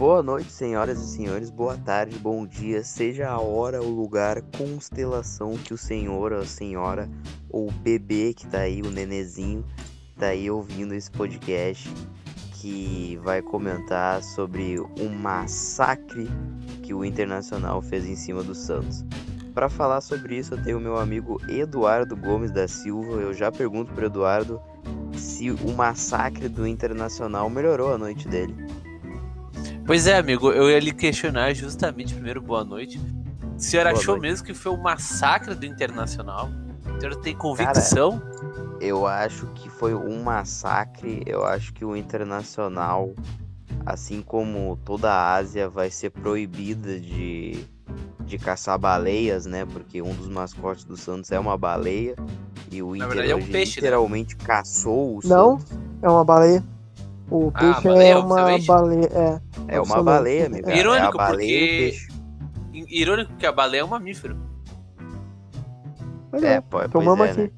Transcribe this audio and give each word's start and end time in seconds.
Boa 0.00 0.22
noite, 0.22 0.50
senhoras 0.50 0.98
e 0.98 1.06
senhores. 1.06 1.50
Boa 1.50 1.76
tarde, 1.76 2.18
bom 2.18 2.46
dia. 2.46 2.82
Seja 2.82 3.28
a 3.28 3.38
hora, 3.38 3.82
o 3.82 3.90
lugar, 3.90 4.40
constelação 4.56 5.58
que 5.58 5.74
o 5.74 5.76
senhor, 5.76 6.32
a 6.32 6.46
senhora 6.46 7.06
ou 7.50 7.68
o 7.68 7.70
bebê 7.70 8.32
que 8.32 8.46
tá 8.46 8.60
aí, 8.60 8.80
o 8.80 8.90
nenezinho, 8.90 9.62
tá 10.16 10.28
aí 10.28 10.50
ouvindo 10.50 10.94
esse 10.94 11.10
podcast 11.10 11.92
que 12.54 13.20
vai 13.22 13.42
comentar 13.42 14.22
sobre 14.22 14.80
um 14.80 15.10
massacre 15.10 16.26
que 16.82 16.94
o 16.94 17.04
Internacional 17.04 17.82
fez 17.82 18.06
em 18.06 18.16
cima 18.16 18.42
do 18.42 18.54
Santos. 18.54 19.04
Para 19.52 19.68
falar 19.68 20.00
sobre 20.00 20.34
isso, 20.34 20.54
eu 20.54 20.62
tenho 20.62 20.78
o 20.78 20.80
meu 20.80 20.96
amigo 20.96 21.38
Eduardo 21.46 22.16
Gomes 22.16 22.50
da 22.50 22.66
Silva. 22.66 23.20
Eu 23.20 23.34
já 23.34 23.52
pergunto 23.52 23.92
para 23.92 24.06
Eduardo 24.06 24.62
se 25.14 25.50
o 25.50 25.74
massacre 25.76 26.48
do 26.48 26.66
Internacional 26.66 27.50
melhorou 27.50 27.92
a 27.92 27.98
noite 27.98 28.26
dele. 28.26 28.79
Pois 29.90 30.06
é, 30.06 30.16
amigo, 30.16 30.52
eu 30.52 30.70
ia 30.70 30.78
lhe 30.78 30.92
questionar 30.92 31.52
justamente 31.52 32.14
primeiro 32.14 32.40
boa 32.40 32.62
noite. 32.62 33.00
O 33.56 33.60
senhor 33.60 33.82
boa 33.82 33.96
achou 33.96 34.14
noite. 34.14 34.22
mesmo 34.22 34.46
que 34.46 34.54
foi 34.54 34.70
o 34.70 34.76
massacre 34.76 35.52
do 35.52 35.66
Internacional? 35.66 36.48
O 36.96 37.00
senhor 37.00 37.16
tem 37.16 37.34
convicção? 37.34 38.20
Cara, 38.20 38.76
eu 38.80 39.04
acho 39.04 39.48
que 39.48 39.68
foi 39.68 39.92
um 39.92 40.22
massacre. 40.22 41.24
Eu 41.26 41.44
acho 41.44 41.74
que 41.74 41.84
o 41.84 41.96
Internacional, 41.96 43.12
assim 43.84 44.22
como 44.22 44.78
toda 44.84 45.10
a 45.10 45.34
Ásia, 45.34 45.68
vai 45.68 45.90
ser 45.90 46.10
proibida 46.10 47.00
de 47.00 47.66
de 48.20 48.38
caçar 48.38 48.78
baleias, 48.78 49.44
né? 49.44 49.66
Porque 49.66 50.00
um 50.00 50.14
dos 50.14 50.28
mascotes 50.28 50.84
do 50.84 50.96
Santos 50.96 51.32
é 51.32 51.40
uma 51.40 51.58
baleia. 51.58 52.14
E 52.70 52.80
o 52.80 52.94
Inter 52.94 53.08
verdade, 53.08 53.32
é 53.32 53.34
um 53.34 53.44
peixe, 53.44 53.80
né? 53.80 53.86
literalmente 53.86 54.36
né? 54.36 54.44
caçou 54.46 55.16
o 55.16 55.20
Não, 55.24 55.58
Santos. 55.58 55.76
é 56.00 56.08
uma 56.08 56.24
baleia. 56.24 56.62
O 57.30 57.52
ah, 57.54 57.60
peixe 57.60 57.88
baleia, 57.88 58.12
é 58.12 58.16
uma 58.16 58.58
baleia. 58.58 59.08
É, 59.68 59.76
é 59.76 59.80
uma 59.80 60.02
baleia, 60.02 60.46
amigo. 60.46 60.68
Irônico, 60.68 61.20
é 61.20 61.26
porque. 61.28 61.98
Irônico 62.72 63.32
que 63.34 63.46
a 63.46 63.52
baleia 63.52 63.82
é 63.82 63.84
um 63.84 63.88
mamífero. 63.88 64.36
é, 66.32 66.54
é, 66.54 66.60
pô, 66.60 66.88
tomamos 66.88 67.26
é, 67.26 67.30
aqui. 67.30 67.40
Né? 67.42 67.50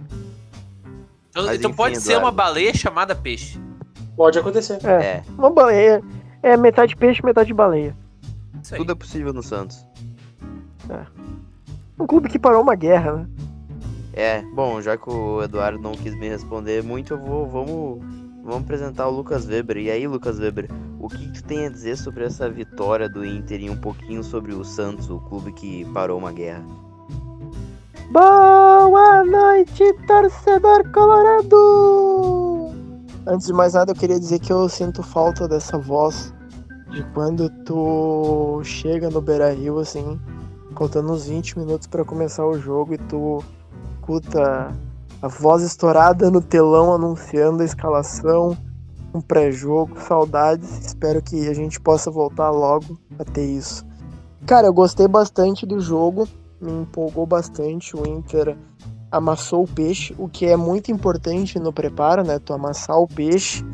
Então, 1.31 1.55
então 1.55 1.71
enfim, 1.71 1.73
pode 1.73 2.01
ser 2.01 2.19
uma 2.19 2.31
baleia 2.31 2.75
chamada 2.75 3.15
peixe. 3.15 3.59
Pode 4.15 4.39
acontecer. 4.39 4.79
É, 4.85 5.05
é. 5.05 5.25
Uma 5.39 5.51
baleia. 5.51 6.03
É 6.43 6.57
metade 6.57 6.95
peixe, 6.95 7.25
metade 7.25 7.55
baleia. 7.55 7.97
Tudo 8.77 8.93
é 8.93 8.95
possível 8.95 9.33
no 9.33 9.43
Santos. 9.43 9.87
É. 10.91 11.07
Um 11.99 12.07
clube 12.07 12.29
que 12.29 12.39
parou 12.39 12.61
uma 12.61 12.75
guerra, 12.75 13.13
né? 13.13 13.27
É, 14.13 14.43
bom, 14.55 14.83
já 14.83 14.97
que 14.97 15.09
o 15.09 15.43
Eduardo 15.43 15.79
não 15.79 15.93
quis 15.93 16.15
me 16.15 16.29
responder 16.29 16.83
muito, 16.83 17.15
eu 17.15 17.19
vou, 17.19 17.49
vamos, 17.49 18.05
vamos 18.43 18.63
apresentar 18.63 19.09
o 19.09 19.11
Lucas 19.11 19.47
Weber. 19.47 19.77
E 19.79 19.91
aí, 19.91 20.07
Lucas 20.07 20.39
Weber, 20.39 20.69
o 20.99 21.09
que 21.09 21.29
tu 21.33 21.43
tem 21.45 21.67
a 21.67 21.71
dizer 21.71 21.97
sobre 21.97 22.25
essa 22.25 22.49
vitória 22.49 23.09
do 23.09 23.25
Inter 23.25 23.61
e 23.61 23.71
um 23.71 23.77
pouquinho 23.77 24.23
sobre 24.23 24.53
o 24.55 24.65
Santos, 24.65 25.11
o 25.11 25.19
clube 25.21 25.53
que 25.53 25.85
parou 25.93 26.19
uma 26.19 26.33
guerra? 26.33 26.65
Boa 28.11 29.25
noite, 29.25 29.85
torcedor 30.07 30.91
colorado! 30.93 32.71
Antes 33.27 33.47
de 33.47 33.53
mais 33.53 33.75
nada, 33.75 33.93
eu 33.93 33.97
queria 33.97 34.19
dizer 34.19 34.41
que 34.41 34.53
eu 34.53 34.69
sinto 34.69 35.03
falta 35.03 35.47
dessa 35.49 35.79
voz 35.79 36.35
de 36.91 37.03
quando 37.15 37.49
tu 37.65 38.61
chega 38.65 39.09
no 39.09 39.21
Beira 39.21 39.53
Rio 39.53 39.79
assim 39.79 40.21
faltando 40.77 41.13
uns 41.13 41.27
20 41.27 41.61
minutos 41.61 41.87
para 41.87 42.05
começar 42.05 42.45
o 42.45 42.59
jogo 42.59 42.95
e 42.95 42.99
tu 42.99 43.43
escuta 43.95 44.73
a 45.23 45.29
voz 45.29 45.63
estourada 45.63 46.31
no 46.31 46.43
telão 46.43 46.93
anunciando 46.93 47.63
a 47.63 47.65
escalação, 47.65 48.59
um 49.15 49.21
pré-jogo, 49.21 50.01
saudades. 50.01 50.85
Espero 50.85 51.23
que 51.23 51.49
a 51.49 51.55
gente 51.55 51.81
possa 51.81 52.11
voltar 52.11 52.51
logo 52.51 52.99
a 53.19 53.25
ter 53.25 53.47
isso. 53.47 53.87
Cara, 54.45 54.67
eu 54.67 54.73
gostei 54.73 55.07
bastante 55.07 55.65
do 55.65 55.79
jogo, 55.81 56.29
me 56.61 56.73
empolgou 56.73 57.25
bastante. 57.25 57.97
O 57.97 58.05
Inter 58.07 58.57
amassou 59.13 59.63
o 59.63 59.69
peixe, 59.69 60.13
o 60.19 60.29
que 60.29 60.47
é 60.47 60.57
muito 60.57 60.91
importante 60.91 61.59
no 61.59 61.73
preparo, 61.73 62.25
né? 62.25 62.41
Tu 62.41 62.53
amassar 62.53 62.99
o 62.99 63.07
peixe 63.07 63.65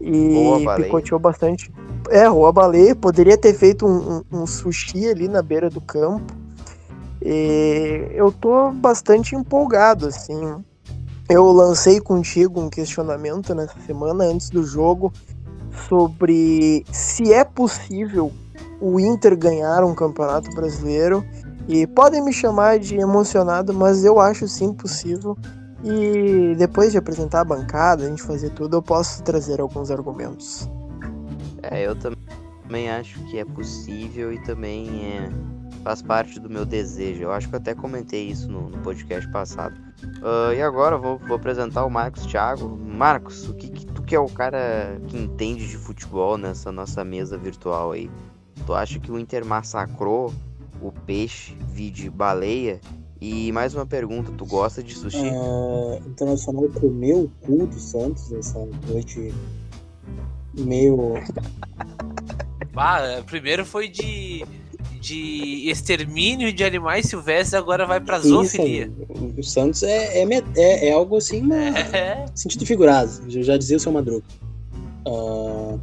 e 0.00 0.64
picoteou 0.76 1.20
bastante. 1.20 1.70
É, 2.10 2.24
a 2.24 2.52
baleia. 2.52 2.96
Poderia 2.96 3.38
ter 3.38 3.54
feito 3.54 3.86
um, 3.86 4.24
um, 4.32 4.40
um, 4.40 4.46
sushi 4.46 5.06
ali 5.08 5.28
na 5.28 5.42
beira 5.42 5.70
do 5.70 5.80
campo. 5.80 6.34
E 7.22 8.08
eu 8.12 8.32
tô 8.32 8.72
bastante 8.72 9.36
empolgado, 9.36 10.06
assim. 10.06 10.64
Eu 11.28 11.44
lancei 11.52 12.00
contigo 12.00 12.58
um 12.58 12.70
questionamento 12.70 13.54
nessa 13.54 13.78
semana 13.80 14.24
antes 14.24 14.48
do 14.48 14.64
jogo 14.64 15.12
sobre 15.88 16.84
se 16.90 17.32
é 17.32 17.44
possível 17.44 18.32
o 18.80 18.98
Inter 18.98 19.36
ganhar 19.36 19.84
um 19.84 19.94
campeonato 19.94 20.50
brasileiro. 20.54 21.24
E 21.68 21.86
podem 21.86 22.24
me 22.24 22.32
chamar 22.32 22.78
de 22.78 22.96
emocionado, 22.96 23.74
mas 23.74 24.04
eu 24.04 24.18
acho 24.18 24.48
sim 24.48 24.72
possível. 24.72 25.36
E 25.84 26.54
depois 26.56 26.92
de 26.92 26.98
apresentar 26.98 27.42
a 27.42 27.44
bancada, 27.44 28.04
a 28.04 28.08
gente 28.08 28.22
fazer 28.22 28.50
tudo, 28.50 28.78
eu 28.78 28.82
posso 28.82 29.22
trazer 29.22 29.60
alguns 29.60 29.90
argumentos. 29.90 30.66
É, 31.62 31.86
eu 31.86 31.94
também 31.94 32.90
acho 32.90 33.22
que 33.24 33.38
é 33.38 33.44
possível 33.44 34.32
e 34.32 34.42
também 34.44 35.04
é, 35.04 35.30
faz 35.78 36.02
parte 36.02 36.38
do 36.38 36.48
meu 36.48 36.64
desejo. 36.64 37.22
Eu 37.22 37.32
acho 37.32 37.48
que 37.48 37.54
eu 37.54 37.58
até 37.58 37.74
comentei 37.74 38.28
isso 38.28 38.50
no, 38.50 38.68
no 38.68 38.78
podcast 38.78 39.30
passado. 39.30 39.78
Uh, 40.18 40.52
e 40.54 40.62
agora 40.62 40.96
eu 40.96 41.00
vou, 41.00 41.18
vou, 41.18 41.36
apresentar 41.36 41.84
o 41.84 41.90
Marcos 41.90 42.26
Thiago. 42.26 42.68
Marcos, 42.68 43.48
o 43.48 43.54
que, 43.54 43.68
que, 43.70 43.86
tu 43.86 44.02
que 44.02 44.14
é 44.14 44.20
o 44.20 44.28
cara 44.28 45.00
que 45.06 45.16
entende 45.16 45.66
de 45.66 45.76
futebol 45.76 46.38
nessa 46.38 46.70
nossa 46.70 47.04
mesa 47.04 47.36
virtual 47.36 47.92
aí? 47.92 48.10
Tu 48.66 48.74
acha 48.74 48.98
que 48.98 49.10
o 49.10 49.18
Inter 49.18 49.44
massacrou 49.44 50.32
o 50.80 50.92
peixe, 50.92 51.56
vide 51.68 52.10
baleia? 52.10 52.80
E 53.20 53.50
mais 53.50 53.74
uma 53.74 53.84
pergunta, 53.84 54.30
tu 54.30 54.46
gosta 54.46 54.82
de 54.82 54.94
sushi? 54.94 55.18
Uh, 55.18 55.96
Internacional 56.06 56.68
comeu 56.68 57.24
o 57.24 57.28
cu 57.44 57.66
do 57.66 57.80
Santos 57.80 58.30
essa 58.32 58.64
noite 58.88 59.34
meio. 60.54 61.14
Ah, 62.80 63.24
primeiro 63.26 63.66
foi 63.66 63.88
de, 63.88 64.46
de 64.98 65.70
extermínio 65.70 66.52
de 66.52 66.64
animais 66.64 67.06
silvestres, 67.06 67.54
agora 67.54 67.86
vai 67.86 68.00
pra 68.00 68.18
zoofilia. 68.18 68.90
O 69.36 69.42
Santos 69.42 69.82
é, 69.82 70.22
é, 70.22 70.42
é, 70.56 70.88
é 70.88 70.92
algo 70.92 71.16
assim, 71.16 71.42
é. 71.52 72.26
sentido 72.34 72.66
figurado. 72.66 73.10
Eu 73.32 73.42
já 73.42 73.56
dizia 73.56 73.76
o 73.76 73.80
seu 73.80 73.92
Madruga. 73.92 74.24
Uh, 75.06 75.80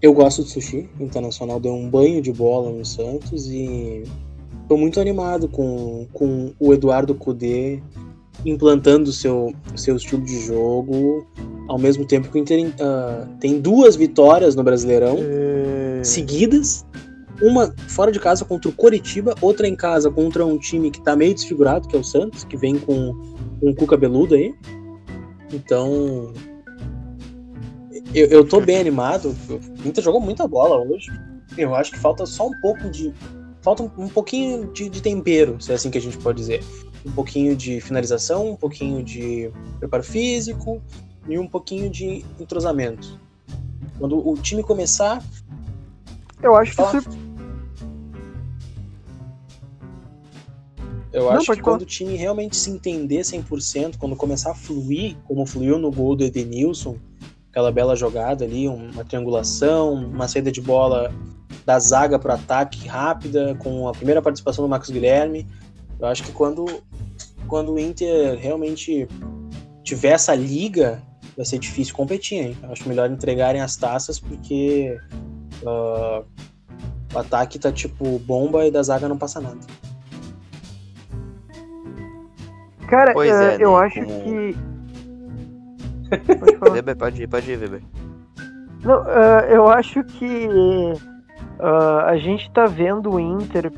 eu 0.00 0.12
gosto 0.12 0.42
de 0.42 0.50
sushi. 0.50 0.88
O 0.98 1.02
Internacional 1.02 1.60
deu 1.60 1.74
um 1.74 1.88
banho 1.88 2.22
de 2.22 2.32
bola 2.32 2.70
no 2.70 2.84
Santos 2.84 3.46
e 3.48 4.04
tô 4.68 4.76
muito 4.76 5.00
animado 5.00 5.48
com, 5.48 6.06
com 6.12 6.52
o 6.58 6.72
Eduardo 6.72 7.14
Cudê 7.14 7.82
implantando 8.44 9.10
o 9.10 9.12
seu, 9.12 9.52
seu 9.76 9.96
estilo 9.96 10.22
de 10.22 10.40
jogo, 10.40 11.26
ao 11.68 11.78
mesmo 11.78 12.04
tempo 12.04 12.28
que 12.30 12.38
o 12.38 12.40
Inter 12.40 12.68
uh, 12.68 13.26
tem 13.38 13.60
duas 13.60 13.96
vitórias 13.96 14.54
no 14.54 14.62
Brasileirão 14.62 15.16
é... 15.18 16.02
seguidas. 16.02 16.86
Uma 17.40 17.74
fora 17.88 18.12
de 18.12 18.20
casa 18.20 18.44
contra 18.44 18.68
o 18.68 18.72
Coritiba, 18.72 19.34
outra 19.40 19.66
em 19.66 19.74
casa 19.74 20.10
contra 20.10 20.44
um 20.44 20.58
time 20.58 20.90
que 20.90 21.02
tá 21.02 21.16
meio 21.16 21.34
desfigurado, 21.34 21.88
que 21.88 21.96
é 21.96 21.98
o 21.98 22.04
Santos, 22.04 22.44
que 22.44 22.56
vem 22.56 22.78
com 22.78 23.14
um 23.62 23.74
cu 23.74 23.86
cabeludo 23.86 24.34
aí. 24.34 24.54
Então. 25.52 26.32
Eu, 28.14 28.26
eu 28.26 28.44
tô 28.44 28.60
bem 28.60 28.78
animado. 28.78 29.34
O 29.48 29.88
Inter 29.88 30.02
jogou 30.02 30.20
muita 30.20 30.46
bola 30.46 30.84
hoje. 30.86 31.10
Eu 31.56 31.74
acho 31.74 31.92
que 31.92 31.98
falta 31.98 32.26
só 32.26 32.48
um 32.48 32.60
pouco 32.60 32.90
de. 32.90 33.12
Falta 33.62 33.82
um, 33.82 33.90
um 33.98 34.08
pouquinho 34.08 34.72
de, 34.72 34.88
de 34.88 35.02
tempero, 35.02 35.60
se 35.60 35.70
é 35.70 35.74
assim 35.74 35.90
que 35.90 35.98
a 35.98 36.00
gente 36.00 36.16
pode 36.16 36.38
dizer 36.38 36.62
um 37.04 37.12
pouquinho 37.12 37.56
de 37.56 37.80
finalização, 37.80 38.50
um 38.50 38.56
pouquinho 38.56 39.02
de 39.02 39.50
preparo 39.78 40.02
físico 40.02 40.82
e 41.28 41.38
um 41.38 41.46
pouquinho 41.46 41.90
de 41.90 42.24
entrosamento. 42.38 43.18
Quando 43.98 44.26
o 44.26 44.34
time 44.36 44.62
começar. 44.62 45.22
Eu 46.42 46.56
acho 46.56 46.74
que 46.74 46.82
isso... 46.82 47.29
Eu 51.12 51.24
Não, 51.24 51.30
acho 51.32 51.52
que 51.52 51.60
quando 51.60 51.82
o 51.82 51.86
time 51.86 52.16
realmente 52.16 52.56
se 52.56 52.70
entender 52.70 53.20
100%, 53.20 53.96
quando 53.98 54.14
começar 54.14 54.52
a 54.52 54.54
fluir, 54.54 55.16
como 55.24 55.44
fluiu 55.44 55.78
no 55.78 55.90
gol 55.90 56.14
do 56.14 56.24
Edenilson, 56.24 56.96
aquela 57.50 57.72
bela 57.72 57.96
jogada 57.96 58.44
ali, 58.44 58.68
uma 58.68 59.04
triangulação, 59.04 59.94
uma 59.94 60.28
saída 60.28 60.52
de 60.52 60.60
bola 60.60 61.12
da 61.66 61.78
zaga 61.78 62.18
para 62.18 62.32
o 62.32 62.34
ataque 62.34 62.86
rápida, 62.86 63.56
com 63.56 63.88
a 63.88 63.92
primeira 63.92 64.22
participação 64.22 64.64
do 64.64 64.68
Marcos 64.68 64.90
Guilherme. 64.90 65.46
Eu 65.98 66.06
acho 66.06 66.22
que 66.22 66.32
quando 66.32 66.66
quando 67.50 67.72
o 67.72 67.78
Inter 67.80 68.38
realmente 68.38 69.08
tiver 69.82 70.10
essa 70.10 70.32
liga, 70.36 71.02
vai 71.36 71.44
ser 71.44 71.58
difícil 71.58 71.94
competir, 71.94 72.38
hein? 72.38 72.56
Acho 72.62 72.88
melhor 72.88 73.10
entregarem 73.10 73.60
as 73.60 73.74
taças 73.74 74.20
porque 74.20 74.96
uh, 75.62 76.24
o 77.12 77.18
ataque 77.18 77.58
tá 77.58 77.72
tipo 77.72 78.20
bomba 78.20 78.64
e 78.64 78.70
da 78.70 78.82
zaga 78.84 79.08
não 79.08 79.18
passa 79.18 79.40
nada. 79.40 79.58
Cara, 82.90 83.12
pois 83.12 83.30
é, 83.30 83.56
eu 83.60 83.78
né? 83.78 83.86
acho 83.86 84.04
que. 84.04 84.56
Pode, 86.58 86.72
Weber, 86.72 86.96
pode 86.96 87.22
ir, 87.22 87.28
pode 87.28 87.52
ir, 87.52 87.56
Weber. 87.56 87.80
Não, 88.82 89.02
uh, 89.02 89.46
eu 89.48 89.68
acho 89.68 90.02
que 90.02 90.48
uh, 90.48 91.98
a 92.04 92.16
gente 92.16 92.50
tá 92.50 92.66
vendo 92.66 93.12
o 93.12 93.20
Inter 93.20 93.70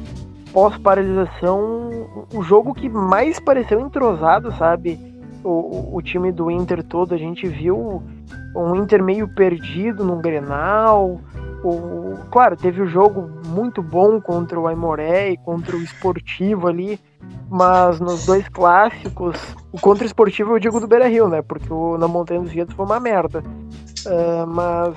pós-paralisação 0.51 2.27
o 2.33 2.43
jogo 2.43 2.75
que 2.75 2.89
mais 2.89 3.39
pareceu 3.39 3.81
entrosado, 3.81 4.51
sabe? 4.53 4.99
O, 5.45 5.97
o, 5.97 6.01
time 6.01 6.33
do 6.33 6.51
Inter 6.51 6.83
todo, 6.83 7.15
a 7.15 7.19
gente 7.19 7.47
viu 7.47 8.03
um 8.55 8.77
Inter 8.77 9.03
meio 9.03 9.29
perdido 9.29 10.05
no 10.05 10.17
Grenal. 10.17 11.21
O, 11.65 12.19
claro, 12.31 12.57
teve 12.57 12.81
o 12.81 12.85
um 12.85 12.89
jogo 12.89 13.31
muito 13.47 13.83
bom 13.83 14.21
contra 14.21 14.59
o 14.59 14.67
Aimoré 14.67 15.31
e 15.31 15.37
contra 15.37 15.77
o 15.77 15.83
Esportivo 15.83 16.67
ali, 16.67 16.99
mas 17.49 18.01
nos 18.01 18.27
dois 18.27 18.49
clássicos, 18.49 19.37
o 19.71 19.81
contra 19.81 20.03
o 20.03 20.07
Esportivo 20.07 20.55
eu 20.55 20.59
digo 20.59 20.81
do 20.81 20.89
Beira 20.89 21.07
Rio, 21.07 21.29
né? 21.29 21.41
Porque 21.41 21.73
o 21.73 21.97
na 21.97 22.09
Montanha 22.09 22.41
dos 22.41 22.53
Ventos 22.53 22.75
foi 22.75 22.85
uma 22.85 22.99
merda. 22.99 23.45
Uh, 24.05 24.47
mas 24.49 24.97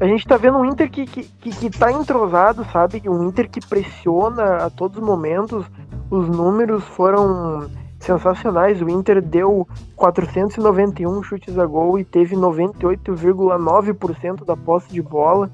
a 0.00 0.06
gente 0.06 0.26
tá 0.26 0.36
vendo 0.36 0.58
um 0.58 0.64
Inter 0.64 0.90
que, 0.90 1.06
que, 1.06 1.22
que, 1.24 1.50
que 1.50 1.70
tá 1.70 1.90
entrosado, 1.92 2.64
sabe? 2.72 3.02
Um 3.08 3.28
Inter 3.28 3.48
que 3.48 3.66
pressiona 3.66 4.64
a 4.64 4.70
todos 4.70 4.98
os 4.98 5.04
momentos. 5.04 5.64
Os 6.10 6.28
números 6.28 6.84
foram 6.84 7.70
sensacionais. 8.04 8.80
O 8.80 8.88
Inter 8.88 9.20
deu 9.20 9.66
491 9.96 11.22
chutes 11.22 11.58
a 11.58 11.66
gol 11.66 11.98
e 11.98 12.04
teve 12.04 12.36
98,9% 12.36 14.44
da 14.44 14.56
posse 14.56 14.92
de 14.92 15.02
bola. 15.02 15.50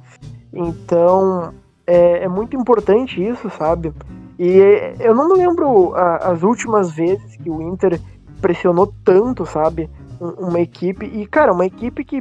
Então 0.52 1.54
é, 1.86 2.24
é, 2.24 2.28
muito 2.28 2.56
importante 2.56 3.22
isso, 3.22 3.48
sabe? 3.50 3.92
E 4.38 4.94
eu 5.00 5.14
não 5.14 5.28
me 5.28 5.34
lembro 5.34 5.94
a, 5.94 6.16
as 6.30 6.42
últimas 6.42 6.92
vezes 6.92 7.36
que 7.36 7.50
o 7.50 7.60
Inter 7.60 8.00
pressionou 8.40 8.94
tanto, 9.04 9.44
sabe? 9.44 9.90
Uma 10.20 10.60
equipe. 10.60 11.04
E, 11.06 11.26
cara, 11.26 11.52
uma 11.52 11.66
equipe 11.66 12.04
que, 12.04 12.20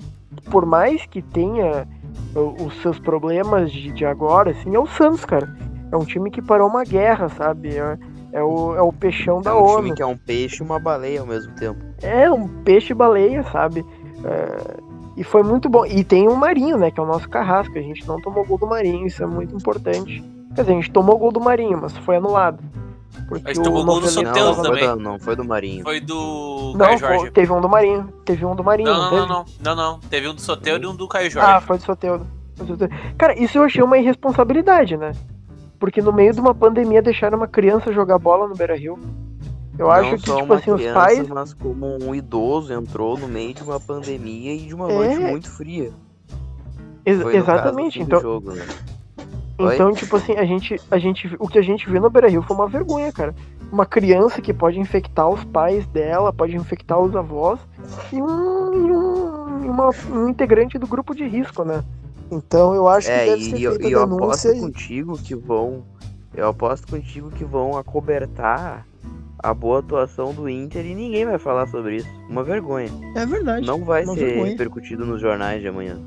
por 0.50 0.66
mais 0.66 1.06
que 1.06 1.22
tenha 1.22 1.88
os 2.36 2.82
seus 2.82 3.00
problemas 3.00 3.72
de, 3.72 3.92
de 3.92 4.06
agora, 4.06 4.52
assim, 4.52 4.75
é 4.75 4.80
o 4.80 4.88
Santos, 4.88 5.25
cara. 5.25 5.50
É 5.92 5.98
um 5.98 6.06
time 6.06 6.30
que 6.30 6.42
parou 6.42 6.68
uma 6.68 6.84
guerra, 6.84 7.30
sabe? 7.30 7.75
É, 7.75 7.98
é 8.31 8.44
o, 8.44 8.76
é 8.76 8.81
o 8.81 8.92
peixão 8.92 9.42
da 9.42 9.52
é 9.52 9.54
um 9.54 9.64
ONU. 9.64 9.84
time 9.84 9.96
que 9.96 10.02
é 10.02 10.06
um 10.06 10.18
peixe 10.18 10.62
e 10.62 10.66
uma 10.66 10.80
baleia 10.80 11.22
ao 11.22 11.28
mesmo 11.28 11.54
tempo. 11.56 11.80
É, 12.02 12.30
um 12.30 12.48
peixe 12.64 12.94
e 12.94 12.96
baleia, 12.96 13.44
sabe? 13.52 13.86
É, 14.24 14.78
e 15.18 15.24
foi 15.24 15.44
muito 15.44 15.68
bom. 15.68 15.86
E 15.86 16.04
tem 16.04 16.28
o 16.28 16.36
Marinho, 16.36 16.78
né? 16.78 16.92
Que 16.92 17.00
é 17.00 17.04
o 17.04 17.06
nosso 17.06 17.28
carrasco. 17.28 17.78
A 17.78 17.81
gente 17.81 18.08
não 18.08 18.22
tomou 18.22 18.46
gol 18.46 18.58
do 18.58 18.68
Marinho, 18.68 19.06
isso 19.06 19.24
é 19.24 19.26
muito 19.26 19.56
importante. 19.56 20.24
Quer 20.56 20.62
dizer, 20.62 20.72
a 20.72 20.76
gente 20.76 20.92
tomou 20.92 21.18
gol 21.18 21.31
do 21.31 21.40
Marinho, 21.40 21.80
mas 21.81 21.96
foi 21.98 22.18
anulado. 22.18 22.64
Porque 23.28 23.50
a 23.50 23.54
gente 23.54 23.64
tomou 23.64 23.84
gol 23.84 24.00
do 24.00 24.08
Soteldo 24.08 24.62
também. 24.62 24.80
Foi 24.80 24.96
do, 24.96 25.04
não, 25.04 25.20
foi 25.20 25.36
do 25.36 25.44
Marinho. 25.44 25.84
Foi 25.84 26.00
do 26.00 26.74
não, 26.75 26.86
Caio 26.86 26.98
Jorge. 27.00 27.20
Foi, 27.20 27.32
teve 27.32 27.52
um 27.52 27.62
do 27.62 27.70
Marinho. 27.70 28.14
Teve 28.25 28.46
um 28.46 28.56
do 28.56 28.64
Marinho. 28.64 28.90
Não, 28.90 29.12
não, 29.12 29.12
não, 29.12 29.28
não, 29.28 29.46
não, 29.60 29.75
não. 29.75 30.00
Teve 30.00 30.28
um 30.28 30.34
do 30.34 30.42
Soteldo 30.42 30.86
e 30.86 30.88
um 30.88 30.96
do 30.96 31.08
Caio 31.08 31.30
Jorge. 31.30 31.50
Ah, 31.50 31.60
foi 31.60 31.78
do 31.78 31.84
Soteldo. 31.84 32.25
Cara, 33.18 33.38
isso 33.42 33.58
eu 33.58 33.64
achei 33.64 33.84
uma 33.84 33.98
irresponsabilidade, 33.98 34.98
né? 34.98 35.12
Porque 35.80 36.02
no 36.02 36.12
meio 36.12 36.34
de 36.34 36.40
uma 36.40 36.54
pandemia 36.54 37.02
deixaram 37.02 37.38
uma 37.38 37.48
criança 37.48 37.92
jogar 37.94 38.20
bola 38.20 38.48
no 38.48 38.56
Beira 38.56 38.76
Rio. 38.76 39.00
Eu 39.78 39.88
não 39.88 39.92
acho 39.92 40.18
que, 40.18 40.36
tipo 40.36 40.54
assim, 40.54 40.76
criança, 40.76 40.88
os 40.90 40.94
pais. 40.94 41.28
Mas 41.30 41.54
como 41.54 41.98
um 42.04 42.14
idoso 42.14 42.74
entrou 42.74 43.18
no 43.18 43.30
meio 43.30 43.54
de 43.54 43.64
uma 43.64 43.80
pandemia 43.80 44.54
e 44.54 44.60
de 44.68 44.76
uma 44.76 44.92
é... 44.92 44.96
noite 44.96 45.20
muito 45.31 45.50
fria. 45.50 45.92
Ex 47.06 47.22
exatamente, 47.22 48.02
então. 48.02 48.20
Jogo, 48.20 48.52
né? 48.52 48.66
Então, 49.60 49.92
tipo 49.94 50.16
assim, 50.16 50.34
a 50.34 50.46
gente, 50.46 50.80
a 50.90 50.98
gente, 50.98 51.36
o 51.38 51.48
que 51.48 51.58
a 51.58 51.62
gente 51.62 51.90
viu 51.90 52.02
no 52.02 52.10
Beira 52.10 52.30
Rio 52.30 52.42
foi 52.42 52.56
uma 52.56 52.68
vergonha, 52.68 53.12
cara. 53.12 53.36
Uma 53.72 53.86
criança 53.86 54.42
que 54.42 54.54
pode 54.54 54.80
infectar 54.80 55.30
os 55.30 55.44
pais 55.44 55.86
dela, 55.88 56.32
pode 56.32 56.56
infectar 56.56 56.98
os 57.00 57.16
avós, 57.16 57.60
e 58.12 58.22
um, 58.22 58.25
um, 58.25 59.70
uma, 59.70 59.90
um 60.12 60.30
integrante 60.30 60.78
do 60.78 60.88
grupo 60.88 61.14
de 61.14 61.28
risco, 61.28 61.64
né? 61.64 61.84
Então 62.31 62.74
eu 62.74 62.88
acho 62.88 63.10
é, 63.10 63.20
que 63.20 63.30
deve 63.31 63.44
ser 63.44 63.56
e, 63.58 63.68
feita 63.68 63.88
e 63.88 63.92
eu 63.92 64.08
denúncia. 64.08 64.26
aposto 64.26 64.48
e... 64.48 64.60
contigo 64.60 65.18
que 65.18 65.36
vão. 65.36 65.84
Eu 66.36 66.48
aposto 66.48 66.88
contigo 66.88 67.31
que 67.31 67.44
vão 67.44 67.78
acobertar 67.78 68.86
a 69.42 69.54
boa 69.54 69.80
atuação 69.80 70.34
do 70.34 70.50
Inter 70.50 70.86
e 70.86 70.94
ninguém 70.94 71.26
vai 71.26 71.40
falar 71.40 71.68
sobre 71.68 71.98
isso. 71.98 72.10
Uma 72.30 72.44
vergonha. 72.44 72.90
É 73.16 73.26
verdade. 73.26 73.66
Não 73.66 73.84
vai 73.84 74.06
ser 74.06 74.16
vergonha. 74.16 74.52
repercutido 74.52 75.06
nos 75.06 75.22
jornais 75.22 75.62
de 75.62 75.68
amanhã. 75.68 75.98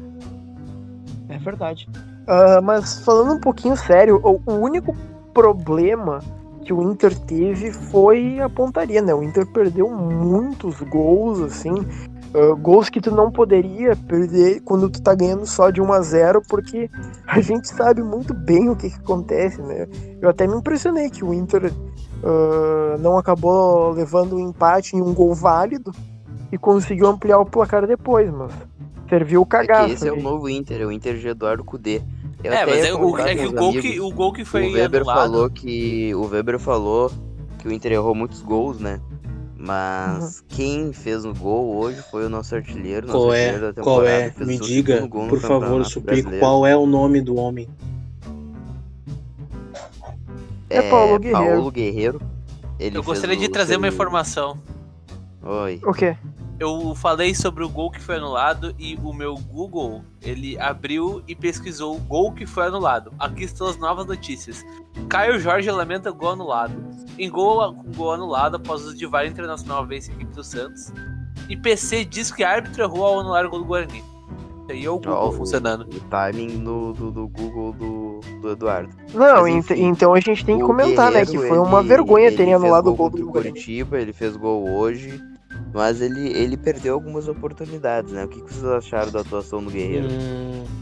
É 1.28 1.38
verdade. 1.38 1.88
Uh, 2.22 2.62
mas 2.62 3.00
falando 3.04 3.34
um 3.34 3.40
pouquinho 3.40 3.76
sério, 3.76 4.20
o, 4.22 4.40
o 4.46 4.54
único 4.54 4.94
problema 5.34 6.20
que 6.64 6.72
o 6.72 6.90
Inter 6.90 7.18
teve 7.18 7.72
foi 7.72 8.40
a 8.40 8.48
pontaria, 8.48 9.02
né? 9.02 9.12
O 9.14 9.22
Inter 9.22 9.46
perdeu 9.46 9.90
muitos 9.90 10.80
gols, 10.82 11.40
assim, 11.40 11.74
Uh, 12.34 12.56
gols 12.56 12.88
que 12.88 13.00
tu 13.00 13.10
não 13.10 13.30
poderia 13.30 13.94
perder 13.94 14.62
quando 14.62 14.88
tu 14.88 15.02
tá 15.02 15.14
ganhando 15.14 15.46
só 15.46 15.68
de 15.68 15.82
1 15.82 15.92
a 15.92 16.00
0 16.00 16.42
porque 16.48 16.88
a 17.26 17.42
gente 17.42 17.68
sabe 17.68 18.02
muito 18.02 18.32
bem 18.32 18.70
o 18.70 18.76
que, 18.76 18.88
que 18.88 18.96
acontece, 18.96 19.60
né? 19.60 19.86
Eu 20.20 20.30
até 20.30 20.46
me 20.46 20.56
impressionei 20.56 21.10
que 21.10 21.22
o 21.22 21.34
Inter 21.34 21.70
uh, 21.70 22.98
não 23.00 23.18
acabou 23.18 23.90
levando 23.90 24.36
um 24.36 24.48
empate 24.48 24.96
em 24.96 25.02
um 25.02 25.12
gol 25.12 25.34
válido 25.34 25.92
e 26.50 26.56
conseguiu 26.56 27.06
ampliar 27.06 27.38
o 27.38 27.44
placar 27.44 27.86
depois, 27.86 28.32
mas 28.32 28.50
serviu 29.10 29.42
o 29.42 29.46
cagaço. 29.46 29.90
É 29.90 29.92
esse 29.92 30.08
é 30.08 30.12
o 30.12 30.22
novo 30.22 30.48
Inter, 30.48 30.80
é 30.80 30.86
o 30.86 30.92
Inter 30.92 31.18
de 31.18 31.28
Eduardo 31.28 31.62
Cudê. 31.62 32.00
Eu 32.42 32.52
é, 32.52 32.66
mas 32.66 32.84
é, 32.84 32.94
o, 32.94 33.18
é 33.18 33.36
que 33.36 33.46
o, 33.46 33.52
gol 33.52 33.72
que 33.72 34.00
o 34.00 34.10
gol 34.10 34.32
que 34.32 34.44
foi 34.44 34.68
o 34.68 34.72
Weber 34.72 35.02
anulado... 35.02 35.20
falou 35.20 35.50
que 35.50 36.14
o 36.14 36.26
Weber 36.26 36.58
falou 36.58 37.12
que 37.58 37.68
o 37.68 37.72
Inter 37.72 37.92
errou 37.92 38.14
muitos 38.14 38.42
gols, 38.42 38.80
né? 38.80 39.00
Mas 39.64 40.40
uhum. 40.40 40.44
quem 40.48 40.92
fez 40.92 41.24
o 41.24 41.32
gol 41.32 41.76
hoje 41.76 42.02
foi 42.10 42.26
o 42.26 42.28
nosso 42.28 42.52
artilheiro. 42.52 43.06
Nosso 43.06 43.20
qual 43.20 43.30
artilheiro 43.30 43.66
é? 43.68 43.72
Qual 43.80 44.04
é? 44.04 44.34
Me 44.40 44.58
diga, 44.58 45.06
por 45.06 45.38
favor, 45.40 45.84
Supico, 45.84 46.36
qual 46.40 46.66
é 46.66 46.76
o 46.76 46.84
nome 46.84 47.20
do 47.20 47.36
homem? 47.36 47.68
É, 50.68 50.78
é 50.78 50.90
Paulo 50.90 51.16
Guerreiro. 51.16 51.46
Paulo 51.46 51.70
Guerreiro. 51.70 52.22
Ele 52.76 52.98
Eu 52.98 53.04
gostaria 53.04 53.36
de 53.36 53.48
trazer 53.48 53.76
uma 53.76 53.86
informação. 53.86 54.58
Oi. 55.40 55.80
O 55.84 55.92
quê? 55.92 56.16
eu 56.62 56.94
falei 56.94 57.34
sobre 57.34 57.64
o 57.64 57.68
gol 57.68 57.90
que 57.90 58.00
foi 58.00 58.16
anulado 58.16 58.72
e 58.78 58.96
o 59.02 59.12
meu 59.12 59.34
Google, 59.34 60.04
ele 60.22 60.56
abriu 60.60 61.20
e 61.26 61.34
pesquisou 61.34 61.96
o 61.96 62.00
gol 62.00 62.32
que 62.32 62.46
foi 62.46 62.66
anulado. 62.66 63.12
Aqui 63.18 63.42
estão 63.42 63.66
as 63.66 63.76
novas 63.76 64.06
notícias. 64.06 64.64
Caio 65.08 65.40
Jorge 65.40 65.68
lamenta 65.72 66.12
gol 66.12 66.30
anulado. 66.30 66.72
Em 67.18 67.30
gol, 67.30 67.72
gol 67.94 68.12
anulado 68.12 68.56
após 68.56 68.86
o 68.86 68.94
de 68.94 69.06
VAR 69.06 69.26
internacional 69.26 69.86
vence 69.86 70.10
a 70.10 70.14
equipe 70.14 70.32
do 70.34 70.42
Santos. 70.42 70.92
E 71.48 71.56
PC 71.56 72.04
diz 72.04 72.30
que 72.30 72.42
árbitro 72.42 72.82
errou 72.82 73.04
ao 73.04 73.20
anular 73.20 73.46
o 73.46 73.50
gol 73.50 73.60
do 73.60 73.64
Guarani. 73.66 74.02
Aí 74.70 74.84
é 74.84 74.90
o 74.90 74.94
Google 74.94 75.28
oh, 75.28 75.32
funcionando. 75.32 75.82
O, 75.82 76.00
timing 76.08 76.62
do, 76.64 76.92
do, 76.92 77.10
do 77.10 77.28
Google 77.28 77.72
do, 77.72 78.20
do, 78.40 78.50
Eduardo. 78.50 78.94
Não, 79.12 79.42
Mas, 79.42 79.54
enfim, 79.54 79.84
então 79.84 80.14
a 80.14 80.20
gente 80.20 80.44
tem 80.44 80.56
que 80.56 80.64
comentar, 80.64 81.10
né? 81.10 81.26
Que 81.26 81.36
foi 81.36 81.58
uma 81.58 81.82
vergonha 81.82 82.34
terem 82.34 82.54
anulado 82.54 82.90
o 82.90 82.94
gol 82.94 83.10
do 83.10 83.26
Curitiba, 83.26 84.00
ele 84.00 84.12
fez 84.12 84.36
gol 84.36 84.70
hoje. 84.70 85.20
Mas 85.74 86.00
ele, 86.00 86.28
ele 86.28 86.56
perdeu 86.56 86.94
algumas 86.94 87.28
oportunidades, 87.28 88.12
né? 88.12 88.24
O 88.24 88.28
que, 88.28 88.40
vocês 88.40 88.64
acharam 88.64 89.10
da 89.10 89.20
atuação 89.20 89.62
do 89.62 89.70
Guerreiro? 89.70 90.08
Hum... 90.08 90.81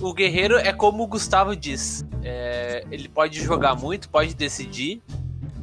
O 0.00 0.12
Guerreiro 0.12 0.56
é 0.56 0.72
como 0.72 1.04
o 1.04 1.06
Gustavo 1.06 1.54
diz. 1.54 2.04
É, 2.22 2.84
ele 2.90 3.08
pode 3.08 3.40
jogar 3.40 3.74
muito, 3.74 4.08
pode 4.08 4.34
decidir, 4.34 5.00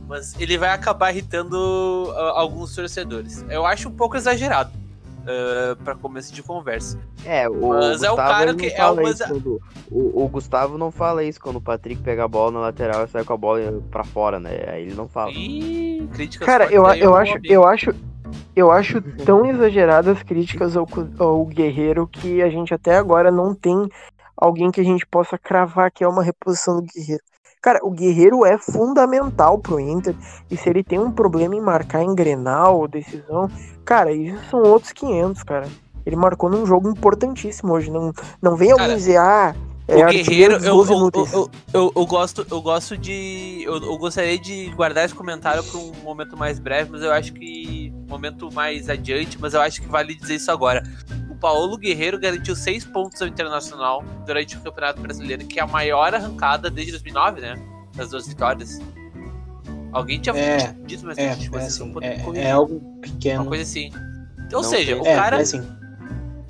mas 0.08 0.40
ele 0.40 0.58
vai 0.58 0.70
acabar 0.70 1.12
irritando 1.12 1.56
uh, 1.56 2.36
alguns 2.36 2.76
torcedores. 2.76 3.46
Eu 3.50 3.66
acho 3.66 3.90
um 3.90 3.94
pouco 3.94 4.16
exagerado. 4.16 4.72
Uh, 5.22 5.76
para 5.84 5.94
começo 5.94 6.34
de 6.34 6.42
conversa. 6.42 6.98
É, 7.24 7.48
o 7.48 7.70
mas 7.70 8.00
Gustavo, 8.00 8.06
é 8.06 8.12
o 8.12 8.16
cara 8.16 8.56
que 8.56 8.66
é 8.66 8.86
uma... 8.86 9.14
quando, 9.14 9.62
o, 9.92 10.24
o, 10.24 10.28
Gustavo 10.28 10.80
não 10.80 10.90
fala 10.90 11.24
isso 11.24 11.40
quando 11.40 11.58
o 11.58 11.62
Patrick 11.62 12.02
pega 12.02 12.24
a 12.24 12.28
bola 12.28 12.54
na 12.54 12.60
lateral 12.62 13.06
e 13.06 13.08
sai 13.08 13.24
com 13.24 13.32
a 13.32 13.38
bola 13.38 13.84
para 13.92 14.04
fora, 14.04 14.40
né? 14.40 14.64
Aí 14.68 14.82
ele 14.82 14.96
não 14.96 15.08
fala. 15.08 15.32
Ih, 15.32 16.10
críticas 16.12 16.44
Cara, 16.44 16.66
eu, 16.72 16.88
eu 16.96 17.16
acho, 17.16 17.38
eu 17.44 17.68
acho, 17.68 17.94
eu 18.56 18.72
acho 18.72 19.00
tão 19.24 19.46
exageradas 19.48 20.18
as 20.18 20.24
críticas 20.24 20.76
ao, 20.76 20.88
ao 21.20 21.46
Guerreiro 21.46 22.08
que 22.08 22.42
a 22.42 22.50
gente 22.50 22.74
até 22.74 22.98
agora 22.98 23.30
não 23.30 23.54
tem 23.54 23.88
alguém 24.42 24.72
que 24.72 24.82
a 24.82 24.84
gente 24.84 25.06
possa 25.06 25.38
cravar 25.38 25.92
que 25.92 26.04
é 26.04 26.08
uma 26.08 26.24
reposição 26.24 26.78
do 26.78 26.82
Guerreiro. 26.82 27.24
Cara, 27.62 27.80
o 27.84 27.92
Guerreiro 27.92 28.44
é 28.44 28.58
fundamental 28.58 29.60
pro 29.60 29.80
Inter. 29.80 30.16
E 30.50 30.58
se 30.58 30.68
ele 30.68 30.84
tem 30.84 30.98
um 30.98 31.12
problema 31.12 31.56
em 31.56 31.62
marcar 31.62 32.02
em 32.02 32.16
Grenal 32.16 32.80
ou 32.80 32.88
decisão, 32.88 33.48
cara, 33.86 34.12
isso 34.12 34.44
são 34.50 34.64
outros 34.64 34.92
500, 34.92 35.44
cara. 35.44 35.70
Ele 36.04 36.16
marcou 36.16 36.50
num 36.50 36.66
jogo 36.66 36.90
importantíssimo 36.90 37.72
hoje. 37.72 37.92
Não, 37.92 38.12
não 38.42 38.56
vem 38.56 38.72
alguém 38.72 38.96
dizer, 38.96 39.18
ah, 39.18 39.56
é 39.88 40.06
o 40.06 40.10
Guerreiro, 40.10 40.54
eu, 40.56 40.86
eu, 40.86 41.12
eu, 41.14 41.52
eu, 41.74 41.94
eu, 41.96 42.06
gosto, 42.06 42.48
eu 42.50 42.62
gosto 42.62 42.98
de. 42.98 43.62
Eu, 43.64 43.76
eu 43.76 43.98
gostaria 43.98 44.40
de 44.40 44.70
guardar 44.70 45.06
esse 45.06 45.14
comentário 45.14 45.64
para 45.64 45.78
um 45.78 45.92
momento 46.02 46.38
mais 46.38 46.60
breve, 46.60 46.90
mas 46.92 47.02
eu 47.02 47.12
acho 47.12 47.34
que. 47.34 47.92
Um 47.94 48.10
momento 48.10 48.52
mais 48.54 48.90
adiante, 48.90 49.38
mas 49.40 49.54
eu 49.54 49.62
acho 49.62 49.82
que 49.82 49.88
vale 49.88 50.16
dizer 50.16 50.36
isso 50.36 50.52
agora. 50.52 50.82
Paulo 51.42 51.76
Guerreiro 51.76 52.20
garantiu 52.20 52.56
seis 52.56 52.86
pontos 52.86 53.20
ao 53.20 53.28
Internacional 53.28 54.04
durante 54.26 54.56
o 54.56 54.62
Campeonato 54.62 55.02
Brasileiro, 55.02 55.46
que 55.46 55.60
é 55.60 55.64
a 55.64 55.68
maior 55.68 56.14
arrancada 56.14 56.70
desde 56.70 56.92
2009, 56.92 57.42
né? 57.42 57.60
Das 57.96 58.12
duas 58.12 58.28
vitórias. 58.28 58.80
Alguém 59.92 60.22
tinha 60.22 60.38
é, 60.38 60.74
dito, 60.86 61.06
mas 61.06 61.18
é, 61.18 61.36
tipo, 61.36 61.58
é, 61.58 61.66
assim, 61.66 61.94
é, 62.02 62.40
é, 62.40 62.52
algo 62.52 62.80
pequeno. 63.02 63.42
Uma 63.42 63.50
coisa 63.50 63.64
assim. 63.64 63.92
Ou 64.54 64.62
Não, 64.62 64.64
seja, 64.64 64.96
o 64.96 65.04
cara. 65.04 65.40
É 65.40 65.42
assim. 65.42 65.68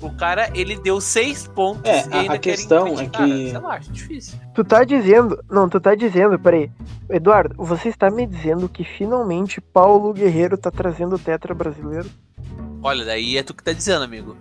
O 0.00 0.10
cara, 0.10 0.50
ele 0.52 0.76
deu 0.76 1.00
seis 1.00 1.46
pontos 1.46 1.88
é, 1.88 2.04
e 2.08 2.14
ainda 2.14 2.34
a 2.34 2.38
questão 2.38 2.98
é 2.98 3.06
que... 3.06 3.50
Sei 3.50 3.58
lá, 3.58 3.74
acho 3.74 3.92
difícil. 3.92 4.36
Tu 4.52 4.64
tá 4.64 4.82
dizendo... 4.82 5.42
Não, 5.48 5.68
tu 5.68 5.80
tá 5.80 5.94
dizendo, 5.94 6.36
peraí. 6.40 6.68
Eduardo, 7.08 7.54
você 7.56 7.88
está 7.88 8.10
me 8.10 8.26
dizendo 8.26 8.68
que 8.68 8.82
finalmente 8.82 9.60
Paulo 9.60 10.12
Guerreiro 10.12 10.58
tá 10.58 10.72
trazendo 10.72 11.14
o 11.14 11.18
tetra 11.20 11.54
brasileiro? 11.54 12.10
Olha, 12.82 13.04
daí 13.04 13.38
é 13.38 13.44
tu 13.44 13.54
que 13.54 13.62
tá 13.62 13.72
dizendo, 13.72 14.02
amigo. 14.02 14.36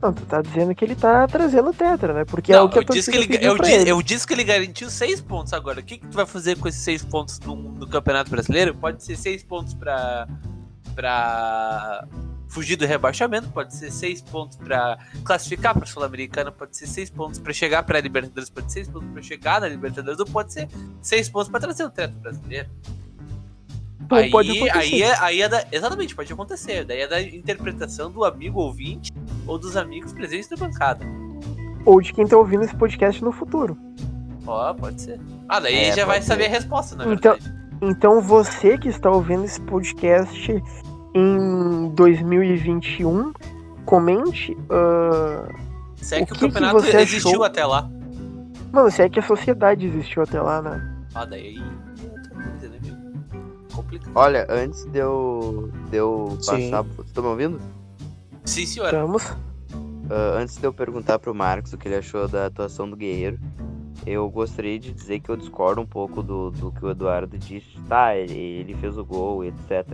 Não, 0.00 0.12
tu 0.12 0.24
tá 0.26 0.40
dizendo 0.40 0.74
que 0.74 0.84
ele 0.84 0.94
tá 0.94 1.26
trazendo 1.26 1.70
o 1.70 1.74
Tetra, 1.74 2.12
né? 2.12 2.24
Porque 2.24 2.52
é 2.52 2.56
não, 2.56 2.62
é 2.62 2.64
o 2.66 2.68
que 2.68 2.78
eu 2.78 2.84
disse 2.84 3.10
que 3.10 3.16
ele, 3.16 3.38
eu, 3.44 3.58
disse, 3.58 3.72
ele. 3.72 3.90
eu 3.90 4.02
disse 4.02 4.26
que 4.26 4.32
ele 4.32 4.44
garantiu 4.44 4.88
seis 4.90 5.20
pontos 5.20 5.52
agora. 5.52 5.80
O 5.80 5.82
que, 5.82 5.98
que 5.98 6.06
tu 6.06 6.14
vai 6.14 6.24
fazer 6.24 6.56
com 6.56 6.68
esses 6.68 6.80
seis 6.80 7.04
pontos 7.04 7.40
no, 7.40 7.56
no 7.56 7.86
Campeonato 7.86 8.30
Brasileiro? 8.30 8.74
Pode 8.74 9.02
ser 9.02 9.16
seis 9.16 9.42
pontos 9.42 9.74
pra. 9.74 10.28
pra 10.94 12.06
fugir 12.48 12.76
do 12.76 12.86
rebaixamento, 12.86 13.48
pode 13.50 13.74
ser 13.74 13.90
seis 13.90 14.22
pontos 14.22 14.56
para 14.56 14.98
classificar 15.22 15.74
para 15.74 15.84
Sul-Americana, 15.84 16.50
pode 16.50 16.76
ser 16.76 16.86
seis 16.86 17.10
pontos 17.10 17.38
para 17.38 17.52
chegar 17.52 17.82
para 17.82 18.00
Libertadores, 18.00 18.48
pode 18.48 18.72
ser 18.72 18.84
seis 18.84 18.88
pontos 18.88 19.10
para 19.10 19.22
chegar 19.22 19.60
na 19.60 19.68
Libertadores, 19.68 20.18
ou 20.18 20.24
pode 20.24 20.52
ser 20.52 20.66
seis 21.02 21.28
pontos 21.28 21.50
para 21.50 21.60
trazer 21.60 21.84
o 21.84 21.90
teto 21.90 22.14
brasileiro. 22.14 22.70
Aí, 24.10 24.30
pode 24.30 24.70
aí, 24.70 25.02
é, 25.02 25.18
aí 25.20 25.42
é 25.42 25.48
da, 25.48 25.64
exatamente, 25.70 26.14
pode 26.14 26.32
acontecer. 26.32 26.84
Daí 26.84 27.00
é 27.00 27.08
da 27.08 27.20
interpretação 27.20 28.10
do 28.10 28.24
amigo 28.24 28.60
ouvinte 28.60 29.12
ou 29.46 29.58
dos 29.58 29.76
amigos 29.76 30.12
presentes 30.12 30.48
na 30.50 30.56
bancada. 30.56 31.04
Ou 31.84 32.00
de 32.00 32.12
quem 32.12 32.26
tá 32.26 32.36
ouvindo 32.36 32.64
esse 32.64 32.76
podcast 32.76 33.22
no 33.22 33.32
futuro. 33.32 33.76
Ó, 34.46 34.70
oh, 34.70 34.74
pode 34.74 35.00
ser. 35.02 35.20
Ah, 35.48 35.60
daí 35.60 35.76
é, 35.76 35.92
já 35.94 36.04
vai 36.04 36.20
ser. 36.20 36.28
saber 36.28 36.46
a 36.46 36.48
resposta, 36.48 36.96
na 36.96 37.12
então, 37.12 37.32
verdade. 37.32 37.58
Então 37.80 38.20
você 38.20 38.76
que 38.78 38.88
está 38.88 39.10
ouvindo 39.10 39.44
esse 39.44 39.60
podcast 39.62 40.62
em 41.14 41.88
2021, 41.94 43.32
comente. 43.84 44.52
Uh, 44.52 45.52
se 45.96 46.16
é 46.16 46.24
que 46.24 46.32
o, 46.32 46.34
que 46.34 46.40
campeonato 46.40 46.82
que 46.82 46.96
existiu 46.96 47.30
achou... 47.30 47.44
até 47.44 47.64
lá. 47.64 47.88
Mano, 48.72 48.90
se 48.90 49.02
é 49.02 49.08
que 49.08 49.18
a 49.18 49.22
sociedade 49.22 49.86
existiu 49.86 50.22
até 50.22 50.40
lá, 50.40 50.60
né? 50.60 50.96
Ah, 51.14 51.24
daí. 51.24 51.58
É 53.88 53.98
Complicado. 53.98 54.12
Olha, 54.14 54.46
antes 54.50 54.84
de 54.84 54.98
eu, 54.98 55.70
de 55.90 55.96
eu 55.96 56.36
passar. 56.36 56.82
Vocês 56.82 57.06
estão 57.06 57.24
me 57.24 57.30
ouvindo? 57.30 57.60
Sim, 58.44 58.66
senhor. 58.66 58.86
Estamos. 58.86 59.24
Uh, 59.30 60.36
antes 60.36 60.56
de 60.56 60.64
eu 60.64 60.72
perguntar 60.72 61.18
pro 61.18 61.34
Marcos 61.34 61.72
o 61.72 61.78
que 61.78 61.88
ele 61.88 61.96
achou 61.96 62.26
da 62.28 62.46
atuação 62.46 62.88
do 62.88 62.96
Guerreiro, 62.96 63.38
eu 64.06 64.28
gostaria 64.30 64.78
de 64.78 64.92
dizer 64.92 65.20
que 65.20 65.28
eu 65.28 65.36
discordo 65.36 65.80
um 65.80 65.86
pouco 65.86 66.22
do, 66.22 66.50
do 66.50 66.72
que 66.72 66.84
o 66.84 66.90
Eduardo 66.90 67.36
disse. 67.38 67.78
Tá, 67.88 68.16
ele, 68.16 68.38
ele 68.38 68.74
fez 68.74 68.96
o 68.96 69.04
gol, 69.04 69.44
etc. 69.44 69.86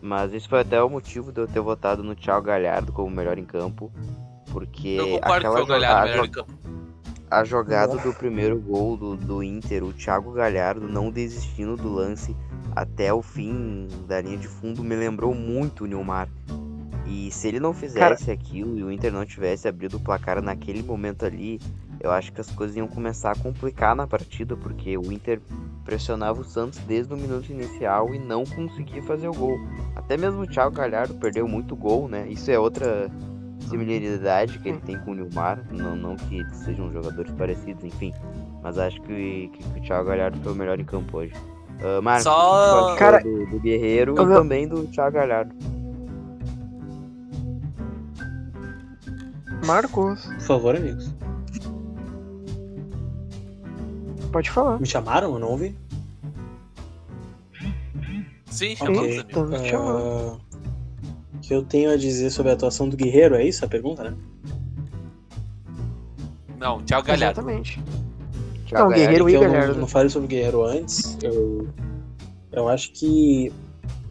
Mas 0.00 0.32
isso 0.32 0.48
foi 0.48 0.60
até 0.60 0.82
o 0.82 0.88
motivo 0.88 1.32
de 1.32 1.40
eu 1.40 1.48
ter 1.48 1.60
votado 1.60 2.02
no 2.02 2.14
Thiago 2.14 2.46
Galhardo 2.46 2.92
como 2.92 3.10
melhor 3.10 3.38
em 3.38 3.44
campo. 3.44 3.92
Porque 4.52 4.98
aquela 5.22 5.64
jogada, 5.64 6.30
a 7.30 7.44
jogada 7.44 7.96
do 7.96 8.12
primeiro 8.12 8.60
gol 8.60 8.96
do, 8.96 9.16
do 9.16 9.42
Inter, 9.42 9.82
o 9.82 9.92
Thiago 9.92 10.32
Galhardo 10.32 10.86
não 10.86 11.10
desistindo 11.10 11.76
do 11.76 11.90
lance 11.90 12.36
até 12.74 13.12
o 13.12 13.22
fim 13.22 13.86
da 14.06 14.20
linha 14.20 14.38
de 14.38 14.48
fundo, 14.48 14.82
me 14.82 14.94
lembrou 14.94 15.34
muito 15.34 15.84
o 15.84 15.86
Neymar. 15.86 16.28
E 17.06 17.30
se 17.30 17.48
ele 17.48 17.60
não 17.60 17.74
fizesse 17.74 18.26
Cara... 18.26 18.32
aquilo 18.32 18.78
e 18.78 18.82
o 18.82 18.90
Inter 18.90 19.12
não 19.12 19.24
tivesse 19.24 19.68
abrido 19.68 19.96
o 19.96 20.00
placar 20.00 20.40
naquele 20.40 20.82
momento 20.82 21.26
ali, 21.26 21.60
eu 22.00 22.10
acho 22.10 22.32
que 22.32 22.40
as 22.40 22.50
coisas 22.50 22.76
iam 22.76 22.88
começar 22.88 23.32
a 23.32 23.36
complicar 23.36 23.94
na 23.94 24.06
partida, 24.06 24.56
porque 24.56 24.96
o 24.96 25.12
Inter 25.12 25.40
pressionava 25.84 26.40
o 26.40 26.44
Santos 26.44 26.78
desde 26.80 27.12
o 27.12 27.16
minuto 27.16 27.50
inicial 27.50 28.14
e 28.14 28.18
não 28.18 28.44
conseguia 28.44 29.02
fazer 29.02 29.28
o 29.28 29.34
gol. 29.34 29.58
Até 29.94 30.16
mesmo 30.16 30.40
o 30.40 30.46
Thiago 30.46 30.74
Galhardo 30.74 31.14
perdeu 31.14 31.46
muito 31.46 31.76
gol, 31.76 32.08
né? 32.08 32.26
Isso 32.28 32.50
é 32.50 32.58
outra 32.58 33.10
similaridade 33.68 34.58
que 34.58 34.68
ele 34.68 34.80
tem 34.80 34.98
com 34.98 35.12
o 35.12 35.14
Nilmar, 35.14 35.64
não, 35.70 35.94
não 35.94 36.16
que 36.16 36.44
sejam 36.54 36.90
jogadores 36.92 37.32
parecidos, 37.32 37.84
enfim. 37.84 38.12
Mas 38.62 38.78
acho 38.78 39.00
que, 39.02 39.50
que, 39.52 39.62
que 39.62 39.78
o 39.78 39.82
Thiago 39.82 40.08
Galhardo 40.08 40.40
foi 40.40 40.52
o 40.52 40.56
melhor 40.56 40.80
em 40.80 40.84
campo 40.84 41.18
hoje. 41.18 41.34
Uh, 41.82 42.00
Marcos, 42.00 42.22
Só... 42.22 42.94
Cara... 42.96 43.20
do, 43.20 43.46
do 43.46 43.58
Guerreiro 43.58 44.14
e 44.14 44.16
também 44.16 44.68
do 44.68 44.86
Thiago 44.86 45.16
Galhardo. 45.16 45.52
Marcos. 49.66 50.24
Por 50.24 50.40
favor, 50.40 50.76
amigos. 50.76 51.12
Pode 54.30 54.48
falar. 54.50 54.78
Me 54.78 54.86
chamaram? 54.86 55.32
Eu 55.34 55.38
não 55.40 55.48
ouvi. 55.48 55.76
Sim, 58.46 58.76
chamamos, 58.76 59.18
okay. 59.18 59.76
uh, 59.76 60.38
O 61.34 61.38
que 61.40 61.54
eu 61.54 61.64
tenho 61.64 61.90
a 61.90 61.96
dizer 61.96 62.30
sobre 62.30 62.52
a 62.52 62.54
atuação 62.54 62.88
do 62.88 62.96
Guerreiro, 62.96 63.34
é 63.34 63.44
isso 63.44 63.64
a 63.64 63.68
pergunta, 63.68 64.04
né? 64.04 64.16
Não, 66.58 66.80
Thiago 66.82 67.06
Galhardo. 67.06 67.40
Exatamente. 67.40 67.82
Thiago 68.72 68.90
não, 68.90 68.96
Guerreiro 68.96 69.28
e 69.28 69.32
Galhardo. 69.34 69.72
Não, 69.74 69.80
não 69.80 69.86
falei 69.86 70.08
sobre 70.08 70.26
o 70.26 70.28
Guerreiro 70.28 70.64
antes. 70.64 71.18
Eu, 71.22 71.68
eu 72.50 72.68
acho 72.68 72.92
que 72.92 73.52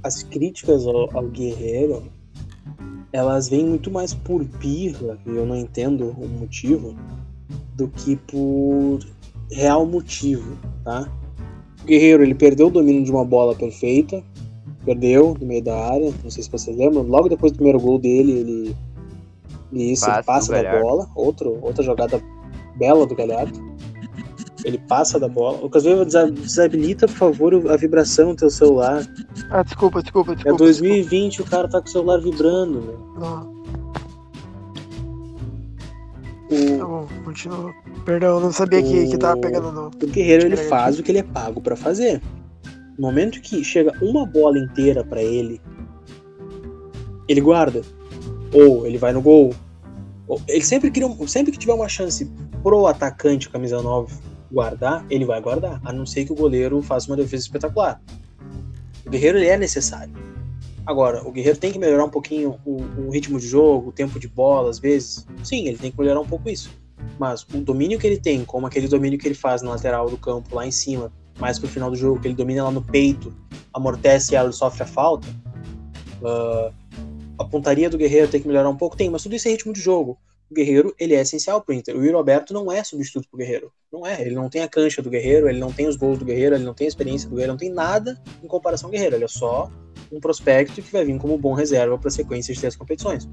as 0.03 0.23
críticas 0.23 0.85
ao, 0.85 1.17
ao 1.17 1.27
Guerreiro 1.27 2.03
elas 3.13 3.49
vêm 3.49 3.65
muito 3.65 3.91
mais 3.91 4.13
por 4.13 4.43
birra, 4.43 5.17
e 5.25 5.29
eu 5.31 5.45
não 5.45 5.57
entendo 5.57 6.15
o 6.17 6.27
motivo, 6.27 6.95
do 7.75 7.89
que 7.89 8.15
por 8.15 8.99
real 9.51 9.85
motivo, 9.85 10.57
tá? 10.83 11.09
O 11.83 11.85
Guerreiro, 11.85 12.23
ele 12.23 12.33
perdeu 12.33 12.67
o 12.67 12.71
domínio 12.71 13.03
de 13.03 13.11
uma 13.11 13.25
bola 13.25 13.53
perfeita, 13.53 14.23
perdeu 14.85 15.35
no 15.37 15.45
meio 15.45 15.61
da 15.61 15.77
área, 15.77 16.13
não 16.23 16.31
sei 16.31 16.43
se 16.43 16.49
vocês 16.49 16.77
lembram, 16.77 17.01
logo 17.01 17.27
depois 17.27 17.51
do 17.51 17.55
primeiro 17.55 17.81
gol 17.81 17.99
dele, 17.99 18.31
ele, 18.31 18.75
isso, 19.91 20.09
ele 20.09 20.23
passa 20.23 20.63
da 20.63 20.79
bola, 20.79 21.09
outro, 21.13 21.59
outra 21.61 21.83
jogada 21.83 22.21
bela 22.77 23.05
do 23.05 23.15
Galhardo. 23.15 23.70
Ele 24.63 24.77
passa 24.77 25.19
da 25.19 25.27
bola. 25.27 25.59
Lucas 25.59 25.85
Weber, 25.85 26.05
desabilita, 26.05 27.07
por 27.07 27.15
favor, 27.15 27.71
a 27.71 27.75
vibração 27.75 28.29
do 28.29 28.35
teu 28.35 28.49
celular. 28.49 29.05
Ah, 29.49 29.63
desculpa, 29.63 30.01
desculpa, 30.01 30.35
desculpa. 30.35 30.55
É 30.55 30.65
2020, 30.65 31.29
desculpa. 31.29 31.47
o 31.47 31.51
cara 31.51 31.67
tá 31.67 31.81
com 31.81 31.87
o 31.87 31.91
celular 31.91 32.19
vibrando. 32.19 32.99
Não. 33.19 33.61
O... 36.51 36.77
Tá 36.77 36.85
bom, 36.85 37.07
continua. 37.23 37.73
Perdão, 38.05 38.39
não 38.39 38.51
sabia 38.51 38.79
o... 38.79 38.83
que, 38.83 39.07
que 39.07 39.17
tava 39.17 39.39
pegando 39.39 39.71
no. 39.71 39.87
O 39.87 40.07
guerreiro 40.07 40.45
ele 40.45 40.57
faz 40.57 40.99
o 40.99 41.03
que 41.03 41.11
ele 41.11 41.19
é 41.19 41.23
pago 41.23 41.61
para 41.61 41.75
fazer. 41.75 42.21
No 42.97 43.07
momento 43.07 43.41
que 43.41 43.63
chega 43.63 43.93
uma 44.01 44.25
bola 44.25 44.59
inteira 44.59 45.03
para 45.03 45.23
ele, 45.23 45.59
ele 47.27 47.41
guarda. 47.41 47.81
Ou 48.53 48.85
ele 48.85 48.97
vai 48.97 49.13
no 49.13 49.21
gol. 49.21 49.55
Ele 50.47 50.63
sempre, 50.63 50.91
queria, 50.91 51.09
sempre 51.27 51.51
que 51.51 51.57
tiver 51.57 51.73
uma 51.73 51.89
chance 51.89 52.29
pro 52.61 52.85
atacante 52.85 53.49
camisa 53.49 53.81
9 53.81 54.13
guardar, 54.51 55.05
ele 55.09 55.25
vai 55.25 55.41
guardar. 55.41 55.81
A 55.83 55.93
não 55.93 56.05
ser 56.05 56.25
que 56.25 56.31
o 56.31 56.35
goleiro 56.35 56.81
faça 56.81 57.07
uma 57.07 57.15
defesa 57.15 57.43
espetacular. 57.43 58.01
O 59.05 59.09
guerreiro 59.09 59.37
ele 59.37 59.47
é 59.47 59.57
necessário. 59.57 60.13
Agora, 60.85 61.25
o 61.27 61.31
Guerreiro 61.31 61.59
tem 61.59 61.71
que 61.71 61.77
melhorar 61.77 62.05
um 62.05 62.09
pouquinho 62.09 62.59
o, 62.65 62.81
o, 62.81 63.11
ritmo 63.11 63.39
de 63.39 63.47
jogo, 63.47 63.89
o 63.89 63.91
tempo 63.91 64.19
de 64.19 64.27
bola, 64.27 64.69
às 64.69 64.79
vezes. 64.79 65.27
Sim, 65.43 65.67
ele 65.67 65.77
tem 65.77 65.91
que 65.91 65.99
melhorar 65.99 66.19
um 66.19 66.25
pouco 66.25 66.49
isso. 66.49 66.71
Mas 67.19 67.43
o 67.43 67.61
domínio 67.61 67.99
que 67.99 68.07
ele 68.07 68.17
tem, 68.17 68.43
como 68.43 68.65
aquele 68.65 68.87
domínio 68.87 69.19
que 69.19 69.27
ele 69.27 69.35
faz 69.35 69.61
na 69.61 69.71
lateral 69.71 70.09
do 70.09 70.17
campo, 70.17 70.55
lá 70.55 70.65
em 70.65 70.71
cima, 70.71 71.11
mais 71.39 71.59
pro 71.59 71.67
final 71.67 71.89
do 71.89 71.95
jogo, 71.95 72.19
que 72.19 72.27
ele 72.27 72.35
domina 72.35 72.63
lá 72.63 72.71
no 72.71 72.81
peito, 72.81 73.33
amortece 73.73 74.35
ela 74.35 74.49
e 74.49 74.53
sofre 74.53 74.83
a 74.83 74.85
falta. 74.87 75.27
Uh, 76.21 76.73
a 77.37 77.45
pontaria 77.45 77.89
do 77.89 77.97
Guerreiro 77.97 78.27
tem 78.27 78.41
que 78.41 78.47
melhorar 78.47 78.69
um 78.69 78.77
pouco? 78.77 78.97
Tem, 78.97 79.09
mas 79.09 79.23
tudo 79.23 79.35
isso 79.35 79.47
é 79.47 79.51
ritmo 79.51 79.73
de 79.73 79.81
jogo. 79.81 80.17
O 80.51 80.53
Guerreiro, 80.53 80.93
ele 80.99 81.15
é 81.15 81.21
essencial 81.21 81.61
pro 81.61 81.73
Inter. 81.73 81.95
O 81.95 82.03
Yuri 82.03 82.13
Alberto 82.13 82.53
não 82.53 82.69
é 82.69 82.83
substituto 82.83 83.25
pro 83.29 83.37
Guerreiro. 83.37 83.71
Não 83.89 84.05
é. 84.05 84.21
Ele 84.21 84.35
não 84.35 84.49
tem 84.49 84.61
a 84.61 84.67
cancha 84.67 85.01
do 85.01 85.09
Guerreiro, 85.09 85.47
ele 85.47 85.59
não 85.59 85.71
tem 85.71 85.87
os 85.87 85.95
gols 85.95 86.19
do 86.19 86.25
Guerreiro, 86.25 86.55
ele 86.55 86.65
não 86.65 86.73
tem 86.73 86.85
a 86.85 86.89
experiência 86.89 87.29
do 87.29 87.35
Guerreiro, 87.35 87.53
não 87.53 87.57
tem 87.57 87.71
nada 87.71 88.21
em 88.43 88.47
comparação 88.47 88.87
ao 88.87 88.91
Guerreiro. 88.91 89.15
Ele 89.15 89.23
é 89.23 89.29
só 89.29 89.71
um 90.11 90.19
prospecto 90.19 90.81
que 90.81 90.91
vai 90.91 91.05
vir 91.05 91.17
como 91.17 91.37
bom 91.37 91.53
reserva 91.53 91.97
para 91.97 92.11
sequência 92.11 92.53
de 92.53 92.59
três 92.59 92.75
competições. 92.75 93.29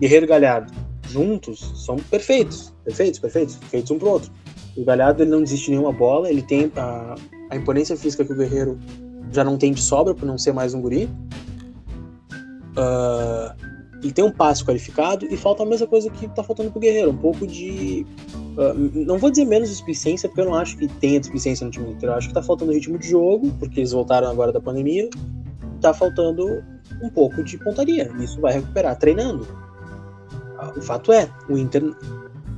Guerreiro 0.00 0.24
e 0.24 0.28
Galhardo, 0.28 0.72
juntos, 1.06 1.84
são 1.84 1.96
perfeitos. 1.96 2.72
Perfeitos, 2.84 3.20
perfeitos. 3.20 3.56
Feitos 3.56 3.90
um 3.90 3.98
pro 3.98 4.08
outro. 4.08 4.32
O 4.74 4.82
Galhardo 4.82 5.22
ele 5.22 5.30
não 5.30 5.42
desiste 5.42 5.66
de 5.66 5.72
nenhuma 5.72 5.92
bola, 5.92 6.30
ele 6.30 6.40
tem 6.40 6.72
a, 6.74 7.16
a 7.50 7.56
imponência 7.56 7.98
física 7.98 8.24
que 8.24 8.32
o 8.32 8.36
Guerreiro 8.36 8.78
já 9.30 9.44
não 9.44 9.58
tem 9.58 9.74
de 9.74 9.82
sobra 9.82 10.14
por 10.14 10.24
não 10.24 10.38
ser 10.38 10.54
mais 10.54 10.72
um 10.72 10.80
guri. 10.80 11.04
Uh, 12.78 13.65
ele 14.06 14.12
tem 14.12 14.24
um 14.24 14.30
passe 14.30 14.64
qualificado 14.64 15.26
e 15.26 15.36
falta 15.36 15.64
a 15.64 15.66
mesma 15.66 15.86
coisa 15.86 16.08
que 16.08 16.28
tá 16.28 16.42
faltando 16.42 16.70
pro 16.70 16.80
Guerreiro, 16.80 17.10
um 17.10 17.16
pouco 17.16 17.46
de. 17.46 18.06
Uh, 18.56 19.04
não 19.04 19.18
vou 19.18 19.30
dizer 19.30 19.44
menos 19.44 19.68
displicência, 19.68 20.28
porque 20.28 20.40
eu 20.40 20.46
não 20.46 20.54
acho 20.54 20.76
que 20.76 20.86
tenha 20.86 21.18
displicência 21.18 21.64
no 21.64 21.70
time 21.70 21.90
inteiro. 21.90 22.12
Eu 22.12 22.18
acho 22.18 22.28
que 22.28 22.34
tá 22.34 22.42
faltando 22.42 22.72
ritmo 22.72 22.98
de 22.98 23.08
jogo, 23.08 23.52
porque 23.58 23.80
eles 23.80 23.92
voltaram 23.92 24.28
agora 24.28 24.52
da 24.52 24.60
pandemia, 24.60 25.10
tá 25.80 25.92
faltando 25.92 26.64
um 27.02 27.10
pouco 27.10 27.42
de 27.42 27.58
pontaria. 27.58 28.10
Isso 28.20 28.40
vai 28.40 28.54
recuperar 28.54 28.96
treinando. 28.96 29.46
O 30.76 30.80
fato 30.80 31.12
é, 31.12 31.28
o 31.48 31.58
Inter 31.58 31.82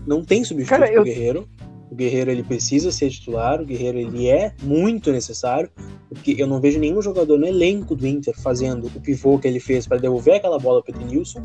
não 0.07 0.23
tem 0.23 0.45
substituto 0.45 0.81
Cara, 0.81 0.93
eu... 0.93 1.02
Guerreiro. 1.02 1.49
O 1.90 1.95
Guerreiro 1.95 2.30
ele 2.30 2.42
precisa 2.42 2.92
ser 2.92 3.11
titular, 3.11 3.61
o 3.61 3.64
Guerreiro 3.64 3.99
ele 3.99 4.28
é 4.28 4.52
muito 4.62 5.11
necessário. 5.11 5.71
Porque 6.09 6.35
eu 6.38 6.47
não 6.47 6.61
vejo 6.61 6.78
nenhum 6.78 7.02
jogador 7.02 7.38
no 7.38 7.47
elenco 7.47 7.95
do 7.95 8.07
Inter 8.07 8.35
fazendo 8.38 8.87
o 8.87 9.00
pivô 9.00 9.38
que 9.38 9.47
ele 9.47 9.61
fez 9.61 9.87
para 9.87 9.99
devolver 9.99 10.37
aquela 10.37 10.59
bola 10.59 10.83
para 10.83 10.97
o 10.97 11.00
Edenilson. 11.00 11.42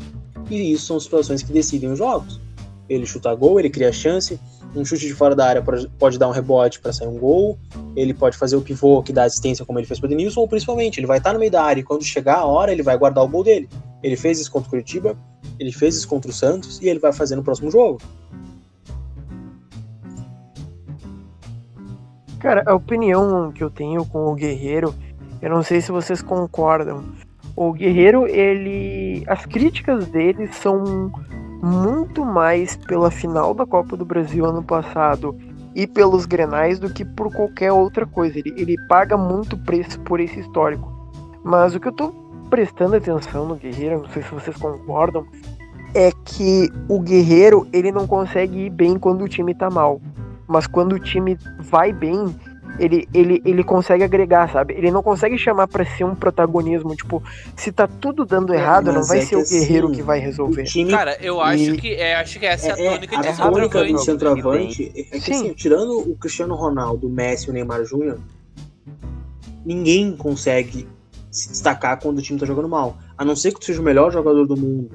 E 0.50 0.72
isso 0.72 0.86
são 0.86 1.00
situações 1.00 1.42
que 1.42 1.52
decidem 1.52 1.90
os 1.90 1.98
jogos. 1.98 2.40
Ele 2.88 3.06
chuta 3.06 3.34
gol, 3.34 3.58
ele 3.58 3.70
cria 3.70 3.92
chance, 3.92 4.38
um 4.76 4.84
chute 4.84 5.06
de 5.06 5.14
fora 5.14 5.34
da 5.34 5.46
área 5.46 5.64
pode 5.98 6.18
dar 6.18 6.28
um 6.28 6.32
rebote 6.32 6.80
para 6.80 6.92
sair 6.92 7.08
um 7.08 7.18
gol, 7.18 7.58
ele 7.94 8.12
pode 8.12 8.36
fazer 8.36 8.56
o 8.56 8.60
pivô 8.60 9.02
que 9.02 9.12
dá 9.12 9.24
assistência 9.24 9.64
como 9.64 9.78
ele 9.78 9.86
fez 9.86 10.00
para 10.00 10.06
o 10.06 10.10
Denilson, 10.10 10.40
ou 10.40 10.48
principalmente, 10.48 10.98
ele 10.98 11.06
vai 11.06 11.18
estar 11.18 11.32
no 11.32 11.38
meio 11.38 11.50
da 11.50 11.62
área 11.62 11.80
e 11.80 11.84
quando 11.84 12.02
chegar 12.02 12.38
a 12.38 12.44
hora 12.44 12.72
ele 12.72 12.82
vai 12.82 12.96
guardar 12.98 13.24
o 13.24 13.28
gol 13.28 13.44
dele. 13.44 13.68
Ele 14.02 14.16
fez 14.16 14.40
isso 14.40 14.50
contra 14.50 14.66
o 14.66 14.70
Curitiba, 14.70 15.16
ele 15.58 15.72
fez 15.72 15.96
isso 15.96 16.08
contra 16.08 16.30
o 16.30 16.34
Santos 16.34 16.80
e 16.82 16.88
ele 16.88 16.98
vai 16.98 17.12
fazer 17.12 17.36
no 17.36 17.42
próximo 17.42 17.70
jogo. 17.70 18.00
Cara, 22.44 22.62
a 22.66 22.74
opinião 22.74 23.50
que 23.52 23.64
eu 23.64 23.70
tenho 23.70 24.04
com 24.04 24.26
o 24.26 24.34
Guerreiro, 24.34 24.94
eu 25.40 25.48
não 25.48 25.62
sei 25.62 25.80
se 25.80 25.90
vocês 25.90 26.20
concordam. 26.20 27.02
O 27.56 27.72
Guerreiro, 27.72 28.26
ele. 28.26 29.24
As 29.26 29.46
críticas 29.46 30.06
dele 30.08 30.46
são 30.48 31.10
muito 31.62 32.22
mais 32.22 32.76
pela 32.76 33.10
final 33.10 33.54
da 33.54 33.64
Copa 33.64 33.96
do 33.96 34.04
Brasil 34.04 34.44
ano 34.44 34.62
passado 34.62 35.34
e 35.74 35.86
pelos 35.86 36.26
grenais 36.26 36.78
do 36.78 36.92
que 36.92 37.02
por 37.02 37.32
qualquer 37.32 37.72
outra 37.72 38.04
coisa. 38.04 38.38
Ele, 38.38 38.52
ele 38.58 38.76
paga 38.88 39.16
muito 39.16 39.56
preço 39.56 39.98
por 40.00 40.20
esse 40.20 40.40
histórico. 40.40 40.92
Mas 41.42 41.74
o 41.74 41.80
que 41.80 41.88
eu 41.88 41.92
tô 41.92 42.10
prestando 42.50 42.94
atenção 42.96 43.48
no 43.48 43.54
Guerreiro, 43.54 44.02
não 44.02 44.10
sei 44.10 44.22
se 44.22 44.34
vocês 44.34 44.56
concordam, 44.58 45.26
é 45.94 46.10
que 46.26 46.70
o 46.90 47.00
Guerreiro 47.00 47.66
ele 47.72 47.90
não 47.90 48.06
consegue 48.06 48.66
ir 48.66 48.70
bem 48.70 48.98
quando 48.98 49.24
o 49.24 49.28
time 49.30 49.54
tá 49.54 49.70
mal 49.70 49.98
mas 50.46 50.66
quando 50.66 50.94
o 50.94 50.98
time 50.98 51.38
vai 51.58 51.92
bem, 51.92 52.34
ele, 52.78 53.08
ele, 53.14 53.42
ele 53.44 53.62
consegue 53.62 54.02
agregar, 54.02 54.50
sabe? 54.50 54.74
Ele 54.74 54.90
não 54.90 55.02
consegue 55.02 55.38
chamar 55.38 55.68
para 55.68 55.84
ser 55.84 56.04
um 56.04 56.14
protagonismo. 56.14 56.94
Tipo, 56.94 57.22
se 57.56 57.70
tá 57.70 57.86
tudo 57.86 58.24
dando 58.24 58.52
é, 58.52 58.56
errado, 58.56 58.92
não 58.92 59.04
vai 59.04 59.18
é 59.18 59.22
ser 59.22 59.36
o 59.36 59.48
guerreiro 59.48 59.86
assim, 59.86 59.96
que 59.96 60.02
vai 60.02 60.18
resolver. 60.18 60.64
Time... 60.64 60.90
Cara, 60.90 61.16
eu 61.20 61.40
acho 61.40 61.74
e... 61.74 61.76
que 61.76 61.94
é, 61.94 62.16
acho 62.16 62.38
que 62.38 62.46
essa 62.46 62.68
é, 62.68 62.70
é 62.70 62.88
a 62.88 62.92
tônica 62.92 63.20
de 63.20 63.28
a 63.28 63.36
tônica 63.36 63.84
do 63.84 63.98
centroavante. 63.98 64.92
É 64.94 65.02
que 65.18 65.20
Sim. 65.20 65.32
assim, 65.32 65.52
tirando 65.54 65.98
o 65.98 66.16
Cristiano 66.16 66.54
Ronaldo, 66.54 67.06
o 67.06 67.10
Messi 67.10 67.46
e 67.46 67.50
o 67.50 67.52
Neymar 67.52 67.84
Júnior, 67.84 68.18
ninguém 69.64 70.16
consegue 70.16 70.88
se 71.30 71.50
destacar 71.50 72.00
quando 72.00 72.18
o 72.18 72.22
time 72.22 72.38
tá 72.38 72.46
jogando 72.46 72.68
mal. 72.68 72.96
A 73.16 73.24
não 73.24 73.36
ser 73.36 73.52
que 73.52 73.60
tu 73.60 73.66
seja 73.66 73.80
o 73.80 73.84
melhor 73.84 74.12
jogador 74.12 74.46
do 74.46 74.56
mundo 74.56 74.90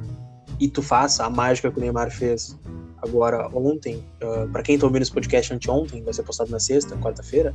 e 0.59 0.67
tu 0.67 0.81
faça 0.81 1.25
a 1.25 1.29
mágica 1.29 1.71
que 1.71 1.77
o 1.77 1.81
Neymar 1.81 2.11
fez 2.11 2.57
agora 3.01 3.47
ontem, 3.53 3.97
uh, 4.21 4.43
ah, 4.43 4.49
para 4.51 4.63
quem 4.63 4.77
tá 4.77 4.85
ouvindo 4.85 5.01
esse 5.01 5.11
podcast 5.11 5.53
anteontem, 5.53 6.03
vai 6.03 6.13
ser 6.13 6.23
postado 6.23 6.51
na 6.51 6.59
sexta, 6.59 6.97
quarta-feira, 6.97 7.53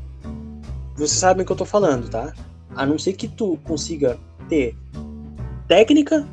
vocês 0.95 1.11
sabem 1.11 1.43
o 1.43 1.47
que 1.47 1.53
eu 1.53 1.57
tô 1.57 1.65
falando, 1.65 2.09
tá? 2.09 2.33
A 2.75 2.87
não 2.87 2.99
ser 2.99 3.15
que 3.15 3.29
tu 3.29 3.59
consiga 3.65 4.19
ter 4.49 4.77
técnica, 5.67 6.27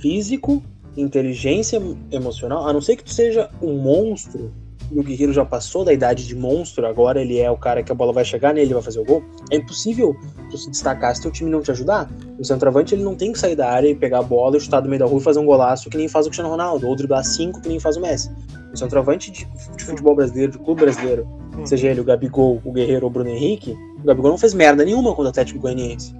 físico, 0.00 0.62
inteligência 0.96 1.80
emocional, 2.10 2.68
a 2.68 2.72
não 2.72 2.80
ser 2.80 2.96
que 2.96 3.04
tu 3.04 3.12
seja 3.12 3.50
um 3.60 3.76
monstro 3.78 4.52
o 4.90 5.02
Guerreiro 5.02 5.32
já 5.32 5.44
passou 5.44 5.84
da 5.84 5.92
idade 5.92 6.26
de 6.26 6.34
monstro, 6.34 6.86
agora 6.86 7.20
ele 7.20 7.38
é 7.38 7.50
o 7.50 7.56
cara 7.56 7.82
que 7.82 7.90
a 7.90 7.94
bola 7.94 8.12
vai 8.12 8.24
chegar 8.24 8.52
nele 8.52 8.70
e 8.70 8.74
vai 8.74 8.82
fazer 8.82 9.00
o 9.00 9.04
gol, 9.04 9.22
é 9.50 9.56
impossível 9.56 10.16
tu 10.50 10.58
se 10.58 10.70
destacar 10.70 11.14
se 11.14 11.22
teu 11.22 11.30
time 11.30 11.50
não 11.50 11.60
te 11.60 11.70
ajudar. 11.70 12.08
O 12.38 12.44
centroavante 12.44 12.94
ele 12.94 13.02
não 13.02 13.14
tem 13.14 13.32
que 13.32 13.38
sair 13.38 13.56
da 13.56 13.70
área 13.70 13.88
e 13.88 13.94
pegar 13.94 14.18
a 14.18 14.22
bola, 14.22 14.58
chutar 14.58 14.80
do 14.80 14.88
meio 14.88 15.00
da 15.00 15.06
rua 15.06 15.18
e 15.18 15.22
fazer 15.22 15.38
um 15.38 15.46
golaço 15.46 15.88
que 15.90 15.96
nem 15.96 16.08
faz 16.08 16.26
o 16.26 16.28
Cristiano 16.28 16.50
Ronaldo, 16.50 16.86
ou 16.86 16.96
driblar 16.96 17.24
cinco 17.24 17.60
que 17.60 17.68
nem 17.68 17.80
faz 17.80 17.96
o 17.96 18.00
Messi. 18.00 18.30
O 18.72 18.76
centroavante 18.76 19.30
de, 19.30 19.46
de 19.76 19.84
futebol 19.84 20.14
brasileiro, 20.16 20.52
de 20.52 20.58
clube 20.58 20.80
brasileiro, 20.82 21.26
hum. 21.56 21.64
seja 21.64 21.88
ele 21.88 22.00
o 22.00 22.04
Gabigol, 22.04 22.60
o 22.64 22.72
Guerreiro 22.72 23.04
ou 23.04 23.10
o 23.10 23.12
Bruno 23.12 23.30
Henrique, 23.30 23.76
o 24.02 24.06
Gabigol 24.06 24.30
não 24.30 24.38
fez 24.38 24.52
merda 24.52 24.84
nenhuma 24.84 25.10
contra 25.10 25.26
o 25.26 25.28
Atlético 25.28 25.60
Goianiense. 25.60 26.14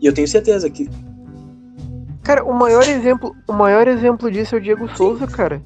E 0.00 0.06
eu 0.06 0.12
tenho 0.12 0.28
certeza 0.28 0.68
que 0.70 0.88
Cara, 2.22 2.42
o 2.42 2.54
maior 2.54 2.82
exemplo, 2.88 3.36
o 3.46 3.52
maior 3.52 3.86
exemplo 3.86 4.30
disso 4.30 4.54
é 4.54 4.58
o 4.58 4.60
Diego 4.60 4.88
Souza, 4.96 5.26
cara. 5.26 5.60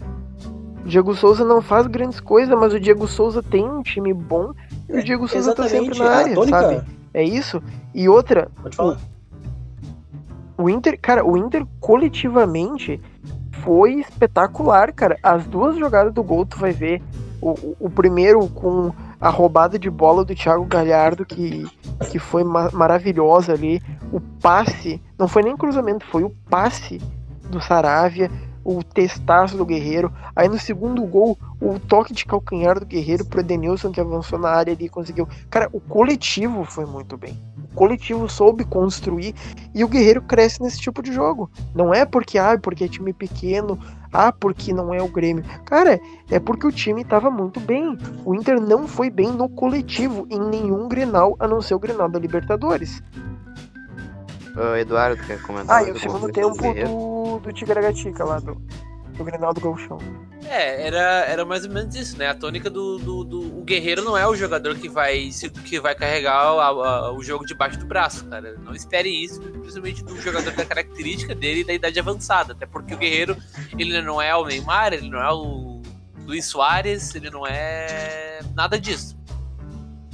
O 0.84 0.88
Diego 0.88 1.14
Souza 1.14 1.44
não 1.44 1.60
faz 1.60 1.86
grandes 1.86 2.20
coisas, 2.20 2.58
mas 2.58 2.72
o 2.72 2.80
Diego 2.80 3.06
Souza 3.06 3.42
tem 3.42 3.68
um 3.68 3.82
time 3.82 4.12
bom 4.12 4.52
e 4.88 4.98
o 4.98 5.04
Diego 5.04 5.28
Souza 5.28 5.54
tá 5.54 5.68
sempre 5.68 5.98
na 5.98 6.10
área, 6.10 6.46
sabe? 6.46 6.82
É 7.12 7.22
isso. 7.22 7.62
E 7.94 8.08
outra. 8.08 8.50
Pode 8.62 8.76
falar. 8.76 8.98
O, 10.56 10.64
o 10.64 10.70
Inter, 10.70 10.98
cara, 11.00 11.24
o 11.24 11.36
Inter 11.36 11.66
coletivamente 11.80 13.00
foi 13.62 13.94
espetacular, 14.00 14.92
cara. 14.92 15.18
As 15.22 15.44
duas 15.46 15.76
jogadas 15.76 16.12
do 16.12 16.22
gol, 16.22 16.46
tu 16.46 16.58
vai 16.58 16.72
ver. 16.72 17.02
O, 17.40 17.76
o 17.78 17.90
primeiro 17.90 18.48
com 18.48 18.92
a 19.20 19.28
roubada 19.28 19.78
de 19.78 19.88
bola 19.88 20.24
do 20.24 20.34
Thiago 20.34 20.64
Galhardo, 20.64 21.24
que, 21.24 21.64
que 22.10 22.18
foi 22.18 22.42
ma 22.42 22.70
maravilhosa 22.72 23.52
ali. 23.52 23.80
O 24.12 24.20
passe, 24.20 25.00
não 25.18 25.28
foi 25.28 25.42
nem 25.42 25.56
cruzamento, 25.56 26.04
foi 26.06 26.24
o 26.24 26.30
passe 26.48 27.00
do 27.48 27.60
Saravia 27.60 28.30
o 28.68 28.82
testaço 28.82 29.56
do 29.56 29.64
Guerreiro. 29.64 30.12
Aí 30.36 30.46
no 30.46 30.58
segundo 30.58 31.02
gol, 31.06 31.38
o 31.58 31.78
toque 31.78 32.12
de 32.12 32.26
calcanhar 32.26 32.78
do 32.78 32.84
Guerreiro 32.84 33.24
pro 33.24 33.40
Edenilson 33.40 33.90
que 33.90 33.98
avançou 33.98 34.38
na 34.38 34.50
área 34.50 34.74
ali 34.74 34.84
e 34.84 34.90
conseguiu. 34.90 35.26
Cara, 35.48 35.70
o 35.72 35.80
coletivo 35.80 36.66
foi 36.66 36.84
muito 36.84 37.16
bem. 37.16 37.34
O 37.72 37.74
coletivo 37.74 38.28
soube 38.28 38.66
construir 38.66 39.34
e 39.74 39.82
o 39.82 39.88
Guerreiro 39.88 40.20
cresce 40.20 40.60
nesse 40.60 40.78
tipo 40.78 41.02
de 41.02 41.10
jogo. 41.14 41.50
Não 41.74 41.94
é 41.94 42.04
porque, 42.04 42.36
ah, 42.36 42.58
porque 42.62 42.84
é 42.84 42.88
time 42.88 43.14
pequeno, 43.14 43.78
ah, 44.12 44.32
porque 44.32 44.70
não 44.70 44.92
é 44.92 45.00
o 45.02 45.08
Grêmio. 45.08 45.44
Cara, 45.64 45.98
é 46.30 46.38
porque 46.38 46.66
o 46.66 46.72
time 46.72 47.00
estava 47.00 47.30
muito 47.30 47.60
bem. 47.60 47.96
O 48.22 48.34
Inter 48.34 48.60
não 48.60 48.86
foi 48.86 49.08
bem 49.08 49.32
no 49.32 49.48
coletivo 49.48 50.26
em 50.28 50.38
nenhum 50.38 50.88
Grenal, 50.88 51.36
a 51.40 51.48
não 51.48 51.62
ser 51.62 51.74
o 51.74 51.78
Grenal 51.78 52.10
da 52.10 52.18
Libertadores. 52.18 53.02
Uh, 54.54 54.76
Eduardo, 54.76 55.22
quer 55.24 55.40
comentar? 55.40 55.78
Ah, 55.78 55.88
e 55.88 55.92
o 55.92 55.98
segundo 55.98 56.32
tempo 56.32 56.56
do, 56.56 57.17
do 57.40 57.52
Tigragatica 57.52 58.24
lá, 58.24 58.38
do, 58.38 58.54
do 59.16 59.24
Grenal 59.24 59.52
do 59.52 59.60
Golchão. 59.60 59.98
É, 60.44 60.86
era, 60.86 61.24
era 61.26 61.44
mais 61.44 61.64
ou 61.64 61.70
menos 61.70 61.94
isso, 61.94 62.16
né? 62.16 62.28
A 62.28 62.34
tônica 62.34 62.70
do, 62.70 62.98
do, 62.98 63.24
do, 63.24 63.58
O 63.58 63.64
Guerreiro 63.64 64.02
não 64.02 64.16
é 64.16 64.26
o 64.26 64.34
jogador 64.34 64.76
que 64.76 64.88
vai, 64.88 65.28
que 65.64 65.80
vai 65.80 65.94
carregar 65.94 66.32
a, 66.32 66.66
a, 66.68 67.12
o 67.12 67.22
jogo 67.22 67.44
debaixo 67.44 67.78
do 67.78 67.86
braço, 67.86 68.24
cara. 68.26 68.56
Não 68.64 68.74
espere 68.74 69.10
isso, 69.10 69.40
principalmente 69.40 70.04
do 70.04 70.18
jogador 70.20 70.52
da 70.52 70.64
característica 70.64 71.34
dele 71.34 71.60
e 71.60 71.64
da 71.64 71.74
idade 71.74 71.98
avançada. 71.98 72.52
Até 72.52 72.64
porque 72.64 72.94
o 72.94 72.96
Guerreiro, 72.96 73.36
ele 73.76 74.00
não 74.00 74.22
é 74.22 74.34
o 74.34 74.44
Neymar, 74.44 74.92
ele 74.92 75.10
não 75.10 75.20
é 75.20 75.32
o 75.32 75.82
Luiz 76.24 76.46
Soares, 76.46 77.14
ele 77.14 77.30
não 77.30 77.46
é 77.46 78.40
nada 78.54 78.80
disso. 78.80 79.18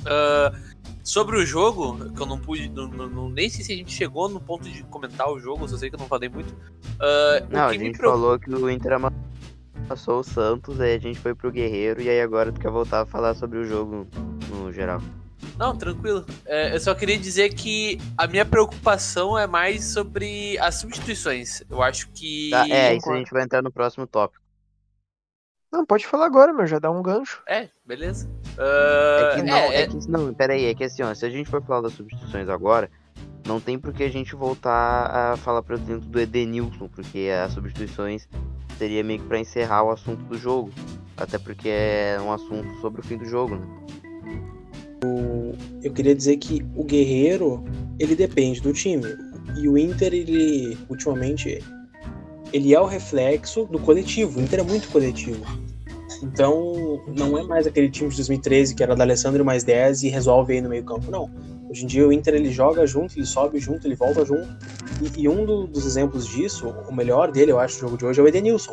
Uh, 0.01 0.74
Sobre 1.05 1.37
o 1.37 1.45
jogo, 1.45 2.11
que 2.13 2.21
eu 2.21 2.25
não 2.25 2.39
pude. 2.39 2.67
Não, 2.71 2.89
não, 2.89 3.29
nem 3.29 3.51
sei 3.51 3.63
se 3.63 3.73
a 3.75 3.77
gente 3.77 3.93
chegou 3.93 4.27
no 4.27 4.41
ponto 4.41 4.69
de 4.69 4.83
comentar 4.85 5.31
o 5.31 5.39
jogo, 5.39 5.69
só 5.69 5.77
sei 5.77 5.91
que 5.91 5.97
eu 5.97 6.01
não 6.01 6.09
falei 6.09 6.31
muito. 6.31 6.51
Uh, 6.53 7.47
não, 7.51 7.67
a 7.67 7.75
gente 7.75 7.99
falou 7.99 8.39
que 8.39 8.51
o 8.51 8.71
Inter 8.71 8.99
passou 9.87 10.21
o 10.21 10.25
Santos, 10.25 10.81
aí 10.81 10.95
a 10.95 10.99
gente 10.99 11.19
foi 11.19 11.35
pro 11.35 11.53
Guerreiro, 11.53 12.01
e 12.01 12.09
aí 12.09 12.23
agora 12.23 12.51
tu 12.51 12.59
quer 12.59 12.71
voltar 12.71 13.03
a 13.03 13.07
falar 13.07 13.35
sobre 13.35 13.59
o 13.59 13.67
jogo 13.67 14.07
no 14.49 14.73
geral. 14.73 15.03
Não, 15.59 15.77
tranquilo. 15.77 16.25
É, 16.47 16.75
eu 16.75 16.81
só 16.81 16.95
queria 16.95 17.19
dizer 17.19 17.53
que 17.53 18.01
a 18.17 18.27
minha 18.27 18.45
preocupação 18.45 19.39
é 19.39 19.47
mais 19.47 19.85
sobre 19.85 20.59
as 20.59 20.77
substituições. 20.77 21.63
Eu 21.71 21.83
acho 21.83 22.09
que. 22.13 22.49
Tá, 22.51 22.67
é, 22.69 22.97
isso 22.97 23.11
a 23.11 23.17
gente 23.17 23.31
vai 23.31 23.43
entrar 23.43 23.63
no 23.63 23.71
próximo 23.71 24.07
tópico. 24.07 24.44
Não, 25.75 25.85
pode 25.85 26.07
falar 26.07 26.27
agora, 26.27 26.53
meu, 26.53 26.69
já 26.69 26.79
dá 26.79 26.89
um 26.89 27.03
gancho. 27.03 27.43
É, 27.49 27.69
beleza. 27.85 28.31
Uh, 28.57 29.25
é 29.25 29.35
que 29.35 29.43
não, 29.43 29.57
é, 29.57 29.83
é 29.83 29.87
que, 29.89 30.09
não, 30.09 30.33
peraí, 30.33 30.67
é 30.67 30.75
que 30.75 30.85
assim, 30.85 31.03
ó, 31.03 31.13
se 31.13 31.27
a 31.27 31.29
gente 31.29 31.51
for 31.51 31.61
falar 31.65 31.81
das 31.81 31.95
substituições 31.95 32.49
agora, 32.49 32.89
não 33.45 33.59
tem 33.59 33.77
por 33.77 33.93
que 33.93 34.05
a 34.05 34.09
gente 34.09 34.37
voltar 34.37 35.33
a 35.33 35.37
falar, 35.37 35.65
por 35.65 35.75
exemplo, 35.75 36.09
do 36.09 36.21
Edenilson, 36.21 36.87
porque 36.87 37.29
as 37.45 37.53
substituições 37.55 38.29
seria 38.79 39.03
meio 39.03 39.19
que 39.19 39.27
pra 39.27 39.41
encerrar 39.41 39.83
o 39.83 39.91
assunto 39.91 40.23
do 40.27 40.39
jogo. 40.39 40.71
Até 41.17 41.39
porque 41.39 41.69
é 41.69 42.19
um 42.21 42.33
assunto 42.33 42.73
sobre 42.81 43.01
o 43.01 43.05
fim 43.05 43.17
do 43.17 43.25
jogo, 43.25 43.57
né? 43.57 43.67
Eu 45.83 45.93
queria 45.93 46.15
dizer 46.15 46.37
que 46.37 46.65
o 46.77 46.85
Guerreiro, 46.85 47.65
ele 47.99 48.15
depende 48.15 48.61
do 48.61 48.73
time. 48.73 49.05
E 49.57 49.69
o 49.69 49.77
Inter, 49.77 50.15
ele, 50.15 50.79
ultimamente, 50.89 51.63
ele 52.53 52.73
é 52.73 52.81
o 52.81 52.87
reflexo 52.87 53.65
do 53.67 53.81
coletivo. 53.81 54.39
O 54.39 54.43
Inter 54.43 54.61
é 54.61 54.63
muito 54.63 54.89
coletivo. 54.89 55.64
Então, 56.23 57.03
não 57.07 57.39
é 57.39 57.43
mais 57.43 57.67
aquele 57.67 57.91
time 57.91 58.09
de 58.11 58.17
2013 58.17 58.75
que 58.75 58.83
era 58.83 58.95
da 58.95 59.05
Alessandro 59.05 59.45
mais 59.45 59.65
10 59.65 60.05
e 60.05 60.09
resolve 60.09 60.55
aí 60.55 60.61
no 60.61 60.69
meio-campo, 60.69 61.11
não. 61.11 61.31
Hoje 61.69 61.85
em 61.85 61.87
dia 61.87 62.07
o 62.07 62.13
Inter 62.13 62.35
ele 62.35 62.53
joga 62.53 62.87
junto, 62.87 63.19
ele 63.19 63.27
sobe 63.27 63.59
junto, 63.59 63.87
ele 63.87 63.95
volta 63.95 64.25
junto. 64.25 64.49
E, 65.03 65.23
e 65.23 65.29
um 65.29 65.45
do, 65.45 65.67
dos 65.67 65.85
exemplos 65.87 66.27
disso, 66.27 66.69
o 66.89 66.95
melhor 66.95 67.33
dele, 67.33 67.53
eu 67.53 67.59
acho, 67.59 67.75
no 67.75 67.81
jogo 67.81 67.97
de 67.97 68.05
hoje 68.05 68.21
é 68.21 68.23
o 68.23 68.29
Edenilson. 68.29 68.73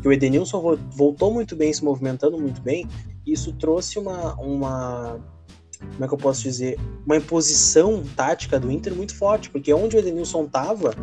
Que 0.00 0.08
o 0.08 0.12
Edenilson 0.12 0.78
voltou 0.90 1.32
muito 1.32 1.56
bem, 1.56 1.72
se 1.72 1.84
movimentando 1.84 2.38
muito 2.38 2.60
bem, 2.62 2.88
e 3.26 3.32
isso 3.32 3.52
trouxe 3.52 3.98
uma, 3.98 4.34
uma 4.34 5.20
como 5.78 6.04
é 6.04 6.08
que 6.08 6.14
eu 6.14 6.18
posso 6.18 6.42
dizer, 6.42 6.78
uma 7.04 7.16
imposição 7.16 8.02
tática 8.16 8.58
do 8.58 8.70
Inter 8.70 8.94
muito 8.94 9.14
forte, 9.14 9.50
porque 9.50 9.72
onde 9.72 9.96
o 9.96 9.98
Edenilson 9.98 10.46
tava, 10.46 10.94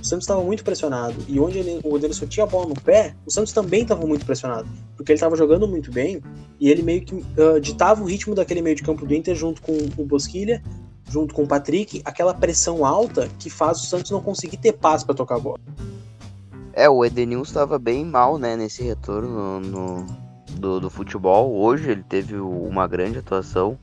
o 0.00 0.04
Santos 0.04 0.24
estava 0.24 0.42
muito 0.42 0.64
pressionado. 0.64 1.14
E 1.28 1.38
onde 1.38 1.58
ele, 1.58 1.80
o 1.84 1.96
Edenilson 1.96 2.26
tinha 2.26 2.44
a 2.44 2.48
bola 2.48 2.68
no 2.68 2.74
pé, 2.74 3.14
o 3.26 3.30
Santos 3.30 3.52
também 3.52 3.82
estava 3.82 4.06
muito 4.06 4.24
pressionado. 4.24 4.68
Porque 4.96 5.12
ele 5.12 5.16
estava 5.16 5.36
jogando 5.36 5.66
muito 5.66 5.90
bem 5.90 6.20
e 6.60 6.70
ele 6.70 6.82
meio 6.82 7.02
que 7.02 7.14
uh, 7.14 7.60
ditava 7.60 8.02
o 8.02 8.06
ritmo 8.06 8.34
daquele 8.34 8.62
meio 8.62 8.76
de 8.76 8.82
campo 8.82 9.06
do 9.06 9.14
Inter 9.14 9.34
junto 9.34 9.60
com 9.62 9.72
o 9.96 10.04
Bosquilha 10.04 10.62
junto 11.12 11.34
com 11.34 11.42
o 11.42 11.46
Patrick, 11.46 12.00
aquela 12.06 12.32
pressão 12.32 12.86
alta 12.86 13.28
que 13.38 13.50
faz 13.50 13.82
o 13.82 13.86
Santos 13.86 14.10
não 14.10 14.22
conseguir 14.22 14.56
ter 14.56 14.72
paz 14.72 15.04
para 15.04 15.14
tocar 15.14 15.36
a 15.36 15.38
bola. 15.38 15.60
É, 16.72 16.88
o 16.88 17.04
Edenilson 17.04 17.50
estava 17.50 17.78
bem 17.78 18.02
mal, 18.02 18.38
né, 18.38 18.56
nesse 18.56 18.82
retorno 18.82 19.60
no, 19.60 20.06
do, 20.54 20.80
do 20.80 20.88
futebol. 20.88 21.52
Hoje 21.54 21.90
ele 21.90 22.02
teve 22.02 22.36
uma 22.36 22.86
grande 22.86 23.18
atuação. 23.18 23.78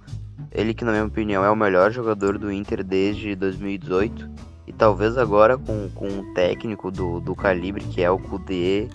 Ele 0.51 0.73
que, 0.73 0.83
na 0.83 0.91
minha 0.91 1.05
opinião, 1.05 1.45
é 1.45 1.51
o 1.51 1.55
melhor 1.55 1.91
jogador 1.91 2.39
do 2.39 2.51
Inter 2.51 2.83
desde 2.83 3.35
2018. 3.35 4.27
E 4.69 4.73
talvez 4.73 5.17
agora, 5.17 5.57
com, 5.57 5.89
com 5.95 6.05
o 6.05 6.33
técnico 6.35 6.91
do, 6.91 7.19
do 7.19 7.35
calibre 7.35 7.83
que 7.83 8.03
é 8.03 8.11
o 8.11 8.19
Kudê, 8.19 8.87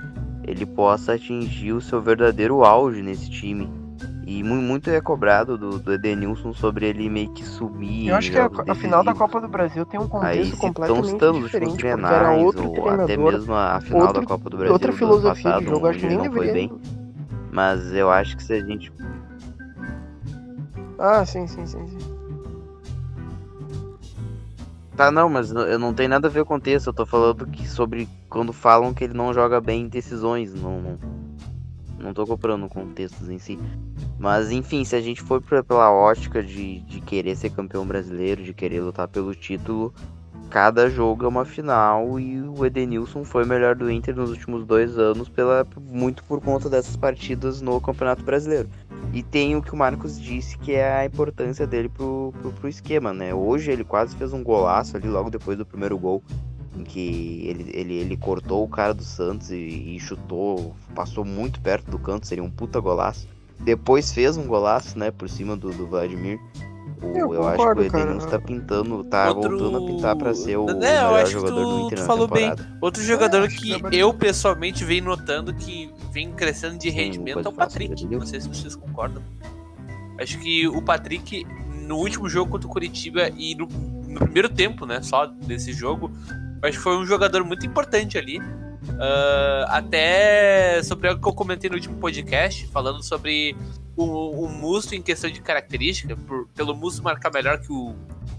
ele 0.44 0.64
possa 0.64 1.14
atingir 1.14 1.72
o 1.72 1.80
seu 1.80 2.00
verdadeiro 2.00 2.64
auge 2.64 3.02
nesse 3.02 3.28
time. 3.28 3.68
E 4.24 4.40
muito 4.44 4.88
é 4.88 5.00
cobrado 5.00 5.58
do, 5.58 5.80
do 5.80 5.92
Edenilson 5.92 6.54
sobre 6.54 6.86
ele 6.86 7.10
meio 7.10 7.28
que 7.30 7.44
sumir. 7.44 8.08
Eu 8.08 8.14
acho 8.14 8.30
que 8.30 8.38
a, 8.38 8.48
a, 8.68 8.74
final 8.76 9.02
da 9.02 9.12
Copa 9.14 9.40
do 9.40 9.48
Brasil 9.48 9.84
tem 9.84 9.98
um 9.98 10.06
contexto 10.06 10.52
Aí, 10.52 10.58
completamente 10.58 11.42
diferente, 11.42 11.70
porque 11.72 11.86
era 11.88 12.32
outro 12.36 12.70
ou 12.70 12.88
até 12.88 13.16
mesmo 13.16 13.52
a, 13.52 13.80
final 13.80 14.06
outro, 14.06 14.20
da 14.20 14.26
Copa 14.28 14.48
do 14.48 14.56
Brasil 14.56 14.72
outra 14.72 14.92
filosofia 14.92 15.50
passado, 15.50 15.64
de 15.64 15.70
jogo, 15.70 15.86
acho 15.88 15.98
que 15.98 16.06
nem 16.06 16.18
deveria... 16.18 16.52
bem. 16.52 16.72
Mas 17.50 17.92
eu 17.92 18.10
acho 18.10 18.36
que 18.36 18.44
se 18.44 18.52
a 18.52 18.64
gente... 18.64 18.92
Ah, 21.00 21.26
sim, 21.26 21.48
sim, 21.48 21.66
sim, 21.66 21.84
sim. 21.88 22.13
Tá, 24.96 25.10
não, 25.10 25.28
mas 25.28 25.50
eu 25.50 25.78
não 25.78 25.92
tem 25.92 26.06
nada 26.06 26.28
a 26.28 26.30
ver 26.30 26.44
com 26.44 26.54
o 26.54 26.58
contexto. 26.58 26.86
Eu 26.88 26.92
tô 26.92 27.04
falando 27.04 27.46
que 27.46 27.68
sobre 27.68 28.08
quando 28.28 28.52
falam 28.52 28.94
que 28.94 29.02
ele 29.02 29.14
não 29.14 29.34
joga 29.34 29.60
bem 29.60 29.82
em 29.82 29.88
decisões. 29.88 30.54
Não, 30.54 30.80
não, 30.80 30.98
não 31.98 32.14
tô 32.14 32.24
comprando 32.24 32.68
contextos 32.68 33.28
em 33.28 33.38
si. 33.38 33.58
Mas 34.18 34.52
enfim, 34.52 34.84
se 34.84 34.94
a 34.94 35.00
gente 35.00 35.20
for 35.20 35.42
pra, 35.42 35.64
pela 35.64 35.90
ótica 35.90 36.42
de, 36.42 36.80
de 36.80 37.00
querer 37.00 37.34
ser 37.34 37.50
campeão 37.50 37.84
brasileiro, 37.84 38.44
de 38.44 38.54
querer 38.54 38.80
lutar 38.82 39.08
pelo 39.08 39.34
título, 39.34 39.92
cada 40.54 40.88
jogo 40.88 41.24
é 41.24 41.28
uma 41.28 41.44
final 41.44 42.20
e 42.20 42.40
o 42.40 42.64
Edenilson 42.64 43.24
foi 43.24 43.42
o 43.42 43.46
melhor 43.46 43.74
do 43.74 43.90
Inter 43.90 44.14
nos 44.14 44.30
últimos 44.30 44.64
dois 44.64 44.96
anos, 44.96 45.28
pela, 45.28 45.66
muito 45.90 46.22
por 46.22 46.40
conta 46.40 46.70
dessas 46.70 46.94
partidas 46.94 47.60
no 47.60 47.80
Campeonato 47.80 48.22
Brasileiro. 48.22 48.68
E 49.12 49.20
tem 49.20 49.56
o 49.56 49.62
que 49.62 49.74
o 49.74 49.76
Marcos 49.76 50.16
disse, 50.16 50.56
que 50.56 50.70
é 50.70 50.98
a 50.98 51.04
importância 51.04 51.66
dele 51.66 51.88
pro, 51.88 52.32
pro, 52.40 52.52
pro 52.52 52.68
esquema, 52.68 53.12
né? 53.12 53.34
Hoje 53.34 53.72
ele 53.72 53.82
quase 53.82 54.14
fez 54.14 54.32
um 54.32 54.44
golaço 54.44 54.96
ali 54.96 55.08
logo 55.08 55.28
depois 55.28 55.58
do 55.58 55.66
primeiro 55.66 55.98
gol, 55.98 56.22
em 56.78 56.84
que 56.84 57.48
ele, 57.48 57.72
ele, 57.74 57.94
ele 57.94 58.16
cortou 58.16 58.62
o 58.62 58.68
cara 58.68 58.94
do 58.94 59.02
Santos 59.02 59.50
e, 59.50 59.56
e 59.56 59.98
chutou, 59.98 60.76
passou 60.94 61.24
muito 61.24 61.60
perto 61.60 61.90
do 61.90 61.98
canto, 61.98 62.28
seria 62.28 62.44
um 62.44 62.50
puta 62.50 62.78
golaço. 62.78 63.28
Depois 63.58 64.12
fez 64.12 64.36
um 64.36 64.46
golaço, 64.46 64.96
né, 64.96 65.10
por 65.10 65.28
cima 65.28 65.56
do, 65.56 65.72
do 65.72 65.84
Vladimir. 65.84 66.38
O, 67.04 67.16
eu, 67.16 67.34
eu 67.34 67.48
acho 67.48 67.74
que 67.74 67.80
o 67.80 67.84
Edenilson 67.84 68.28
tá 68.28 68.38
pintando, 68.38 69.04
tá 69.04 69.28
Outro... 69.28 69.58
voltando 69.58 69.76
a 69.76 69.86
pintar 69.86 70.16
pra 70.16 70.34
ser 70.34 70.56
o, 70.56 70.68
é, 70.68 70.74
melhor 70.74 71.26
jogador 71.26 71.62
tu, 71.62 71.68
do 71.68 71.86
Inter 71.86 71.98
tu 71.98 72.04
falou 72.04 72.28
bem. 72.28 72.52
Outro 72.80 73.02
jogador 73.02 73.44
é, 73.44 73.48
que 73.48 73.82
eu 73.92 74.12
pessoalmente 74.12 74.84
venho 74.84 75.04
notando 75.04 75.54
que 75.54 75.90
vem 76.12 76.32
crescendo 76.32 76.78
de 76.78 76.90
rendimento 76.90 77.40
Sim, 77.40 77.46
é 77.46 77.48
o 77.48 77.52
Patrick. 77.52 78.06
Não 78.06 78.26
sei 78.26 78.40
se 78.40 78.48
vocês 78.48 78.74
concordam. 78.74 79.22
Acho 80.18 80.38
que 80.38 80.66
o 80.68 80.80
Patrick, 80.80 81.44
no 81.86 81.96
último 81.96 82.28
jogo 82.28 82.52
contra 82.52 82.68
o 82.68 82.70
Curitiba 82.70 83.30
e 83.36 83.54
no, 83.54 83.66
no 83.66 84.20
primeiro 84.20 84.48
tempo, 84.48 84.86
né, 84.86 85.02
só 85.02 85.26
desse 85.26 85.72
jogo, 85.72 86.10
acho 86.62 86.78
que 86.78 86.82
foi 86.82 86.96
um 86.96 87.04
jogador 87.04 87.44
muito 87.44 87.66
importante 87.66 88.16
ali. 88.16 88.38
Uh, 88.38 89.64
até 89.68 90.82
sobre 90.82 91.08
o 91.08 91.18
que 91.18 91.26
eu 91.26 91.32
comentei 91.32 91.70
no 91.70 91.76
último 91.76 91.96
podcast, 91.96 92.66
falando 92.68 93.02
sobre 93.02 93.56
o, 93.96 94.44
o 94.44 94.48
Musto 94.48 94.94
em 94.94 95.02
questão 95.02 95.30
de 95.30 95.40
característica, 95.40 96.16
por, 96.16 96.48
pelo 96.48 96.74
Musto 96.74 97.02
marcar 97.02 97.32
melhor 97.32 97.60
que 97.60 97.72
o, 97.72 97.94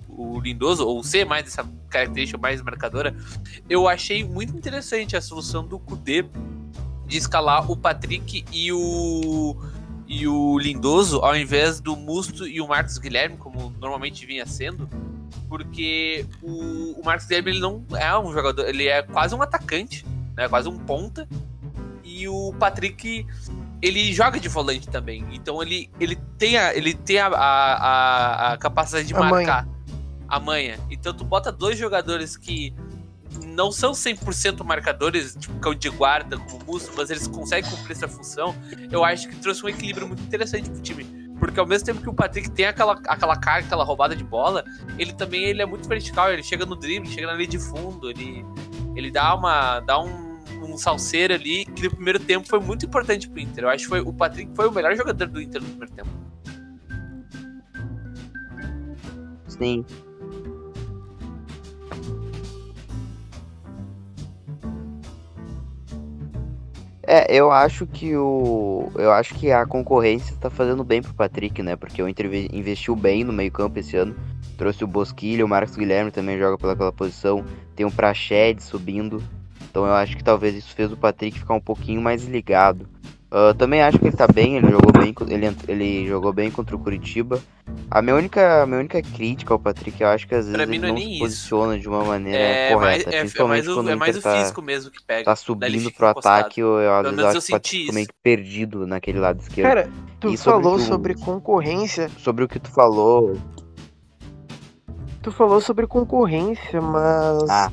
o 0.10 0.40
Lindoso, 0.40 0.86
ou 0.86 1.04
ser 1.04 1.26
mais 1.26 1.48
essa 1.48 1.68
característica 1.90 2.40
mais 2.40 2.62
marcadora, 2.62 3.16
eu 3.70 3.88
achei 3.88 4.24
muito 4.24 4.56
interessante 4.56 5.16
a 5.16 5.22
solução 5.22 5.66
do 5.66 5.80
Kudê 5.80 6.26
de 7.06 7.18
escalar 7.18 7.70
o 7.70 7.78
Patrick 7.78 8.44
e 8.52 8.72
o 8.72 9.56
e 10.08 10.28
o 10.28 10.60
Lindoso 10.60 11.20
ao 11.22 11.36
invés 11.36 11.80
do 11.80 11.96
Musto 11.96 12.48
e 12.48 12.62
o 12.62 12.68
Marcos 12.68 12.98
Guilherme, 13.00 13.38
como 13.38 13.74
normalmente 13.80 14.24
vinha 14.26 14.46
sendo, 14.46 14.88
porque 15.50 16.26
o, 16.44 17.00
o 17.00 17.02
Marcos 17.04 17.26
Guilherme 17.26 17.52
ele 17.52 17.60
não 17.60 17.84
é 17.96 18.18
um 18.18 18.32
jogador, 18.32 18.68
ele 18.68 18.88
é 18.88 19.02
quase 19.02 19.34
um 19.34 19.42
atacante, 19.42 20.06
né, 20.36 20.48
quase 20.48 20.70
um 20.70 20.78
ponta, 20.78 21.28
e 22.04 22.28
o 22.28 22.54
Patrick 22.60 23.26
ele 23.86 24.12
joga 24.12 24.40
de 24.40 24.50
volante 24.50 24.88
também. 24.90 25.24
Então 25.32 25.62
ele, 25.62 25.92
ele 26.00 26.16
tem, 26.40 26.58
a, 26.58 26.76
ele 26.76 26.96
tem 26.96 27.20
a, 27.20 27.28
a, 27.28 28.54
a 28.54 28.58
capacidade 28.58 29.08
de 29.08 29.14
a 29.14 29.20
marcar 29.20 29.66
manha. 29.66 29.76
a 30.28 30.40
manha. 30.40 30.80
Então 30.90 31.14
tu 31.14 31.24
bota 31.24 31.52
dois 31.52 31.78
jogadores 31.78 32.36
que 32.36 32.74
não 33.46 33.72
são 33.72 33.92
100% 33.92 34.64
marcadores, 34.64 35.36
tipo 35.36 35.60
cão 35.60 35.76
de 35.76 35.90
guarda, 35.90 36.36
como 36.38 36.64
o 36.64 36.66
Musto, 36.66 36.94
mas 36.98 37.12
eles 37.12 37.28
conseguem 37.28 37.70
cumprir 37.70 37.92
essa 37.92 38.08
função. 38.08 38.56
Eu 38.92 39.04
acho 39.04 39.30
que 39.30 39.36
trouxe 39.36 39.64
um 39.64 39.70
equilíbrio 39.70 40.08
muito 40.08 40.24
interessante 40.24 40.68
pro 40.68 40.82
time. 40.82 41.04
Porque 41.38 41.60
ao 41.60 41.68
mesmo 41.68 41.86
tempo 41.86 42.02
que 42.02 42.10
o 42.10 42.14
Patrick 42.14 42.50
tem 42.50 42.66
aquela, 42.66 42.94
aquela 43.08 43.36
carga, 43.36 43.68
aquela 43.68 43.84
roubada 43.84 44.16
de 44.16 44.24
bola, 44.24 44.64
ele 44.98 45.14
também 45.14 45.44
ele 45.44 45.62
é 45.62 45.66
muito 45.66 45.88
vertical, 45.88 46.32
ele 46.32 46.42
chega 46.42 46.66
no 46.66 46.76
drible, 46.76 47.08
chega 47.10 47.28
na 47.28 47.34
linha 47.34 47.50
de 47.50 47.60
fundo, 47.60 48.10
ele, 48.10 48.44
ele 48.96 49.12
dá 49.12 49.36
uma. 49.36 49.80
dá 49.82 50.00
um 50.00 50.25
um 50.64 50.78
salseiro 50.78 51.34
ali, 51.34 51.66
que 51.66 51.84
no 51.84 51.92
primeiro 51.92 52.20
tempo 52.20 52.48
foi 52.48 52.60
muito 52.60 52.86
importante 52.86 53.30
pro 53.30 53.40
Inter. 53.40 53.64
Eu 53.66 53.70
acho 53.70 53.84
que 53.84 53.90
foi, 53.90 54.00
o 54.02 54.14
Patrick 54.14 54.52
foi 54.56 54.68
o 54.68 54.72
melhor 54.72 54.96
jogador 54.96 55.28
do 55.28 55.42
Inter 55.42 55.62
no 55.62 55.68
primeiro 55.68 55.94
tempo. 55.94 56.10
Sim. 59.48 59.86
É, 67.08 67.32
eu 67.34 67.52
acho 67.52 67.86
que 67.86 68.16
o. 68.18 68.92
Eu 68.96 69.12
acho 69.12 69.36
que 69.36 69.52
a 69.52 69.66
concorrência 69.66 70.36
tá 70.38 70.50
fazendo 70.50 70.84
bem 70.84 71.04
pro 71.04 71.14
Patrick, 71.14 71.62
né? 71.62 71.76
Porque 71.76 72.02
o 72.02 72.10
Inter 72.10 72.26
investiu 72.52 72.96
bem 72.96 73.24
no 73.24 73.32
meio-campo 73.32 73.78
esse 73.80 73.96
ano. 73.96 74.16
Trouxe 74.58 74.84
o 74.84 74.88
Bosquilha, 74.88 75.46
o 75.46 75.48
Marcos 75.48 75.76
Guilherme 75.76 76.10
também 76.10 76.38
joga 76.40 76.58
pelaquela 76.58 76.92
posição. 76.92 77.46
Tem 77.76 77.86
o 77.86 77.92
Prached 77.92 78.62
subindo. 78.64 79.22
Então 79.76 79.86
eu 79.86 79.94
acho 79.94 80.16
que 80.16 80.24
talvez 80.24 80.56
isso 80.56 80.74
fez 80.74 80.90
o 80.90 80.96
Patrick 80.96 81.38
ficar 81.38 81.54
um 81.54 81.60
pouquinho 81.60 82.02
mais 82.02 82.24
ligado. 82.24 82.88
Uh, 83.30 83.54
também 83.56 83.82
acho 83.82 84.00
que 84.00 84.08
ele 84.08 84.16
tá 84.16 84.26
bem, 84.26 84.56
ele 84.56 84.72
jogou 84.72 84.94
bem, 84.94 85.14
ele, 85.28 85.58
ele 85.68 86.08
jogou 86.08 86.32
bem 86.32 86.50
contra 86.50 86.74
o 86.78 86.80
Curitiba. 86.80 87.42
A 87.92 88.02
minha 88.02 88.16
única, 88.16 88.64
a 88.64 88.66
minha 88.66 88.80
única 88.80 89.02
crítica 89.02 89.54
ao 89.54 89.60
Patrick, 89.60 90.02
eu 90.02 90.08
acho 90.08 90.26
que 90.26 90.34
às 90.34 90.48
vezes 90.48 90.58
ele 90.58 90.80
não, 90.80 90.88
não 90.94 90.98
se 90.98 91.20
posiciona 91.20 91.74
isso. 91.74 91.82
de 91.82 91.90
uma 91.90 92.06
maneira 92.06 92.40
é, 92.40 92.72
correta. 92.72 93.04
Mais, 93.04 93.16
é, 93.16 93.20
principalmente 93.20 93.64
é 93.64 93.66
mais 93.66 93.78
quando 93.78 93.88
o, 93.88 93.90
é 93.90 93.96
mais 93.96 94.16
o 94.16 94.22
tá, 94.22 94.38
físico 94.38 94.62
mesmo 94.62 94.92
que 94.92 95.04
pega. 95.04 95.26
Tá 95.26 95.36
subindo 95.36 95.92
pro 95.92 96.08
ataque, 96.08 96.62
eu, 96.62 96.80
eu, 96.80 96.94
às 96.94 97.04
vezes 97.04 97.20
eu 97.20 97.28
acho 97.28 97.42
que 97.42 97.48
o 97.48 97.52
Patrick 97.52 97.78
ficou 97.80 97.96
meio 97.96 98.08
que 98.08 98.14
perdido 98.24 98.88
naquele 98.88 99.20
lado 99.20 99.42
esquerdo. 99.42 99.68
Cara, 99.68 99.90
tu 100.22 100.30
e 100.30 100.38
falou 100.38 100.80
sobre, 100.80 101.16
tu, 101.16 101.20
sobre 101.20 101.26
concorrência. 101.26 102.10
Sobre 102.18 102.46
o 102.46 102.48
que 102.48 102.60
tu 102.60 102.72
falou. 102.72 103.38
Tu 105.22 105.30
falou 105.34 105.60
sobre 105.60 105.86
concorrência, 105.86 106.80
mas. 106.80 107.50
Ah 107.50 107.70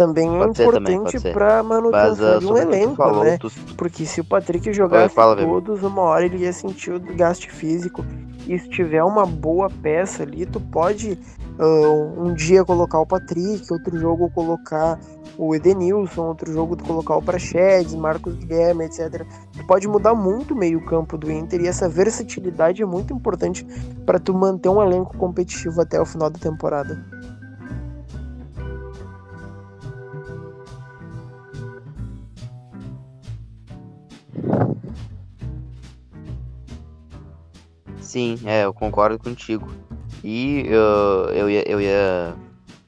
também 0.00 0.34
é 0.34 0.38
pode 0.38 0.62
é 0.62 0.64
importante 0.64 1.20
para 1.30 1.62
manutenção 1.62 2.38
uh, 2.38 2.40
de 2.40 2.46
um 2.46 2.56
elenco, 2.56 2.96
falou, 2.96 3.22
né? 3.22 3.36
Tu... 3.36 3.52
Porque 3.76 4.06
se 4.06 4.22
o 4.22 4.24
Patrick 4.24 4.72
jogasse 4.72 5.14
fala, 5.14 5.36
todos, 5.36 5.82
uma 5.82 6.00
hora 6.00 6.24
ele 6.24 6.38
ia 6.38 6.52
sentir 6.54 6.90
o 6.90 7.00
gasto 7.14 7.50
físico. 7.50 8.02
E 8.48 8.58
se 8.58 8.66
tiver 8.70 9.04
uma 9.04 9.26
boa 9.26 9.68
peça 9.68 10.22
ali, 10.22 10.46
tu 10.46 10.58
pode 10.58 11.18
uh, 11.58 12.22
um 12.22 12.32
dia 12.32 12.64
colocar 12.64 12.98
o 12.98 13.06
Patrick, 13.06 13.70
outro 13.70 13.98
jogo 13.98 14.30
colocar 14.30 14.98
o 15.36 15.54
Edenilson, 15.54 16.22
outro 16.22 16.50
jogo 16.50 16.82
colocar 16.82 17.16
o 17.16 17.22
Praxedes, 17.22 17.94
Marcos 17.94 18.34
Guilherme, 18.36 18.86
etc. 18.86 19.26
Tu 19.52 19.66
pode 19.66 19.86
mudar 19.86 20.14
muito 20.14 20.54
o 20.54 20.56
meio-campo 20.56 21.18
do 21.18 21.30
Inter 21.30 21.60
e 21.60 21.66
essa 21.66 21.90
versatilidade 21.90 22.82
é 22.82 22.86
muito 22.86 23.12
importante 23.12 23.66
para 24.06 24.18
tu 24.18 24.32
manter 24.32 24.70
um 24.70 24.82
elenco 24.82 25.14
competitivo 25.18 25.78
até 25.82 26.00
o 26.00 26.06
final 26.06 26.30
da 26.30 26.38
temporada. 26.38 27.19
Sim, 38.00 38.38
é, 38.44 38.64
eu 38.64 38.74
concordo 38.74 39.18
contigo. 39.18 39.70
E 40.24 40.64
uh, 40.68 41.30
eu, 41.30 41.48
ia, 41.48 41.68
eu 41.70 41.80
ia 41.80 42.34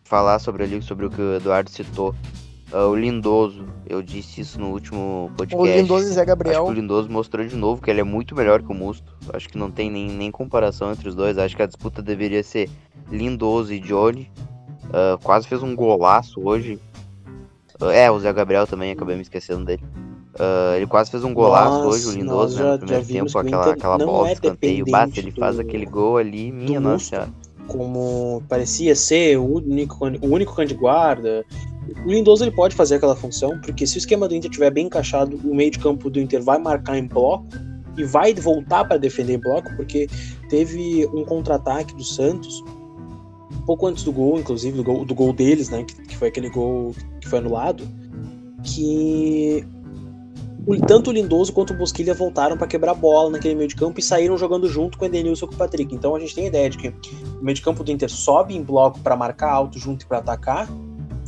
falar 0.02 0.38
sobre 0.38 0.64
ali, 0.64 0.82
sobre 0.82 1.06
o 1.06 1.10
que 1.10 1.20
o 1.20 1.36
Eduardo 1.36 1.70
citou. 1.70 2.14
Uh, 2.72 2.88
o 2.88 2.96
Lindoso, 2.96 3.66
eu 3.86 4.02
disse 4.02 4.40
isso 4.40 4.58
no 4.58 4.70
último 4.70 5.30
podcast. 5.36 5.56
O 5.56 5.80
Lindoso 5.80 6.06
e 6.06 6.12
Zé 6.12 6.24
Gabriel. 6.24 6.62
Acho 6.62 6.64
que 6.64 6.78
o 6.78 6.80
Lindoso 6.80 7.10
mostrou 7.10 7.46
de 7.46 7.54
novo 7.54 7.80
que 7.80 7.90
ele 7.90 8.00
é 8.00 8.04
muito 8.04 8.34
melhor 8.34 8.62
que 8.62 8.72
o 8.72 8.74
Musto. 8.74 9.14
Acho 9.32 9.48
que 9.48 9.56
não 9.56 9.70
tem 9.70 9.90
nem, 9.90 10.10
nem 10.10 10.30
comparação 10.30 10.90
entre 10.90 11.08
os 11.08 11.14
dois. 11.14 11.38
Acho 11.38 11.54
que 11.54 11.62
a 11.62 11.66
disputa 11.66 12.02
deveria 12.02 12.42
ser 12.42 12.68
Lindoso 13.10 13.72
e 13.72 13.78
Johnny. 13.78 14.30
Uh, 14.86 15.22
quase 15.22 15.46
fez 15.46 15.62
um 15.62 15.76
golaço 15.76 16.40
hoje. 16.42 16.80
É, 17.92 18.10
o 18.10 18.18
Zé 18.18 18.32
Gabriel 18.32 18.66
também, 18.66 18.92
acabei 18.92 19.16
me 19.16 19.22
esquecendo 19.22 19.64
dele. 19.64 19.84
Uh, 20.34 20.76
ele 20.76 20.86
quase 20.86 21.10
fez 21.10 21.24
um 21.24 21.34
golaço 21.34 21.88
hoje, 21.88 22.08
o 22.08 22.12
Lindoso, 22.12 22.62
né, 22.62 22.72
no 22.72 22.78
primeiro 22.78 23.06
tempo, 23.06 23.38
aquela, 23.38 23.72
aquela 23.72 23.98
bola 23.98 24.30
é 24.30 24.32
escanteio. 24.32 24.84
Basta, 24.90 25.20
ele 25.20 25.30
faz 25.30 25.58
aquele 25.58 25.84
gol 25.84 26.16
ali, 26.16 26.50
minha 26.50 26.80
nossa 26.80 27.04
senhora. 27.04 27.28
como 27.66 28.42
parecia 28.48 28.96
ser 28.96 29.36
o 29.38 29.56
único, 29.56 30.04
o 30.04 30.26
único 30.26 30.54
cão 30.54 30.64
de 30.64 30.74
guarda. 30.74 31.44
O 32.06 32.10
Lindoso 32.10 32.44
ele 32.44 32.50
pode 32.50 32.74
fazer 32.74 32.94
aquela 32.94 33.14
função, 33.14 33.60
porque 33.60 33.86
se 33.86 33.96
o 33.96 33.98
esquema 33.98 34.26
do 34.26 34.34
Inter 34.34 34.50
estiver 34.50 34.70
bem 34.70 34.86
encaixado, 34.86 35.38
o 35.44 35.54
meio 35.54 35.70
de 35.70 35.78
campo 35.78 36.08
do 36.08 36.18
Inter 36.18 36.42
vai 36.42 36.58
marcar 36.58 36.96
em 36.96 37.06
bloco 37.06 37.46
e 37.98 38.04
vai 38.04 38.32
voltar 38.32 38.86
para 38.86 38.96
defender 38.96 39.34
em 39.34 39.40
bloco, 39.40 39.68
porque 39.76 40.08
teve 40.48 41.06
um 41.12 41.24
contra-ataque 41.24 41.94
do 41.94 42.04
Santos 42.04 42.62
pouco 43.66 43.86
antes 43.86 44.04
do 44.04 44.12
gol, 44.12 44.38
inclusive 44.38 44.76
do 44.76 44.84
gol, 44.84 45.04
do 45.04 45.14
gol 45.14 45.32
deles, 45.32 45.68
né, 45.70 45.84
que, 45.84 45.94
que 46.02 46.16
foi 46.16 46.28
aquele 46.28 46.50
gol 46.50 46.94
que 47.20 47.28
foi 47.28 47.38
anulado, 47.38 47.86
que 48.62 49.64
tanto 50.86 51.10
o 51.10 51.12
Lindoso 51.12 51.52
quanto 51.52 51.72
o 51.72 51.76
Bosquilha 51.76 52.14
voltaram 52.14 52.56
para 52.56 52.66
quebrar 52.66 52.94
bola 52.94 53.30
naquele 53.30 53.54
meio 53.54 53.68
de 53.68 53.74
campo 53.74 53.98
e 53.98 54.02
saíram 54.02 54.38
jogando 54.38 54.68
junto 54.68 54.96
com 54.96 55.04
o 55.04 55.08
Edenilson 55.08 55.46
e 55.46 55.48
com 55.48 55.54
o 55.54 55.58
Patrick. 55.58 55.94
Então 55.94 56.14
a 56.14 56.20
gente 56.20 56.34
tem 56.34 56.44
a 56.44 56.48
ideia 56.48 56.70
de 56.70 56.78
que 56.78 56.88
o 56.88 57.42
meio 57.44 57.54
de 57.54 57.62
campo 57.62 57.82
do 57.82 57.90
Inter 57.90 58.10
sobe 58.10 58.54
em 58.54 58.62
bloco 58.62 59.00
para 59.00 59.16
marcar 59.16 59.50
alto 59.50 59.78
junto 59.78 60.04
e 60.04 60.06
para 60.06 60.18
atacar 60.18 60.68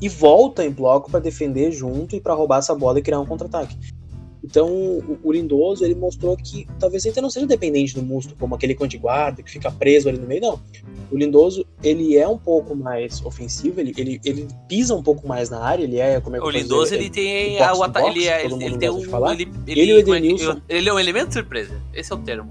e 0.01 0.09
volta 0.09 0.65
em 0.65 0.71
bloco 0.71 1.11
para 1.11 1.21
defender 1.21 1.73
junto 1.73 2.15
e 2.15 2.21
para 2.21 2.35
roubar 2.35 2.59
essa 2.59 2.75
bola 2.75 2.99
e 2.99 3.03
criar 3.03 3.21
um 3.21 3.27
contra-ataque. 3.27 3.77
Então, 4.45 4.69
o, 5.23 5.33
Lindoso, 5.33 5.83
ele 5.87 5.95
mostrou 5.95 6.37
que 6.37 6.69
talvez 6.79 7.07
ele 7.07 7.19
não 7.19 7.31
seja 7.31 7.47
dependente 7.47 7.95
do 7.95 8.03
Musto, 8.03 8.37
como 8.39 8.55
aquele 8.55 8.75
cão 8.75 8.87
de 8.87 8.99
guarda 8.99 9.43
que 9.43 9.51
fica 9.51 9.71
preso 9.71 10.07
ali 10.07 10.19
no 10.19 10.27
meio, 10.27 10.43
não. 10.43 10.61
O 11.11 11.17
Lindoso, 11.17 11.65
ele 11.83 12.15
é 12.19 12.29
um 12.29 12.37
pouco 12.37 12.77
mais 12.77 13.25
ofensivo, 13.25 13.81
ele, 13.81 13.95
ele, 13.97 14.21
ele 14.23 14.47
pisa 14.69 14.95
um 14.95 15.03
pouco 15.03 15.27
mais 15.27 15.49
na 15.49 15.61
área, 15.61 15.83
ele 15.83 15.99
é, 15.99 16.21
como 16.21 16.37
é 16.37 16.41
que 16.41 16.45
O 16.45 16.51
Lindoso, 16.51 16.91
dizer, 16.91 16.97
ele 16.97 17.09
tem 17.09 17.59
o 17.59 17.83
ataque, 17.83 18.09
ele, 18.11 18.29
é, 18.29 18.45
ele, 18.45 18.65
ele 18.65 18.77
tem 18.77 18.91
um, 18.91 18.99
ele, 18.99 19.49
ele, 19.67 19.81
ele, 19.81 19.95
o 19.95 19.99
Edenilson... 19.99 20.61
ele 20.69 20.89
é 20.91 20.93
um 20.93 20.99
elemento 20.99 21.33
surpresa, 21.33 21.81
esse 21.95 22.13
é 22.13 22.15
o 22.15 22.19
termo. 22.19 22.51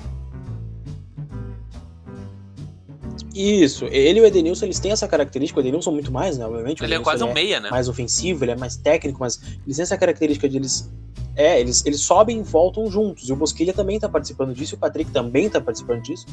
Isso, 3.36 3.86
ele 3.86 4.20
e 4.20 4.22
o 4.22 4.26
Edenilson, 4.26 4.66
eles 4.66 4.80
têm 4.80 4.92
essa 4.92 5.08
característica, 5.08 5.60
o 5.60 5.62
Edenilson 5.62 5.92
muito 5.92 6.12
mais, 6.12 6.40
né, 6.40 6.46
obviamente. 6.46 6.84
Ele 6.84 6.96
é 6.96 7.00
quase 7.00 7.24
um 7.24 7.30
é 7.30 7.34
meia, 7.34 7.60
né? 7.60 7.70
Mais 7.70 7.88
ofensivo, 7.88 8.44
ele 8.44 8.52
é 8.52 8.56
mais 8.56 8.78
técnico, 8.78 9.20
mas 9.20 9.40
eles 9.64 9.78
têm 9.78 9.84
essa 9.84 9.98
característica 9.98 10.50
de 10.50 10.58
eles 10.58 10.92
é, 11.36 11.60
eles, 11.60 11.84
eles 11.86 12.02
sobem 12.02 12.40
e 12.40 12.44
voltam 12.44 12.90
juntos. 12.90 13.28
E 13.28 13.34
o 13.34 13.36
Bosquilha 13.36 13.74
também 13.74 13.96
está 13.96 14.08
participando 14.08 14.54
disso, 14.54 14.76
e 14.76 14.78
o 14.78 14.80
Patrick 14.80 15.12
também 15.12 15.46
está 15.46 15.60
participando 15.60 16.02
disso. 16.02 16.26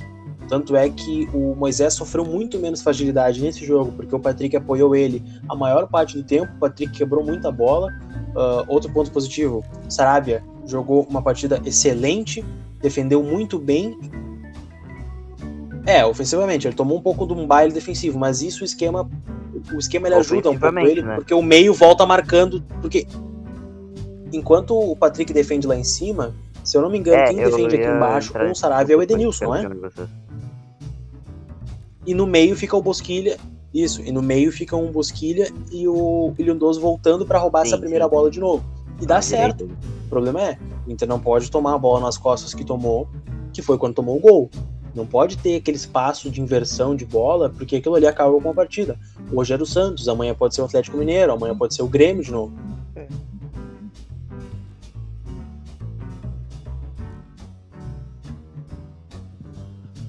Tanto 0.48 0.74
é 0.74 0.88
que 0.90 1.28
o 1.32 1.54
Moisés 1.54 1.94
sofreu 1.94 2.24
muito 2.24 2.58
menos 2.58 2.82
fragilidade 2.82 3.40
nesse 3.40 3.64
jogo, 3.64 3.92
porque 3.92 4.14
o 4.14 4.18
Patrick 4.18 4.56
apoiou 4.56 4.96
ele 4.96 5.22
a 5.48 5.54
maior 5.54 5.86
parte 5.86 6.16
do 6.16 6.24
tempo. 6.24 6.52
O 6.56 6.58
Patrick 6.58 6.92
quebrou 6.92 7.24
muita 7.24 7.50
bola. 7.52 7.88
Uh, 8.34 8.64
outro 8.66 8.92
ponto 8.92 9.10
positivo: 9.10 9.64
Sarabia 9.88 10.42
jogou 10.66 11.06
uma 11.08 11.22
partida 11.22 11.62
excelente, 11.64 12.44
defendeu 12.80 13.22
muito 13.22 13.58
bem. 13.58 13.96
É, 15.86 16.04
ofensivamente, 16.04 16.66
ele 16.66 16.74
tomou 16.74 16.98
um 16.98 17.02
pouco 17.02 17.26
de 17.26 17.32
um 17.32 17.46
baile 17.46 17.72
defensivo, 17.72 18.18
mas 18.18 18.42
isso 18.42 18.62
o 18.62 18.64
esquema. 18.64 19.08
O 19.72 19.78
esquema 19.78 20.08
ele 20.08 20.16
ajuda 20.16 20.50
um 20.50 20.58
pouco 20.58 20.78
ele, 20.80 21.02
né? 21.02 21.16
porque 21.16 21.34
o 21.34 21.42
meio 21.42 21.72
volta 21.72 22.04
marcando. 22.04 22.62
Porque 22.80 23.06
enquanto 24.32 24.78
o 24.78 24.96
Patrick 24.96 25.32
defende 25.32 25.66
lá 25.66 25.76
em 25.76 25.84
cima, 25.84 26.34
se 26.64 26.76
eu 26.76 26.82
não 26.82 26.90
me 26.90 26.98
engano, 26.98 27.22
é, 27.22 27.28
quem 27.28 27.36
defende 27.36 27.76
aqui 27.76 27.86
embaixo 27.86 28.32
com 28.32 28.50
o 28.50 28.54
Saravia 28.54 28.94
é 28.94 28.98
o 28.98 29.02
Edenilson, 29.02 29.44
não 29.46 29.54
é? 29.54 29.68
E 32.06 32.14
no 32.14 32.26
meio 32.26 32.56
fica 32.56 32.76
o 32.76 32.82
Bosquilha. 32.82 33.38
Isso, 33.72 34.02
e 34.02 34.10
no 34.10 34.20
meio 34.20 34.50
fica 34.50 34.74
um 34.76 34.90
Bosquilha 34.90 35.48
e 35.70 35.86
o 35.86 36.34
Ilhundoso 36.36 36.80
voltando 36.80 37.24
para 37.24 37.38
roubar 37.38 37.62
sim, 37.62 37.68
essa 37.68 37.78
primeira 37.78 38.04
sim. 38.06 38.10
bola 38.10 38.30
de 38.30 38.40
novo. 38.40 38.64
E 39.00 39.06
dá 39.06 39.22
certo. 39.22 39.64
O 40.06 40.08
problema 40.08 40.42
é, 40.42 40.58
o 40.86 40.90
Inter 40.90 41.06
não 41.06 41.20
pode 41.20 41.50
tomar 41.50 41.74
a 41.74 41.78
bola 41.78 42.00
nas 42.00 42.18
costas 42.18 42.52
que 42.52 42.64
tomou, 42.64 43.08
que 43.52 43.62
foi 43.62 43.78
quando 43.78 43.94
tomou 43.94 44.16
o 44.16 44.20
gol. 44.20 44.50
Não 44.92 45.06
pode 45.06 45.38
ter 45.38 45.56
aquele 45.56 45.76
espaço 45.76 46.28
de 46.28 46.40
inversão 46.40 46.96
de 46.96 47.04
bola, 47.04 47.48
porque 47.48 47.76
aquilo 47.76 47.94
ali 47.94 48.08
acaba 48.08 48.38
com 48.40 48.50
a 48.50 48.54
partida. 48.54 48.98
Hoje 49.32 49.52
era 49.52 49.62
o 49.62 49.66
Santos, 49.66 50.08
amanhã 50.08 50.34
pode 50.34 50.54
ser 50.54 50.62
o 50.62 50.64
Atlético 50.64 50.96
Mineiro, 50.96 51.32
amanhã 51.32 51.56
pode 51.56 51.74
ser 51.74 51.82
o 51.82 51.86
Grêmio 51.86 52.24
de 52.24 52.32
novo. 52.32 52.52
É. 52.96 53.06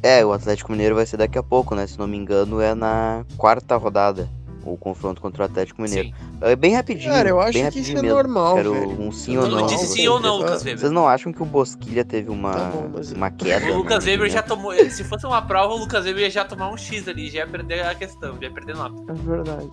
É, 0.03 0.25
o 0.25 0.33
Atlético 0.33 0.71
Mineiro 0.71 0.95
vai 0.95 1.05
ser 1.05 1.17
daqui 1.17 1.37
a 1.37 1.43
pouco, 1.43 1.75
né? 1.75 1.85
Se 1.85 1.97
não 1.99 2.07
me 2.07 2.17
engano, 2.17 2.59
é 2.59 2.73
na 2.73 3.23
quarta 3.37 3.75
rodada. 3.77 4.27
O 4.63 4.77
confronto 4.77 5.19
contra 5.21 5.41
o 5.41 5.45
Atlético 5.45 5.81
Mineiro. 5.81 6.09
Sim. 6.09 6.13
É 6.41 6.55
bem 6.55 6.75
rapidinho. 6.75 7.11
Cara, 7.11 7.29
eu 7.29 7.41
acho 7.41 7.53
bem 7.53 7.69
que 7.71 7.79
isso 7.79 7.91
é 7.91 8.01
mesmo. 8.01 8.09
normal. 8.09 8.55
Quero 8.55 8.73
velho. 8.73 9.01
um 9.01 9.11
sim 9.11 9.35
ou 9.37 9.47
não. 9.47 9.59
Eu 9.61 9.65
disse 9.65 9.87
sim 9.87 10.07
ou 10.07 10.19
não, 10.19 10.37
Lucas 10.37 10.63
Weber. 10.63 10.79
Vocês 10.79 10.91
não 10.91 11.07
acham 11.07 11.33
que 11.33 11.41
o 11.41 11.45
Bosquilha 11.45 12.05
teve 12.05 12.29
uma, 12.29 12.53
tá 12.53 12.69
bom, 12.69 12.89
mas... 12.93 13.11
uma 13.11 13.31
queda? 13.31 13.71
O 13.71 13.77
Lucas 13.77 14.05
Weber 14.05 14.29
já 14.29 14.43
tomou. 14.43 14.73
Se 14.89 15.03
fosse 15.03 15.25
uma 15.25 15.41
prova, 15.41 15.73
o 15.73 15.77
Lucas 15.77 16.05
Weber 16.05 16.23
ia 16.23 16.29
já 16.29 16.45
tomar 16.45 16.69
um 16.69 16.77
X 16.77 17.07
ali, 17.07 17.29
já 17.29 17.39
ia 17.39 17.47
perder 17.47 17.85
a 17.85 17.95
questão, 17.95 18.35
já 18.35 18.47
ia 18.47 18.51
perder 18.51 18.75
nota. 18.75 19.11
É 19.11 19.15
verdade. 19.15 19.71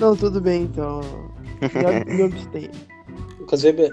Não, 0.00 0.16
tudo 0.16 0.40
bem, 0.40 0.62
então. 0.62 1.02
Me 2.06 2.22
abstém. 2.22 2.70
Lucas 3.38 3.64
Weber, 3.64 3.92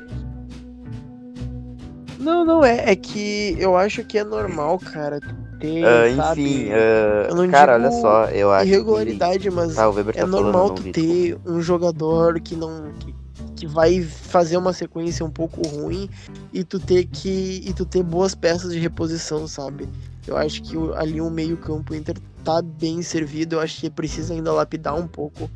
não, 2.20 2.44
não, 2.44 2.64
é, 2.64 2.92
é 2.92 2.96
que 2.96 3.56
eu 3.58 3.78
acho 3.78 4.04
que 4.04 4.18
é 4.18 4.24
normal, 4.26 4.78
cara, 4.78 5.20
ter, 5.60 5.84
uh, 5.84 6.32
enfim, 6.32 6.70
uh, 6.70 7.52
cara, 7.52 7.76
olha 7.76 7.92
só, 7.92 8.26
eu 8.26 8.52
acho 8.52 8.68
irregularidade, 8.68 9.40
que... 9.40 9.50
mas 9.50 9.76
tá, 9.76 9.84
é 10.16 10.26
normal 10.26 10.72
tu 10.72 10.92
ter 10.92 11.38
um 11.46 11.62
jogador 11.62 12.40
que 12.40 12.56
não 12.56 12.92
que, 13.00 13.14
que 13.56 13.68
vai 13.68 14.02
fazer 14.02 14.58
uma 14.58 14.74
sequência 14.74 15.26
um 15.26 15.30
pouco 15.30 15.62
ruim 15.68 16.10
e 16.54 16.64
tu 16.64 16.80
ter 16.80 17.06
que 17.06 17.62
e 17.66 17.74
tu 17.74 17.86
ter 17.86 18.04
boas 18.04 18.34
peças 18.34 18.72
de 18.72 18.80
reposição, 18.80 19.48
sabe? 19.48 19.88
Eu 20.26 20.38
acho 20.38 20.62
que 20.64 20.76
ali 20.96 21.20
o 21.20 21.30
meio-campo 21.30 21.94
Inter 21.94 22.16
tá 22.44 22.62
bem 22.62 23.02
servido, 23.02 23.56
eu 23.56 23.60
acho 23.60 23.80
que 23.80 23.90
precisa 23.90 24.34
ainda 24.34 24.52
lapidar 24.54 24.96
um 24.96 25.08
pouco 25.08 25.50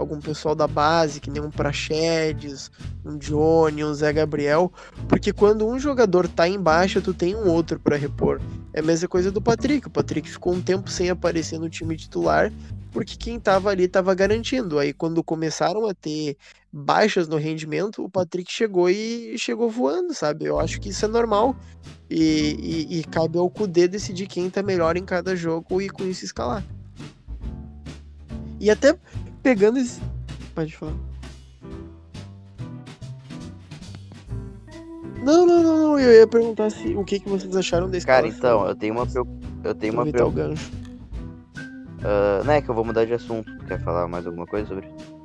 algum 0.00 0.18
pessoal 0.18 0.54
da 0.54 0.66
base, 0.66 1.20
que 1.20 1.30
nem 1.30 1.42
um 1.42 1.50
Praxedes, 1.50 2.70
um 3.04 3.16
Johnny, 3.16 3.84
um 3.84 3.94
Zé 3.94 4.12
Gabriel, 4.12 4.72
porque 5.08 5.32
quando 5.32 5.66
um 5.66 5.78
jogador 5.78 6.26
tá 6.26 6.48
embaixo, 6.48 7.00
tu 7.00 7.14
tem 7.14 7.36
um 7.36 7.48
outro 7.48 7.78
para 7.78 7.96
repor. 7.96 8.40
É 8.72 8.80
a 8.80 8.82
mesma 8.82 9.08
coisa 9.08 9.30
do 9.30 9.40
Patrick. 9.40 9.86
O 9.86 9.90
Patrick 9.90 10.28
ficou 10.28 10.52
um 10.52 10.60
tempo 10.60 10.90
sem 10.90 11.10
aparecer 11.10 11.58
no 11.58 11.68
time 11.68 11.96
titular, 11.96 12.52
porque 12.90 13.16
quem 13.16 13.38
tava 13.38 13.70
ali 13.70 13.86
tava 13.86 14.14
garantindo. 14.14 14.78
Aí 14.78 14.92
quando 14.92 15.22
começaram 15.22 15.86
a 15.86 15.94
ter 15.94 16.36
baixas 16.72 17.28
no 17.28 17.36
rendimento, 17.36 18.04
o 18.04 18.08
Patrick 18.08 18.50
chegou 18.50 18.88
e 18.88 19.36
chegou 19.38 19.70
voando, 19.70 20.14
sabe? 20.14 20.46
Eu 20.46 20.58
acho 20.58 20.80
que 20.80 20.88
isso 20.88 21.04
é 21.04 21.08
normal. 21.08 21.54
E, 22.08 22.88
e, 22.90 22.98
e 22.98 23.04
cabe 23.04 23.38
ao 23.38 23.48
Kudê 23.48 23.86
decidir 23.86 24.26
quem 24.26 24.50
tá 24.50 24.62
melhor 24.62 24.96
em 24.96 25.04
cada 25.04 25.36
jogo 25.36 25.80
e 25.80 25.88
com 25.88 26.04
isso 26.04 26.24
escalar. 26.24 26.64
E 28.60 28.70
até 28.70 28.94
pegando 29.42 29.78
esse. 29.78 30.00
Pode 30.54 30.76
falar. 30.76 30.94
Não, 35.22 35.46
não, 35.46 35.62
não, 35.62 35.76
não. 35.76 35.98
Eu 35.98 36.12
ia 36.12 36.26
perguntar 36.26 36.70
se, 36.70 36.94
o 36.94 37.04
que, 37.04 37.20
que 37.20 37.28
vocês 37.28 37.54
acharam 37.54 37.88
desse 37.88 38.06
cara. 38.06 38.26
então, 38.26 38.66
eu 38.66 38.74
tenho 38.74 38.94
uma. 38.94 39.06
Eu 39.64 39.74
tenho 39.74 39.92
uma. 39.92 40.06
Preocup... 40.06 40.40
o 40.40 40.44
gancho. 40.44 40.70
Uh, 42.00 42.42
não 42.44 42.54
é 42.54 42.62
que 42.62 42.68
eu 42.68 42.74
vou 42.74 42.84
mudar 42.84 43.04
de 43.04 43.12
assunto. 43.12 43.50
Quer 43.66 43.80
falar 43.82 44.08
mais 44.08 44.26
alguma 44.26 44.46
coisa 44.46 44.66
sobre 44.66 44.86
isso? 44.86 45.20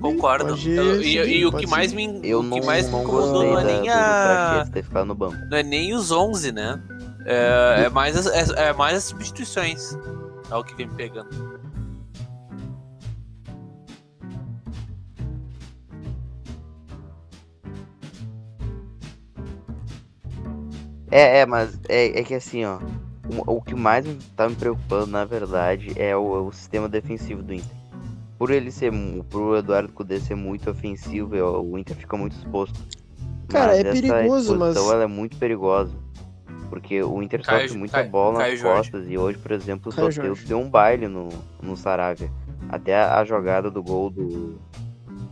Concordo. 0.00 0.48
Pode, 0.48 0.70
eu, 0.70 1.00
e, 1.00 1.38
e, 1.38 1.46
o 1.46 1.52
que 1.52 1.66
mais 1.66 1.94
me, 1.94 2.20
eu 2.22 2.40
o 2.40 2.42
que 2.42 2.60
não, 2.60 2.66
mais 2.66 2.90
não 2.90 2.98
me 2.98 3.04
incomodou 3.04 3.42
não 3.42 3.58
é 3.58 3.64
nem 3.64 3.88
a. 3.88 4.66
Ter 4.70 4.82
ficado 4.82 5.06
no 5.06 5.14
banco. 5.14 5.36
Não 5.50 5.56
é 5.56 5.62
nem 5.62 5.94
os 5.94 6.10
11, 6.10 6.52
né? 6.52 6.78
É, 7.24 7.84
é 7.84 7.88
mais, 7.88 8.16
as, 8.16 8.52
é, 8.52 8.68
é, 8.68 8.72
mais 8.72 8.96
as 8.96 9.04
substituições. 9.04 9.96
É 10.50 10.54
o 10.54 10.62
que 10.62 10.74
vem 10.74 10.86
me 10.86 10.94
pegando. 10.94 11.54
É, 21.10 21.38
é, 21.38 21.46
mas 21.46 21.78
é, 21.88 22.18
é 22.18 22.24
que 22.24 22.34
assim, 22.34 22.64
ó. 22.64 22.78
O, 23.46 23.56
o, 23.56 23.62
que 23.62 23.74
mais 23.74 24.04
tá 24.36 24.48
me 24.48 24.56
preocupando, 24.56 25.06
na 25.06 25.24
verdade, 25.24 25.92
é 25.96 26.14
o, 26.14 26.48
o 26.48 26.52
sistema 26.52 26.88
defensivo 26.88 27.42
do 27.42 27.54
Inter. 27.54 27.76
Por 28.36 28.50
ele 28.50 28.70
ser. 28.70 28.92
Pro 29.30 29.56
Eduardo 29.56 29.92
Cudê 29.92 30.20
ser 30.20 30.34
muito 30.34 30.68
ofensivo, 30.68 31.36
o 31.36 31.78
Inter 31.78 31.96
fica 31.96 32.16
muito 32.16 32.36
exposto. 32.36 32.78
Cara, 33.48 33.68
mas 33.68 33.78
é 33.78 33.92
perigoso, 33.92 34.58
mas. 34.58 34.76
ela 34.76 35.04
é 35.04 35.06
muito 35.06 35.36
perigosa. 35.38 35.94
Porque 36.68 37.02
o 37.02 37.22
Inter 37.22 37.42
Caio, 37.42 37.62
sofre 37.62 37.78
muita 37.78 37.98
Caio, 37.98 38.10
bola 38.10 38.38
nas 38.38 38.60
Caio 38.60 38.62
costas 38.62 39.00
Jorge. 39.00 39.14
e 39.14 39.18
hoje, 39.18 39.38
por 39.38 39.52
exemplo, 39.52 39.88
o 39.90 39.92
Soteldo 39.92 40.40
deu 40.46 40.58
um 40.58 40.68
baile 40.68 41.08
no, 41.08 41.28
no 41.62 41.76
Saravia. 41.76 42.30
Até 42.68 42.96
a, 42.96 43.20
a, 43.20 43.24
jogada 43.24 43.70
do 43.70 43.82
gol 43.82 44.10
do, 44.10 44.58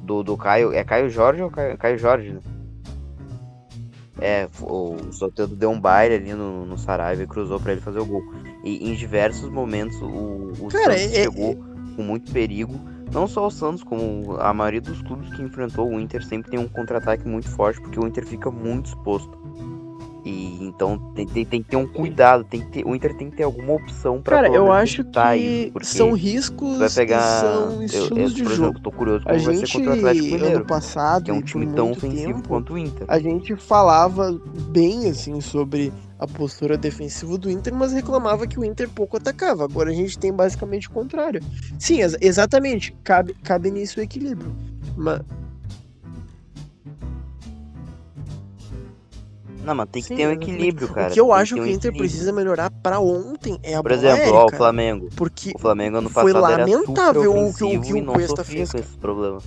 do, 0.03 0.23
do 0.23 0.37
Caio. 0.37 0.73
É 0.73 0.85
Caio 0.85 1.09
Jorge 1.09 1.43
ou 1.43 1.51
Caio, 1.51 1.77
Caio 1.79 1.99
Jorge, 1.99 2.33
né? 2.33 2.41
É, 4.21 4.49
o 4.61 4.97
Soteldo 5.11 5.57
deu 5.57 5.71
um 5.71 5.81
baile 5.81 6.15
ali 6.15 6.33
no, 6.33 6.65
no 6.65 6.79
Saravia 6.79 7.25
e 7.25 7.27
cruzou 7.27 7.59
para 7.59 7.73
ele 7.73 7.81
fazer 7.81 7.99
o 7.99 8.07
gol. 8.07 8.23
E 8.63 8.89
em 8.89 8.95
diversos 8.95 9.49
momentos 9.49 10.01
o, 10.01 10.53
o 10.61 10.69
Cara, 10.71 10.97
Santos 10.97 11.17
é, 11.17 11.23
chegou 11.25 11.53
é... 11.53 11.97
com 11.97 12.03
muito 12.03 12.31
perigo. 12.31 12.79
Não 13.13 13.27
só 13.27 13.47
o 13.47 13.51
Santos, 13.51 13.83
como 13.83 14.37
a 14.39 14.55
maioria 14.55 14.81
dos 14.81 15.03
clubes 15.03 15.35
que 15.35 15.43
enfrentou 15.43 15.91
o 15.91 16.01
Inter 16.01 16.25
sempre 16.25 16.51
tem 16.51 16.59
um 16.59 16.69
contra-ataque 16.69 17.29
muito 17.29 17.49
forte, 17.51 17.81
porque 17.81 18.01
o 18.01 18.07
Inter 18.07 18.27
fica 18.27 18.51
muito 18.51 18.87
exposto. 18.87 19.42
E 20.25 20.59
então 20.65 20.99
tem, 21.15 21.27
tem, 21.27 21.45
tem 21.45 21.63
que 21.63 21.71
ter 21.71 21.77
um 21.77 21.87
cuidado, 21.87 22.45
tem 22.45 22.61
que 22.61 22.71
ter, 22.71 22.87
o 22.87 22.95
Inter 22.95 23.17
tem 23.17 23.29
que 23.29 23.37
ter 23.37 23.43
alguma 23.43 23.73
opção 23.73 24.23
para 24.23 24.37
Cara, 24.37 24.49
eu 24.49 24.71
acho 24.71 25.03
que 25.05 25.37
isso, 25.37 25.97
são 25.97 26.13
riscos 26.13 26.79
vai 26.79 26.91
pegar, 26.91 27.41
são 27.41 27.83
estilos 27.83 28.11
eu, 28.11 28.19
eu, 28.19 28.29
de 28.29 28.45
jogo. 28.45 28.53
Exemplo, 28.53 28.81
tô 28.81 28.93
curioso 28.93 29.25
como 29.25 29.35
a 29.35 29.39
vai 29.39 29.55
gente, 29.55 29.67
ser 29.67 29.79
contra 29.79 29.91
o 29.91 29.95
Atlético 29.95 30.25
Mineiro, 30.27 30.57
ano 30.57 30.65
passado, 30.65 31.25
que 31.25 31.31
é 31.31 31.35
um 31.35 31.43
time 31.43 31.67
tão 31.75 31.91
ofensivo 31.91 32.35
tempo, 32.35 32.49
quanto 32.49 32.75
o 32.75 32.79
Inter. 32.79 33.05
A 33.09 33.19
gente 33.19 33.57
falava 33.57 34.41
bem 34.71 35.11
assim 35.11 35.41
sobre 35.41 35.93
a 36.21 36.27
postura 36.27 36.77
defensiva 36.79 37.37
do 37.37 37.51
Inter, 37.51 37.75
mas 37.75 37.93
reclamava 37.93 38.47
que 38.47 38.61
o 38.61 38.65
Inter 38.65 38.89
pouco 38.89 39.17
atacava. 39.17 39.65
Agora 39.65 39.91
a 39.91 39.95
gente 39.95 40.17
tem 40.17 40.33
basicamente 40.33 40.87
o 40.87 40.93
contrário. 40.93 41.43
Sim, 41.81 42.01
ex 42.01 42.17
exatamente, 42.21 42.95
cabe, 43.03 43.35
cabe 43.43 43.73
nisso 43.73 43.99
o 43.99 44.03
equilíbrio. 44.03 44.55
Mas, 44.97 45.21
Não, 49.63 49.75
mas 49.77 49.89
tem 49.91 50.03
que 50.03 50.09
Sim, 50.09 50.17
ter 50.17 50.27
um 50.27 50.33
equilíbrio, 50.33 50.89
cara. 50.89 51.11
O 51.11 51.13
que 51.13 51.21
eu 51.21 51.27
Tem 51.27 51.35
acho 51.37 51.55
que 51.55 51.61
ter 51.61 51.61
o 51.61 51.63
um 51.65 51.67
Inter 51.69 51.89
equilíbrio. 51.91 52.11
precisa 52.11 52.33
melhorar 52.33 52.71
pra 52.83 52.99
ontem 52.99 53.59
é 53.63 53.77
a 53.77 53.83
Por 53.83 53.93
exemplo, 53.93 54.33
ó, 54.35 54.47
o. 54.47 54.51
Flamengo. 54.51 55.09
Porque 55.15 55.53
O 55.55 55.59
Flamengo 55.59 55.99
ano 55.99 56.09
foi 56.11 56.33
passado 56.33 56.43
lamentável 56.59 57.31
o 57.33 57.55
que 57.55 57.65
o- 57.65 57.81
que 57.81 57.93
o 57.95 58.03
não 58.03 58.15
Cuesta 58.15 58.43
fez, 58.45 58.71
com 58.71 58.77
cara. 58.79 58.85
esses 58.85 58.97
problemas. 58.97 59.45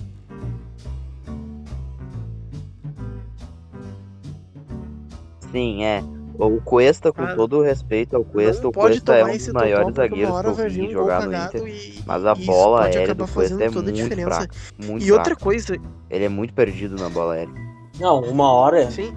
Sim, 5.52 5.84
é. 5.84 6.02
O 6.38 6.60
Cuesta, 6.60 7.10
com 7.12 7.22
Cara, 7.22 7.34
todo 7.34 7.58
o 7.58 7.62
respeito 7.62 8.14
ao 8.14 8.22
Cuesta, 8.22 8.62
não 8.64 8.68
o 8.70 8.72
Cuesta 8.72 9.14
é 9.14 9.24
um 9.24 9.28
esse 9.28 9.46
dos 9.46 9.54
maiores 9.54 9.94
zagueiros 9.94 10.38
que 10.40 10.46
eu 10.46 10.54
vi 10.68 10.82
um 10.82 10.90
jogar 10.90 11.26
no 11.26 11.34
Inter. 11.34 11.66
e- 11.66 12.02
Mas 12.04 12.26
a 12.26 12.34
bola 12.34 12.84
aérea 12.84 13.14
do 13.14 13.26
Cuesta 13.26 13.64
é 13.64 13.70
muito 13.70 14.14
fraca. 14.22 14.54
Muito 14.84 15.02
E 15.04 15.12
outra 15.12 15.34
coisa, 15.34 15.78
Ele 16.10 16.24
é 16.24 16.28
muito 16.28 16.52
perdido 16.52 16.94
na 16.96 17.08
bola 17.08 17.34
aérea. 17.34 17.54
Não, 17.98 18.20
uma 18.20 18.52
hora, 18.52 18.90
sim, 18.90 19.12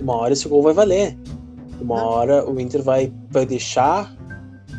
uma 0.00 0.16
hora 0.16 0.32
esse 0.32 0.48
gol 0.48 0.62
vai 0.62 0.72
valer. 0.74 1.16
Uma 1.80 1.96
Não. 1.96 2.04
hora 2.06 2.48
o 2.50 2.60
Inter 2.60 2.82
vai, 2.82 3.12
vai 3.30 3.44
deixar. 3.44 4.14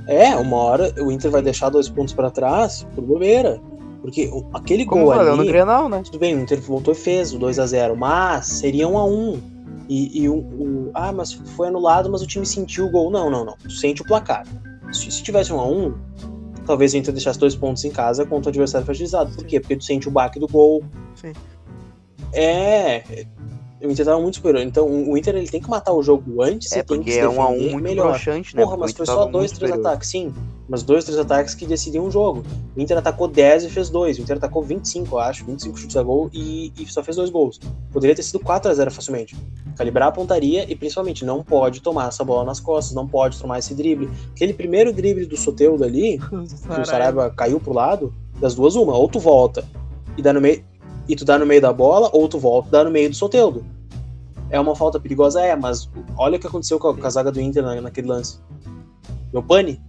É, 0.07 0.35
uma 0.35 0.57
hora 0.57 0.93
o 1.03 1.11
Inter 1.11 1.29
vai 1.31 1.41
deixar 1.41 1.69
dois 1.69 1.89
pontos 1.89 2.13
pra 2.13 2.29
trás 2.31 2.85
por 2.95 3.03
bobeira. 3.03 3.59
Porque 4.01 4.29
aquele 4.53 4.85
Como 4.85 5.05
gol 5.05 5.15
valeu 5.15 5.35
no 5.35 5.41
ali. 5.41 5.49
Grenal, 5.51 5.89
né? 5.89 6.01
Tudo 6.05 6.19
bem, 6.19 6.35
o 6.35 6.39
Inter 6.39 6.61
voltou 6.61 6.93
e 6.93 6.97
fez 6.97 7.33
o 7.33 7.39
2x0, 7.39 7.95
mas 7.95 8.45
seria 8.47 8.87
1x1. 8.87 9.39
E, 9.89 10.21
e 10.23 10.29
o, 10.29 10.35
o- 10.37 10.91
Ah, 10.93 11.11
mas 11.11 11.33
foi 11.33 11.67
anulado, 11.67 12.09
mas 12.11 12.21
o 12.21 12.27
time 12.27 12.45
sentiu 12.45 12.85
o 12.85 12.91
gol. 12.91 13.09
Não, 13.11 13.29
não, 13.29 13.43
não. 13.43 13.55
Tu 13.57 13.71
sente 13.71 14.01
o 14.01 14.05
placar. 14.05 14.45
Se, 14.91 15.09
se 15.11 15.23
tivesse 15.23 15.51
1x1, 15.51 15.93
talvez 16.65 16.93
o 16.93 16.97
Inter 16.97 17.13
deixasse 17.13 17.37
dois 17.39 17.55
pontos 17.55 17.83
em 17.83 17.91
casa 17.91 18.25
contra 18.25 18.47
o 18.47 18.51
adversário 18.51 18.85
fragilizado. 18.85 19.31
Por 19.35 19.45
quê? 19.45 19.59
Porque 19.59 19.75
tu 19.75 19.83
sente 19.83 20.07
o 20.07 20.11
baque 20.11 20.39
do 20.39 20.47
gol. 20.47 20.83
Sim. 21.15 21.33
É. 22.33 23.25
O 23.81 23.89
Inter 23.91 24.05
tava 24.05 24.19
muito 24.21 24.35
superior. 24.35 24.63
Então 24.63 24.87
o 24.87 25.17
Inter 25.17 25.35
ele 25.35 25.47
tem 25.47 25.61
que 25.61 25.69
matar 25.69 25.93
o 25.93 26.01
jogo 26.01 26.41
antes 26.41 26.71
É 26.71 26.79
e 26.79 26.83
tem 26.83 26.97
que 26.99 27.05
porque 27.05 27.11
se 27.11 27.19
é 27.19 27.29
um 27.29 27.41
a 27.41 27.49
um 27.49 27.59
muito 27.59 27.83
melhor. 27.83 28.09
broxante, 28.11 28.55
né? 28.55 28.63
Porra, 28.63 28.77
mas 28.77 28.91
foi 28.93 29.05
só 29.05 29.25
dois, 29.25 29.51
três 29.51 29.69
superior. 29.71 29.79
ataques, 29.87 30.09
sim. 30.09 30.33
Mas 30.67 30.81
dois, 30.81 31.03
três 31.03 31.19
ataques 31.19 31.53
que 31.53 31.65
decidiam 31.65 32.05
o 32.05 32.11
jogo. 32.11 32.43
O 32.75 32.81
Inter 32.81 32.97
atacou 32.97 33.27
10 33.27 33.65
e 33.65 33.69
fez 33.69 33.89
dois. 33.89 34.17
O 34.17 34.21
Inter 34.21 34.37
atacou 34.37 34.63
25, 34.63 35.15
eu 35.15 35.19
acho. 35.19 35.45
25 35.45 35.77
chutes 35.77 35.95
a 35.95 36.01
gol 36.01 36.29
e, 36.33 36.73
e 36.79 36.87
só 36.87 37.03
fez 37.03 37.17
dois 37.17 37.29
gols. 37.29 37.59
Poderia 37.91 38.15
ter 38.15 38.23
sido 38.23 38.39
4 38.39 38.71
a 38.71 38.73
0 38.73 38.89
facilmente. 38.89 39.35
Calibrar 39.77 40.07
a 40.07 40.11
pontaria 40.11 40.65
e 40.71 40.75
principalmente 40.75 41.23
não 41.25 41.43
pode 41.43 41.81
tomar 41.81 42.07
essa 42.07 42.23
bola 42.23 42.45
nas 42.45 42.59
costas, 42.59 42.95
não 42.95 43.07
pode 43.07 43.37
tomar 43.39 43.59
esse 43.59 43.75
drible. 43.75 44.09
Aquele 44.31 44.53
primeiro 44.53 44.91
drible 44.93 45.25
do 45.25 45.35
Soteudo 45.37 45.83
ali, 45.83 46.17
que 46.73 46.81
o 46.81 46.85
Saraiva 46.85 47.29
caiu 47.29 47.59
pro 47.59 47.73
lado, 47.73 48.11
das 48.39 48.55
duas 48.55 48.75
uma, 48.75 48.95
ou 48.97 49.07
tu 49.07 49.19
volta 49.19 49.63
e 50.17 50.21
dá 50.21 50.31
no 50.33 50.39
meio 50.41 50.63
e 51.07 51.15
tu 51.15 51.23
dá 51.25 51.37
no 51.37 51.45
meio 51.45 51.61
da 51.61 51.71
bola, 51.73 52.09
ou 52.13 52.27
tu 52.27 52.39
volta 52.39 52.67
e 52.69 52.71
dá 52.71 52.83
no 52.83 52.91
meio 52.91 53.09
do 53.09 53.15
Soteudo. 53.15 53.65
É 54.49 54.59
uma 54.59 54.75
falta 54.75 54.99
perigosa, 54.99 55.41
é, 55.41 55.55
mas 55.55 55.89
olha 56.17 56.37
o 56.37 56.39
que 56.39 56.47
aconteceu 56.47 56.77
com 56.79 56.89
a, 56.89 56.95
com 56.95 57.05
a 57.05 57.09
zaga 57.09 57.31
do 57.31 57.41
Inter 57.41 57.63
na- 57.63 57.81
naquele 57.81 58.07
lance. 58.07 58.39
Meu 59.33 59.41
pane? 59.43 59.81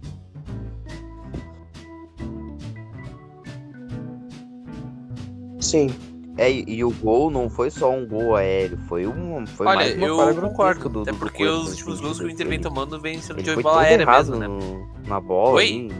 Sim. 5.59 5.89
É, 6.37 6.51
e, 6.51 6.83
o 6.83 6.91
gol 6.91 7.31
não 7.31 7.49
foi 7.49 7.71
só 7.71 7.91
um 7.91 8.05
gol 8.07 8.35
aéreo, 8.35 8.77
foi 8.87 9.07
um. 9.07 9.45
Foi 9.47 9.65
Olha, 9.65 9.77
mais 9.77 9.95
uma 9.95 10.05
eu 10.05 10.15
grotesca 10.17 10.47
concordo. 10.49 10.89
do, 10.89 11.01
até 11.01 11.11
do 11.11 11.17
porque 11.17 11.43
os 11.47 11.69
últimos 11.71 11.99
gols 11.99 12.19
que 12.19 12.25
o. 12.25 12.29
Inter 12.29 12.47
vem 12.47 12.59
tomando 12.59 13.01
vem 13.01 13.19
sendo 13.19 13.41
de 13.41 13.53
foi 13.53 13.63
bola 13.63 13.81
aérea 13.81 14.05
mesmo, 14.05 14.35
né? 14.35 14.47
no- 14.47 14.87
na 15.07 15.19
bola. 15.19 15.55
Oi? 15.55 15.65
ali. 15.89 15.91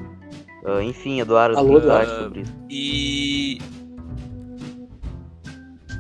Ah, 0.64 0.84
enfim, 0.84 1.20
Eduardo, 1.22 1.58
Alô, 1.58 1.78
Eduardo? 1.80 2.24
sobre 2.24 2.42
isso? 2.42 2.54
E. 2.70 3.58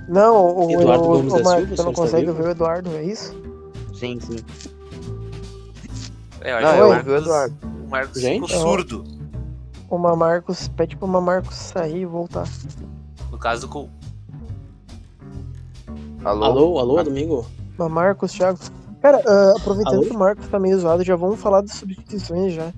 Não, 0.07 0.55
o, 0.67 0.71
Eduardo 0.71 1.03
o, 1.03 1.07
Gomes 1.07 1.33
o 1.33 1.37
da 1.37 1.43
Silva, 1.57 1.75
você 1.75 1.83
não 1.83 1.93
consegue 1.93 2.31
ver 2.31 2.43
o 2.45 2.49
Eduardo, 2.51 2.89
é 2.95 3.03
isso? 3.03 3.35
Sim, 3.93 4.19
sim. 4.19 4.37
É, 6.41 6.51
eu 6.53 6.61
Não, 6.61 6.67
acho 6.67 6.73
que 6.75 6.79
eu 6.81 6.85
o 6.85 6.87
ouvi 6.87 7.09
o 7.09 7.11
Marcos, 7.11 7.25
Eduardo. 7.25 7.55
o 7.85 7.89
Marcos 7.89 8.21
Gente? 8.21 8.47
ficou 8.47 8.61
surdo. 8.61 9.03
O 9.89 9.97
Mamarcos 9.97 10.67
pede 10.69 10.95
pro 10.97 11.07
Mamarcos 11.07 11.55
sair 11.55 12.01
e 12.01 12.05
voltar. 12.05 12.47
No 13.31 13.37
caso, 13.37 13.67
com. 13.67 13.89
Alô? 16.23 16.43
Alô, 16.45 16.79
alô, 16.79 16.97
Ah. 16.99 17.03
domingo? 17.03 17.45
Mamarcos, 17.77 18.31
Thiago. 18.33 18.59
Cara, 19.01 19.21
ah, 19.25 19.53
aproveitando 19.57 19.95
Alô? 19.99 20.05
que 20.05 20.15
o 20.15 20.19
Marcos 20.19 20.47
tá 20.47 20.59
meio 20.59 20.77
zoado, 20.79 21.03
já 21.03 21.15
vamos 21.15 21.39
falar 21.39 21.61
das 21.61 21.71
substituições 21.73 22.53
já. 22.53 22.73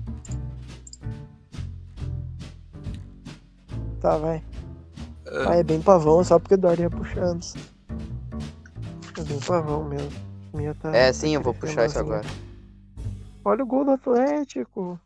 Tá, 4.00 4.16
vai. 4.16 4.42
Ah. 5.32 5.56
É 5.56 5.62
bem 5.62 5.80
pavão, 5.80 6.22
só 6.24 6.38
porque 6.38 6.54
o 6.54 6.56
Eduardo 6.56 6.82
ia 6.82 6.90
puxar 6.90 7.22
antes. 7.22 7.54
É 9.18 9.22
bem 9.22 9.38
pavão 9.40 9.84
mesmo. 9.84 10.10
Minha 10.52 10.74
tá, 10.74 10.94
É, 10.94 11.12
sim, 11.12 11.34
eu 11.34 11.40
vou 11.42 11.54
puxar 11.54 11.86
isso 11.86 11.94
crescendo 11.94 12.12
agora. 12.14 12.26
assim. 12.26 12.40
Olha 13.44 13.62
o 13.62 13.66
gol 13.66 13.84
do 13.84 13.92
Atlético. 13.92 15.00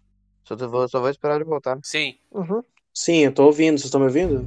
Só, 0.44 0.56
vou, 0.56 0.88
só 0.88 1.00
vou 1.00 1.10
esperar 1.10 1.36
ele 1.36 1.44
voltar. 1.44 1.78
Sim. 1.82 2.14
Uhum. 2.32 2.62
Sim, 2.92 3.18
eu 3.18 3.32
tô 3.32 3.44
ouvindo, 3.44 3.72
vocês 3.78 3.84
estão 3.86 4.00
me 4.00 4.06
ouvindo? 4.06 4.46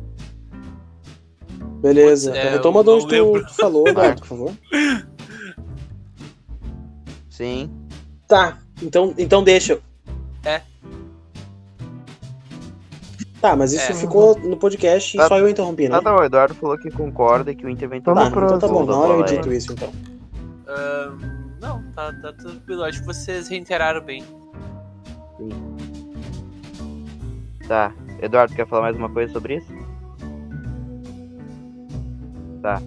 Beleza. 1.81 2.35
É, 2.35 2.51
Retoma 2.51 2.83
de 2.83 2.89
onde 2.89 3.05
lembro. 3.07 3.45
tu 3.45 3.53
falou, 3.53 3.87
Eduardo, 3.87 4.21
por 4.21 4.27
favor. 4.27 4.53
Sim. 7.29 7.69
Tá, 8.27 8.57
então, 8.81 9.13
então 9.17 9.43
deixa. 9.43 9.79
É. 10.43 10.61
Tá, 13.41 13.55
mas 13.55 13.71
isso 13.71 13.91
É. 13.91 13.95
ficou 13.95 14.37
no 14.39 14.57
podcast 14.57 15.15
e 15.15 15.19
Tá. 15.19 15.27
só 15.27 15.37
eu 15.37 15.47
interrompi, 15.47 15.87
né? 15.87 15.95
Ah, 15.97 16.01
tá, 16.01 16.15
o 16.15 16.23
Eduardo 16.23 16.55
falou 16.55 16.77
que 16.77 16.89
concorda 16.89 17.53
que 17.53 17.65
o 17.65 17.69
Inter 17.69 17.87
vem 17.87 18.01
Tá, 18.01 18.11
tomando 18.11 18.31
pro 18.31 18.45
então 18.45 18.59
tá 18.59 18.67
bom, 18.67 18.83
não 18.85 19.01
eu 19.03 19.07
bola 19.07 19.19
edito 19.21 19.41
aérea. 19.47 19.57
isso 19.57 19.73
então. 19.73 19.91
Ah, 20.67 21.13
não, 21.61 21.83
tá, 21.93 22.11
tá 22.13 22.33
tranquilo. 22.33 22.83
Acho 22.83 22.99
que 23.01 23.05
vocês 23.05 23.47
reiteraram 23.47 24.01
bem. 24.01 24.23
Tá. 27.67 27.93
Eduardo, 28.21 28.55
quer 28.55 28.65
falar 28.67 28.83
mais 28.83 28.97
uma 28.97 29.09
coisa 29.09 29.31
sobre 29.31 29.57
isso? 29.57 29.71
Tá. 32.61 32.81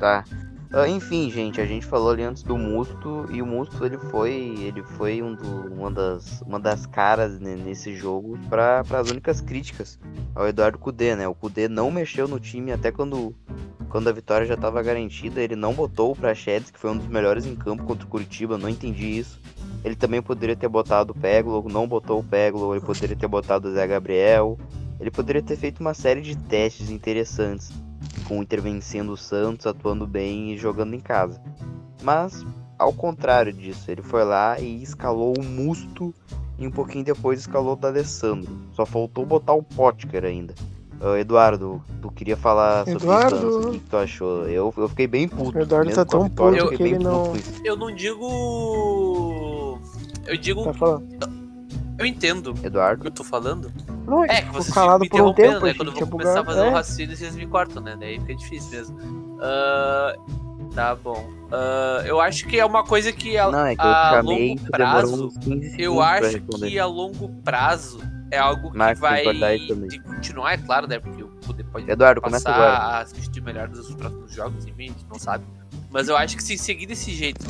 Tá. 0.00 0.24
Ah, 0.74 0.88
enfim, 0.88 1.30
gente, 1.30 1.60
a 1.60 1.66
gente 1.66 1.84
falou 1.84 2.12
ali 2.12 2.22
antes 2.22 2.42
do 2.42 2.56
Musto 2.56 3.26
e 3.30 3.42
o 3.42 3.46
Musto 3.46 3.84
ele 3.84 3.98
foi, 3.98 4.54
ele 4.58 4.82
foi 4.82 5.22
um 5.22 5.34
do, 5.34 5.70
uma, 5.70 5.90
das, 5.90 6.40
uma 6.40 6.58
das 6.58 6.86
caras 6.86 7.38
né, 7.38 7.54
nesse 7.56 7.94
jogo 7.94 8.38
para 8.48 8.80
as 8.80 9.10
únicas 9.10 9.42
críticas 9.42 9.98
ao 10.34 10.48
Eduardo 10.48 10.78
Cudê, 10.78 11.14
né? 11.14 11.28
O 11.28 11.34
Cudê 11.34 11.68
não 11.68 11.90
mexeu 11.90 12.26
no 12.26 12.40
time 12.40 12.72
até 12.72 12.90
quando, 12.90 13.34
quando 13.90 14.08
a 14.08 14.12
vitória 14.12 14.46
já 14.46 14.54
estava 14.54 14.82
garantida, 14.82 15.42
ele 15.42 15.54
não 15.54 15.74
botou 15.74 16.12
o 16.12 16.16
Prachedes, 16.16 16.70
que 16.70 16.78
foi 16.78 16.90
um 16.90 16.96
dos 16.96 17.06
melhores 17.06 17.44
em 17.44 17.54
campo 17.54 17.84
contra 17.84 18.06
o 18.06 18.08
Curitiba, 18.08 18.56
não 18.56 18.70
entendi 18.70 19.18
isso. 19.18 19.38
Ele 19.84 19.94
também 19.94 20.22
poderia 20.22 20.56
ter 20.56 20.68
botado 20.68 21.12
o 21.12 21.14
Peglo, 21.14 21.68
não 21.68 21.86
botou 21.86 22.20
o 22.20 22.24
Peglo, 22.24 22.74
ele 22.74 22.82
poderia 22.82 23.14
ter 23.14 23.28
botado 23.28 23.68
o 23.68 23.72
Zé 23.74 23.86
Gabriel. 23.86 24.58
Ele 24.98 25.10
poderia 25.10 25.42
ter 25.42 25.56
feito 25.56 25.80
uma 25.80 25.92
série 25.92 26.22
de 26.22 26.34
testes 26.34 26.88
interessantes, 26.88 27.70
com 28.26 28.38
o 28.38 28.42
Inter 28.42 28.60
vencendo 28.62 29.12
o 29.12 29.16
Santos, 29.16 29.66
atuando 29.66 30.06
bem 30.06 30.52
e 30.52 30.58
jogando 30.58 30.94
em 30.94 31.00
casa. 31.00 31.40
Mas, 32.02 32.44
ao 32.78 32.92
contrário 32.92 33.52
disso, 33.52 33.90
ele 33.90 34.02
foi 34.02 34.24
lá 34.24 34.58
e 34.58 34.82
escalou 34.82 35.34
o 35.38 35.44
Musto 35.44 36.14
e 36.58 36.66
um 36.66 36.70
pouquinho 36.70 37.04
depois 37.04 37.40
escalou 37.40 37.72
o 37.72 37.76
D'Alessandro. 37.76 38.50
Só 38.72 38.84
faltou 38.86 39.24
botar 39.26 39.52
o 39.54 39.62
Potker 39.62 40.24
ainda. 40.24 40.54
Eduardo, 41.18 41.82
tu 42.00 42.12
queria 42.12 42.36
falar 42.36 42.84
sobre 42.84 43.02
Eduardo. 43.02 43.34
isso 43.36 43.46
antes, 43.56 43.66
o 43.66 43.70
que, 43.72 43.78
que 43.80 43.90
tu 43.90 43.96
achou? 43.96 44.48
Eu, 44.48 44.72
eu 44.76 44.88
fiquei 44.88 45.08
bem 45.08 45.26
puto. 45.26 45.58
O 45.58 45.60
Eduardo 45.60 45.90
tá 45.90 45.96
com 45.96 46.00
a 46.02 46.04
tão 46.04 46.22
vitória, 46.28 46.58
eu 46.58 46.64
puto 46.66 46.78
fiquei 46.78 46.92
que 46.92 46.98
bem 46.98 47.02
ele 47.02 47.04
puto 47.16 47.28
não- 47.28 47.36
isso. 47.36 47.60
Eu 47.64 47.76
não 47.76 47.92
digo. 47.92 49.78
Eu 50.26 50.36
digo. 50.36 50.62
Tá 50.62 50.72
falando? 50.72 51.41
Eu 52.02 52.06
entendo 52.06 52.52
o 52.52 52.66
Eduardo? 52.66 53.02
que 53.02 53.06
eu 53.08 53.12
tô 53.12 53.22
falando. 53.24 53.72
Não, 54.06 54.24
É, 54.24 54.42
que 54.42 54.48
vocês 54.50 54.66
ficam 54.66 54.82
calado 54.82 55.00
me 55.00 55.08
por 55.08 55.20
um 55.20 55.30
interrompendo, 55.30 55.52
tempo, 55.52 55.66
né? 55.66 55.74
Quando 55.74 55.88
eu 55.88 55.94
vou 55.94 56.08
começar 56.08 56.40
a 56.40 56.44
fazer 56.44 56.60
um 56.60 56.64
É. 56.66 56.70
raciocínio, 56.70 57.16
vocês 57.16 57.36
me 57.36 57.46
cortam, 57.46 57.82
né? 57.82 57.96
Daí 57.98 58.18
fica 58.18 58.34
difícil 58.34 58.70
mesmo. 58.70 59.38
Ah, 59.40 60.14
tá 60.74 60.94
bom. 60.96 61.30
Ah, 61.52 62.02
eu 62.04 62.20
acho 62.20 62.46
que 62.46 62.58
é 62.58 62.64
uma 62.64 62.84
coisa 62.84 63.12
que 63.12 63.38
a, 63.38 63.50
Não, 63.50 63.66
é 63.66 63.76
que 63.76 63.82
eu 63.82 63.86
a 63.86 64.20
longo 64.20 64.70
prazo. 64.70 65.26
uns 65.26 65.38
15 65.38 65.60
segundos 65.60 65.78
Eu 65.78 66.00
acho 66.02 66.40
que 66.40 66.78
a 66.78 66.86
longo 66.86 67.28
prazo 67.44 68.00
é 68.30 68.38
algo 68.38 68.70
que 68.72 68.76
Marcos, 68.78 69.00
vai 69.00 69.58
de 69.58 70.00
continuar, 70.02 70.54
é 70.54 70.56
claro, 70.56 70.88
né? 70.88 70.98
Porque 70.98 71.22
o 71.22 71.28
poder 71.28 71.64
pode 71.64 71.90
Eduardo, 71.90 72.20
passar 72.20 72.50
a 72.58 73.00
assistir 73.00 73.40
melhor 73.42 73.68
dos 73.68 73.94
próximos 73.94 74.32
jogos, 74.34 74.64
enfim, 74.66 74.84
a 74.84 74.88
gente 74.88 75.06
não 75.08 75.18
sabe. 75.18 75.44
Mas 75.92 76.08
eu 76.08 76.16
acho 76.16 76.36
que 76.36 76.42
se 76.42 76.56
seguir 76.56 76.86
desse 76.86 77.12
jeito 77.12 77.44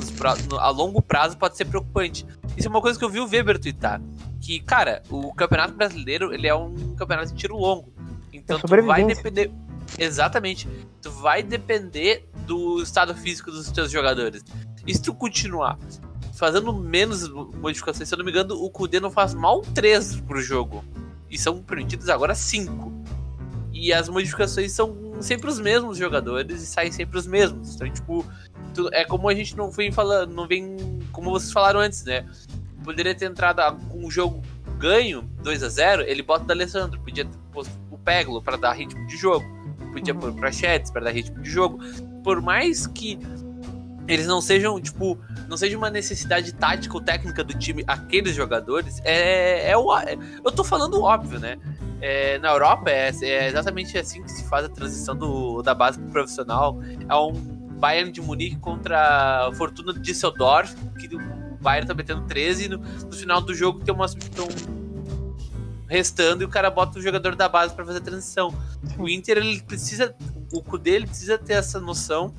no, 0.51 0.59
a 0.59 0.69
longo 0.69 1.01
prazo 1.01 1.39
pode 1.39 1.57
ser 1.57 1.65
preocupante. 1.65 2.27
Isso 2.57 2.67
é 2.67 2.71
uma 2.71 2.81
coisa 2.81 2.99
que 2.99 3.05
eu 3.05 3.09
vi 3.09 3.21
o 3.21 3.29
Weber 3.29 3.59
twittar. 3.59 4.03
Que, 4.41 4.59
cara, 4.61 5.03
o 5.09 5.33
Campeonato 5.33 5.75
Brasileiro 5.75 6.35
ele 6.35 6.49
é 6.49 6.55
um 6.55 6.95
campeonato 6.97 7.33
de 7.33 7.39
tiro 7.39 7.57
longo. 7.57 7.93
Então 8.33 8.59
tu 8.59 8.67
vai 8.67 9.05
depender. 9.05 9.51
Exatamente. 9.97 10.69
Tu 11.01 11.11
vai 11.11 11.43
depender 11.43 12.29
do 12.47 12.83
estado 12.83 13.15
físico 13.15 13.51
dos 13.51 13.71
teus 13.71 13.91
jogadores. 13.91 14.43
E 14.85 14.93
se 14.93 15.01
tu 15.01 15.15
continuar 15.15 15.79
fazendo 16.35 16.73
menos 16.73 17.29
modificações, 17.29 18.09
se 18.09 18.15
eu 18.15 18.19
não 18.19 18.25
me 18.25 18.33
engano, 18.33 18.57
o 18.57 18.69
Kudê 18.69 18.99
não 18.99 19.11
faz 19.11 19.35
mal 19.35 19.61
3 19.61 20.21
pro 20.23 20.41
jogo. 20.41 20.85
E 21.31 21.39
são 21.39 21.63
permitidos 21.63 22.09
agora 22.09 22.35
5. 22.35 23.02
E 23.83 23.93
as 23.93 24.09
modificações 24.09 24.71
são 24.71 24.97
sempre 25.21 25.51
os 25.51 25.59
mesmos 25.59 25.99
jogadores 25.99 26.63
e 26.63 26.67
saem 26.67 26.93
sempre 26.93 27.19
os 27.19 27.27
mesmos. 27.27 27.75
Então, 27.75 27.91
tipo, 27.91 28.25
é 28.93 29.05
como 29.05 29.29
a 29.29 29.35
gente 29.35 29.57
não 29.57 29.73
vem 29.73 29.91
falando, 29.91 30.33
não 30.33 30.47
vem. 30.47 30.77
Como 31.11 31.33
vocês 31.33 31.51
falaram 31.51 31.81
antes, 31.81 32.05
né? 32.05 32.25
Poderia 32.85 33.13
ter 33.13 33.25
entrado 33.25 33.77
com 33.89 34.07
um 34.07 34.09
jogo 34.09 34.41
ganho, 34.79 35.29
2 35.43 35.65
a 35.65 35.69
0 35.69 36.03
ele 36.03 36.23
bota 36.23 36.45
o 36.49 36.53
Alessandro. 36.53 37.01
Podia 37.01 37.25
ter 37.25 37.37
posto 37.53 37.73
o 37.91 37.99
Peglo 37.99 38.41
para 38.41 38.57
dar 38.57 38.73
ritmo 38.73 39.05
de 39.09 39.17
jogo. 39.17 39.45
Podia 39.93 40.15
pôr 40.15 40.33
pra 40.33 40.53
Chats 40.53 40.93
para 40.93 41.07
dar 41.07 41.11
ritmo 41.11 41.43
de 41.43 41.51
jogo. 41.51 41.81
Por 42.23 42.41
mais 42.41 42.87
que 42.87 43.19
eles 44.07 44.29
não 44.29 44.41
sejam, 44.41 44.81
tipo, 44.81 45.19
não 45.49 45.57
seja 45.57 45.77
uma 45.77 45.91
necessidade 45.91 46.55
tática 46.55 46.95
ou 46.95 47.01
técnica 47.01 47.43
do 47.43 47.59
time, 47.59 47.83
aqueles 47.89 48.37
jogadores, 48.37 49.01
é, 49.03 49.71
é 49.71 49.77
o. 49.77 49.93
É, 49.99 50.17
eu 50.45 50.53
tô 50.53 50.63
falando 50.63 51.03
óbvio, 51.03 51.41
né? 51.41 51.59
É, 52.05 52.37
na 52.41 52.51
Europa 52.51 52.91
é, 52.91 53.13
é, 53.23 53.47
exatamente 53.47 53.97
assim 53.97 54.25
que 54.25 54.31
se 54.31 54.45
faz 54.49 54.65
a 54.65 54.69
transição 54.69 55.15
do, 55.15 55.63
da 55.63 55.73
base 55.73 55.99
pro 56.01 56.11
profissional. 56.11 56.81
É 57.09 57.15
um 57.15 57.33
Bayern 57.79 58.11
de 58.11 58.21
Munique 58.21 58.57
contra 58.57 59.47
a 59.47 59.53
Fortuna 59.55 59.93
de 59.93 60.01
Düsseldorf, 60.01 60.75
que 60.99 61.15
o 61.15 61.59
Bayern 61.61 61.87
tá 61.87 61.95
metendo 61.95 62.23
13 62.23 62.65
e 62.65 62.69
no, 62.69 62.79
no 62.79 63.13
final 63.13 63.41
do 63.41 63.55
jogo 63.55 63.79
tem 63.85 63.95
uma 63.95 64.09
substituição 64.09 64.49
restando 65.89 66.43
e 66.43 66.47
o 66.47 66.49
cara 66.49 66.71
bota 66.71 66.99
o 66.99 67.03
jogador 67.03 67.37
da 67.37 67.49
base 67.49 67.73
para 67.75 67.85
fazer 67.85 67.99
a 67.99 68.03
transição. 68.03 68.53
O 68.99 69.09
Inter 69.09 69.37
ele 69.37 69.63
precisa, 69.63 70.15
o 70.53 70.63
Kudê 70.63 70.93
ele 70.93 71.07
precisa 71.07 71.39
ter 71.39 71.53
essa 71.53 71.81
noção 71.81 72.35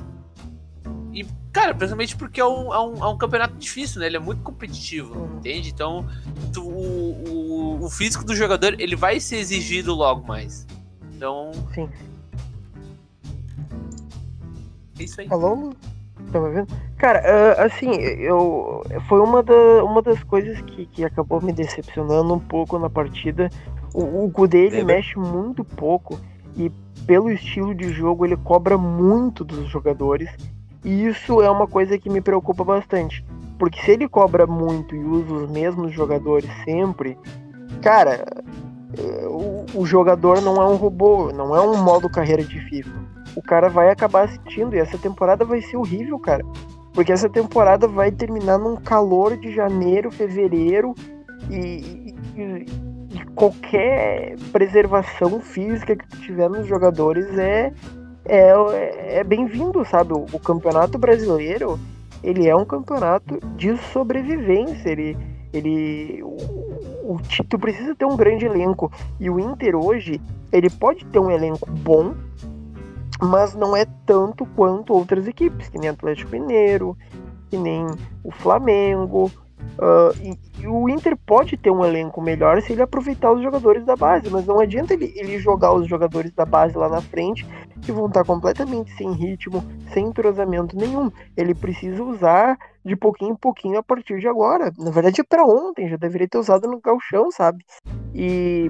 e, 1.14 1.24
cara, 1.52 1.76
principalmente 1.76 2.16
porque 2.16 2.42
é 2.42 2.46
um, 2.46 2.74
é 2.74 2.80
um, 2.80 3.04
é 3.04 3.08
um 3.08 3.18
campeonato 3.18 3.56
difícil, 3.56 4.00
né? 4.00 4.08
Ele 4.08 4.18
é 4.18 4.20
muito 4.20 4.42
competitivo, 4.42 5.30
entende? 5.38 5.70
Então, 5.70 6.08
tu, 6.52 6.68
o, 6.68 7.24
o, 7.30 7.43
o, 7.86 7.90
físico 7.90 8.24
do 8.24 8.36
jogador, 8.36 8.80
ele 8.80 8.96
vai 8.96 9.20
ser 9.20 9.38
exigido 9.38 9.94
logo 9.94 10.26
mais. 10.28 10.66
Então... 11.16 11.52
Sim. 11.74 11.90
É 15.00 15.04
isso 15.04 15.22
aí. 15.22 15.28
Alô? 15.30 15.74
Tá 16.32 16.40
me 16.40 16.50
vendo? 16.52 16.68
Cara, 16.98 17.22
uh, 17.22 17.62
assim, 17.62 17.92
eu... 17.92 18.84
Foi 19.08 19.20
uma, 19.20 19.44
da, 19.44 19.84
uma 19.84 20.02
das 20.02 20.24
coisas 20.24 20.60
que, 20.62 20.86
que 20.86 21.04
acabou 21.04 21.42
me 21.42 21.52
decepcionando 21.52 22.34
um 22.34 22.40
pouco 22.40 22.80
na 22.80 22.90
partida. 22.90 23.50
O, 23.94 24.26
o 24.26 24.32
Kudê, 24.32 24.66
ele 24.66 24.84
mexe 24.84 25.18
muito 25.18 25.64
pouco 25.64 26.20
e 26.56 26.72
pelo 27.06 27.32
estilo 27.32 27.76
de 27.76 27.90
jogo 27.90 28.26
ele 28.26 28.38
cobra 28.38 28.78
muito 28.78 29.44
dos 29.44 29.70
jogadores 29.70 30.30
e 30.84 31.06
isso 31.06 31.42
é 31.42 31.50
uma 31.50 31.68
coisa 31.68 31.98
que 31.98 32.10
me 32.10 32.22
preocupa 32.22 32.64
bastante. 32.64 33.24
Porque 33.58 33.80
se 33.82 33.92
ele 33.92 34.10
cobra 34.10 34.46
muito 34.46 34.96
e 34.96 35.00
usa 35.00 35.34
os 35.34 35.50
mesmos 35.50 35.94
jogadores 35.94 36.50
sempre, 36.66 37.18
cara, 37.84 38.26
o, 39.28 39.66
o 39.76 39.86
jogador 39.86 40.42
não 40.42 40.56
é 40.56 40.66
um 40.66 40.76
robô, 40.76 41.32
não 41.34 41.56
é 41.56 41.62
um 41.62 41.84
modo 41.84 42.10
carreira 42.10 42.44
de 42.44 42.60
FIFA. 42.62 43.04
O 43.36 43.42
cara 43.42 43.68
vai 43.68 43.90
acabar 43.90 44.24
assistindo 44.24 44.76
e 44.76 44.80
essa 44.80 44.98
temporada 44.98 45.44
vai 45.44 45.62
ser 45.62 45.78
horrível, 45.78 46.18
cara. 46.18 46.44
Porque 46.94 47.12
essa 47.12 47.28
temporada 47.28 47.88
vai 47.88 48.12
terminar 48.12 48.58
num 48.58 48.76
calor 48.76 49.36
de 49.36 49.52
janeiro, 49.52 50.12
fevereiro 50.12 50.94
e, 51.50 52.16
e, 52.36 52.66
e 53.12 53.26
qualquer 53.36 54.38
preservação 54.52 55.42
física 55.42 55.96
que 55.96 56.08
tiver 56.22 56.50
nos 56.50 56.68
jogadores 56.68 57.38
é 57.38 57.74
é, 58.26 59.20
é 59.20 59.24
bem-vindo, 59.24 59.84
sabe? 59.86 60.14
O, 60.14 60.26
o, 60.32 60.40
campeonato 60.40 60.98
brasileiro, 60.98 61.80
ele 62.24 62.48
é 62.48 62.56
um 62.56 62.66
campeonato 62.66 63.40
de 63.56 63.76
sobrevivência, 63.92 64.90
ele, 64.90 65.18
ele 65.54 66.22
o, 66.24 67.14
o, 67.14 67.20
tu 67.48 67.60
precisa 67.60 67.96
ter 67.96 68.06
um 68.06 68.18
grande 68.18 68.46
elenco, 68.46 68.92
e 69.20 69.30
o 69.30 69.40
Inter 69.40 69.76
hoje, 69.76 70.20
ele 70.52 70.70
pode 70.70 71.06
ter 71.06 71.20
um 71.20 71.32
elenco 71.32 71.70
bom, 71.70 72.14
mas 73.22 73.54
não 73.54 73.76
é 73.76 73.86
tanto 74.06 74.46
quanto 74.46 74.94
outras 74.94 75.28
equipes, 75.28 75.70
que 75.70 75.78
nem 75.78 75.90
Atlético 75.90 76.32
Mineiro, 76.32 76.98
que 77.50 77.58
nem 77.58 77.86
o 78.24 78.32
Flamengo, 78.32 79.32
Uh, 79.78 80.14
e, 80.22 80.62
e, 80.62 80.68
o 80.68 80.88
Inter 80.88 81.18
pode 81.18 81.58
ter 81.58 81.72
um 81.72 81.84
elenco 81.84 82.22
melhor 82.22 82.62
se 82.62 82.74
ele 82.74 82.84
aproveitar 82.84 83.32
os 83.32 83.42
jogadores 83.42 83.84
da 83.84 83.96
base, 83.96 84.30
mas 84.30 84.46
não 84.46 84.60
adianta 84.60 84.94
ele, 84.94 85.12
ele 85.16 85.40
jogar 85.40 85.74
os 85.74 85.88
jogadores 85.88 86.32
da 86.32 86.46
base 86.46 86.78
lá 86.78 86.88
na 86.88 87.02
frente 87.02 87.48
que 87.82 87.92
vão 87.92 88.06
estar 88.06 88.24
completamente 88.24 88.92
sem 88.96 89.12
ritmo, 89.12 89.64
sem 89.92 90.06
entrosamento 90.06 90.78
nenhum. 90.78 91.12
Ele 91.36 91.56
precisa 91.56 92.04
usar 92.04 92.58
de 92.86 92.96
pouquinho 92.96 93.32
em 93.32 93.36
pouquinho 93.36 93.80
a 93.80 93.84
partir 93.84 94.20
de 94.20 94.28
agora. 94.28 94.72
Na 94.78 94.92
verdade 94.92 95.22
é 95.22 95.24
para 95.24 95.46
ontem, 95.46 95.90
já 95.90 95.98
deveria 95.98 96.28
ter 96.28 96.38
usado 96.38 96.68
no 96.68 96.80
galchão, 96.80 97.32
sabe? 97.32 97.66
E 98.14 98.70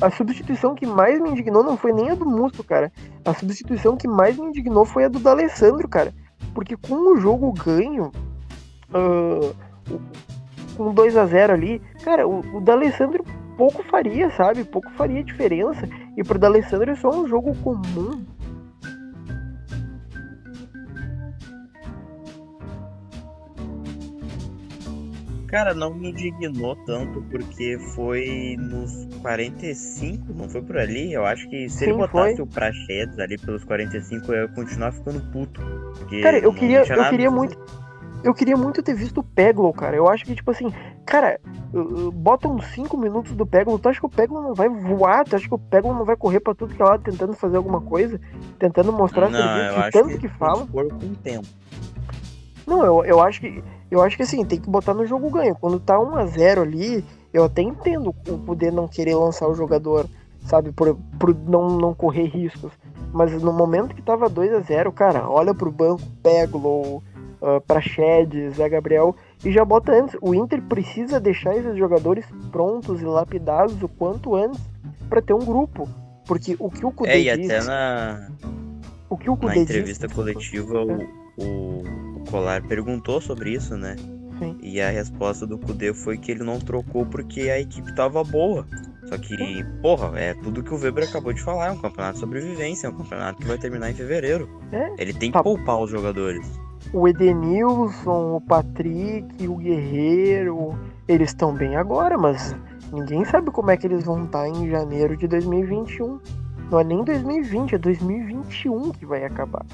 a 0.00 0.10
substituição 0.10 0.74
que 0.74 0.86
mais 0.86 1.20
me 1.20 1.30
indignou 1.30 1.62
não 1.62 1.76
foi 1.76 1.92
nem 1.92 2.10
a 2.10 2.14
do 2.14 2.24
Musto, 2.26 2.64
cara. 2.64 2.92
A 3.24 3.34
substituição 3.34 3.96
que 3.96 4.08
mais 4.08 4.36
me 4.38 4.46
indignou 4.46 4.84
foi 4.84 5.04
a 5.04 5.08
do 5.08 5.18
D'Alessandro, 5.18 5.88
cara. 5.88 6.14
Porque 6.54 6.76
com 6.76 7.12
o 7.12 7.16
jogo 7.16 7.52
ganho, 7.52 8.10
uh, 8.90 9.54
com 10.76 10.94
2 10.94 11.16
a 11.16 11.26
0 11.26 11.52
ali, 11.52 11.82
cara, 12.02 12.26
o, 12.26 12.40
o 12.56 12.60
D'Alessandro 12.60 13.24
pouco 13.56 13.82
faria, 13.84 14.30
sabe? 14.30 14.64
Pouco 14.64 14.90
faria 14.92 15.22
diferença. 15.22 15.86
E 16.16 16.24
pro 16.24 16.38
D'Alessandro 16.38 16.90
é 16.90 16.96
só 16.96 17.10
um 17.10 17.28
jogo 17.28 17.54
comum. 17.56 18.24
Cara, 25.50 25.74
não 25.74 25.92
me 25.92 26.10
indignou 26.10 26.76
tanto 26.86 27.22
porque 27.22 27.76
foi 27.94 28.56
nos 28.56 29.06
45, 29.20 30.32
não 30.32 30.48
foi 30.48 30.62
por 30.62 30.78
ali? 30.78 31.12
Eu 31.12 31.26
acho 31.26 31.48
que 31.48 31.68
se 31.68 31.78
Sim, 31.78 31.84
ele 31.86 31.94
botasse 31.94 32.36
foi. 32.36 32.44
o 32.44 32.46
Prachetes 32.46 33.18
ali 33.18 33.36
pelos 33.36 33.64
45, 33.64 34.32
eu 34.32 34.42
ia 34.42 34.48
continuar 34.48 34.92
ficando 34.92 35.20
puto. 35.32 35.60
Cara, 36.22 36.38
eu 36.38 36.54
queria, 36.54 36.84
eu 36.84 37.10
queria 37.10 37.30
muito 37.30 37.58
eu 38.22 38.34
queria 38.34 38.56
muito 38.56 38.82
ter 38.82 38.94
visto 38.94 39.18
o 39.18 39.24
Peglo, 39.24 39.72
cara. 39.72 39.96
Eu 39.96 40.08
acho 40.08 40.24
que, 40.24 40.34
tipo 40.34 40.50
assim, 40.50 40.72
cara, 41.06 41.40
bota 42.12 42.48
uns 42.48 42.66
5 42.66 42.96
minutos 42.96 43.32
do 43.32 43.46
Peglo. 43.46 43.78
Tu 43.78 43.88
acha 43.88 44.00
que 44.00 44.06
o 44.06 44.10
Peglo 44.10 44.42
não 44.42 44.54
vai 44.54 44.68
voar? 44.68 45.24
Tu 45.24 45.36
acha 45.36 45.48
que 45.48 45.54
o 45.54 45.58
Peglo 45.58 45.94
não 45.94 46.04
vai 46.04 46.16
correr 46.16 46.40
pra 46.40 46.54
tudo 46.54 46.74
que 46.74 46.82
é 46.82 46.84
lado 46.84 47.02
tentando 47.02 47.32
fazer 47.32 47.56
alguma 47.56 47.80
coisa? 47.80 48.20
Tentando 48.58 48.92
mostrar 48.92 49.30
não, 49.30 49.38
serviço 49.38 49.82
de 49.82 49.90
tanto 49.90 50.08
que, 50.08 50.18
que 50.18 50.28
fala? 50.28 50.66
Com 50.66 51.14
tempo. 51.14 51.46
Não, 52.66 52.84
eu, 52.84 53.04
eu 53.04 53.20
acho 53.20 53.40
que. 53.40 53.64
Eu 53.90 54.02
acho 54.02 54.16
que 54.16 54.22
assim, 54.22 54.44
tem 54.44 54.60
que 54.60 54.70
botar 54.70 54.94
no 54.94 55.06
jogo 55.06 55.30
ganho. 55.30 55.56
Quando 55.56 55.80
tá 55.80 55.98
1 55.98 56.16
a 56.16 56.26
0 56.26 56.62
ali, 56.62 57.04
eu 57.32 57.44
até 57.44 57.62
entendo 57.62 58.14
o 58.28 58.38
poder 58.38 58.72
não 58.72 58.86
querer 58.86 59.14
lançar 59.14 59.48
o 59.48 59.54
jogador, 59.54 60.06
sabe, 60.42 60.72
por, 60.72 60.96
por 61.18 61.34
não, 61.34 61.76
não 61.76 61.94
correr 61.94 62.26
riscos. 62.26 62.72
Mas 63.12 63.32
no 63.42 63.52
momento 63.52 63.94
que 63.94 64.02
tava 64.02 64.28
2 64.28 64.52
a 64.54 64.60
0 64.60 64.92
cara, 64.92 65.28
olha 65.28 65.52
pro 65.52 65.72
banco, 65.72 66.02
Peglo, 66.22 67.02
uh, 67.40 67.60
para 67.66 67.80
Shed, 67.80 68.50
Zé 68.50 68.68
Gabriel, 68.68 69.16
e 69.44 69.50
já 69.50 69.64
bota 69.64 69.92
antes. 69.92 70.16
O 70.20 70.34
Inter 70.34 70.62
precisa 70.62 71.18
deixar 71.18 71.56
esses 71.56 71.76
jogadores 71.76 72.24
prontos 72.52 73.00
e 73.00 73.04
lapidados 73.04 73.82
o 73.82 73.88
quanto 73.88 74.36
antes 74.36 74.60
para 75.08 75.20
ter 75.20 75.32
um 75.32 75.44
grupo. 75.44 75.88
Porque 76.26 76.54
o 76.58 76.70
que 76.70 76.86
o 76.86 76.92
Kudê 76.92 77.10
É, 77.10 77.20
e 77.22 77.30
até 77.30 77.42
disse, 77.42 77.66
na, 77.66 78.30
o 79.08 79.16
que 79.16 79.28
o 79.28 79.36
Kudê 79.36 79.56
na 79.56 79.62
entrevista 79.62 80.06
disse, 80.06 80.16
coletiva 80.16 80.78
é. 80.78 80.84
o, 80.84 81.44
o, 81.44 82.09
Colar 82.30 82.62
perguntou 82.62 83.20
sobre 83.20 83.52
isso, 83.52 83.76
né? 83.76 83.96
Sim. 84.38 84.56
E 84.62 84.80
a 84.80 84.88
resposta 84.88 85.46
do 85.46 85.58
Kudê 85.58 85.92
foi 85.92 86.16
que 86.16 86.30
ele 86.30 86.42
não 86.42 86.58
trocou 86.58 87.04
porque 87.04 87.42
a 87.42 87.60
equipe 87.60 87.94
tava 87.94 88.24
boa. 88.24 88.66
Só 89.04 89.18
que, 89.18 89.64
porra, 89.82 90.18
é 90.18 90.34
tudo 90.34 90.62
que 90.62 90.72
o 90.72 90.78
Weber 90.78 91.08
acabou 91.08 91.32
de 91.32 91.42
falar, 91.42 91.66
é 91.66 91.70
um 91.72 91.80
campeonato 91.80 92.14
de 92.14 92.20
sobrevivência, 92.20 92.86
é 92.86 92.90
um 92.90 92.96
campeonato 92.96 93.40
que 93.40 93.46
vai 93.46 93.58
terminar 93.58 93.90
em 93.90 93.94
fevereiro. 93.94 94.48
É, 94.72 94.94
ele 94.98 95.12
tem 95.12 95.30
que 95.30 95.36
tá. 95.36 95.42
poupar 95.42 95.80
os 95.80 95.90
jogadores 95.90 96.46
o 96.92 97.06
Edenilson, 97.06 98.36
o 98.36 98.40
Patrick, 98.40 99.46
o 99.46 99.56
Guerreiro, 99.56 100.78
eles 101.06 101.30
estão 101.30 101.54
bem 101.54 101.76
agora, 101.76 102.16
mas 102.16 102.56
ninguém 102.92 103.24
sabe 103.24 103.50
como 103.50 103.70
é 103.70 103.76
que 103.76 103.86
eles 103.86 104.04
vão 104.04 104.24
estar 104.24 104.48
em 104.48 104.68
janeiro 104.68 105.16
de 105.16 105.28
2021. 105.28 106.18
Não 106.70 106.80
é 106.80 106.84
nem 106.84 107.04
2020, 107.04 107.74
é 107.74 107.78
2021 107.78 108.90
que 108.92 109.06
vai 109.06 109.24
acabar. 109.24 109.64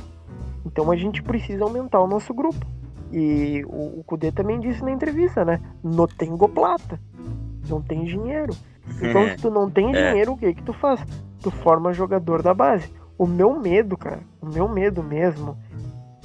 Então 0.67 0.91
a 0.91 0.97
gente 0.97 1.23
precisa 1.23 1.65
aumentar 1.65 2.01
o 2.01 2.07
nosso 2.07 2.35
grupo. 2.35 2.67
E 3.13 3.65
o, 3.69 4.01
o 4.01 4.05
Kudê 4.05 4.33
também 4.33 4.61
disse 4.61 4.83
na 4.83 4.91
entrevista, 4.91 5.45
né? 5.45 5.61
Não 5.83 6.07
tem 6.07 6.37
plata. 6.37 7.01
Não 7.69 7.81
tem 7.81 8.05
dinheiro. 8.05 8.55
Então, 9.01 9.27
se 9.31 9.37
tu 9.37 9.51
não 9.51 9.71
tem 9.71 9.95
é. 9.95 10.11
dinheiro, 10.11 10.33
o 10.33 10.37
que 10.37 10.53
que 10.53 10.63
tu 10.63 10.73
faz? 10.73 11.01
tu 11.47 11.51
forma 11.51 11.93
jogador 11.93 12.43
da 12.43 12.53
base. 12.53 12.91
O 13.17 13.27
meu 13.27 13.59
medo, 13.59 13.97
cara, 13.97 14.21
o 14.41 14.47
meu 14.47 14.69
medo 14.69 15.03
mesmo 15.03 15.57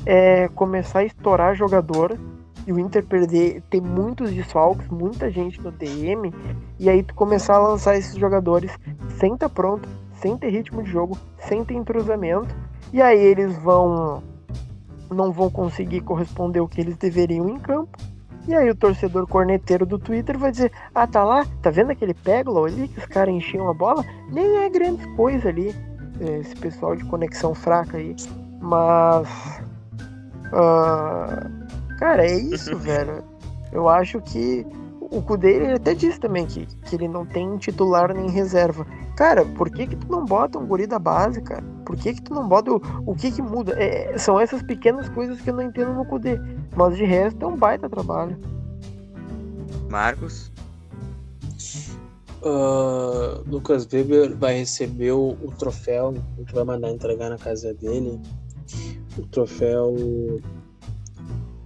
é 0.05 0.47
começar 0.49 0.99
a 0.99 1.05
estourar 1.05 1.55
jogador 1.55 2.17
e 2.65 2.73
o 2.73 2.79
Inter 2.79 3.05
perder, 3.05 3.61
ter 3.69 3.81
muitos 3.81 4.31
desfalques, 4.31 4.87
muita 4.89 5.29
gente 5.29 5.61
no 5.61 5.71
DM, 5.71 6.33
e 6.79 6.89
aí 6.89 7.03
tu 7.03 7.13
começar 7.13 7.55
a 7.55 7.59
lançar 7.59 7.97
esses 7.97 8.15
jogadores 8.15 8.71
sem 9.17 9.33
estar 9.33 9.47
tá 9.47 9.53
pronto, 9.53 9.87
sem 10.13 10.37
ter 10.37 10.49
ritmo 10.49 10.83
de 10.83 10.89
jogo, 10.89 11.17
sem 11.37 11.63
ter 11.63 11.75
entrosamento, 11.75 12.53
e 12.91 13.01
aí 13.01 13.19
eles 13.19 13.55
vão 13.57 14.23
não 15.13 15.31
vão 15.31 15.49
conseguir 15.49 16.01
corresponder 16.01 16.59
o 16.59 16.67
que 16.67 16.81
eles 16.81 16.95
deveriam 16.95 17.49
em 17.49 17.59
campo. 17.59 17.97
E 18.47 18.55
aí 18.55 18.69
o 18.69 18.75
torcedor 18.75 19.27
corneteiro 19.27 19.85
do 19.85 19.99
Twitter 19.99 20.37
vai 20.37 20.51
dizer: 20.51 20.71
"Ah, 20.95 21.05
tá 21.05 21.23
lá, 21.23 21.45
tá 21.61 21.69
vendo 21.69 21.91
aquele 21.91 22.13
pégolo 22.13 22.65
ali 22.65 22.87
que 22.87 22.99
os 22.99 23.05
caras 23.05 23.33
enchiam 23.33 23.69
a 23.69 23.73
bola? 23.73 24.03
Nem 24.31 24.57
é 24.57 24.69
grande 24.69 25.07
coisa 25.15 25.49
ali, 25.49 25.75
esse 26.19 26.55
pessoal 26.55 26.95
de 26.95 27.05
conexão 27.05 27.53
fraca 27.53 27.97
aí, 27.97 28.15
mas 28.59 29.27
uh, 30.47 31.61
Cara, 32.01 32.25
é 32.25 32.35
isso, 32.35 32.75
velho. 32.81 33.23
Eu 33.71 33.87
acho 33.87 34.19
que 34.21 34.65
o 35.11 35.21
Kudê, 35.21 35.55
ele 35.55 35.73
até 35.73 35.93
disse 35.93 36.17
também 36.17 36.45
que, 36.45 36.65
que 36.65 36.95
ele 36.95 37.07
não 37.07 37.25
tem 37.25 37.57
titular 37.57 38.15
nem 38.15 38.29
reserva. 38.29 38.87
Cara, 39.17 39.45
por 39.45 39.69
que 39.69 39.85
que 39.85 39.95
tu 39.97 40.09
não 40.09 40.23
bota 40.23 40.57
um 40.57 40.65
guri 40.65 40.87
da 40.87 40.97
base, 40.97 41.41
cara? 41.41 41.63
Por 41.85 41.97
que 41.97 42.13
que 42.13 42.21
tu 42.21 42.33
não 42.33 42.47
bota 42.47 42.71
o, 42.71 42.81
o 43.05 43.13
que 43.13 43.29
que 43.29 43.41
muda? 43.41 43.73
É, 43.77 44.17
são 44.17 44.39
essas 44.39 44.63
pequenas 44.63 45.09
coisas 45.09 45.41
que 45.41 45.49
eu 45.49 45.53
não 45.53 45.63
entendo 45.63 45.93
no 45.93 46.05
Kudê. 46.05 46.39
Mas 46.77 46.95
de 46.95 47.03
resto 47.03 47.43
é 47.43 47.45
um 47.45 47.57
baita 47.57 47.89
trabalho. 47.89 48.39
Marcos? 49.89 50.49
Uh, 52.41 53.43
Lucas 53.45 53.85
Weber 53.91 54.35
vai 54.35 54.59
receber 54.59 55.11
o, 55.11 55.37
o 55.43 55.51
troféu, 55.59 56.13
a 56.37 56.39
gente 56.39 56.53
vai 56.53 56.63
mandar 56.63 56.89
entregar 56.89 57.29
na 57.29 57.37
casa 57.37 57.73
dele. 57.73 58.17
O 59.17 59.23
troféu 59.27 59.93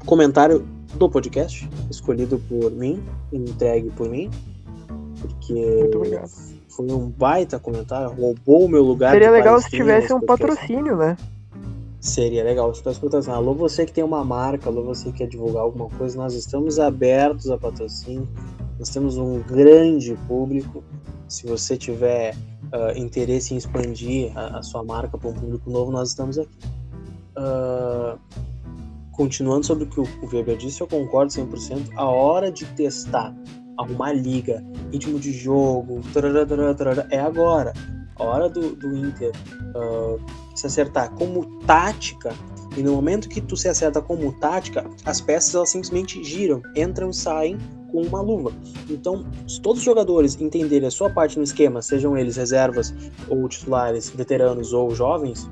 comentário 0.03 0.67
do 0.97 1.09
podcast, 1.09 1.69
escolhido 1.89 2.39
por 2.49 2.71
mim, 2.71 3.03
entregue 3.31 3.89
por 3.91 4.09
mim, 4.09 4.29
porque 5.19 5.89
foi 6.69 6.91
um 6.91 7.09
baita 7.09 7.59
comentário, 7.59 8.09
roubou 8.09 8.65
o 8.65 8.69
meu 8.69 8.83
lugar. 8.83 9.11
Seria 9.11 9.31
legal 9.31 9.61
se 9.61 9.69
tivesse 9.69 10.13
um 10.13 10.21
patrocínio, 10.21 10.95
né? 10.95 11.17
Seria 11.99 12.43
legal 12.43 12.73
se 12.73 12.81
tivesse 12.81 12.99
patrocínio. 12.99 13.37
Alô, 13.37 13.53
você 13.53 13.85
que 13.85 13.91
tem 13.91 14.03
uma 14.03 14.23
marca, 14.23 14.69
alô, 14.69 14.83
você 14.83 15.11
que 15.11 15.19
quer 15.19 15.27
divulgar 15.27 15.63
alguma 15.63 15.89
coisa, 15.89 16.17
nós 16.17 16.33
estamos 16.33 16.79
abertos 16.79 17.49
a 17.49 17.57
patrocínio, 17.57 18.27
nós 18.79 18.89
temos 18.89 19.17
um 19.17 19.39
grande 19.39 20.17
público. 20.27 20.83
Se 21.27 21.47
você 21.47 21.75
tiver 21.75 22.35
uh, 22.65 22.97
interesse 22.97 23.53
em 23.53 23.57
expandir 23.57 24.31
a, 24.37 24.59
a 24.59 24.63
sua 24.63 24.83
marca 24.83 25.17
para 25.17 25.29
um 25.29 25.33
público 25.33 25.69
novo, 25.69 25.91
nós 25.91 26.09
estamos 26.09 26.37
aqui. 26.37 26.57
Uh, 27.37 28.17
continuando 29.15 29.65
sobre 29.65 29.85
o 29.85 29.87
que 29.87 29.99
o 29.99 30.07
Weber 30.31 30.57
disse, 30.57 30.81
eu 30.81 30.87
concordo 30.87 31.31
100%. 31.31 31.91
A 31.95 32.05
hora 32.05 32.51
de 32.51 32.65
testar, 32.73 33.35
arrumar 33.77 34.13
liga, 34.13 34.63
ritmo 34.91 35.19
de 35.19 35.31
jogo, 35.31 36.01
tarará, 36.13 36.45
tarará, 36.45 37.07
é 37.09 37.19
agora. 37.19 37.73
A 38.17 38.23
hora 38.23 38.49
do, 38.49 38.75
do 38.75 38.95
Inter 38.95 39.31
uh, 39.75 40.19
se 40.55 40.67
acertar 40.67 41.11
como 41.15 41.59
tática, 41.65 42.33
e 42.77 42.83
no 42.83 42.93
momento 42.93 43.29
que 43.29 43.41
tu 43.41 43.55
se 43.55 43.67
acerta 43.67 44.01
como 44.01 44.33
tática, 44.39 44.89
as 45.05 45.21
peças 45.21 45.55
elas 45.55 45.69
simplesmente 45.69 46.23
giram, 46.23 46.61
entram 46.75 47.09
e 47.09 47.13
saem 47.13 47.57
com 47.91 48.01
uma 48.01 48.21
luva. 48.21 48.51
Então, 48.89 49.25
se 49.47 49.61
todos 49.61 49.79
os 49.79 49.85
jogadores 49.85 50.39
entenderem 50.39 50.87
a 50.87 50.91
sua 50.91 51.09
parte 51.09 51.37
no 51.37 51.43
esquema, 51.43 51.81
sejam 51.81 52.17
eles 52.17 52.35
reservas 52.35 52.93
ou 53.29 53.47
titulares, 53.47 54.09
veteranos 54.09 54.73
ou 54.73 54.93
jovens, 54.93 55.49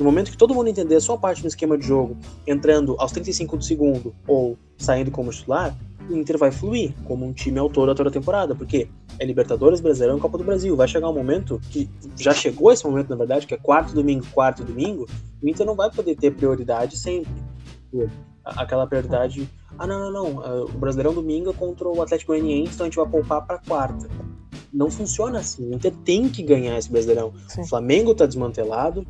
no 0.00 0.04
momento 0.04 0.30
que 0.30 0.36
todo 0.36 0.54
mundo 0.54 0.68
entender 0.68 0.96
a 0.96 1.00
sua 1.00 1.18
parte 1.18 1.42
no 1.42 1.48
esquema 1.48 1.76
de 1.76 1.86
jogo, 1.86 2.16
entrando 2.46 2.96
aos 2.98 3.12
35 3.12 3.58
do 3.58 3.64
segundo 3.64 4.14
ou 4.26 4.56
saindo 4.78 5.10
como 5.10 5.30
titular, 5.30 5.76
o 6.08 6.16
Inter 6.16 6.38
vai 6.38 6.50
fluir 6.50 6.92
como 7.04 7.24
um 7.24 7.32
time 7.32 7.58
autor 7.58 7.88
a 7.90 7.94
toda 7.94 8.10
temporada, 8.10 8.54
porque 8.54 8.88
é 9.18 9.24
Libertadores, 9.24 9.80
Brasileirão 9.80 10.18
e 10.18 10.20
Copa 10.20 10.38
do 10.38 10.44
Brasil. 10.44 10.74
Vai 10.74 10.88
chegar 10.88 11.08
um 11.08 11.14
momento 11.14 11.60
que 11.70 11.88
já 12.16 12.32
chegou 12.32 12.72
esse 12.72 12.84
momento, 12.84 13.10
na 13.10 13.16
verdade, 13.16 13.46
que 13.46 13.54
é 13.54 13.56
quarto 13.56 13.94
domingo, 13.94 14.24
quarto 14.32 14.64
domingo, 14.64 15.06
o 15.42 15.48
Inter 15.48 15.66
não 15.66 15.74
vai 15.74 15.90
poder 15.90 16.16
ter 16.16 16.32
prioridade 16.32 16.96
sempre. 16.96 17.32
Aquela 18.44 18.86
prioridade, 18.86 19.48
ah, 19.78 19.86
não, 19.86 20.10
não, 20.10 20.32
não, 20.32 20.64
o 20.64 20.78
Brasileirão 20.78 21.14
domingo 21.14 21.50
é 21.50 21.52
contra 21.52 21.86
o 21.86 22.02
Atlético 22.02 22.32
Goianiense, 22.32 22.74
então 22.74 22.86
a 22.86 22.88
gente 22.88 22.96
vai 22.96 23.06
poupar 23.06 23.46
para 23.46 23.58
quarta. 23.58 24.08
Não 24.72 24.90
funciona 24.90 25.40
assim. 25.40 25.68
O 25.68 25.74
Inter 25.74 25.92
tem 26.04 26.28
que 26.28 26.42
ganhar 26.42 26.78
esse 26.78 26.90
Brasileirão. 26.90 27.32
Sim. 27.48 27.62
O 27.62 27.66
Flamengo 27.66 28.14
tá 28.14 28.24
desmantelado, 28.24 29.06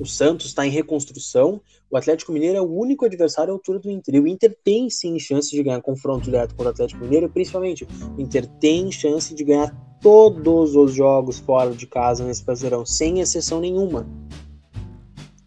o 0.00 0.06
Santos 0.06 0.46
está 0.46 0.66
em 0.66 0.70
reconstrução. 0.70 1.60
O 1.90 1.96
Atlético 1.96 2.32
Mineiro 2.32 2.56
é 2.56 2.60
o 2.60 2.72
único 2.72 3.04
adversário 3.04 3.52
à 3.52 3.54
altura 3.54 3.78
do 3.78 3.90
Inter. 3.90 4.14
E 4.14 4.20
o 4.20 4.26
Inter 4.26 4.56
tem 4.64 4.88
sim 4.88 5.18
chance 5.18 5.50
de 5.50 5.62
ganhar 5.62 5.80
confronto 5.82 6.24
direto 6.24 6.54
com 6.54 6.64
o 6.64 6.68
Atlético 6.68 7.02
Mineiro, 7.02 7.26
e 7.26 7.28
principalmente 7.28 7.86
o 8.16 8.20
Inter 8.20 8.46
tem 8.58 8.90
chance 8.90 9.34
de 9.34 9.44
ganhar 9.44 9.70
todos 10.00 10.74
os 10.74 10.94
jogos 10.94 11.38
fora 11.38 11.72
de 11.72 11.86
casa 11.86 12.24
nesse 12.24 12.42
Brasileirão, 12.42 12.86
sem 12.86 13.20
exceção 13.20 13.60
nenhuma. 13.60 14.06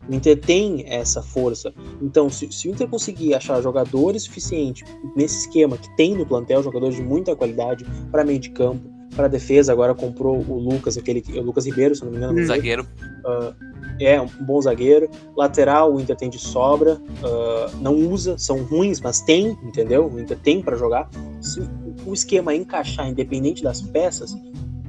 O 0.07 0.13
Inter 0.13 0.39
tem 0.39 0.83
essa 0.85 1.23
força. 1.23 1.73
Então, 2.01 2.29
se, 2.29 2.51
se, 2.51 2.67
o 2.67 2.71
Inter 2.71 2.87
conseguir 2.87 3.33
achar 3.33 3.61
jogadores 3.61 4.23
suficientes 4.23 4.83
nesse 5.15 5.47
esquema 5.47 5.77
que 5.77 5.89
tem 5.95 6.15
no 6.15 6.25
plantel, 6.25 6.61
jogadores 6.61 6.95
de 6.95 7.01
muita 7.01 7.35
qualidade 7.35 7.85
para 8.11 8.23
meio 8.23 8.39
de 8.39 8.49
campo, 8.51 8.93
para 9.15 9.27
defesa, 9.27 9.71
agora 9.71 9.95
comprou 9.95 10.43
o 10.47 10.59
Lucas, 10.59 10.97
aquele 10.97 11.23
o 11.39 11.41
Lucas 11.41 11.65
Ribeiro, 11.65 11.95
se 11.95 12.03
não 12.03 12.11
me 12.11 12.17
engano. 12.17 12.45
Zagueiro. 12.45 12.83
Uh, 13.25 13.72
é 13.99 14.21
um 14.21 14.27
bom 14.27 14.61
zagueiro. 14.61 15.09
Lateral, 15.35 15.93
o 15.93 15.99
Inter 15.99 16.15
tem 16.15 16.29
de 16.29 16.39
sobra, 16.39 16.95
uh, 16.95 17.77
não 17.81 17.95
usa, 17.95 18.37
são 18.37 18.63
ruins, 18.63 18.99
mas 18.99 19.21
tem, 19.21 19.57
entendeu? 19.63 20.07
O 20.07 20.19
Inter 20.19 20.37
tem 20.37 20.61
para 20.61 20.75
jogar. 20.75 21.09
Se 21.41 21.61
o 22.05 22.13
esquema 22.13 22.55
encaixar, 22.55 23.07
independente 23.07 23.63
das 23.63 23.81
peças, 23.81 24.35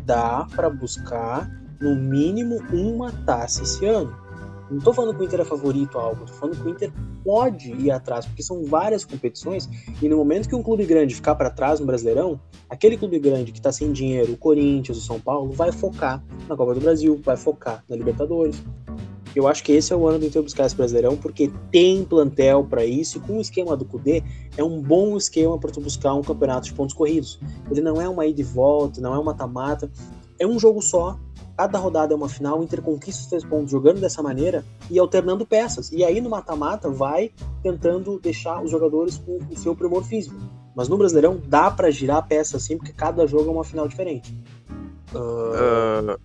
dá 0.05 0.47
para 0.55 0.69
buscar 0.69 1.51
no 1.81 1.95
mínimo 1.95 2.63
uma 2.73 3.13
taça 3.27 3.63
esse 3.63 3.85
ano. 3.85 4.24
Não 4.75 4.81
tô 4.81 4.93
falando 4.93 5.15
que 5.17 5.23
o 5.23 5.25
Inter 5.25 5.41
é 5.41 5.45
favorito 5.45 5.97
a 5.97 6.03
algo, 6.03 6.27
tô 6.27 6.33
falando 6.33 6.61
que 6.61 6.67
o 6.67 6.69
Inter 6.69 6.93
pode 7.23 7.73
ir 7.73 7.93
atrás, 7.93 8.27
porque 8.27 8.43
são 8.43 8.65
várias 8.65 9.05
competições, 9.05 9.69
e 10.03 10.09
no 10.09 10.17
momento 10.17 10.49
que 10.49 10.55
um 10.57 10.65
clube 10.65 10.85
grande 10.85 11.15
ficar 11.15 11.37
para 11.37 11.49
trás 11.49 11.79
no 11.79 11.87
Brasileirão, 11.87 12.41
aquele 12.69 12.97
clube 12.97 13.21
grande 13.21 13.53
que 13.53 13.61
tá 13.61 13.71
sem 13.71 13.93
dinheiro, 13.93 14.33
o 14.33 14.37
Corinthians, 14.37 14.99
o 14.99 15.01
São 15.01 15.21
Paulo, 15.21 15.53
vai 15.53 15.71
focar 15.71 16.25
na 16.49 16.57
Copa 16.57 16.75
do 16.75 16.81
Brasil, 16.81 17.21
vai 17.23 17.37
focar 17.37 17.85
na 17.89 17.95
Libertadores. 17.95 18.61
Eu 19.37 19.47
acho 19.47 19.63
que 19.63 19.71
esse 19.71 19.93
é 19.93 19.97
o 19.97 20.09
ano 20.09 20.19
do 20.19 20.27
Inter 20.27 20.43
buscar 20.43 20.67
esse 20.67 20.75
Brasileirão, 20.75 21.17
porque 21.17 21.53
tem 21.71 22.05
plantel 22.05 22.65
para 22.65 22.85
isso, 22.85 23.19
e 23.19 23.21
com 23.21 23.39
o 23.39 23.41
esquema 23.41 23.77
do 23.77 23.85
Cudê, 23.85 24.25
é 24.57 24.65
um 24.65 24.83
bom 24.83 25.17
esquema 25.17 25.57
para 25.57 25.71
tu 25.71 25.81
buscar 25.81 26.15
um 26.15 26.23
campeonato 26.23 26.67
de 26.67 26.75
pontos 26.75 26.95
corridos. 26.95 27.39
Ele 27.71 27.81
não 27.81 28.03
é 28.03 28.09
uma 28.09 28.27
ida 28.27 28.41
e 28.41 28.45
volta, 28.45 29.01
não 29.01 29.15
é 29.15 29.19
uma 29.19 29.27
mata-mata, 29.27 29.89
é 30.37 30.45
um 30.45 30.59
jogo 30.59 30.83
só, 30.83 31.17
cada 31.57 31.79
rodada 31.79 32.13
é 32.13 32.17
uma 32.17 32.29
final, 32.29 32.61
o 32.61 32.65
Inter 32.65 32.83
conquista 32.83 33.23
os 33.23 33.27
três 33.29 33.45
pontos 33.45 33.71
jogando 33.71 34.01
dessa 34.01 34.23
maneira 34.23 34.65
e 34.91 34.99
alternando 34.99 35.47
peças. 35.47 35.91
E 35.93 36.05
aí 36.05 36.21
no 36.21 36.31
mata-mata 36.31 36.91
vai 36.91 37.31
tentando 37.63 38.19
deixar 38.19 38.63
os 38.63 38.71
jogadores 38.71 39.19
com 39.19 39.39
o 39.39 39.57
seu 39.57 39.75
primor 39.75 40.05
físico. 40.05 40.37
Mas 40.75 40.89
no 40.89 40.99
Brasileirão 40.99 41.41
dá 41.47 41.71
para 41.71 41.91
girar 41.91 42.17
a 42.17 42.23
peça 42.23 42.57
assim, 42.57 42.77
porque 42.77 42.93
cada 42.93 43.27
jogo 43.27 43.49
é 43.49 43.53
uma 43.53 43.65
final 43.65 43.87
diferente. 43.87 44.37
Uh, 45.15 46.19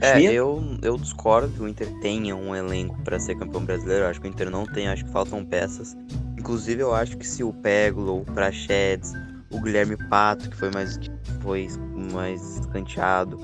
é, 0.00 0.20
eu, 0.20 0.62
eu 0.82 0.98
discordo 0.98 1.48
que 1.48 1.62
o 1.62 1.68
Inter 1.68 1.88
tenha 2.00 2.36
um 2.36 2.54
elenco 2.54 3.00
para 3.02 3.18
ser 3.18 3.36
campeão 3.36 3.64
brasileiro. 3.64 4.04
Eu 4.04 4.10
acho 4.10 4.20
que 4.20 4.26
o 4.26 4.30
Inter 4.30 4.50
não 4.50 4.66
tem, 4.66 4.88
acho 4.88 5.04
que 5.04 5.10
faltam 5.10 5.42
peças. 5.44 5.96
Inclusive, 6.38 6.82
eu 6.82 6.94
acho 6.94 7.16
que 7.16 7.26
se 7.26 7.42
o 7.42 7.54
Peglo, 7.54 8.20
o 8.20 8.24
Prachedes, 8.24 9.14
o 9.50 9.58
Guilherme 9.60 9.96
Pato, 10.10 10.50
que 10.50 10.56
foi 10.56 10.70
mais, 10.70 11.00
foi 11.40 11.68
mais 12.12 12.58
escanteado, 12.58 13.38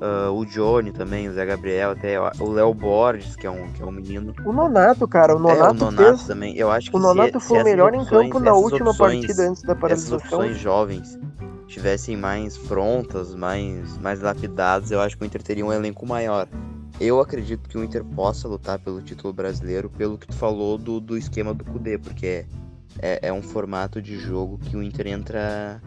Uh, 0.00 0.32
o 0.32 0.46
Johnny 0.46 0.92
também, 0.92 1.28
o 1.28 1.32
Zé 1.34 1.44
Gabriel, 1.44 1.90
até 1.90 2.18
o 2.18 2.50
Léo 2.50 2.72
Borges, 2.72 3.36
que 3.36 3.46
é 3.46 3.50
um, 3.50 3.70
que 3.70 3.82
é 3.82 3.84
um 3.84 3.90
menino. 3.90 4.34
O 4.46 4.50
Nonato, 4.50 5.06
cara, 5.06 5.36
o 5.36 5.38
Nonato, 5.38 5.62
é, 5.62 5.70
o 5.70 5.74
Nonato 5.74 6.16
fez... 6.16 6.26
também. 6.26 6.56
Eu 6.56 6.70
acho 6.70 6.90
que 6.90 6.96
o 6.96 6.98
Nonato 6.98 7.38
se, 7.38 7.48
foi 7.48 7.60
o 7.60 7.64
melhor 7.64 7.94
opções, 7.94 8.26
em 8.26 8.30
campo 8.30 8.42
na 8.42 8.54
última 8.54 8.90
opções, 8.92 9.26
partida 9.26 9.50
antes 9.50 9.62
da 9.62 9.74
paralisação. 9.74 10.16
Essas 10.16 10.32
opções 10.32 10.58
jovens 10.58 11.18
tivessem 11.66 12.16
mais 12.16 12.56
prontas, 12.56 13.34
mais, 13.34 13.98
mais 13.98 14.22
lapidadas, 14.22 14.90
eu 14.90 15.02
acho 15.02 15.18
que 15.18 15.22
o 15.22 15.26
Inter 15.26 15.42
teria 15.42 15.66
um 15.66 15.72
elenco 15.72 16.06
maior. 16.06 16.48
Eu 16.98 17.20
acredito 17.20 17.68
que 17.68 17.76
o 17.76 17.84
Inter 17.84 18.02
possa 18.02 18.48
lutar 18.48 18.78
pelo 18.78 19.02
título 19.02 19.34
brasileiro, 19.34 19.90
pelo 19.90 20.16
que 20.16 20.26
tu 20.26 20.34
falou 20.34 20.78
do, 20.78 20.98
do 20.98 21.16
esquema 21.16 21.52
do 21.52 21.64
Cudê, 21.64 21.98
porque 21.98 22.26
é, 22.26 22.46
é, 23.00 23.28
é 23.28 23.32
um 23.32 23.42
formato 23.42 24.00
de 24.00 24.18
jogo 24.18 24.58
que 24.58 24.76
o 24.76 24.82
Inter 24.82 25.08
entra 25.08 25.80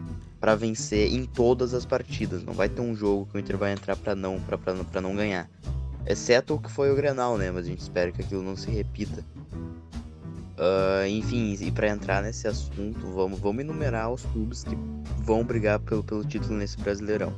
para 0.44 0.54
vencer 0.54 1.10
em 1.10 1.24
todas 1.24 1.72
as 1.72 1.86
partidas. 1.86 2.44
Não 2.44 2.52
vai 2.52 2.68
ter 2.68 2.82
um 2.82 2.94
jogo 2.94 3.24
que 3.24 3.38
o 3.38 3.40
Inter 3.40 3.56
vai 3.56 3.72
entrar 3.72 3.96
para 3.96 4.14
não 4.14 4.38
para 4.38 5.00
não 5.00 5.16
ganhar. 5.16 5.48
Exceto 6.06 6.52
o 6.52 6.60
que 6.60 6.70
foi 6.70 6.92
o 6.92 6.94
Grenal, 6.94 7.38
né? 7.38 7.50
Mas 7.50 7.64
a 7.64 7.68
gente 7.70 7.80
espera 7.80 8.12
que 8.12 8.20
aquilo 8.20 8.42
não 8.42 8.54
se 8.54 8.70
repita. 8.70 9.24
Uh, 9.40 11.06
enfim, 11.08 11.56
e 11.58 11.70
para 11.70 11.88
entrar 11.88 12.22
nesse 12.22 12.46
assunto, 12.46 13.06
vamos, 13.06 13.40
vamos 13.40 13.64
enumerar 13.64 14.12
os 14.12 14.20
clubes 14.26 14.64
que 14.64 14.76
vão 15.22 15.42
brigar 15.42 15.78
pelo, 15.78 16.04
pelo 16.04 16.22
título 16.22 16.58
nesse 16.58 16.76
Brasileirão. 16.76 17.32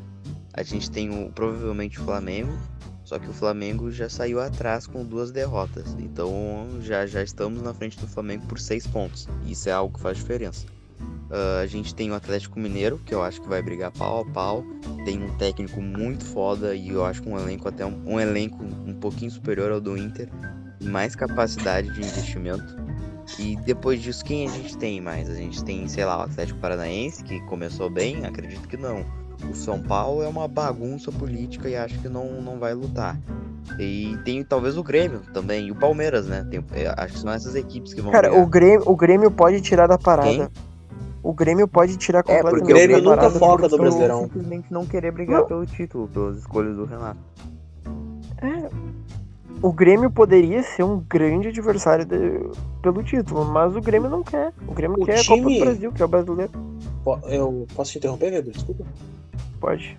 a 0.52 0.64
gente 0.64 0.90
tem 0.90 1.08
o, 1.08 1.30
provavelmente 1.30 2.00
o 2.00 2.02
Flamengo, 2.02 2.58
só 3.04 3.20
que 3.20 3.30
o 3.30 3.32
Flamengo 3.32 3.88
já 3.88 4.08
saiu 4.08 4.40
atrás 4.40 4.84
com 4.84 5.04
duas 5.04 5.30
derrotas. 5.30 5.94
Então 6.00 6.66
já, 6.80 7.06
já 7.06 7.22
estamos 7.22 7.62
na 7.62 7.72
frente 7.72 8.00
do 8.00 8.08
Flamengo 8.08 8.44
por 8.48 8.58
seis 8.58 8.84
pontos. 8.84 9.28
Isso 9.46 9.68
é 9.68 9.72
algo 9.72 9.94
que 9.94 10.00
faz 10.00 10.16
diferença. 10.16 10.66
Uh, 11.00 11.60
a 11.62 11.66
gente 11.66 11.94
tem 11.94 12.10
o 12.10 12.14
Atlético 12.14 12.58
Mineiro, 12.58 13.00
que 13.04 13.12
eu 13.12 13.22
acho 13.22 13.40
que 13.40 13.48
vai 13.48 13.60
brigar 13.60 13.90
pau 13.90 14.20
a 14.20 14.24
pau. 14.24 14.64
Tem 15.04 15.22
um 15.22 15.36
técnico 15.36 15.80
muito 15.80 16.24
foda 16.24 16.74
e 16.74 16.90
eu 16.90 17.04
acho 17.04 17.22
que 17.22 17.28
um 17.28 17.38
elenco 17.38 17.68
até 17.68 17.84
um, 17.84 18.00
um 18.06 18.20
elenco 18.20 18.62
um 18.62 18.94
pouquinho 18.94 19.30
superior 19.30 19.72
ao 19.72 19.80
do 19.80 19.96
Inter. 19.96 20.28
Mais 20.82 21.16
capacidade 21.16 21.92
de 21.92 22.00
investimento. 22.00 22.76
E 23.38 23.56
depois 23.56 24.00
disso, 24.00 24.24
quem 24.24 24.46
a 24.46 24.50
gente 24.50 24.78
tem 24.78 25.00
mais? 25.00 25.28
A 25.28 25.34
gente 25.34 25.64
tem, 25.64 25.88
sei 25.88 26.04
lá, 26.04 26.18
o 26.18 26.22
Atlético 26.22 26.60
Paranaense, 26.60 27.24
que 27.24 27.40
começou 27.46 27.90
bem? 27.90 28.24
Acredito 28.24 28.68
que 28.68 28.76
não. 28.76 29.04
O 29.50 29.54
São 29.54 29.82
Paulo 29.82 30.22
é 30.22 30.28
uma 30.28 30.46
bagunça 30.46 31.10
política 31.10 31.68
e 31.68 31.76
acho 31.76 31.98
que 31.98 32.08
não, 32.08 32.40
não 32.40 32.58
vai 32.58 32.72
lutar. 32.72 33.18
E 33.78 34.16
tem 34.24 34.44
talvez 34.44 34.76
o 34.76 34.82
Grêmio 34.82 35.20
também, 35.34 35.66
e 35.66 35.70
o 35.72 35.74
Palmeiras, 35.74 36.26
né? 36.26 36.46
Tem, 36.48 36.64
é, 36.72 36.94
acho 36.96 37.14
que 37.14 37.20
são 37.20 37.32
essas 37.32 37.54
equipes 37.54 37.92
que 37.92 38.00
vão. 38.00 38.12
Cara, 38.12 38.32
o 38.32 38.46
Grêmio, 38.46 38.82
o 38.86 38.96
Grêmio 38.96 39.30
pode 39.30 39.60
tirar 39.60 39.88
da 39.88 39.98
parada. 39.98 40.28
Quem? 40.30 40.48
O 41.26 41.32
Grêmio 41.32 41.66
pode 41.66 41.96
tirar 41.96 42.22
completamente. 42.22 42.54
É, 42.54 42.58
porque 42.60 42.72
o 42.72 42.76
Grêmio 42.76 43.02
nunca 43.02 43.28
foca 43.30 43.68
do 43.68 43.76
Brasileirão. 43.76 44.22
Simplesmente 44.22 44.72
não 44.72 44.86
querer 44.86 45.10
brigar 45.10 45.40
não. 45.40 45.46
pelo 45.48 45.66
título, 45.66 46.06
pelas 46.06 46.38
escolhas 46.38 46.76
do 46.76 46.84
Renato. 46.84 47.18
É, 48.40 48.70
o 49.60 49.72
Grêmio 49.72 50.08
poderia 50.08 50.62
ser 50.62 50.84
um 50.84 51.00
grande 51.00 51.48
adversário 51.48 52.04
de, 52.04 52.48
pelo 52.80 53.02
título, 53.02 53.44
mas 53.44 53.74
o 53.74 53.80
Grêmio 53.80 54.08
não 54.08 54.22
quer. 54.22 54.52
O 54.68 54.72
Grêmio 54.72 55.02
o 55.02 55.04
quer 55.04 55.18
time... 55.18 55.40
a 55.40 55.42
Copa 55.42 55.50
do 55.50 55.60
Brasil, 55.64 55.92
que 55.92 56.02
é 56.02 56.04
o 56.04 56.08
brasileiro. 56.08 56.52
Eu 57.24 57.66
posso 57.74 57.90
te 57.90 57.98
interromper, 57.98 58.30
Pedro? 58.30 58.52
Desculpa. 58.52 58.84
Pode. 59.58 59.98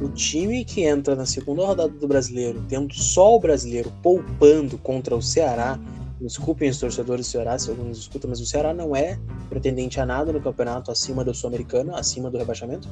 O 0.00 0.08
time 0.08 0.64
que 0.64 0.84
entra 0.84 1.16
na 1.16 1.26
segunda 1.26 1.66
rodada 1.66 1.92
do 1.92 2.06
brasileiro, 2.06 2.62
tendo 2.68 2.94
só 2.94 3.34
o 3.34 3.40
brasileiro 3.40 3.90
poupando 4.00 4.78
contra 4.78 5.16
o 5.16 5.22
Ceará, 5.22 5.80
desculpem 6.20 6.70
os 6.70 6.78
torcedores 6.78 7.26
do 7.26 7.30
Ceará 7.30 7.58
se 7.58 7.70
alguns 7.70 7.98
escutam, 7.98 8.30
mas 8.30 8.40
o 8.40 8.46
Ceará 8.46 8.72
não 8.72 8.94
é 8.94 9.18
pretendente 9.48 10.00
a 10.00 10.06
nada 10.06 10.32
no 10.32 10.40
campeonato 10.40 10.90
acima 10.90 11.24
do 11.24 11.34
Sul-Americano, 11.34 11.94
acima 11.94 12.30
do 12.30 12.38
rebaixamento. 12.38 12.88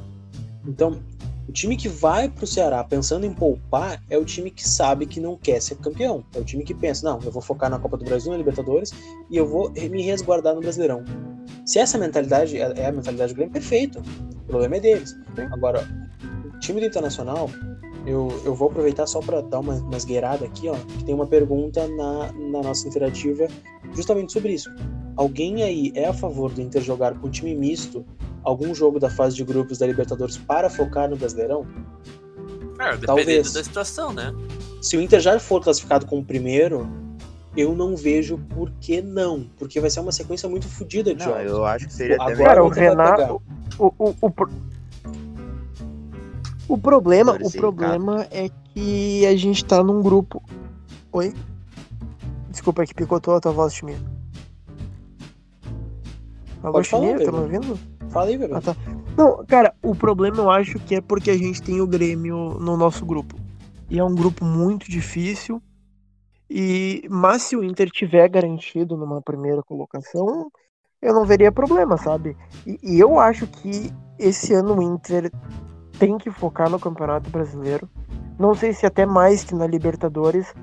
Então, 0.65 1.01
o 1.47 1.51
time 1.51 1.75
que 1.75 1.89
vai 1.89 2.29
pro 2.29 2.47
Ceará 2.47 2.83
pensando 2.83 3.25
em 3.25 3.33
poupar 3.33 4.01
é 4.09 4.17
o 4.17 4.23
time 4.23 4.49
que 4.49 4.67
sabe 4.67 5.05
que 5.05 5.19
não 5.19 5.35
quer 5.35 5.61
ser 5.61 5.75
campeão. 5.75 6.23
É 6.33 6.39
o 6.39 6.43
time 6.43 6.63
que 6.63 6.73
pensa, 6.73 7.05
não, 7.09 7.19
eu 7.21 7.31
vou 7.31 7.41
focar 7.41 7.69
na 7.69 7.77
Copa 7.77 7.97
do 7.97 8.05
Brasil, 8.05 8.31
na 8.31 8.37
Libertadores 8.37 8.91
e 9.29 9.35
eu 9.35 9.45
vou 9.45 9.69
me 9.71 10.01
resguardar 10.01 10.55
no 10.55 10.61
Brasileirão. 10.61 11.03
Se 11.65 11.79
essa 11.79 11.97
mentalidade 11.97 12.57
é, 12.57 12.73
é 12.77 12.85
a 12.87 12.91
mentalidade 12.91 13.33
do 13.33 13.35
Grêmio, 13.35 13.53
perfeito. 13.53 14.01
O 14.43 14.45
problema 14.47 14.77
é 14.77 14.79
deles. 14.79 15.15
Agora, 15.51 15.87
o 16.45 16.59
time 16.59 16.79
do 16.79 16.87
Internacional, 16.87 17.49
eu, 18.05 18.41
eu 18.43 18.53
vou 18.53 18.69
aproveitar 18.69 19.07
só 19.07 19.19
para 19.19 19.41
dar 19.41 19.59
uma, 19.59 19.75
uma 19.75 19.97
esgueirada 19.97 20.45
aqui, 20.45 20.69
ó, 20.69 20.73
que 20.73 21.03
tem 21.05 21.15
uma 21.15 21.27
pergunta 21.27 21.87
na, 21.87 22.31
na 22.33 22.61
nossa 22.61 22.87
interativa 22.87 23.47
justamente 23.93 24.33
sobre 24.33 24.53
isso. 24.53 24.69
Alguém 25.15 25.63
aí 25.63 25.91
é 25.95 26.07
a 26.07 26.13
favor 26.13 26.51
do 26.51 26.61
Inter 26.61 26.81
jogar 26.81 27.19
com 27.19 27.29
time 27.29 27.55
misto 27.55 28.05
algum 28.43 28.75
jogo 28.75 28.99
da 28.99 29.09
fase 29.09 29.35
de 29.35 29.43
grupos 29.43 29.77
da 29.77 29.87
Libertadores 29.87 30.37
para 30.37 30.69
focar 30.69 31.09
no 31.09 31.15
Brasileirão? 31.15 31.65
É, 32.79 32.97
Talvez. 32.97 33.53
da 33.53 33.63
situação, 33.63 34.11
né? 34.11 34.33
Se 34.81 34.97
o 34.97 35.01
Inter 35.01 35.19
já 35.19 35.39
for 35.39 35.63
classificado 35.63 36.05
como 36.05 36.23
primeiro, 36.23 36.87
eu 37.55 37.73
não 37.73 37.95
vejo 37.95 38.37
por 38.49 38.69
que 38.81 39.01
não. 39.01 39.49
Porque 39.57 39.79
vai 39.79 39.89
ser 39.89 40.01
uma 40.01 40.11
sequência 40.11 40.49
muito 40.49 40.67
fodida 40.67 41.13
de 41.13 41.25
não, 41.25 41.31
jogos. 41.31 41.51
Eu 41.51 41.65
acho 41.65 41.87
que 41.87 41.93
seria 41.93 42.15
Agora, 42.15 42.33
até 42.33 42.43
Cara, 42.43 42.63
o 42.63 42.69
Renato. 42.69 43.41
O, 43.79 43.85
o, 43.97 44.15
o, 44.21 44.31
o 46.67 46.77
problema, 46.77 47.37
o 47.41 47.51
problema 47.51 48.27
é 48.31 48.49
que 48.73 49.25
a 49.25 49.35
gente 49.35 49.63
tá 49.65 49.83
num 49.83 50.01
grupo. 50.01 50.41
Oi? 51.11 51.33
Desculpa, 52.49 52.83
é 52.83 52.85
que 52.85 52.93
picotou 52.93 53.35
a 53.35 53.39
tua 53.39 53.51
voz, 53.51 53.73
Chimia. 53.73 53.97
Alô, 56.61 56.83
Chimia, 56.83 57.23
tá 57.23 57.31
me 57.31 57.39
ouvindo? 57.39 57.79
Fala 58.09 58.27
aí, 58.27 58.37
Bebê. 58.37 58.53
Ah, 58.55 58.61
tá. 58.61 58.75
Não, 59.17 59.45
cara, 59.45 59.73
o 59.81 59.93
problema 59.93 60.37
eu 60.37 60.49
acho 60.49 60.79
que 60.79 60.95
é 60.95 61.01
porque 61.01 61.29
a 61.29 61.37
gente 61.37 61.61
tem 61.61 61.81
o 61.81 61.87
Grêmio 61.87 62.57
no 62.59 62.77
nosso 62.77 63.05
grupo. 63.05 63.35
E 63.89 63.99
é 63.99 64.03
um 64.03 64.15
grupo 64.15 64.45
muito 64.45 64.89
difícil. 64.89 65.61
E 66.49 67.07
mas 67.09 67.43
se 67.43 67.55
o 67.55 67.63
Inter 67.63 67.89
tiver 67.89 68.27
garantido 68.29 68.95
numa 68.95 69.21
primeira 69.21 69.61
colocação, 69.63 70.51
eu 71.01 71.13
não 71.13 71.25
veria 71.25 71.51
problema, 71.51 71.97
sabe? 71.97 72.37
E, 72.65 72.79
e 72.81 72.99
eu 72.99 73.19
acho 73.19 73.45
que 73.47 73.91
esse 74.17 74.53
ano 74.53 74.77
o 74.77 74.81
Inter 74.81 75.31
tem 76.05 76.17
que 76.17 76.29
focar 76.29 76.69
no 76.69 76.79
Campeonato 76.79 77.29
Brasileiro. 77.29 77.87
Não 78.37 78.53
sei 78.53 78.73
se 78.73 78.85
até 78.85 79.05
mais 79.05 79.43
que 79.43 79.55
na 79.55 79.65
Libertadores, 79.65 80.53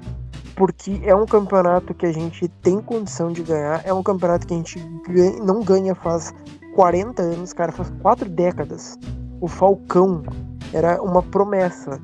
porque 0.55 1.01
é 1.05 1.15
um 1.15 1.25
campeonato 1.25 1.95
que 1.95 2.05
a 2.05 2.13
gente 2.13 2.49
tem 2.63 2.81
condição 2.81 3.33
de 3.33 3.43
ganhar, 3.43 3.81
é 3.85 3.93
um 3.93 4.03
campeonato 4.03 4.47
que 4.47 4.53
a 4.53 4.57
gente 4.57 4.79
ganha, 5.09 5.43
não 5.43 5.63
ganha 5.63 5.95
faz 5.95 6.35
40 6.75 7.23
anos, 7.23 7.53
cara, 7.53 7.73
faz 7.73 7.91
quatro 8.03 8.29
décadas. 8.29 8.99
O 9.41 9.49
Falcão 9.49 10.23
era 10.73 11.01
uma 11.03 11.23
promessa. 11.23 11.99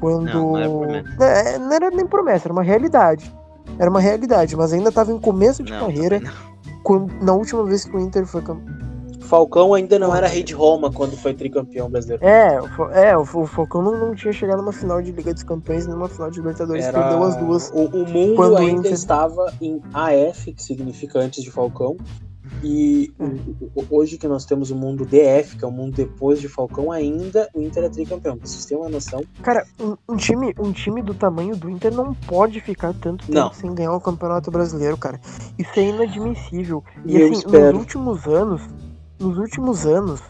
Quando. 0.00 0.32
Não, 0.32 0.52
não, 0.52 0.58
era 0.58 0.68
promessa. 0.70 1.24
É, 1.24 1.58
não 1.58 1.72
era 1.72 1.90
nem 1.90 2.06
promessa, 2.06 2.46
era 2.46 2.52
uma 2.52 2.62
realidade. 2.62 3.32
Era 3.78 3.90
uma 3.90 4.00
realidade, 4.00 4.56
mas 4.56 4.72
ainda 4.72 4.88
estava 4.88 5.12
em 5.12 5.18
começo 5.18 5.62
de 5.62 5.72
não, 5.72 5.80
carreira. 5.80 6.20
Quando, 6.82 7.12
na 7.22 7.32
última 7.32 7.64
vez 7.64 7.84
que 7.84 7.96
o 7.96 8.00
Inter 8.00 8.26
foi 8.26 8.42
campeão. 8.42 8.91
Falcão 9.32 9.72
ainda 9.72 9.98
não 9.98 10.14
era 10.14 10.26
rei 10.26 10.42
de 10.42 10.52
Roma 10.52 10.92
quando 10.92 11.16
foi 11.16 11.32
tricampeão 11.32 11.88
brasileiro. 11.88 12.22
É, 12.22 12.58
é 12.92 13.16
o, 13.16 13.24
Falcão 13.24 13.80
não, 13.80 13.96
não, 13.98 14.14
tinha 14.14 14.30
chegado 14.30 14.58
numa 14.58 14.74
final 14.74 15.00
de 15.00 15.10
Liga 15.10 15.32
dos 15.32 15.42
Campeões 15.42 15.86
nem 15.86 15.96
numa 15.96 16.10
final 16.10 16.30
de 16.30 16.36
Libertadores, 16.36 16.84
era... 16.84 17.00
perdeu 17.00 17.22
as 17.22 17.36
duas. 17.36 17.70
O, 17.70 17.84
o 17.86 18.06
mundo 18.06 18.58
ainda 18.58 18.80
Inter... 18.80 18.92
estava 18.92 19.50
em 19.58 19.80
AF, 19.94 20.52
que 20.52 20.62
significa 20.62 21.18
antes 21.18 21.42
de 21.42 21.50
Falcão, 21.50 21.96
e 22.62 23.10
hoje 23.90 24.18
que 24.18 24.28
nós 24.28 24.44
temos 24.44 24.70
o 24.70 24.76
mundo 24.76 25.06
DF, 25.06 25.56
que 25.56 25.64
é 25.64 25.66
o 25.66 25.70
mundo 25.70 25.94
depois 25.94 26.38
de 26.38 26.46
Falcão, 26.46 26.92
ainda 26.92 27.48
o 27.54 27.62
Inter 27.62 27.84
é 27.84 27.88
tricampeão. 27.88 28.36
Vocês 28.38 28.66
terem 28.66 28.82
uma 28.82 28.90
noção. 28.90 29.24
Cara, 29.42 29.66
um, 29.80 29.96
um, 30.10 30.16
time, 30.16 30.54
um 30.58 30.72
time 30.72 31.00
do 31.00 31.14
tamanho 31.14 31.56
do 31.56 31.70
Inter 31.70 31.90
não 31.90 32.12
pode 32.12 32.60
ficar 32.60 32.92
tanto 32.92 33.24
tempo 33.26 33.38
não. 33.38 33.52
sem 33.54 33.74
ganhar 33.74 33.94
o 33.94 34.00
Campeonato 34.00 34.50
Brasileiro, 34.50 34.98
cara. 34.98 35.18
Isso 35.58 35.72
é 35.76 35.84
inadmissível. 35.84 36.84
E, 37.06 37.16
e 37.16 37.22
assim, 37.22 37.46
nos 37.46 37.74
últimos 37.74 38.26
anos, 38.26 38.60
nos 39.22 39.38
últimos 39.38 39.86
anos, 39.86 40.20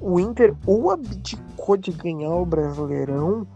o 0.00 0.18
Inter 0.18 0.54
ou 0.66 0.90
abdicou 0.90 1.76
de 1.76 1.92
ganhar 1.92 2.30
o 2.30 2.46
Brasileirão 2.46 3.46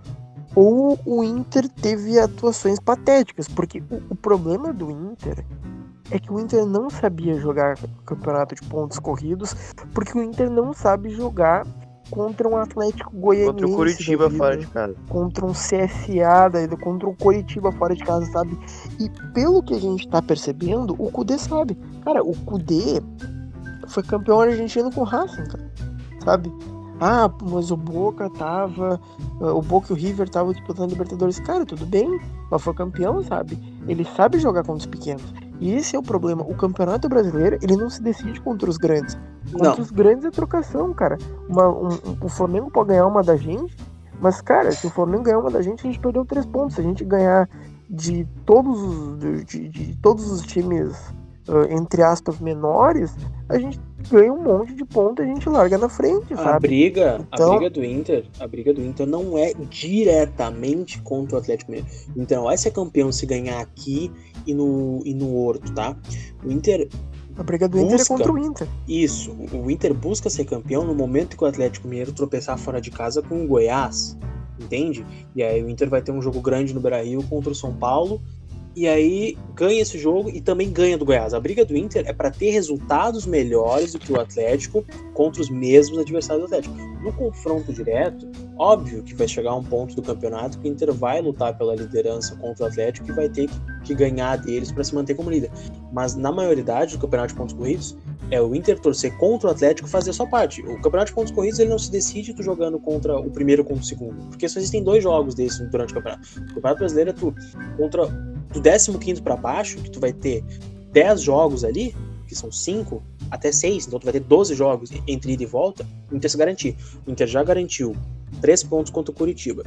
ou 0.55 0.99
o 1.07 1.24
Inter 1.24 1.66
teve 1.68 2.18
atuações 2.18 2.78
patéticas, 2.78 3.49
porque 3.49 3.82
o, 3.90 4.03
o 4.11 4.14
problema 4.14 4.72
do 4.72 4.90
Inter 4.90 5.45
é 6.11 6.18
que 6.18 6.30
o 6.30 6.38
Inter 6.38 6.66
não 6.66 6.90
sabia 6.90 7.40
jogar 7.40 7.78
campeonato 8.05 8.55
de 8.55 8.62
pontos 8.68 8.99
corridos, 8.99 9.55
porque 9.95 10.18
o 10.18 10.22
Inter 10.22 10.51
não 10.51 10.74
sabe 10.74 11.09
jogar 11.09 11.66
contra 12.11 12.47
um 12.47 12.59
Atlético 12.59 13.16
Goianiense. 13.16 13.53
Contra 13.53 13.66
o 13.66 13.76
Curitiba 13.76 14.30
fora 14.30 14.57
de 14.59 14.66
casa. 14.66 14.95
Contra 15.09 15.47
um 15.47 15.53
CSA, 15.53 16.51
daí, 16.53 16.68
contra 16.68 17.09
um 17.09 17.14
Curitiba 17.14 17.72
fora 17.72 17.95
de 17.95 18.05
casa, 18.05 18.26
sabe? 18.26 18.59
E 19.01 19.09
pelo 19.32 19.62
que 19.62 19.72
a 19.72 19.80
gente 19.80 20.07
tá 20.09 20.20
percebendo, 20.20 20.95
o 20.99 21.11
Cudê 21.11 21.38
sabe. 21.38 21.74
Cara, 22.05 22.22
o 22.22 22.36
Cudê 22.45 23.01
foi 23.93 24.03
campeão 24.03 24.40
argentino 24.40 24.93
com 24.93 25.03
o 25.03 25.05
Racing, 25.05 25.45
cara. 25.45 25.70
Sabe? 26.24 26.53
Ah, 27.01 27.28
mas 27.43 27.72
o 27.72 27.76
Boca 27.76 28.30
tava. 28.30 29.01
O 29.40 29.61
Boca 29.61 29.88
e 29.90 29.93
o 29.93 29.97
River 29.97 30.26
estavam 30.26 30.53
disputando 30.53 30.90
Libertadores. 30.90 31.40
Cara, 31.40 31.66
tudo 31.66 31.84
bem, 31.84 32.20
mas 32.49 32.62
foi 32.62 32.72
campeão, 32.74 33.22
sabe? 33.24 33.59
Ele 33.88 34.05
sabe 34.05 34.38
jogar 34.38 34.62
contra 34.62 34.80
os 34.80 34.86
pequenos. 34.86 35.34
E 35.61 35.72
esse 35.72 35.97
é 35.97 35.99
o 35.99 36.03
problema. 36.03 36.43
O 36.43 36.55
campeonato 36.55 37.09
brasileiro, 37.09 37.59
ele 37.61 37.76
não 37.76 37.90
se 37.90 38.01
decide 38.01 38.40
contra 38.40 38.70
os 38.70 38.76
grandes. 38.76 39.18
Contra 39.51 39.70
não. 39.70 39.80
os 39.80 39.90
grandes 39.90 40.24
é 40.24 40.30
trocação, 40.30 40.95
cara. 40.95 41.18
Uma, 41.49 41.68
um, 41.68 41.88
um, 41.88 42.16
o 42.20 42.28
Flamengo 42.28 42.70
pode 42.70 42.90
ganhar 42.90 43.07
uma 43.07 43.22
da 43.22 43.36
gente, 43.36 43.76
mas, 44.20 44.40
cara, 44.40 44.70
se 44.70 44.86
o 44.86 44.90
Flamengo 44.90 45.24
ganhar 45.24 45.40
uma 45.40 45.51
da 45.51 45.61
gente, 45.61 45.80
a 45.80 45.90
gente 45.90 45.99
perdeu 45.99 46.24
três 46.24 46.47
pontos. 46.47 46.76
Se 46.76 46.80
a 46.80 46.84
gente 46.84 47.05
ganhar 47.05 47.49
de 47.90 48.24
todos 48.47 48.80
os, 48.80 49.45
de, 49.45 49.68
de 49.68 49.97
todos 49.99 50.30
os 50.30 50.43
times, 50.43 51.12
entre 51.70 52.03
aspas, 52.03 52.38
menores, 52.38 53.14
a 53.49 53.59
gente 53.59 53.80
ganha 54.11 54.32
um 54.32 54.43
monte 54.43 54.74
de 54.74 54.84
pontos 54.84 55.24
e 55.24 55.28
a 55.28 55.34
gente 55.34 55.49
larga 55.49 55.76
na 55.76 55.88
frente, 55.88 56.34
sabe? 56.34 56.49
A 56.49 56.61
briga, 56.61 57.26
então... 57.32 57.53
a 57.53 57.57
briga 57.57 57.70
do 57.70 57.84
Inter, 57.84 58.24
a 58.38 58.47
briga 58.47 58.72
do 58.72 58.82
Inter 58.82 59.07
não 59.07 59.36
é 59.36 59.53
diretamente 59.68 61.01
contra 61.03 61.36
o 61.36 61.38
Atlético 61.38 61.72
Mineiro. 61.72 61.93
Então, 62.16 62.45
vai 62.45 62.57
ser 62.57 62.70
campeão 62.70 63.11
se 63.11 63.26
ganhar 63.26 63.61
aqui 63.61 64.11
e 64.47 64.55
no, 64.55 65.01
e 65.05 65.14
no 65.14 65.34
Horto, 65.36 65.72
tá? 65.72 65.97
O 66.45 66.51
Inter. 66.51 66.88
A 67.36 67.43
briga 67.43 67.68
do 67.68 67.78
busca, 67.78 67.95
Inter 67.95 68.05
é 68.05 68.09
contra 68.09 68.32
o 68.32 68.38
Inter. 68.38 68.68
Isso. 68.86 69.32
O 69.53 69.70
Inter 69.70 69.95
busca 69.95 70.30
ser 70.30 70.45
campeão 70.45 70.84
no 70.84 70.95
momento 70.95 71.36
que 71.36 71.43
o 71.43 71.47
Atlético 71.47 71.88
Mineiro 71.88 72.12
tropeçar 72.12 72.59
fora 72.59 72.80
de 72.80 72.90
casa 72.90 73.22
com 73.22 73.45
o 73.45 73.49
Goiás. 73.49 74.16
Entende? 74.61 75.05
E 75.34 75.43
aí 75.43 75.62
o 75.62 75.68
Inter 75.68 75.88
vai 75.88 76.03
ter 76.03 76.12
um 76.12 76.22
jogo 76.22 76.40
grande 76.40 76.72
no 76.72 76.80
Brasil 76.80 77.24
contra 77.28 77.51
o 77.51 77.55
São 77.55 77.74
Paulo 77.74 78.20
e 78.75 78.89
aí 78.89 79.37
ganha 79.55 79.83
esse 79.83 79.99
jogo 79.99 80.31
e 80.31 80.41
também 80.41 80.70
ganha 80.70 80.97
do 80.97 81.05
Goiás. 81.05 81.35
A 81.35 81.41
briga 81.41 81.64
do 81.64 81.77
Inter 81.77 82.05
é 82.07 82.12
para 82.12 82.31
ter 82.31 82.51
resultados 82.51 83.27
melhores 83.27 83.93
do 83.93 83.99
que 83.99 84.12
o 84.12 84.20
Atlético 84.20 84.85
contra 85.14 85.43
os 85.43 85.51
mesmos 85.51 85.99
adversários 85.99 86.49
do 86.49 86.55
Atlético. 86.55 86.75
No 87.03 87.12
confronto 87.12 87.73
direto, 87.73 88.31
óbvio 88.57 89.03
que 89.03 89.14
vai 89.14 89.29
chegar 89.29 89.55
um 89.55 89.62
ponto 89.62 89.95
do 89.95 90.03
campeonato 90.03 90.59
que 90.59 90.68
o 90.68 90.70
Inter 90.73 90.93
vai 90.93 91.20
lutar 91.20 91.57
pela 91.59 91.75
liderança 91.75 92.37
contra 92.37 92.64
o 92.64 92.68
Atlético 92.68 93.11
e 93.11 93.14
vai 93.14 93.29
ter 93.29 93.51
que 93.85 93.95
ganhar 93.95 94.37
deles 94.37 94.70
para 94.70 94.85
se 94.85 94.95
manter 94.95 95.14
como 95.14 95.31
líder. 95.31 95.51
Mas 95.93 96.14
na 96.14 96.33
maioridade 96.33 96.97
do 96.97 97.01
campeonato 97.01 97.33
de 97.33 97.39
pontos 97.39 97.55
corridos, 97.55 97.97
é 98.33 98.41
o 98.41 98.55
Inter 98.55 98.80
torcer 98.80 99.14
contra 99.18 99.49
o 99.49 99.53
Atlético 99.53 99.87
fazer 99.87 100.09
a 100.09 100.12
sua 100.14 100.26
parte. 100.26 100.62
O 100.62 100.80
campeonato 100.80 101.11
de 101.11 101.14
pontos 101.14 101.30
corridos 101.30 101.59
ele 101.59 101.68
não 101.68 101.78
se 101.78 101.91
decide 101.93 102.33
tu 102.33 102.43
jogando 102.43 102.80
contra 102.80 103.18
o 103.18 103.30
primeiro 103.30 103.62
contra 103.62 103.83
o 103.83 103.87
segundo, 103.87 104.16
porque 104.30 104.49
só 104.49 104.59
existem 104.59 104.83
dois 104.83 105.03
jogos 105.03 105.35
desses 105.35 105.61
durante 105.70 105.93
o 105.93 105.97
campeonato. 105.97 106.26
O 106.41 106.55
campeonato 106.55 106.78
brasileiro 106.78 107.11
é 107.11 107.12
tu 107.12 107.35
contra 107.76 108.07
do 108.07 108.99
15 108.99 109.20
para 109.20 109.37
baixo, 109.37 109.76
que 109.76 109.91
tu 109.91 110.01
vai 110.01 110.14
ter 110.14 110.43
10 110.93 111.20
jogos 111.20 111.62
ali, 111.62 111.95
que 112.26 112.35
são 112.35 112.51
5 112.51 113.03
até 113.30 113.53
6, 113.53 113.87
então 113.87 113.99
tu 113.99 114.05
vai 114.05 114.12
ter 114.14 114.20
12 114.20 114.55
jogos 114.55 114.91
entre 115.07 115.33
ida 115.33 115.43
e 115.43 115.47
volta, 115.47 115.87
o 116.11 116.16
Inter 116.16 116.30
se 116.30 116.39
garantir. 116.39 116.74
O 117.07 117.11
Inter 117.11 117.26
já 117.26 117.45
garantiu 117.45 117.95
3 118.41 118.62
pontos 118.64 118.91
contra 118.91 119.12
o 119.12 119.14
Curitiba. 119.14 119.62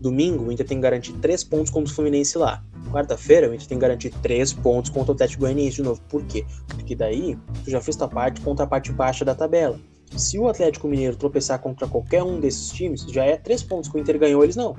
Domingo, 0.00 0.44
o 0.44 0.52
Inter 0.52 0.66
tem 0.66 0.78
que 0.78 0.82
garantir 0.82 1.12
3 1.14 1.44
pontos 1.44 1.70
contra 1.70 1.92
o 1.92 1.94
Fluminense 1.94 2.38
lá. 2.38 2.64
Quarta-feira, 2.90 3.50
o 3.50 3.54
Inter 3.54 3.66
tem 3.66 3.78
que 3.78 3.82
garantir 3.82 4.10
3 4.22 4.52
pontos 4.54 4.90
contra 4.90 5.12
o 5.12 5.14
Atlético 5.14 5.42
Goianiense 5.42 5.76
de 5.76 5.82
novo. 5.82 6.00
Por 6.08 6.24
quê? 6.24 6.44
Porque 6.68 6.96
daí 6.96 7.38
tu 7.64 7.70
já 7.70 7.80
fez 7.80 7.96
tua 7.96 8.08
parte 8.08 8.40
contra 8.40 8.64
a 8.64 8.68
parte 8.68 8.90
baixa 8.92 9.24
da 9.24 9.34
tabela. 9.34 9.78
Se 10.16 10.38
o 10.38 10.48
Atlético 10.48 10.88
Mineiro 10.88 11.16
tropeçar 11.16 11.60
contra 11.60 11.86
qualquer 11.86 12.22
um 12.22 12.40
desses 12.40 12.70
times, 12.70 13.02
já 13.02 13.24
é 13.24 13.36
3 13.36 13.62
pontos 13.62 13.90
que 13.90 13.96
o 13.96 14.00
Inter 14.00 14.18
ganhou, 14.18 14.42
eles 14.42 14.56
não. 14.56 14.76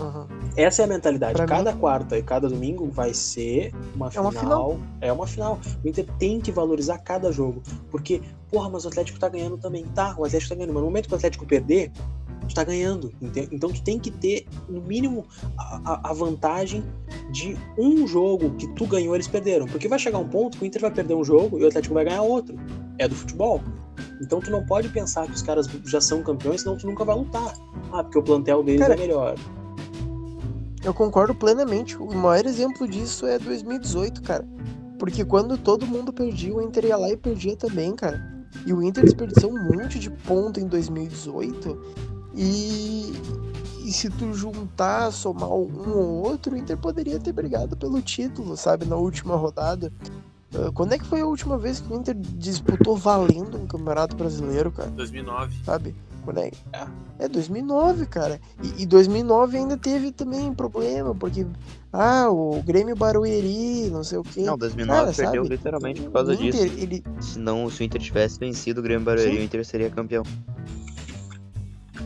Uhum. 0.00 0.26
Essa 0.56 0.82
é 0.82 0.84
a 0.84 0.88
mentalidade. 0.88 1.34
Pra 1.34 1.46
cada 1.46 1.72
mim... 1.72 1.78
quarta 1.78 2.16
e 2.16 2.22
cada 2.22 2.48
domingo 2.48 2.88
vai 2.88 3.12
ser 3.12 3.72
uma, 3.94 4.06
é 4.06 4.10
final, 4.10 4.24
uma 4.24 4.32
final. 4.32 4.78
É 5.00 5.12
uma 5.12 5.26
final. 5.26 5.60
O 5.84 5.88
Inter 5.88 6.06
tem 6.18 6.40
que 6.40 6.52
valorizar 6.52 6.98
cada 6.98 7.32
jogo. 7.32 7.62
Porque, 7.90 8.22
porra, 8.50 8.70
mas 8.70 8.84
o 8.84 8.88
Atlético 8.88 9.18
tá 9.18 9.28
ganhando 9.28 9.58
também. 9.58 9.84
Tá, 9.94 10.14
o 10.16 10.24
Atlético 10.24 10.50
tá 10.50 10.54
ganhando. 10.54 10.74
Mas 10.74 10.82
no 10.82 10.88
momento 10.88 11.08
que 11.08 11.14
o 11.14 11.16
Atlético 11.16 11.44
perder, 11.44 11.90
tu 12.48 12.54
tá 12.54 12.64
ganhando. 12.64 13.12
Então 13.50 13.70
tu 13.70 13.82
tem 13.82 13.98
que 13.98 14.10
ter, 14.10 14.46
no 14.68 14.80
mínimo, 14.80 15.26
a, 15.58 16.10
a, 16.10 16.12
vantagem 16.12 16.84
de 17.30 17.56
um 17.76 18.06
jogo 18.06 18.54
que 18.54 18.68
tu 18.74 18.86
ganhou, 18.86 19.14
eles 19.14 19.28
perderam. 19.28 19.66
Porque 19.66 19.88
vai 19.88 19.98
chegar 19.98 20.18
um 20.18 20.28
ponto 20.28 20.58
que 20.58 20.64
o 20.64 20.66
Inter 20.66 20.82
vai 20.82 20.90
perder 20.90 21.14
um 21.14 21.24
jogo 21.24 21.58
e 21.58 21.64
o 21.64 21.68
Atlético 21.68 21.94
vai 21.94 22.04
ganhar 22.04 22.22
outro. 22.22 22.56
É 22.98 23.08
do 23.08 23.14
futebol. 23.14 23.60
Então 24.20 24.40
tu 24.40 24.50
não 24.50 24.64
pode 24.64 24.88
pensar 24.88 25.26
que 25.26 25.32
os 25.32 25.42
caras 25.42 25.68
já 25.84 26.00
são 26.00 26.22
campeões, 26.22 26.62
senão 26.62 26.76
tu 26.76 26.86
nunca 26.86 27.04
vai 27.04 27.16
lutar. 27.16 27.54
Ah, 27.92 28.02
porque 28.02 28.18
o 28.18 28.22
plantel 28.22 28.62
deles 28.62 28.80
Cara, 28.80 28.94
é 28.94 28.96
melhor. 28.96 29.34
Eu 30.84 30.92
concordo 30.92 31.34
plenamente. 31.34 31.96
O 31.96 32.14
maior 32.14 32.44
exemplo 32.44 32.86
disso 32.86 33.26
é 33.26 33.38
2018, 33.38 34.22
cara. 34.22 34.46
Porque 34.98 35.24
quando 35.24 35.56
todo 35.56 35.86
mundo 35.86 36.12
perdia, 36.12 36.54
o 36.54 36.62
Inter 36.62 36.84
ia 36.84 36.96
lá 36.96 37.10
e 37.10 37.16
perdia 37.16 37.56
também, 37.56 37.96
cara. 37.96 38.22
E 38.66 38.72
o 38.72 38.82
Inter 38.82 39.04
desperdiçou 39.04 39.50
um 39.50 39.76
monte 39.76 39.98
de 39.98 40.10
ponto 40.10 40.60
em 40.60 40.66
2018. 40.66 41.80
E, 42.34 43.12
e 43.84 43.92
se 43.92 44.10
tu 44.10 44.34
juntar, 44.34 45.10
somar 45.10 45.50
um 45.50 45.96
ou 45.96 46.22
outro, 46.22 46.54
o 46.54 46.58
Inter 46.58 46.76
poderia 46.76 47.18
ter 47.18 47.32
brigado 47.32 47.76
pelo 47.76 48.00
título, 48.02 48.56
sabe, 48.56 48.84
na 48.84 48.96
última 48.96 49.36
rodada. 49.36 49.92
Uh, 50.54 50.70
quando 50.72 50.92
é 50.92 50.98
que 50.98 51.04
foi 51.04 51.20
a 51.20 51.26
última 51.26 51.58
vez 51.58 51.80
que 51.80 51.92
o 51.92 51.96
Inter 51.96 52.14
disputou 52.14 52.96
valendo 52.96 53.58
um 53.58 53.66
campeonato 53.66 54.14
brasileiro, 54.14 54.70
cara? 54.70 54.90
2009. 54.90 55.64
Sabe? 55.64 55.94
É... 56.32 57.24
é 57.24 57.28
2009, 57.28 58.06
cara. 58.06 58.40
E, 58.62 58.82
e 58.82 58.86
2009 58.86 59.56
ainda 59.58 59.76
teve 59.76 60.12
também 60.12 60.52
problema, 60.54 61.14
porque. 61.14 61.46
Ah, 61.92 62.28
o 62.28 62.62
Grêmio 62.62 62.96
Barueri, 62.96 63.88
não 63.90 64.02
sei 64.02 64.18
o 64.18 64.22
quê. 64.22 64.42
Não, 64.42 64.58
2009 64.58 65.00
cara, 65.00 65.12
perdeu 65.12 65.44
sabe? 65.44 65.56
literalmente 65.56 66.02
por 66.02 66.12
causa 66.12 66.34
Inter, 66.34 66.50
disso. 66.50 66.78
Ele... 66.78 67.04
Se, 67.20 67.38
não, 67.38 67.70
se 67.70 67.82
o 67.82 67.84
Inter 67.84 68.00
tivesse 68.00 68.38
vencido 68.38 68.80
o 68.80 68.82
Grêmio 68.82 69.04
Barueri, 69.04 69.36
Sim. 69.36 69.38
o 69.38 69.42
Inter 69.42 69.64
seria 69.64 69.90
campeão. 69.90 70.24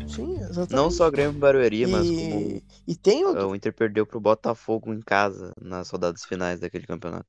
Sim, 0.06 0.36
exatamente. 0.36 0.74
Não 0.74 0.90
só 0.90 1.10
Grêmio 1.10 1.38
Barueri, 1.38 1.82
e... 1.82 1.86
mas 1.86 2.06
como. 2.06 2.62
E 2.86 2.96
tem 2.96 3.24
outro... 3.24 3.48
O 3.48 3.54
Inter 3.54 3.72
perdeu 3.72 4.06
pro 4.06 4.20
Botafogo 4.20 4.92
em 4.92 5.00
casa 5.00 5.52
nas 5.60 5.90
rodadas 5.90 6.24
finais 6.24 6.60
daquele 6.60 6.86
campeonato. 6.86 7.26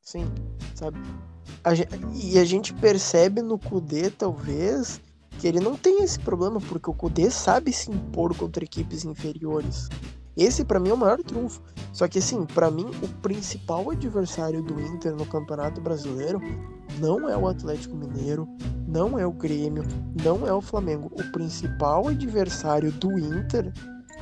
Sim, 0.00 0.30
sabe? 0.74 0.98
A 1.64 1.74
gente... 1.74 1.90
E 2.14 2.38
a 2.38 2.44
gente 2.44 2.72
percebe 2.74 3.42
no 3.42 3.58
Kudê, 3.58 4.10
talvez, 4.10 5.00
que 5.38 5.46
ele 5.46 5.60
não 5.60 5.76
tem 5.76 6.02
esse 6.02 6.18
problema, 6.18 6.60
porque 6.60 6.90
o 6.90 6.94
Kudê 6.94 7.30
sabe 7.30 7.72
se 7.72 7.90
impor 7.90 8.36
contra 8.36 8.64
equipes 8.64 9.04
inferiores. 9.04 9.88
Esse 10.36 10.64
para 10.64 10.80
mim 10.80 10.90
é 10.90 10.94
o 10.94 10.96
maior 10.96 11.22
trunfo. 11.22 11.62
Só 11.92 12.08
que 12.08 12.18
assim, 12.18 12.44
para 12.44 12.70
mim 12.70 12.86
o 13.02 13.08
principal 13.20 13.90
adversário 13.90 14.62
do 14.62 14.80
Inter 14.80 15.14
no 15.14 15.24
Campeonato 15.26 15.80
Brasileiro 15.80 16.40
não 16.98 17.28
é 17.28 17.36
o 17.36 17.46
Atlético 17.46 17.96
Mineiro, 17.96 18.48
não 18.86 19.18
é 19.18 19.26
o 19.26 19.32
Grêmio, 19.32 19.84
não 20.24 20.46
é 20.46 20.52
o 20.52 20.60
Flamengo. 20.60 21.10
O 21.12 21.32
principal 21.32 22.08
adversário 22.08 22.90
do 22.92 23.16
Inter 23.18 23.72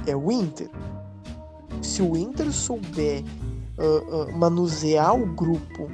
é 0.06 0.14
o 0.14 0.30
Inter. 0.30 0.70
Se 1.80 2.02
o 2.02 2.16
Inter 2.16 2.52
souber 2.52 3.24
uh, 3.78 4.22
uh, 4.22 4.36
manusear 4.36 5.14
o 5.14 5.26
grupo, 5.34 5.88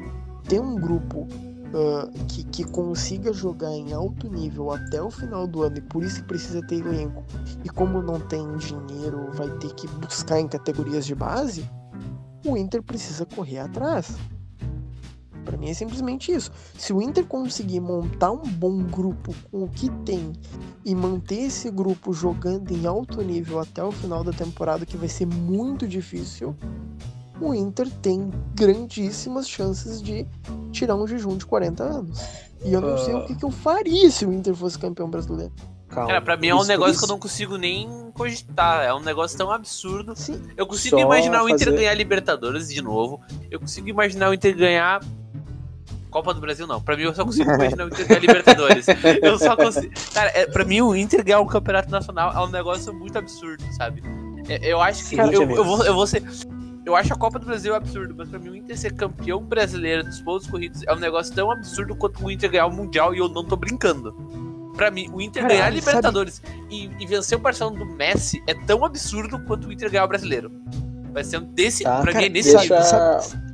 ter 0.48 0.60
um 0.60 0.74
grupo 0.74 1.28
uh, 1.72 2.10
que, 2.26 2.44
que 2.44 2.64
consiga 2.64 3.32
jogar 3.32 3.72
em 3.72 3.92
alto 3.92 4.28
nível 4.28 4.70
até 4.70 5.02
o 5.02 5.10
final 5.10 5.46
do 5.46 5.62
ano 5.62 5.78
e 5.78 5.82
por 5.82 6.02
isso 6.02 6.24
precisa 6.24 6.60
ter 6.66 6.76
elenco. 6.76 7.24
E 7.64 7.68
como 7.68 8.02
não 8.02 8.20
tem 8.20 8.46
dinheiro, 8.56 9.30
vai 9.32 9.50
ter 9.58 9.74
que 9.74 9.86
buscar 9.86 10.40
em 10.40 10.48
categorias 10.48 11.06
de 11.06 11.14
base, 11.14 11.68
o 12.44 12.56
Inter 12.56 12.82
precisa 12.82 13.26
correr 13.26 13.58
atrás. 13.58 14.16
Para 15.44 15.56
mim 15.56 15.70
é 15.70 15.74
simplesmente 15.74 16.30
isso. 16.30 16.50
Se 16.76 16.92
o 16.92 17.00
Inter 17.00 17.24
conseguir 17.24 17.80
montar 17.80 18.30
um 18.30 18.42
bom 18.42 18.82
grupo 18.82 19.34
com 19.50 19.64
o 19.64 19.68
que 19.68 19.88
tem 20.04 20.32
e 20.84 20.94
manter 20.94 21.46
esse 21.46 21.70
grupo 21.70 22.12
jogando 22.12 22.70
em 22.70 22.86
alto 22.86 23.22
nível 23.22 23.58
até 23.58 23.82
o 23.82 23.90
final 23.90 24.22
da 24.22 24.30
temporada, 24.30 24.84
que 24.84 24.98
vai 24.98 25.08
ser 25.08 25.26
muito 25.26 25.88
difícil, 25.88 26.54
o 27.40 27.54
Inter 27.54 27.88
tem 28.02 28.30
grandíssimas 28.54 29.48
chances 29.48 30.02
de 30.02 30.26
tirar 30.72 30.96
um 30.96 31.06
jejum 31.06 31.36
de 31.36 31.46
40 31.46 31.82
anos. 31.82 32.20
E 32.64 32.72
eu 32.72 32.80
não 32.80 32.94
uh... 32.94 32.98
sei 32.98 33.14
o 33.14 33.24
que, 33.26 33.34
que, 33.34 33.44
eu 33.44 33.50
faria 33.50 34.10
se 34.10 34.26
o 34.26 34.32
Inter 34.32 34.54
fosse 34.54 34.78
campeão 34.78 35.08
brasileiro. 35.08 35.52
Calma. 35.88 36.08
Cara, 36.08 36.20
pra 36.20 36.36
mim 36.36 36.48
é 36.48 36.54
um 36.54 36.64
negócio 36.64 36.92
isso. 36.92 37.00
que 37.00 37.04
eu 37.06 37.08
não 37.08 37.18
consigo 37.18 37.56
nem 37.56 38.10
cogitar. 38.12 38.84
É 38.84 38.92
um 38.92 39.00
negócio 39.00 39.38
tão 39.38 39.50
absurdo. 39.50 40.14
Sim. 40.14 40.42
Eu 40.56 40.66
consigo 40.66 40.96
Só 40.96 41.02
imaginar 41.02 41.42
o 41.42 41.48
Inter 41.48 41.66
fazer... 41.66 41.76
ganhar 41.78 41.94
Libertadores 41.94 42.68
de 42.68 42.82
novo. 42.82 43.20
Eu 43.50 43.58
consigo 43.58 43.88
imaginar 43.88 44.28
o 44.28 44.34
Inter 44.34 44.54
ganhar. 44.54 45.00
Copa 46.10 46.34
do 46.34 46.40
Brasil 46.40 46.66
não. 46.66 46.80
Pra 46.80 46.96
mim 46.96 47.04
eu 47.04 47.14
só 47.14 47.24
consigo 47.24 47.50
imaginar 47.50 47.84
o 47.84 47.88
Inter 47.88 48.06
ganhar 48.06 48.20
Libertadores. 48.20 48.86
Eu 49.22 49.38
só 49.38 49.54
consigo. 49.56 49.92
Cara, 50.12 50.30
é, 50.34 50.46
pra 50.46 50.64
mim 50.64 50.80
o 50.80 50.96
Inter 50.96 51.22
ganhar 51.22 51.40
um 51.40 51.46
campeonato 51.46 51.90
nacional 51.90 52.32
é 52.32 52.40
um 52.46 52.50
negócio 52.50 52.94
muito 52.94 53.16
absurdo, 53.18 53.62
sabe? 53.76 54.02
É, 54.48 54.72
eu 54.72 54.80
acho 54.80 55.00
que. 55.00 55.10
Sim, 55.10 55.20
eu, 55.20 55.42
eu, 55.50 55.64
vou, 55.64 55.84
eu 55.84 55.94
vou 55.94 56.06
ser. 56.06 56.22
Eu 56.88 56.96
acho 56.96 57.12
a 57.12 57.16
Copa 57.16 57.38
do 57.38 57.44
Brasil 57.44 57.74
absurdo, 57.74 58.14
mas 58.16 58.30
pra 58.30 58.38
mim 58.38 58.48
o 58.48 58.56
Inter 58.56 58.78
ser 58.78 58.94
campeão 58.94 59.42
brasileiro 59.44 60.02
dos 60.02 60.22
pontos 60.22 60.46
corridos 60.46 60.82
é 60.86 60.92
um 60.94 60.98
negócio 60.98 61.34
tão 61.34 61.50
absurdo 61.50 61.94
quanto 61.94 62.24
o 62.24 62.30
Inter 62.30 62.50
ganhar 62.50 62.64
o 62.64 62.72
Mundial 62.72 63.14
e 63.14 63.18
eu 63.18 63.28
não 63.28 63.44
tô 63.44 63.56
brincando. 63.56 64.14
Pra 64.74 64.90
mim, 64.90 65.10
o 65.12 65.20
Inter 65.20 65.46
ganhar 65.46 65.66
a 65.66 65.70
Libertadores 65.70 66.40
e, 66.70 66.88
e, 66.98 67.06
vencer 67.06 67.36
o 67.36 67.40
Barcelona 67.42 67.78
do 67.78 67.84
Messi 67.84 68.42
é 68.46 68.54
tão 68.54 68.86
absurdo 68.86 69.38
quanto 69.40 69.68
o 69.68 69.72
Inter 69.72 69.90
ganhar 69.90 70.06
o 70.06 70.08
brasileiro. 70.08 70.50
Vai 71.12 71.22
ser 71.24 71.40
desse. 71.40 71.84
Tá, 71.84 72.00
pra 72.00 72.12
cara, 72.12 72.22
mim 72.22 72.26
é 72.26 72.28
nesse 72.30 72.56
deixa... 72.56 72.82
Sabe, 72.82 73.47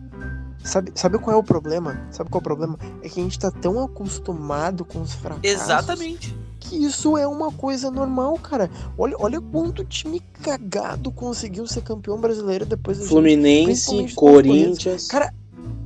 sabe, 0.65 0.93
sabe, 0.95 1.19
qual 1.19 1.37
é 1.37 1.39
o 1.39 1.43
problema? 1.43 2.07
Sabe 2.11 2.31
qual 2.31 2.41
é 2.41 2.43
o 2.43 2.45
problema? 2.45 2.79
É 3.03 3.09
que 3.09 3.21
a 3.21 3.23
gente 3.23 3.39
tá 3.39 3.51
tão 3.51 3.83
acostumado 3.83 4.85
com 4.85 5.01
os 5.01 5.15
fracassos. 5.15 5.45
Exatamente 5.45 6.37
que 6.65 6.77
isso 6.77 7.17
é 7.19 7.27
uma 7.27 7.53
coisa 7.53 7.91
normal, 7.91 8.39
cara. 8.39 8.71
Olha, 8.97 9.15
olha 9.19 9.41
quanto 9.41 9.85
time 9.85 10.21
cagado 10.43 11.13
conseguiu 11.13 11.67
ser 11.67 11.83
campeão 11.83 12.19
brasileiro 12.19 12.65
depois 12.65 12.99
do 12.99 13.05
Fluminense, 13.05 14.15
Corinthians. 14.15 15.07
Cara, 15.07 15.33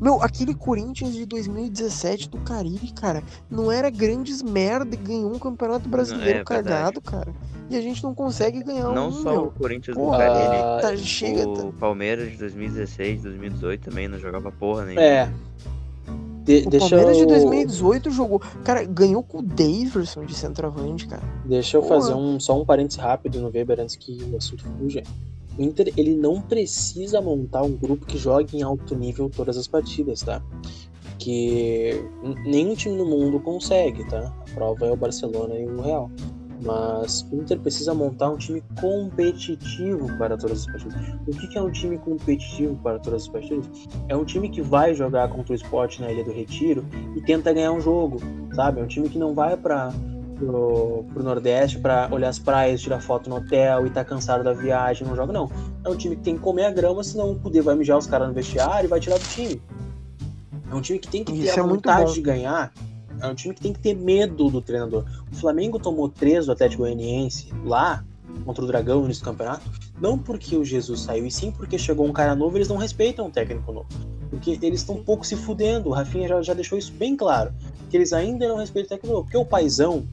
meu, 0.00 0.22
aquele 0.22 0.54
Corinthians 0.54 1.14
de 1.14 1.26
2017 1.26 2.28
do 2.28 2.38
Caribe, 2.38 2.92
cara, 2.92 3.22
não 3.50 3.70
era 3.70 3.90
grandes 3.90 4.42
merda 4.42 4.94
e 4.94 4.98
ganhou 4.98 5.34
um 5.34 5.38
campeonato 5.38 5.88
brasileiro 5.88 6.40
é, 6.40 6.44
cagado, 6.44 7.00
cara. 7.00 7.34
E 7.70 7.76
a 7.76 7.82
gente 7.82 8.02
não 8.02 8.14
consegue 8.14 8.62
ganhar 8.62 8.84
não 8.84 8.90
um. 8.90 8.94
Não 8.94 9.12
só 9.12 9.30
meu. 9.32 9.44
o 9.44 9.50
Corinthians 9.50 9.96
do 9.96 10.10
Caribe, 10.10 10.82
tá, 10.82 10.96
chega, 10.96 11.46
o 11.46 11.54
tá... 11.54 11.78
Palmeiras 11.78 12.30
de 12.30 12.38
2016, 12.38 13.22
2018 13.22 13.90
também 13.90 14.08
não 14.08 14.18
jogava 14.18 14.50
porra 14.50 14.86
nenhuma. 14.86 15.02
É. 15.02 15.30
De, 16.44 16.64
o 16.66 16.70
Palmeiras 16.70 17.18
eu... 17.18 17.26
de 17.26 17.26
2018 17.26 18.10
jogou. 18.10 18.40
Cara, 18.64 18.82
ganhou 18.84 19.22
com 19.22 19.40
o 19.40 19.42
Daverson 19.42 20.24
de 20.24 20.34
centroavante, 20.34 21.06
cara. 21.06 21.22
Deixa 21.44 21.76
eu 21.76 21.82
fazer 21.82 22.14
um, 22.14 22.40
só 22.40 22.58
um 22.58 22.64
parênteses 22.64 22.98
rápido 22.98 23.38
no 23.38 23.50
Weber 23.50 23.78
antes 23.80 23.96
que 23.96 24.18
o 24.32 24.36
assunto 24.36 24.64
fuja. 24.78 25.02
O 25.58 25.62
Inter 25.62 25.92
ele 25.94 26.14
não 26.14 26.40
precisa 26.40 27.20
montar 27.20 27.62
um 27.62 27.72
grupo 27.72 28.06
que 28.06 28.16
jogue 28.16 28.56
em 28.56 28.62
alto 28.62 28.94
nível 28.94 29.28
todas 29.28 29.58
as 29.58 29.66
partidas, 29.66 30.22
tá? 30.22 30.40
Que 31.18 32.02
nenhum 32.46 32.74
time 32.74 32.96
no 32.96 33.04
mundo 33.04 33.38
consegue, 33.40 34.08
tá? 34.08 34.32
A 34.40 34.54
prova 34.54 34.86
é 34.86 34.90
o 34.90 34.96
Barcelona 34.96 35.54
e 35.54 35.66
o 35.66 35.82
Real. 35.82 36.10
Mas 36.60 37.22
o 37.30 37.36
Inter 37.36 37.58
precisa 37.60 37.94
montar 37.94 38.30
um 38.30 38.36
time 38.36 38.62
competitivo 38.80 40.08
para 40.18 40.36
todas 40.36 40.60
as 40.60 40.66
partidas. 40.66 40.96
O 41.26 41.30
que 41.30 41.56
é 41.56 41.62
um 41.62 41.70
time 41.70 41.98
competitivo 41.98 42.76
para 42.82 42.98
todas 42.98 43.22
as 43.22 43.28
partidas? 43.28 43.66
É 44.08 44.16
um 44.16 44.24
time 44.24 44.48
que 44.48 44.60
vai 44.60 44.94
jogar 44.94 45.28
contra 45.28 45.52
o 45.52 45.54
esporte 45.54 46.00
na 46.00 46.10
Ilha 46.10 46.24
do 46.24 46.32
Retiro 46.32 46.84
e 47.16 47.20
tenta 47.20 47.52
ganhar 47.52 47.72
um 47.72 47.80
jogo, 47.80 48.20
sabe? 48.54 48.80
É 48.80 48.82
um 48.82 48.88
time 48.88 49.08
que 49.08 49.18
não 49.18 49.34
vai 49.34 49.56
para 49.56 49.92
pro, 50.38 51.04
pro 51.12 51.22
Nordeste 51.22 51.78
para 51.78 52.08
olhar 52.10 52.28
as 52.28 52.38
praias, 52.38 52.80
tirar 52.80 53.00
foto 53.00 53.28
no 53.28 53.36
hotel 53.36 53.86
e 53.86 53.90
tá 53.90 54.04
cansado 54.04 54.44
da 54.44 54.52
viagem, 54.52 55.06
não 55.06 55.14
joga, 55.14 55.32
não. 55.32 55.50
É 55.84 55.88
um 55.88 55.96
time 55.96 56.16
que 56.16 56.22
tem 56.22 56.36
que 56.36 56.40
comer 56.40 56.64
a 56.64 56.70
grama, 56.70 57.02
senão 57.02 57.32
o 57.32 57.34
poder 57.34 57.62
vai 57.62 57.74
mijar 57.74 57.98
os 57.98 58.06
caras 58.06 58.28
no 58.28 58.34
vestiário 58.34 58.86
e 58.86 58.88
vai 58.88 59.00
tirar 59.00 59.18
do 59.18 59.24
time. 59.24 59.60
É 60.70 60.74
um 60.74 60.80
time 60.80 60.98
que 60.98 61.08
tem 61.08 61.24
que 61.24 61.32
ter 61.32 61.38
Isso 61.38 61.60
a 61.60 61.64
é 61.64 61.66
vontade 61.66 62.14
de 62.14 62.20
ganhar. 62.20 62.72
É 63.20 63.26
um 63.26 63.34
time 63.34 63.54
que 63.54 63.60
tem 63.60 63.72
que 63.72 63.80
ter 63.80 63.94
medo 63.94 64.50
do 64.50 64.60
treinador. 64.60 65.04
O 65.32 65.36
Flamengo 65.36 65.78
tomou 65.78 66.08
três 66.08 66.46
do 66.46 66.52
Atlético 66.52 66.82
Goianiense 66.82 67.52
lá 67.64 68.04
contra 68.44 68.64
o 68.64 68.66
Dragão 68.66 69.06
nesse 69.06 69.22
campeonato, 69.22 69.68
não 70.00 70.18
porque 70.18 70.56
o 70.56 70.64
Jesus 70.64 71.00
saiu, 71.00 71.26
e 71.26 71.30
sim 71.30 71.50
porque 71.50 71.78
chegou 71.78 72.06
um 72.06 72.12
cara 72.12 72.34
novo, 72.34 72.56
eles 72.56 72.68
não 72.68 72.76
respeitam 72.76 73.26
o 73.26 73.30
técnico 73.30 73.72
novo. 73.72 73.88
Porque 74.30 74.58
eles 74.62 74.80
estão 74.80 74.96
um 74.96 75.02
pouco 75.02 75.26
se 75.26 75.36
fudendo. 75.36 75.88
O 75.88 75.92
Rafinha 75.92 76.28
já, 76.28 76.42
já 76.42 76.54
deixou 76.54 76.78
isso 76.78 76.92
bem 76.92 77.16
claro. 77.16 77.52
Que 77.88 77.96
eles 77.96 78.12
ainda 78.12 78.46
não 78.46 78.56
respeitam 78.56 78.86
o 78.86 78.88
técnico 78.90 79.14
novo. 79.14 79.24
Porque 79.24 79.38
o 79.38 79.44
paizão, 79.44 80.06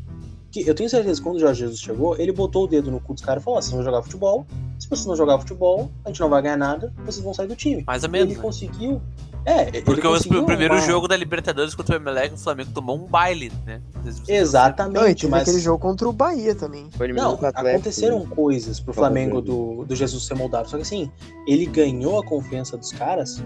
que 0.52 0.66
eu 0.66 0.74
tenho 0.74 0.90
certeza 0.90 1.20
que 1.20 1.24
quando 1.24 1.36
o 1.36 1.40
Jorge 1.40 1.60
Jesus 1.60 1.80
chegou, 1.80 2.18
ele 2.18 2.32
botou 2.32 2.64
o 2.64 2.68
dedo 2.68 2.90
no 2.90 3.02
cu 3.02 3.14
dos 3.14 3.22
caras 3.22 3.42
e 3.42 3.44
falou: 3.44 3.60
assim, 3.60 3.76
vão 3.76 3.84
jogar 3.84 4.02
futebol. 4.04 4.48
Se 4.80 4.88
vocês 4.88 5.06
não 5.06 5.18
jogar 5.18 5.38
futebol, 5.40 5.92
a 6.06 6.10
gente 6.10 6.22
não 6.22 6.30
vai 6.30 6.42
ganhar 6.42 6.58
nada, 6.58 6.94
vocês 7.06 7.24
vão 7.24 7.34
sair 7.34 7.48
do 7.48 7.56
time. 7.56 7.84
Mais 7.86 8.04
ou 8.04 8.10
menos. 8.10 8.30
Ele 8.30 8.38
né? 8.38 8.42
conseguiu. 8.42 9.02
É, 9.46 9.82
Porque 9.82 10.08
o 10.08 10.44
primeiro 10.44 10.74
uma... 10.74 10.82
jogo 10.82 11.08
da 11.08 11.16
Libertadores 11.16 11.76
contra 11.76 11.96
o 11.96 12.02
Emelec, 12.02 12.34
o 12.34 12.38
Flamengo 12.38 12.72
tomou 12.74 12.98
um 12.98 13.06
baile, 13.06 13.52
né? 13.64 13.80
Exatamente. 14.28 15.28
E 15.28 15.30
mas... 15.30 15.44
aquele 15.44 15.60
jogo 15.60 15.78
contra 15.78 16.10
o 16.10 16.12
Bahia 16.12 16.56
também. 16.56 16.90
Não, 17.14 17.40
aconteceram 17.54 18.26
coisas 18.26 18.80
pro 18.80 18.92
Flamengo 18.92 19.42
do, 19.42 19.86
do 19.86 19.96
Jesus 19.96 20.26
ser 20.26 20.34
moldado. 20.34 20.68
Só 20.68 20.78
que 20.78 20.82
assim, 20.82 21.12
ele 21.48 21.68
ganhou 21.68 22.20
a 22.20 22.26
confiança 22.26 22.76
dos 22.76 22.92
caras 22.92 23.40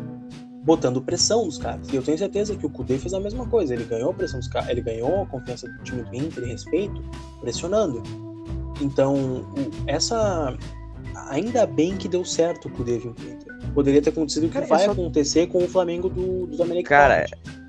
botando 0.63 1.01
pressão 1.01 1.45
nos 1.45 1.57
caras. 1.57 1.87
E 1.89 1.95
eu 1.95 2.01
tenho 2.01 2.17
certeza 2.17 2.55
que 2.55 2.65
o 2.65 2.69
Kudê 2.69 2.97
fez 2.97 3.13
a 3.13 3.19
mesma 3.19 3.45
coisa. 3.47 3.73
Ele 3.73 3.83
ganhou 3.83 4.11
a 4.11 4.13
pressão 4.13 4.39
dos 4.39 4.47
caras, 4.47 4.69
ele 4.69 4.81
ganhou 4.81 5.23
a 5.23 5.25
confiança 5.25 5.67
do 5.67 5.83
time 5.83 6.03
do 6.03 6.15
Inter 6.15 6.43
e 6.43 6.47
respeito, 6.47 7.03
pressionando. 7.41 8.01
Então, 8.81 9.45
essa. 9.87 10.55
Ainda 11.29 11.65
bem 11.65 11.97
que 11.97 12.07
deu 12.07 12.23
certo 12.23 12.67
o 12.67 12.71
Kudê 12.71 12.97
vir 12.97 13.13
pro 13.13 13.29
Inter. 13.29 13.48
Poderia 13.73 14.01
ter 14.01 14.09
acontecido 14.09 14.45
o 14.45 14.47
que 14.47 14.53
cara, 14.53 14.65
vai 14.65 14.85
só... 14.85 14.91
acontecer 14.91 15.47
com 15.47 15.63
o 15.63 15.67
Flamengo 15.67 16.09
do, 16.09 16.47
do 16.47 16.57
Dominic 16.57 16.87
Cara, 16.87 17.25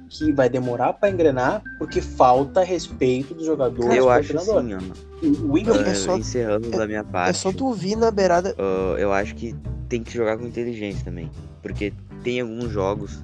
que 0.08 0.32
vai 0.32 0.48
demorar 0.48 0.92
para 0.94 1.08
engrenar 1.08 1.62
porque 1.78 2.00
falta 2.00 2.62
respeito 2.62 3.32
dos 3.32 3.46
jogadores 3.46 3.96
eu 3.96 4.10
acho 4.10 4.34
treinador. 4.34 4.76
assim, 5.20 5.36
O, 5.42 5.52
o 5.52 5.58
Inter 5.58 5.88
é 5.88 5.94
só, 5.94 6.16
encerrando 6.16 6.68
é, 6.68 6.76
da 6.76 6.86
minha 6.86 7.04
parte. 7.04 7.30
É 7.30 7.32
só 7.32 7.52
tu 7.52 7.72
vir 7.72 7.96
na 7.96 8.10
beirada. 8.10 8.54
Uh, 8.58 8.98
eu 8.98 9.12
acho 9.12 9.34
que 9.36 9.54
tem 9.88 10.02
que 10.02 10.12
jogar 10.12 10.36
com 10.36 10.46
inteligência 10.46 11.04
também, 11.04 11.30
porque 11.62 11.92
tem 12.24 12.40
alguns 12.40 12.70
jogos 12.70 13.22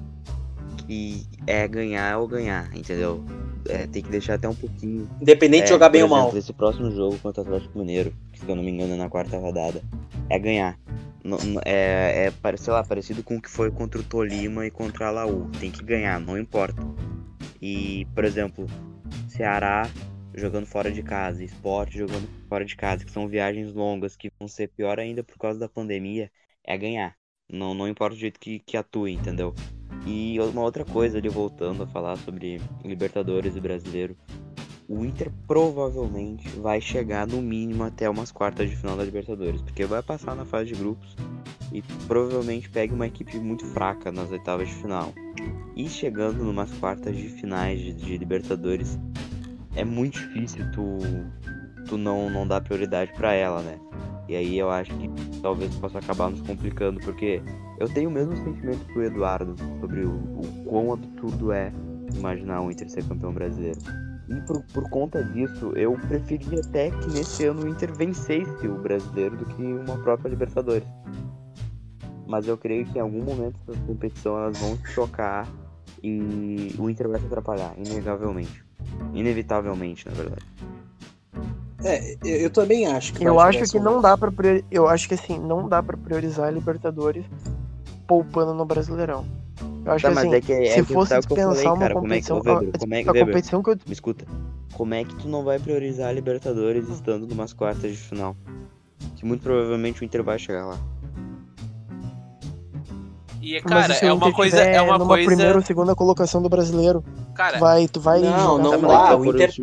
que 0.87 1.25
é 1.45 1.67
ganhar 1.67 2.17
ou 2.19 2.27
ganhar, 2.27 2.69
entendeu? 2.75 3.23
É, 3.67 3.85
tem 3.85 4.01
que 4.01 4.09
deixar 4.09 4.35
até 4.35 4.47
um 4.47 4.55
pouquinho. 4.55 5.09
Independente 5.21 5.63
é, 5.63 5.65
de 5.65 5.69
jogar 5.69 5.89
bem 5.89 5.99
exemplo, 5.99 6.17
ou 6.17 6.23
mal. 6.23 6.37
Esse 6.37 6.53
próximo 6.53 6.89
jogo 6.91 7.17
contra 7.19 7.43
o 7.43 7.45
Atlético 7.45 7.77
Mineiro, 7.77 8.13
que 8.31 8.39
se 8.39 8.47
eu 8.47 8.55
não 8.55 8.63
me 8.63 8.71
engano 8.71 8.93
é 8.93 8.97
na 8.97 9.09
quarta 9.09 9.37
rodada, 9.37 9.81
é 10.29 10.39
ganhar. 10.39 10.79
É, 11.65 12.27
é, 12.27 12.57
sei 12.57 12.73
lá, 12.73 12.83
parecido 12.83 13.23
com 13.23 13.37
o 13.37 13.41
que 13.41 13.49
foi 13.49 13.71
contra 13.71 13.99
o 13.99 14.03
Tolima 14.03 14.65
e 14.65 14.71
contra 14.71 15.07
a 15.07 15.11
Laú. 15.11 15.49
Tem 15.59 15.71
que 15.71 15.83
ganhar, 15.83 16.19
não 16.19 16.37
importa. 16.37 16.81
E, 17.61 18.05
por 18.13 18.23
exemplo, 18.23 18.67
Ceará 19.27 19.89
jogando 20.33 20.67
fora 20.67 20.91
de 20.91 21.01
casa, 21.01 21.43
esporte 21.43 21.97
jogando 21.97 22.27
fora 22.47 22.63
de 22.63 22.75
casa, 22.75 23.03
que 23.03 23.11
são 23.11 23.27
viagens 23.27 23.73
longas 23.73 24.15
que 24.15 24.31
vão 24.39 24.47
ser 24.47 24.67
pior 24.69 24.99
ainda 24.99 25.23
por 25.23 25.37
causa 25.37 25.59
da 25.59 25.67
pandemia, 25.67 26.31
é 26.63 26.77
ganhar. 26.77 27.15
Não, 27.49 27.73
não 27.73 27.87
importa 27.87 28.15
o 28.15 28.19
jeito 28.19 28.39
que, 28.39 28.59
que 28.59 28.77
atue, 28.77 29.13
entendeu? 29.13 29.55
E 30.05 30.39
uma 30.39 30.61
outra 30.61 30.85
coisa 30.85 31.17
ali, 31.17 31.27
voltando 31.27 31.83
a 31.83 31.87
falar 31.87 32.17
sobre 32.17 32.61
Libertadores 32.83 33.55
e 33.55 33.59
Brasileiro. 33.59 34.15
O 34.89 35.03
Inter 35.03 35.29
provavelmente 35.45 36.47
vai 36.59 36.79
chegar 36.79 37.27
no 37.27 37.41
mínimo 37.41 37.83
até 37.83 38.09
umas 38.09 38.31
quartas 38.31 38.69
de 38.69 38.75
final 38.77 38.95
da 38.95 39.03
Libertadores, 39.03 39.61
porque 39.61 39.83
vai 39.83 40.01
passar 40.01 40.33
na 40.33 40.45
fase 40.45 40.71
de 40.71 40.75
grupos 40.75 41.13
e 41.73 41.81
provavelmente 42.07 42.69
pegue 42.69 42.93
uma 42.93 43.05
equipe 43.05 43.37
muito 43.37 43.65
fraca 43.65 44.13
nas 44.13 44.31
oitavas 44.31 44.69
de 44.69 44.75
final. 44.75 45.13
E 45.75 45.89
chegando 45.89 46.41
numas 46.41 46.71
quartas 46.79 47.17
de 47.17 47.27
finais 47.27 47.81
de, 47.81 47.93
de 47.93 48.17
Libertadores, 48.17 48.97
é 49.75 49.83
muito 49.83 50.19
difícil 50.19 50.63
tu, 50.71 50.97
tu 51.85 51.97
não, 51.97 52.29
não 52.29 52.47
dar 52.47 52.61
prioridade 52.61 53.11
para 53.11 53.33
ela, 53.33 53.61
né? 53.61 53.77
E 54.29 54.37
aí 54.37 54.57
eu 54.57 54.69
acho 54.71 54.95
que 54.97 55.09
talvez 55.41 55.75
possa 55.75 55.99
acabar 55.99 56.29
nos 56.29 56.41
complicando, 56.41 57.01
porque 57.01 57.41
eu 57.77 57.89
tenho 57.89 58.09
o 58.09 58.13
mesmo 58.13 58.37
sentimento 58.37 58.85
que 58.85 58.97
o 58.97 59.03
Eduardo 59.03 59.53
sobre 59.81 60.05
o, 60.05 60.15
o 60.15 60.63
quão 60.65 60.93
absurdo 60.93 61.51
é 61.51 61.73
imaginar 62.15 62.61
o 62.61 62.71
Inter 62.71 62.89
ser 62.89 63.03
campeão 63.03 63.33
brasileiro. 63.33 63.79
E 64.29 64.41
por, 64.41 64.61
por 64.73 64.89
conta 64.89 65.23
disso, 65.23 65.71
eu 65.75 65.93
preferia 66.07 66.59
até 66.59 66.91
que 66.91 67.09
nesse 67.11 67.45
ano 67.45 67.63
o 67.63 67.67
Inter 67.67 67.93
vencesse 67.93 68.67
o 68.67 68.77
brasileiro 68.77 69.37
do 69.37 69.45
que 69.45 69.63
uma 69.63 69.97
própria 69.99 70.29
Libertadores. 70.29 70.87
Mas 72.27 72.45
eu 72.45 72.57
creio 72.57 72.85
que 72.85 72.97
em 72.97 73.01
algum 73.01 73.23
momento 73.23 73.57
da 73.65 73.73
competição 73.85 74.37
elas 74.37 74.57
vão 74.57 74.75
se 74.77 74.87
chocar 74.87 75.47
e 76.03 76.75
o 76.77 76.89
Inter 76.89 77.07
vai 77.07 77.19
se 77.21 77.25
atrapalhar, 77.25 77.73
inegavelmente. 77.77 78.65
Inevitavelmente, 79.13 80.05
na 80.07 80.13
verdade. 80.13 80.45
É, 81.83 82.17
eu 82.23 82.49
também 82.49 82.85
acho 82.87 83.13
que. 83.13 83.23
Eu 83.23 83.39
acho 83.39 83.63
que 83.71 83.79
não 83.79 84.01
dá 84.01 84.17
para 84.17 84.31
priori... 84.31 84.65
eu 84.69 84.87
acho 84.87 85.07
que 85.07 85.13
assim 85.13 85.39
não 85.39 85.69
dá 85.69 85.81
para 85.81 85.95
priorizar 85.95 86.47
a 86.47 86.51
Libertadores 86.51 87.25
poupando 88.07 88.53
no 88.53 88.65
Brasileirão. 88.65 89.25
Eu 89.87 89.93
acho 89.93 90.01
tá, 90.03 90.11
que 90.11 90.19
assim, 90.19 90.33
é 90.35 90.41
que, 90.41 90.51
é 90.51 90.73
se 90.73 90.83
fosse 90.83 91.13
pensar 91.27 91.45
falei, 91.45 91.65
uma 91.65 91.77
cara, 91.77 91.93
competição, 91.93 92.39
como 92.39 92.49
é 92.49 92.59
que, 92.59 92.65
Weber, 92.65 92.79
como 92.79 92.93
é, 92.93 92.97
a, 92.97 93.05
Weber, 93.05 93.25
competição 93.25 93.63
que 93.63 93.69
eu 93.69 93.75
me 93.87 93.93
escuta. 93.93 94.25
Como 94.73 94.93
é 94.93 95.03
que 95.05 95.15
tu 95.15 95.29
não 95.29 95.43
vai 95.45 95.59
priorizar 95.59 96.09
a 96.09 96.11
Libertadores 96.11 96.89
estando 96.89 97.25
numas 97.25 97.53
quartas 97.53 97.91
de 97.91 97.97
final? 97.97 98.35
Que 99.15 99.25
muito 99.25 99.41
provavelmente 99.41 100.01
o 100.01 100.05
Inter 100.05 100.23
vai 100.23 100.37
chegar 100.37 100.65
lá. 100.65 100.77
E, 103.47 103.61
cara, 103.61 103.93
é 103.93 104.11
uma 104.11 104.33
coisa. 104.33 104.57
É 104.57 104.81
uma 104.81 104.97
numa 104.97 105.07
coisa. 105.07 105.25
primeira 105.25 105.55
ou 105.55 105.63
segunda 105.63 105.95
colocação 105.95 106.41
do 106.41 106.49
brasileiro. 106.49 107.01
Cara, 107.33 107.57
vai, 107.59 107.87
tu 107.87 108.01
vai. 108.01 108.19
Não, 108.19 108.57
não 108.57 108.81
dá. 108.81 109.15
O 109.15 109.25
Inter, 109.25 109.53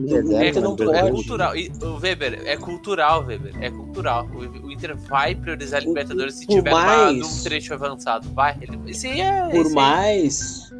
é, 0.40 0.52
cultu 0.52 0.90
é 0.90 1.10
cultural. 1.10 1.54
E, 1.54 1.70
o 1.82 1.98
Weber, 1.98 2.42
é 2.46 2.56
cultural, 2.56 3.24
Weber. 3.26 3.54
É 3.60 3.70
cultural. 3.70 4.26
O, 4.32 4.66
o 4.66 4.72
Inter 4.72 4.96
vai 4.96 5.34
priorizar 5.34 5.82
a 5.82 5.84
Libertadores 5.84 6.36
se 6.36 6.46
tiver 6.46 6.70
mais, 6.70 7.18
uma, 7.18 7.26
um 7.26 7.42
trecho 7.42 7.74
avançado. 7.74 8.26
Vai. 8.30 8.56
Ele, 8.62 8.78
esse 8.90 9.20
é. 9.20 9.50
Por 9.50 9.70
mais. 9.72 10.72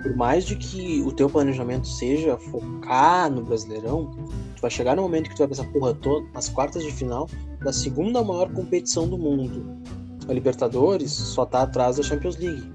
Por 0.00 0.16
mais 0.16 0.44
de 0.44 0.54
que 0.54 1.02
o 1.02 1.10
teu 1.10 1.28
planejamento 1.28 1.86
seja 1.86 2.36
focar 2.36 3.30
no 3.30 3.42
Brasileirão, 3.42 4.10
tu 4.56 4.62
vai 4.62 4.70
chegar 4.70 4.94
no 4.94 5.02
momento 5.02 5.28
que 5.28 5.34
tu 5.34 5.38
vai 5.38 5.48
pensar, 5.48 5.64
porra, 5.72 5.94
tô 5.94 6.24
nas 6.34 6.48
quartas 6.48 6.82
de 6.82 6.92
final 6.92 7.28
da 7.60 7.72
segunda 7.72 8.22
maior 8.22 8.52
competição 8.52 9.08
do 9.08 9.16
mundo 9.16 9.80
a 10.28 10.32
Libertadores 10.32 11.12
só 11.12 11.44
tá 11.44 11.62
atrás 11.62 11.96
da 11.96 12.02
Champions 12.02 12.36
League. 12.36 12.70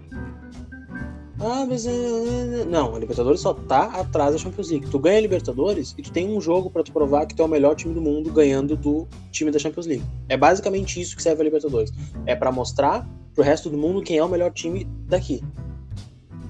Ah, 1.39 1.65
mas. 1.67 1.85
É, 1.85 1.91
é, 1.91 2.61
é, 2.61 2.65
não, 2.65 2.95
a 2.95 2.99
Libertadores 2.99 3.41
só 3.41 3.53
tá 3.53 3.85
atrás 3.99 4.33
da 4.33 4.39
Champions 4.39 4.69
League. 4.69 4.87
Tu 4.89 4.99
ganha 4.99 5.19
a 5.19 5.21
Libertadores 5.21 5.93
e 5.97 6.01
tu 6.01 6.11
tem 6.11 6.27
um 6.35 6.41
jogo 6.41 6.69
para 6.69 6.83
tu 6.83 6.91
provar 6.91 7.25
que 7.27 7.35
tu 7.35 7.43
é 7.43 7.45
o 7.45 7.47
melhor 7.47 7.75
time 7.75 7.93
do 7.93 8.01
mundo 8.01 8.31
ganhando 8.31 8.75
do 8.75 9.07
time 9.31 9.51
da 9.51 9.59
Champions 9.59 9.85
League. 9.85 10.03
É 10.27 10.35
basicamente 10.35 10.99
isso 10.99 11.15
que 11.15 11.21
serve 11.21 11.41
a 11.41 11.45
Libertadores. 11.45 11.93
É 12.25 12.35
para 12.35 12.51
mostrar 12.51 13.07
pro 13.35 13.43
resto 13.43 13.69
do 13.69 13.77
mundo 13.77 14.01
quem 14.01 14.17
é 14.17 14.23
o 14.23 14.27
melhor 14.27 14.51
time 14.51 14.85
daqui. 15.07 15.43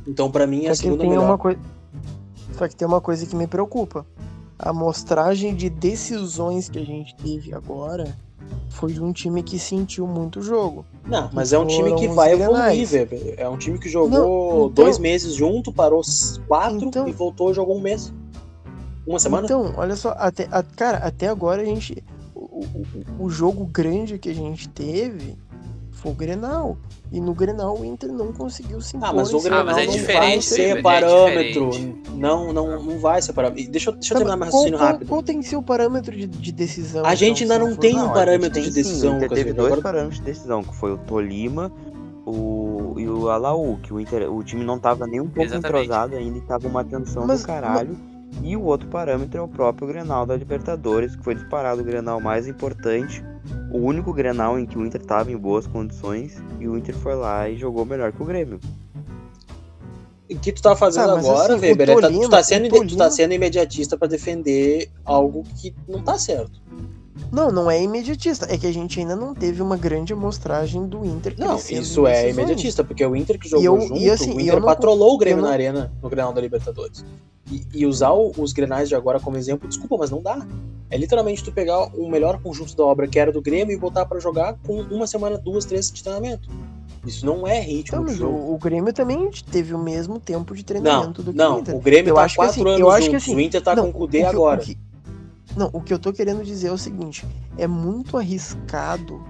Então, 0.08 0.32
para 0.32 0.48
mim, 0.48 0.66
é 0.66 0.70
a 0.70 0.76
segunda 0.76 1.02
tem 1.02 1.10
melhor. 1.10 1.26
Uma 1.26 1.38
coi... 1.38 1.58
Só 2.54 2.66
que 2.68 2.76
tem 2.76 2.88
uma 2.88 3.02
coisa 3.02 3.26
que 3.26 3.36
me 3.36 3.46
preocupa. 3.46 4.06
A 4.58 4.72
mostragem 4.72 5.54
de 5.54 5.70
decisões 5.70 6.70
que 6.70 6.80
a 6.80 6.86
gente 6.86 7.14
teve 7.18 7.54
agora 7.54 8.16
foi 8.70 8.94
de 8.94 9.02
um 9.02 9.12
time 9.12 9.42
que 9.42 9.58
sentiu 9.58 10.06
muito 10.08 10.40
o 10.40 10.42
jogo. 10.42 10.86
Não, 11.06 11.30
mas 11.34 11.54
é 11.54 11.60
um 11.60 11.66
time 11.66 11.96
que 11.96 12.08
vai 12.08 12.34
evoluir, 12.34 12.86
velho. 12.88 13.34
É 13.38 13.48
um 13.50 13.58
time 13.58 13.80
que 13.80 13.90
jogou 13.90 14.10
não, 14.10 14.68
então, 14.68 14.86
dois 14.86 15.00
meses 15.00 15.34
junto, 15.34 15.72
parou 15.72 16.02
quatro 16.48 16.86
então, 16.86 17.08
e 17.08 17.12
voltou 17.12 17.54
jogou 17.54 17.78
um 17.78 17.82
mês. 17.82 18.14
Uma 19.06 19.20
semana? 19.20 19.46
Então, 19.46 19.74
olha 19.78 19.96
só, 19.96 20.14
até, 20.18 20.48
a, 20.52 20.62
cara, 20.62 20.98
até 20.98 21.28
agora 21.28 21.62
a 21.62 21.66
gente. 21.66 22.04
O, 22.36 22.64
o, 23.20 23.26
o 23.26 23.30
jogo 23.30 23.66
grande 23.66 24.20
que 24.20 24.30
a 24.30 24.34
gente 24.34 24.70
teve 24.70 25.38
foi 25.98 26.12
o 26.12 26.16
Grenal. 26.16 26.78
E 27.12 27.20
no 27.20 27.34
Grenal 27.34 27.78
o 27.78 27.86
Inter 27.86 28.12
não 28.12 28.34
conseguiu 28.34 28.82
se 28.82 28.98
impor. 28.98 29.10
Ah, 29.10 29.14
mas 29.14 29.34
o 29.34 29.40
Grenal 29.40 29.62
ah, 29.62 29.64
mas 29.66 29.78
é 29.78 29.86
não 29.86 30.06
vai 30.06 30.42
ser 30.42 30.82
parâmetro. 30.82 31.70
É 31.74 32.12
não, 32.14 32.54
não, 32.54 32.84
não 32.84 33.00
vai 33.00 33.22
ser 33.22 33.34
parâmetro. 33.34 33.72
Deixa, 33.72 33.92
deixa 33.92 34.14
eu 34.14 34.18
terminar 34.18 34.38
meu 34.38 34.46
raciocínio 34.46 34.78
qual, 34.78 34.92
rápido. 34.92 35.08
Qual, 35.08 35.24
tem 35.24 35.40
que 35.40 35.48
ser 35.48 35.56
o 35.56 35.64
parâmetro 35.64 36.16
de, 36.16 36.28
de 36.28 36.52
decisão? 36.52 37.06
A 37.06 37.16
gente 37.16 37.44
ainda 37.44 37.60
não, 37.60 37.76
tem 37.76 38.00
um 38.00 38.10
parâmetro 38.10 38.62
de 38.62 38.72
decisão. 38.72 39.12
Sim, 39.12 39.16
o 39.16 39.18
Inter 39.18 39.30
teve 39.30 39.54
dois 39.54 39.68
agora... 39.68 39.82
parâmetros 39.82 40.20
de 40.20 40.26
decisão, 40.26 40.64
que 40.64 40.76
foi 40.76 40.94
o 40.94 40.98
Tolima 40.98 41.72
o, 42.28 42.94
e 42.98 43.08
o 43.08 43.30
Alaú, 43.30 43.78
que 43.82 43.94
o, 43.94 44.00
Inter, 44.00 44.30
o 44.30 44.44
time 44.44 44.66
não 44.66 44.78
tava 44.78 45.08
nem 45.08 45.22
um 45.22 45.30
pouco 45.30 45.44
Exatamente. 45.44 45.86
entrosado 45.86 46.16
ainda 46.16 46.38
e 46.38 46.42
tava 46.42 46.68
uma 46.68 46.84
tensão 46.84 47.26
mas, 47.26 47.42
do 47.42 47.48
caralho. 47.48 47.98
Mas... 47.98 48.17
E 48.44 48.56
o 48.56 48.64
outro 48.64 48.88
parâmetro 48.88 49.38
é 49.38 49.42
o 49.42 49.48
próprio 49.48 49.88
Grenal 49.88 50.26
da 50.26 50.36
Libertadores, 50.36 51.16
que 51.16 51.24
foi 51.24 51.36
disparado 51.36 51.82
o 51.82 51.84
Grenal 51.84 52.20
mais 52.20 52.48
importante, 52.48 53.24
o 53.72 53.78
único 53.78 54.14
Grenal 54.14 54.60
em 54.60 54.66
que 54.66 54.78
o 54.78 54.86
Inter 54.86 55.02
estava 55.02 55.32
em 55.32 55.38
boas 55.38 55.68
condições 55.68 56.38
e 56.60 56.68
o 56.68 56.78
Inter 56.78 56.96
foi 56.96 57.16
lá 57.16 57.50
e 57.50 57.58
jogou 57.58 57.86
melhor 57.86 58.12
que 58.12 58.22
o 58.22 58.26
Grêmio. 58.26 58.60
O 60.30 60.40
que 60.40 60.52
tu 60.52 60.62
tá 60.62 60.76
fazendo 60.76 61.12
ah, 61.12 61.20
agora, 61.20 61.56
assim, 61.56 61.68
Weber, 61.68 61.90
é, 61.90 62.02
tá, 62.02 62.10
tu, 62.10 62.30
tá 62.30 62.44
sendo, 62.44 62.70
Tolino... 62.70 62.90
tu 62.90 62.98
tá 62.98 63.10
sendo 63.10 63.34
imediatista 63.34 63.98
para 63.98 64.10
defender 64.10 64.90
algo 65.06 65.44
que 65.56 65.74
não 65.88 66.04
tá 66.04 66.18
certo. 66.18 66.62
Não, 67.32 67.52
não 67.52 67.70
é 67.70 67.82
imediatista. 67.82 68.46
É 68.50 68.58
que 68.58 68.68
a 68.68 68.72
gente 68.72 69.00
ainda 69.00 69.16
não 69.16 69.34
teve 69.34 69.62
uma 69.62 69.78
grande 69.78 70.14
amostragem 70.14 70.86
do 70.88 71.06
Inter 71.06 71.34
Não, 71.38 71.58
isso 71.58 72.06
é 72.06 72.30
imediatista, 72.30 72.84
porque 72.84 73.04
é 73.04 73.08
o 73.08 73.16
Inter 73.16 73.40
que 73.40 73.50
jogou 73.50 73.64
eu, 73.64 73.82
junto, 73.82 73.98
e 73.98 74.10
assim, 74.10 74.36
o 74.36 74.40
Inter 74.40 74.62
patrolou 74.62 75.16
o 75.16 75.18
Grêmio 75.18 75.42
não... 75.42 75.50
na 75.50 75.54
arena 75.54 75.92
no 76.02 76.10
Grenal 76.10 76.34
da 76.34 76.42
Libertadores. 76.42 77.04
E, 77.50 77.66
e, 77.74 77.86
usar 77.86 78.12
os 78.14 78.52
Grenais 78.52 78.90
de 78.90 78.96
agora 78.96 79.20
como 79.20 79.38
exemplo, 79.38 79.68
desculpa, 79.68 79.96
mas 79.98 80.10
não 80.10 80.22
dá. 80.22 80.46
É 80.90 80.98
literalmente 80.98 81.44
tu 81.44 81.52
pegar 81.52 81.88
o 81.96 82.10
melhor 82.10 82.42
conjunto 82.42 82.76
da 82.76 82.84
obra 82.84 83.08
que 83.08 83.18
era 83.18 83.32
do 83.32 83.42
Grêmio 83.42 83.74
e 83.74 83.80
botar 83.80 84.06
para 84.06 84.20
jogar 84.20 84.56
com 84.66 84.82
uma 84.82 85.08
semana, 85.08 85.38
duas, 85.38 85.66
três 85.66 85.90
de 85.92 86.04
treinamento. 86.04 86.50
Isso 87.06 87.26
não 87.26 87.48
é 87.48 87.62
ritmo 87.62 88.10
então, 88.10 88.28
o, 88.28 88.54
o, 88.54 88.58
Grêmio 88.58 88.92
também 88.92 89.30
teve 89.50 89.74
o 89.74 89.78
mesmo 89.78 90.20
tempo 90.20 90.54
de 90.54 90.64
treinamento 90.64 91.24
não, 91.24 91.26
do 91.26 91.32
que 91.32 91.38
não, 91.38 91.56
o 91.56 91.60
Inter. 91.60 91.76
o 91.76 91.80
Grêmio 91.80 92.12
eu 92.12 92.16
tá 92.16 92.24
acho 92.24 92.36
quatro 92.36 92.54
que, 92.54 92.60
assim, 92.60 92.70
anos 92.70 92.80
eu 92.82 92.92
acho 92.92 93.10
que, 93.10 93.16
assim, 93.16 93.36
o 93.36 93.40
Inter 93.40 93.62
tá 93.62 93.76
não, 93.76 93.84
com 93.84 93.90
o 93.90 93.94
Cudê 93.94 94.24
agora. 94.24 94.62
O 94.62 94.66
que, 94.66 94.78
não, 95.56 95.70
o 95.72 95.82
que 95.82 95.94
eu 95.94 96.00
tô 96.00 96.12
querendo 96.12 96.44
dizer 96.44 96.68
é 96.68 96.72
o 96.72 96.78
seguinte: 96.78 97.26
é 97.58 97.66
muito 97.66 98.18
arriscado 98.18 99.24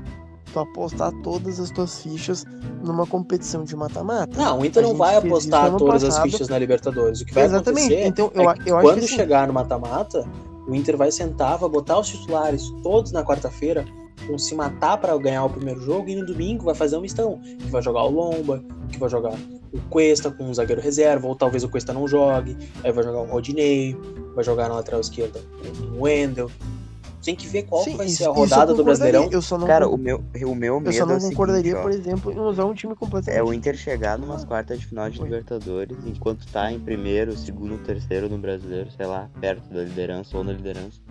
tu 0.58 0.60
apostar 0.60 1.12
todas 1.24 1.60
as 1.60 1.70
tuas 1.70 2.02
fichas 2.02 2.46
numa 2.84 3.06
competição 3.06 3.64
de 3.64 3.76
mata-mata. 3.76 4.38
Não, 4.38 4.60
o 4.60 4.66
Inter 4.66 4.84
não 4.84 4.96
vai 4.96 5.16
apostar 5.16 5.76
todas 5.76 6.04
passado. 6.04 6.26
as 6.26 6.32
fichas 6.32 6.50
na 6.50 6.58
Libertadores. 6.58 7.22
O 7.22 7.26
que 7.26 7.34
vai 7.34 7.46
Exatamente. 7.46 7.86
acontecer 7.86 8.08
então, 8.08 8.32
eu, 8.34 8.50
é 8.50 8.54
que 8.56 8.70
eu 8.70 8.80
quando 8.80 9.02
que 9.02 9.08
chegar 9.08 9.40
assim... 9.40 9.48
no 9.48 9.54
mata-mata, 9.54 10.28
o 10.68 10.76
Inter 10.76 10.98
vai 10.98 11.12
sentar, 11.12 11.58
vai 11.58 11.70
botar 11.70 12.00
os 12.00 12.10
titulares 12.10 12.70
todos 12.84 13.12
na 13.12 13.24
quarta-feira, 13.24 13.86
vão 14.28 14.38
se 14.38 14.56
matar 14.56 14.98
para 14.98 15.16
ganhar 15.18 15.46
o 15.46 15.50
primeiro 15.50 15.82
jogo 15.82 16.10
e 16.10 16.16
no 16.16 16.26
domingo 16.26 16.66
vai 16.66 16.76
fazer 16.76 16.98
um 16.98 17.02
mistão, 17.02 17.40
que 17.42 17.70
vai 17.70 17.82
jogar 17.82 18.04
o 18.04 18.10
Lomba, 18.10 18.64
que 18.90 19.00
vai 19.00 19.10
jogar 19.10 19.34
o 19.72 19.82
Cuesta 19.90 20.32
com 20.32 20.46
um 20.46 20.54
zagueiro 20.54 20.82
reserva, 20.82 21.28
ou 21.28 21.36
talvez 21.36 21.64
o 21.64 21.70
Cuesta 21.70 21.94
não 21.94 22.08
jogue, 22.08 22.58
aí 22.84 22.92
vai 22.92 23.04
jogar 23.04 23.22
o 23.22 23.26
Rodinei, 23.26 23.96
vai 24.36 24.44
jogar 24.44 24.70
na 24.70 24.76
lateral 24.76 25.02
esquerda 25.02 25.40
o 25.94 26.04
Wendel. 26.04 26.50
Tem 27.28 27.36
que 27.36 27.46
ver 27.46 27.64
qual 27.64 27.84
Sim, 27.84 27.98
vai 27.98 28.06
isso, 28.06 28.20
ser 28.20 28.30
a 28.30 28.32
rodada 28.32 28.74
do 28.74 28.86
Brasileirão. 28.86 29.28
Eu 29.30 29.42
só 29.42 29.58
não 29.58 29.68
Cara, 29.68 29.86
o 29.86 29.98
meu, 29.98 30.24
o 30.34 30.56
meu 30.56 30.80
medo 30.80 30.88
Eu 30.88 30.94
só 30.94 31.06
não 31.06 31.18
é 31.18 31.20
concordaria, 31.20 31.76
seguinte, 31.76 31.82
por 31.82 31.92
exemplo, 31.92 32.32
em 32.32 32.40
usar 32.40 32.64
um 32.64 32.74
time 32.74 32.96
completamente. 32.96 33.38
É 33.38 33.44
o 33.44 33.54
Inter 33.54 33.76
chegar 33.76 34.18
numas 34.18 34.46
quartas 34.46 34.80
de 34.80 34.86
final 34.86 35.10
de 35.10 35.22
Libertadores, 35.22 35.98
enquanto 36.06 36.48
tá 36.48 36.72
em 36.72 36.80
primeiro, 36.80 37.36
segundo, 37.36 37.78
terceiro 37.80 38.30
no 38.30 38.38
Brasileiro, 38.38 38.90
sei 38.96 39.06
lá, 39.06 39.30
perto 39.42 39.68
da 39.74 39.84
liderança 39.84 40.38
ou 40.38 40.44
na 40.46 40.54
liderança. 40.54 41.02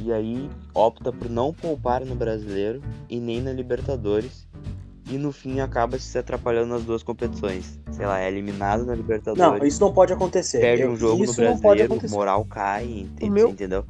E 0.00 0.12
aí 0.12 0.48
opta 0.72 1.12
por 1.12 1.28
não 1.28 1.52
poupar 1.52 2.04
no 2.04 2.14
Brasileiro 2.14 2.80
e 3.10 3.18
nem 3.18 3.42
na 3.42 3.50
Libertadores 3.50 4.46
e 5.10 5.18
no 5.18 5.32
fim 5.32 5.58
acaba 5.58 5.98
se 5.98 6.16
atrapalhando 6.16 6.68
nas 6.68 6.84
duas 6.84 7.02
competições. 7.02 7.80
Sei 7.90 8.06
lá, 8.06 8.20
é 8.20 8.28
eliminado 8.28 8.86
na 8.86 8.94
Libertadores. 8.94 9.60
Não, 9.60 9.66
isso 9.66 9.80
não 9.80 9.92
pode 9.92 10.12
acontecer. 10.12 10.60
Perde 10.60 10.86
um 10.86 10.94
jogo 10.94 11.24
isso 11.24 11.42
no 11.42 11.58
brasileiro, 11.58 11.98
moral 12.10 12.44
cai, 12.44 13.08
o 13.20 13.28
meu... 13.28 13.48
entendeu? 13.48 13.84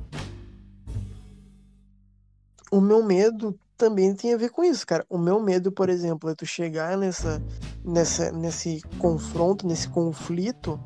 O 2.70 2.80
meu 2.80 3.02
medo 3.02 3.58
também 3.76 4.14
tem 4.14 4.34
a 4.34 4.36
ver 4.36 4.50
com 4.50 4.64
isso, 4.64 4.86
cara. 4.86 5.06
O 5.08 5.16
meu 5.16 5.40
medo, 5.40 5.70
por 5.70 5.88
exemplo, 5.88 6.28
é 6.28 6.34
tu 6.34 6.44
chegar 6.44 6.96
nessa, 6.96 7.42
nessa, 7.84 8.32
nesse 8.32 8.82
confronto, 8.98 9.66
nesse 9.66 9.88
conflito 9.88 10.78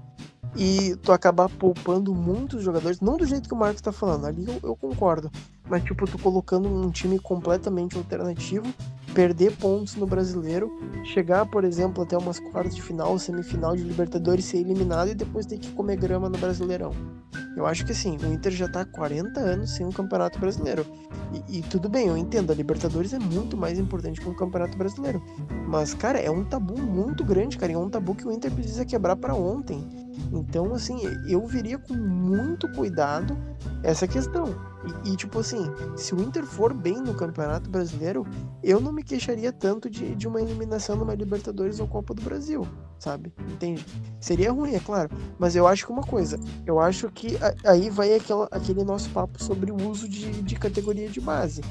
e 0.57 0.97
tu 0.97 1.13
acabar 1.13 1.49
poupando 1.49 2.15
muitos 2.15 2.63
jogadores, 2.63 3.01
não 3.01 3.17
do 3.17 3.27
jeito 3.27 3.49
que 3.49 3.55
o 3.55 3.59
Marcos 3.59 3.81
tá 3.81 3.91
falando, 3.91 4.27
ali 4.27 4.47
eu, 4.47 4.61
eu 4.63 4.77
concordo, 4.77 5.31
mas 5.69 5.83
tipo, 5.83 6.05
tu 6.07 6.19
colocando 6.19 6.69
um 6.69 6.91
time 6.91 7.19
completamente 7.19 7.97
alternativo, 7.97 8.67
perder 9.15 9.57
pontos 9.57 9.95
no 9.95 10.07
brasileiro, 10.07 10.71
chegar, 11.05 11.47
por 11.47 11.65
exemplo, 11.65 12.03
até 12.03 12.17
umas 12.17 12.39
quartas 12.39 12.75
de 12.75 12.83
final, 12.83 13.19
semifinal 13.19 13.77
de 13.77 13.83
Libertadores, 13.83 14.45
ser 14.45 14.59
eliminado 14.59 15.09
e 15.09 15.15
depois 15.15 15.47
ter 15.47 15.59
que 15.59 15.71
comer 15.73 15.97
grama 15.97 16.29
no 16.29 16.39
Brasileirão. 16.39 16.93
Eu 17.57 17.67
acho 17.67 17.85
que 17.85 17.93
assim, 17.93 18.17
o 18.17 18.33
Inter 18.33 18.53
já 18.53 18.69
tá 18.69 18.81
há 18.81 18.85
40 18.85 19.39
anos 19.39 19.71
sem 19.71 19.85
um 19.87 19.93
campeonato 19.93 20.39
brasileiro. 20.39 20.87
E, 21.49 21.59
e, 21.59 21.63
tudo 21.63 21.89
bem, 21.89 22.09
eu 22.09 22.17
entendo, 22.17 22.51
a 22.51 22.55
Libertadores 22.55 23.13
é 23.13 23.19
muito 23.19 23.57
mais 23.57 23.79
importante 23.79 24.21
que 24.21 24.29
um 24.29 24.35
campeonato 24.35 24.77
brasileiro. 24.77 25.23
Mas, 25.67 25.95
cara, 25.95 26.19
é 26.19 26.31
um 26.31 26.45
tabu 26.45 26.79
muito 26.79 27.25
grande, 27.25 27.57
cara. 27.57 27.73
E 27.73 27.75
é 27.75 27.79
um 27.79 27.89
tabu 27.89 28.15
que 28.15 28.27
o 28.27 28.33
Inter 28.33 28.51
precisa 28.51 28.85
quebrar 28.85 29.17
para 29.17 29.35
ontem. 29.35 29.87
Então, 30.33 30.75
assim, 30.75 31.01
eu 31.27 31.47
viria 31.47 31.79
com 31.79 31.95
muito 31.95 32.71
cuidado 32.73 33.37
essa 33.83 34.07
questão. 34.07 34.55
E, 35.05 35.13
e, 35.13 35.17
tipo 35.17 35.39
assim, 35.39 35.71
se 35.97 36.15
o 36.15 36.21
Inter 36.21 36.45
for 36.45 36.75
bem 36.75 37.01
no 37.01 37.15
Campeonato 37.15 37.71
Brasileiro, 37.71 38.27
eu 38.63 38.81
não 38.81 38.93
me 38.93 39.03
queixaria 39.03 39.53
tanto 39.53 39.89
de, 39.89 40.15
de 40.15 40.27
uma 40.27 40.41
eliminação 40.41 40.97
numa 40.97 41.15
Libertadores 41.15 41.81
ou 41.81 41.87
Copa 41.87 42.15
do 42.15 42.23
Brasil, 42.23 42.67
sabe? 42.99 43.33
Entende? 43.49 43.85
Seria 44.21 44.53
ruim, 44.53 44.75
é 44.75 44.81
claro. 44.81 45.11
Mas 45.39 45.55
eu 45.55 45.67
acho 45.67 45.87
que 45.87 45.93
uma 45.93 46.03
coisa, 46.03 46.39
eu 46.67 46.81
acho 46.81 47.09
que 47.11 47.37
aí 47.65 47.91
vai 47.91 48.15
aquela, 48.15 48.49
aquele 48.51 48.85
nosso 48.85 49.11
papo 49.11 49.43
sobre 49.43 49.71
o 49.71 49.89
uso 49.89 50.09
de, 50.09 50.43
de 50.43 50.55
categoria 50.57 51.09
de 51.09 51.21
base. 51.21 51.63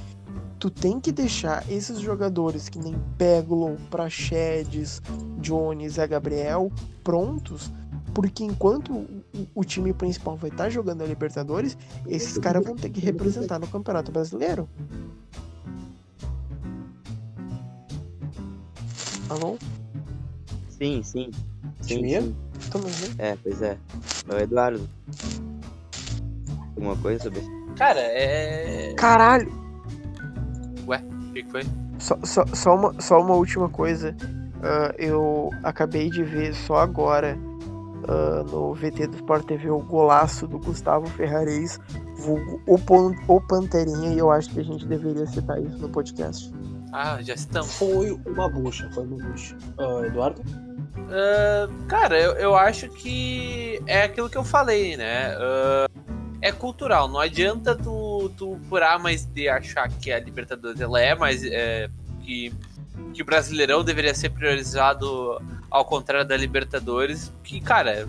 Tu 0.59 0.69
tem 0.69 0.99
que 0.99 1.11
deixar 1.11 1.63
esses 1.69 1.99
jogadores 1.99 2.69
que 2.69 2.77
nem 2.77 2.95
Peglo, 3.17 3.77
Praxedes, 3.89 5.01
Jones, 5.39 5.97
e 5.97 6.07
Gabriel 6.07 6.71
prontos 7.03 7.71
porque 8.13 8.43
enquanto 8.43 8.93
o, 8.93 9.23
o 9.55 9.63
time 9.63 9.93
principal 9.93 10.35
vai 10.35 10.49
estar 10.49 10.65
tá 10.65 10.69
jogando 10.69 11.01
a 11.01 11.05
Libertadores, 11.05 11.77
esses 12.07 12.37
caras 12.37 12.63
vão 12.63 12.75
ter 12.75 12.89
que 12.89 12.99
representar 12.99 13.59
no 13.59 13.67
Campeonato 13.67 14.11
Brasileiro. 14.11 14.69
Alô? 19.29 19.57
Sim, 20.69 21.01
sim. 21.03 21.31
Sim, 21.81 22.07
sim. 22.07 22.35
É, 23.17 23.37
pois 23.41 23.61
é. 23.61 23.77
É 24.27 24.35
o 24.35 24.39
Eduardo. 24.39 24.89
Alguma 26.75 26.95
coisa 26.97 27.23
sobre 27.23 27.39
isso? 27.39 27.51
Cara, 27.77 27.99
é. 27.99 28.93
Caralho! 28.95 29.51
Ué, 30.87 30.97
o 30.97 31.33
que, 31.33 31.43
foi? 31.45 31.63
Só, 31.99 32.17
só, 32.23 32.45
só, 32.47 32.75
uma, 32.75 33.01
só 33.01 33.21
uma 33.21 33.35
última 33.35 33.69
coisa. 33.69 34.15
Uh, 34.57 34.93
eu 34.97 35.49
acabei 35.63 36.09
de 36.09 36.23
ver 36.23 36.53
só 36.53 36.77
agora 36.77 37.37
uh, 38.07 38.43
no 38.43 38.73
VT 38.73 39.07
do 39.07 39.15
Sport 39.15 39.45
TV 39.45 39.69
o 39.69 39.79
golaço 39.79 40.47
do 40.47 40.59
Gustavo 40.59 41.07
Ferrares, 41.07 41.79
vulgo 42.15 42.61
o, 42.67 42.77
o 43.27 43.41
Panterinha, 43.41 44.13
e 44.13 44.17
eu 44.17 44.31
acho 44.31 44.49
que 44.51 44.59
a 44.59 44.63
gente 44.63 44.85
deveria 44.85 45.25
citar 45.25 45.61
isso 45.61 45.77
no 45.77 45.89
podcast. 45.89 46.51
Ah, 46.93 47.19
já 47.21 47.33
estamos. 47.33 47.73
Foi 47.77 48.11
uma 48.25 48.49
bucha, 48.49 48.89
foi 48.93 49.05
uma 49.05 49.17
bucha. 49.17 49.55
Uh, 49.79 50.05
Eduardo? 50.05 50.41
Uh, 50.41 51.85
cara, 51.87 52.19
eu, 52.19 52.33
eu 52.33 52.55
acho 52.55 52.89
que 52.89 53.81
é 53.87 54.03
aquilo 54.03 54.29
que 54.29 54.37
eu 54.37 54.43
falei, 54.43 54.97
né? 54.97 55.35
É 56.41 56.51
cultural, 56.51 57.07
não 57.07 57.19
adianta 57.19 57.75
tu, 57.75 58.31
tu 58.35 58.59
por 58.67 58.81
A 58.81 58.97
mais 58.97 59.25
de 59.25 59.47
achar 59.47 59.87
que 59.87 60.11
a 60.11 60.19
Libertadores 60.19 60.81
ela 60.81 60.99
é 60.99 61.13
mais. 61.13 61.43
É, 61.43 61.87
que, 62.21 62.51
que 63.13 63.21
o 63.21 63.25
Brasileirão 63.25 63.83
deveria 63.83 64.13
ser 64.15 64.29
priorizado 64.29 65.39
ao 65.69 65.85
contrário 65.85 66.27
da 66.27 66.35
Libertadores, 66.35 67.31
que, 67.43 67.61
cara, 67.61 68.07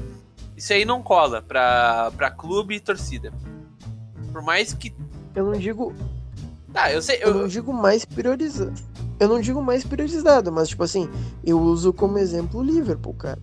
isso 0.57 0.73
aí 0.73 0.85
não 0.85 1.03
cola 1.03 1.43
pra, 1.43 2.11
pra 2.17 2.31
clube 2.31 2.77
e 2.77 2.81
torcida. 2.81 3.33
Por 4.33 4.43
mais 4.43 4.73
que. 4.73 4.95
Eu 5.35 5.47
não 5.47 5.59
digo. 5.59 5.95
Ah, 6.75 6.91
eu 6.91 7.03
sei. 7.03 7.17
Eu, 7.23 7.29
eu 7.29 7.35
não 7.35 7.49
digo 7.49 7.73
mais 7.73 8.05
priorizado. 8.05 8.73
Eu 9.21 9.29
não 9.29 9.41
digo 9.41 9.63
mais 9.63 9.85
priorizado, 9.85 10.51
mas, 10.51 10.71
tipo 10.71 10.83
assim, 10.83 11.09
eu 11.45 11.61
uso 11.61 11.93
como 11.93 12.19
exemplo 12.19 12.61
o 12.61 12.63
Liverpool, 12.63 13.15
cara. 13.15 13.39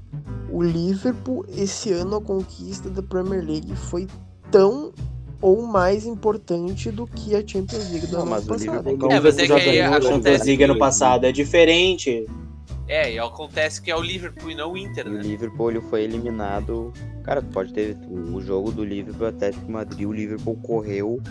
O 0.52 0.64
Liverpool, 0.64 1.46
esse 1.48 1.94
ano, 1.94 2.18
a 2.18 2.22
conquista 2.22 2.90
da 2.90 3.04
Premier 3.04 3.46
League 3.46 3.76
foi 3.76 4.08
tão 4.52 4.92
ou 5.42 5.66
mais 5.66 6.06
importante 6.06 6.92
do 6.92 7.08
que 7.08 7.36
a 7.36 7.46
Champions 7.46 7.90
League 7.92 8.08
do 8.08 8.18
não, 8.18 8.34
ano 8.34 8.46
passado. 8.46 8.90
É, 9.12 9.20
mas 9.20 9.38
é 9.38 9.48
que 9.48 9.54
aí 9.54 9.82
a 9.82 10.02
Champions 10.02 10.46
League 10.46 10.64
ano 10.64 10.78
passado 10.78 11.26
é 11.26 11.32
diferente. 11.32 12.28
É, 12.88 13.14
e 13.14 13.20
acontece 13.20 13.82
que 13.82 13.92
é 13.92 13.96
o 13.96 14.02
Liverpool 14.02 14.50
e 14.50 14.56
não 14.56 14.74
o 14.74 14.78
Inter, 14.78 15.08
né? 15.08 15.20
O 15.20 15.22
Liverpool 15.22 15.70
ele 15.70 15.82
foi 15.82 16.04
eliminado. 16.04 16.92
Cara, 17.24 17.42
pode 17.42 17.72
ter 17.72 17.96
o 18.10 18.42
jogo 18.42 18.72
do 18.72 18.84
Liverpool 18.84 19.28
até 19.28 19.52
que 19.52 19.72
Madrid, 19.72 20.08
o 20.08 20.12
Liverpool 20.12 20.56
correu 20.64 21.22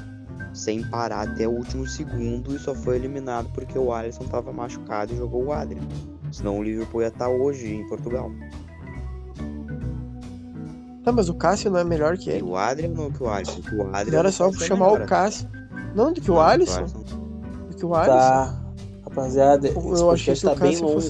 sem 0.54 0.82
parar 0.88 1.28
até 1.28 1.46
o 1.48 1.50
último 1.50 1.86
segundo 1.86 2.54
e 2.54 2.58
só 2.58 2.74
foi 2.74 2.96
eliminado 2.96 3.50
porque 3.52 3.78
o 3.78 3.92
Alisson 3.92 4.24
estava 4.24 4.52
machucado 4.52 5.12
e 5.12 5.16
jogou 5.16 5.46
o 5.46 5.52
Adrian. 5.52 5.82
Senão 6.30 6.58
o 6.58 6.62
Liverpool 6.62 7.02
ia 7.02 7.08
estar 7.08 7.26
tá 7.26 7.30
hoje 7.30 7.74
em 7.74 7.86
Portugal. 7.88 8.30
Tá, 11.08 11.12
mas 11.12 11.30
o 11.30 11.34
Cássio 11.34 11.70
não 11.70 11.78
é 11.78 11.84
melhor 11.84 12.18
que 12.18 12.28
ele. 12.28 12.42
o 12.42 12.54
Adrian 12.54 12.90
não 12.90 13.10
que 13.10 13.22
o 13.22 13.30
Alisson. 13.30 13.62
Que 13.62 13.74
o 13.74 13.96
Adrian 13.96 14.18
Era 14.18 14.30
só 14.30 14.52
chamar 14.52 14.92
o 14.92 15.06
Cássio. 15.06 15.48
Não, 15.94 16.12
do 16.12 16.20
que 16.20 16.30
o 16.30 16.38
Alisson. 16.38 16.84
Do 16.84 17.74
que 17.74 17.86
o 17.86 17.94
Alisson. 17.94 18.18
Tá. 18.18 18.62
Rapaziada, 19.04 19.68
eu, 19.68 20.10
achei 20.10 20.34
que 20.34 20.42
tá 20.42 20.54
bem 20.54 20.76
longo. 20.76 21.00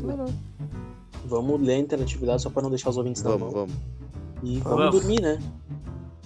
Vamos 1.25 1.61
ler 1.61 1.75
a 1.75 1.79
interatividade 1.79 2.41
só 2.41 2.49
pra 2.49 2.63
não 2.63 2.71
deixar 2.71 2.91
os 2.91 2.97
ouvintes 2.97 3.23
vamos, 3.23 3.53
Vamos, 3.53 3.75
E 4.41 4.61
vamos, 4.61 4.79
vamos 4.79 5.01
dormir, 5.01 5.21
né? 5.21 5.43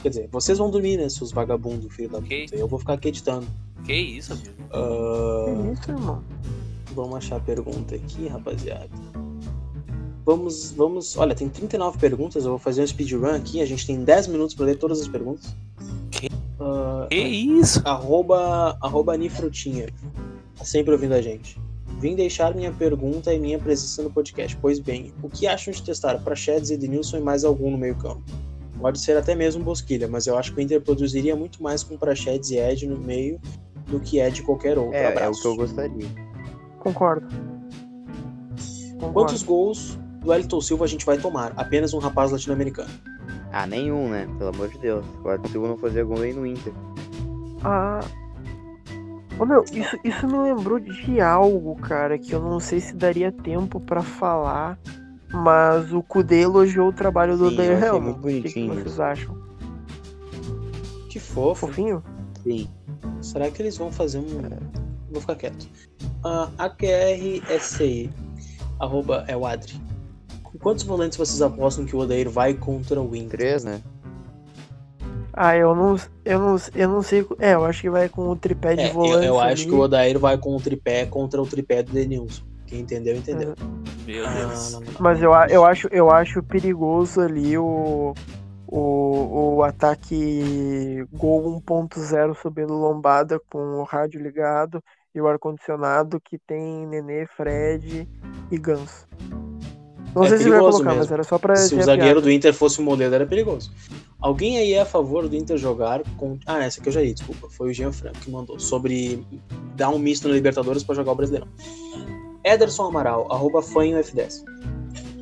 Quer 0.02 0.10
dizer, 0.10 0.28
vocês 0.30 0.58
vão 0.58 0.70
dormir, 0.70 0.98
né, 0.98 1.08
seus 1.08 1.32
vagabundos, 1.32 1.94
filho 1.94 2.10
da 2.10 2.18
Ok. 2.18 2.44
puta. 2.44 2.56
Eu 2.56 2.68
vou 2.68 2.78
ficar 2.78 2.92
aqui 2.92 3.08
editando. 3.08 3.46
Que 3.84 3.94
isso, 3.94 4.34
amigo? 4.34 4.54
Ah, 4.70 5.46
Que 5.46 5.72
isso, 5.72 5.90
irmão? 5.90 6.22
vamos 6.94 7.16
achar 7.16 7.36
a 7.36 7.40
pergunta 7.40 7.94
aqui, 7.94 8.28
rapaziada. 8.28 8.90
Vamos, 10.24 10.70
vamos. 10.72 11.16
Olha, 11.16 11.34
tem 11.34 11.48
39 11.48 11.98
perguntas. 11.98 12.44
Eu 12.44 12.50
vou 12.50 12.58
fazer 12.58 12.82
um 12.82 12.86
speedrun 12.86 13.26
aqui. 13.34 13.60
A 13.60 13.66
gente 13.66 13.86
tem 13.86 14.02
10 14.04 14.28
minutos 14.28 14.54
pra 14.54 14.66
ler 14.66 14.76
todas 14.76 15.00
as 15.00 15.08
perguntas. 15.08 15.54
Que- 16.10 16.28
Ah, 16.60 17.06
Que 17.10 17.16
isso? 17.18 17.82
arroba, 17.84 18.76
arroba 18.80 19.16
Nifrutinha. 19.16 19.88
Tá 20.56 20.64
sempre 20.64 20.92
ouvindo 20.92 21.14
a 21.14 21.20
gente. 21.20 21.60
Vim 21.98 22.14
deixar 22.14 22.54
minha 22.54 22.70
pergunta 22.72 23.32
e 23.34 23.38
minha 23.38 23.58
presença 23.58 24.02
no 24.02 24.10
podcast. 24.10 24.56
Pois 24.60 24.78
bem, 24.78 25.12
o 25.22 25.28
que 25.28 25.46
acham 25.46 25.72
de 25.72 25.82
testar 25.82 26.18
Prachedes, 26.22 26.70
Edenilson 26.70 27.18
e 27.18 27.20
mais 27.20 27.44
algum 27.44 27.70
no 27.70 27.78
meio 27.78 27.96
campo? 27.96 28.22
Pode 28.80 28.98
ser 29.00 29.16
até 29.16 29.34
mesmo 29.34 29.62
Bosquilha, 29.62 30.08
mas 30.08 30.26
eu 30.26 30.36
acho 30.36 30.52
que 30.52 30.58
o 30.58 30.62
Inter 30.62 30.80
produziria 30.80 31.34
muito 31.36 31.62
mais 31.62 31.82
com 31.84 31.96
Prachedes 31.96 32.50
e 32.50 32.58
Ed 32.58 32.86
no 32.86 32.98
meio 32.98 33.40
do 33.86 34.00
que 34.00 34.18
Ed 34.20 34.42
qualquer 34.42 34.78
outro. 34.78 34.94
É, 34.94 35.02
é 35.04 35.08
o 35.08 35.12
Abraço. 35.12 35.42
que 35.42 35.48
eu 35.48 35.56
gostaria. 35.56 36.08
Concordo. 36.80 37.26
Concordo. 38.94 39.12
Quantos 39.12 39.42
gols 39.42 39.98
do 40.22 40.32
Elton 40.32 40.60
Silva 40.60 40.84
a 40.84 40.88
gente 40.88 41.04
vai 41.04 41.18
tomar? 41.18 41.52
Apenas 41.56 41.92
um 41.92 41.98
rapaz 41.98 42.30
latino-americano. 42.30 42.90
Ah, 43.52 43.66
nenhum, 43.66 44.08
né? 44.08 44.26
Pelo 44.38 44.50
amor 44.50 44.68
de 44.68 44.78
Deus. 44.78 45.04
O 45.06 45.18
Eduardo 45.20 45.48
Silva 45.48 45.68
não 45.68 45.76
fazia 45.76 46.04
gol 46.04 46.18
nem 46.18 46.32
no 46.32 46.46
Inter. 46.46 46.72
Ah. 47.62 48.00
Ô 49.38 49.44
meu, 49.44 49.64
isso, 49.72 49.98
isso 50.04 50.26
me 50.26 50.38
lembrou 50.38 50.78
de 50.78 51.20
algo, 51.20 51.74
cara, 51.76 52.18
que 52.18 52.32
eu 52.32 52.40
não 52.40 52.60
sei 52.60 52.80
se 52.80 52.94
daria 52.94 53.32
tempo 53.32 53.80
pra 53.80 54.02
falar, 54.02 54.78
mas 55.32 55.92
o 55.92 56.02
Kudê 56.02 56.42
elogiou 56.42 56.88
o 56.88 56.92
trabalho 56.92 57.36
do 57.36 57.50
Helman. 57.50 58.14
muito 58.14 58.18
O 58.18 58.42
que, 58.42 58.42
que 58.42 58.60
bonitinho 58.60 58.74
vocês 58.74 59.00
acham? 59.00 59.36
Que 61.08 61.18
fofo. 61.18 61.66
Fofinho? 61.66 62.02
Sim. 62.42 62.68
Será 63.20 63.50
que 63.50 63.60
eles 63.60 63.76
vão 63.76 63.90
fazer 63.90 64.18
um. 64.18 64.42
Vou 65.10 65.20
ficar 65.20 65.34
quieto. 65.34 65.68
Ah, 66.24 66.48
AQRSI. 66.58 68.10
Arroba 68.80 69.24
é 69.28 69.36
o 69.36 69.46
Adri. 69.46 69.80
Com 70.52 70.58
quantos 70.58 70.84
volantes 70.84 71.16
vocês 71.18 71.40
apostam 71.42 71.84
que 71.84 71.96
o 71.96 72.00
Odair 72.00 72.28
vai 72.30 72.54
contra 72.54 73.00
o 73.00 73.16
Inter? 73.16 73.38
Três, 73.38 73.64
né? 73.64 73.80
Ah, 75.32 75.56
eu 75.56 75.74
não, 75.74 75.96
eu 76.26 76.38
não, 76.38 76.56
eu 76.74 76.88
não 76.88 77.02
sei. 77.02 77.26
É, 77.38 77.54
eu 77.54 77.64
acho 77.64 77.80
que 77.80 77.90
vai 77.90 78.08
com 78.08 78.28
o 78.28 78.36
tripé 78.36 78.74
de 78.76 78.82
É, 78.82 78.90
eu, 78.90 78.92
volante. 78.92 79.26
eu 79.26 79.40
acho 79.40 79.62
ali. 79.62 79.70
que 79.70 79.74
o 79.74 79.80
Odair 79.80 80.18
vai 80.18 80.36
com 80.36 80.54
o 80.54 80.60
tripé 80.60 81.06
contra 81.06 81.40
o 81.40 81.46
tripé 81.46 81.82
do 81.82 81.90
Denilson. 81.92 82.42
Quem 82.66 82.80
entendeu, 82.80 83.16
entendeu. 83.16 83.54
Meu 84.06 84.24
Deus. 84.28 84.74
Ah, 84.74 84.80
Mas 85.00 85.22
eu, 85.22 85.32
a- 85.32 85.46
eu, 85.46 85.64
acho, 85.64 85.88
eu 85.90 86.10
acho 86.10 86.42
perigoso 86.42 87.20
ali 87.22 87.56
o, 87.56 88.12
o, 88.66 89.54
o 89.56 89.62
ataque 89.62 91.02
gol 91.14 91.62
1.0 91.66 92.34
subindo 92.34 92.74
lombada 92.74 93.40
com 93.50 93.58
o 93.58 93.84
rádio 93.84 94.20
ligado 94.20 94.82
e 95.14 95.20
o 95.20 95.26
ar-condicionado 95.26 96.20
que 96.20 96.38
tem 96.38 96.86
Nenê, 96.86 97.26
Fred 97.26 98.06
e 98.50 98.58
Ganso. 98.58 99.06
Não 100.14 100.24
É 100.24 100.28
sei 100.28 100.38
se 100.38 100.44
vai 100.44 100.52
perigoso 100.52 100.72
colocar, 100.78 100.90
mesmo. 100.90 101.00
mas 101.04 101.12
era 101.12 101.24
só 101.24 101.38
pra 101.38 101.56
Se 101.56 101.74
o 101.74 101.82
zagueiro 101.82 102.14
piada. 102.16 102.20
do 102.20 102.30
Inter 102.30 102.52
fosse 102.52 102.80
o 102.80 102.82
Moledo, 102.82 103.14
era 103.14 103.26
perigoso. 103.26 103.70
Alguém 104.20 104.58
aí 104.58 104.72
é 104.74 104.80
a 104.82 104.84
favor 104.86 105.28
do 105.28 105.34
Inter 105.34 105.56
jogar 105.56 106.02
com. 106.16 106.38
Ah, 106.46 106.62
essa 106.62 106.80
aqui 106.80 106.88
eu 106.88 106.92
já 106.92 107.00
li, 107.00 107.14
desculpa. 107.14 107.48
Foi 107.50 107.70
o 107.70 107.74
Jean 107.74 107.90
Franco 107.92 108.18
que 108.20 108.30
mandou. 108.30 108.58
Sobre 108.60 109.24
dar 109.74 109.88
um 109.88 109.98
misto 109.98 110.28
na 110.28 110.34
Libertadores 110.34 110.82
pra 110.84 110.94
jogar 110.94 111.12
o 111.12 111.14
Brasileirão. 111.14 111.48
Ederson 112.44 112.84
Amaral, 112.84 113.26
arroba 113.32 113.62
fanho 113.62 113.98
F10. 113.98 114.42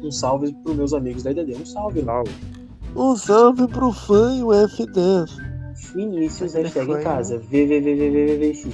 Um 0.03 0.11
salve 0.11 0.53
pros 0.63 0.77
meus 0.77 0.93
amigos 0.93 1.23
da 1.23 1.31
IDD. 1.31 1.55
Um 1.55 1.65
salve. 1.67 2.03
Salve. 2.03 2.31
Um 2.97 3.17
salve 3.17 3.69
pro 3.69 3.93
fã 3.93 4.35
e 4.37 4.43
o 4.43 4.49
F10. 4.49 5.31
Vinícius, 5.95 6.55
hashtag 6.55 6.91
em 6.91 7.01
casa. 7.03 7.39
VVVVVVX. 7.39 8.69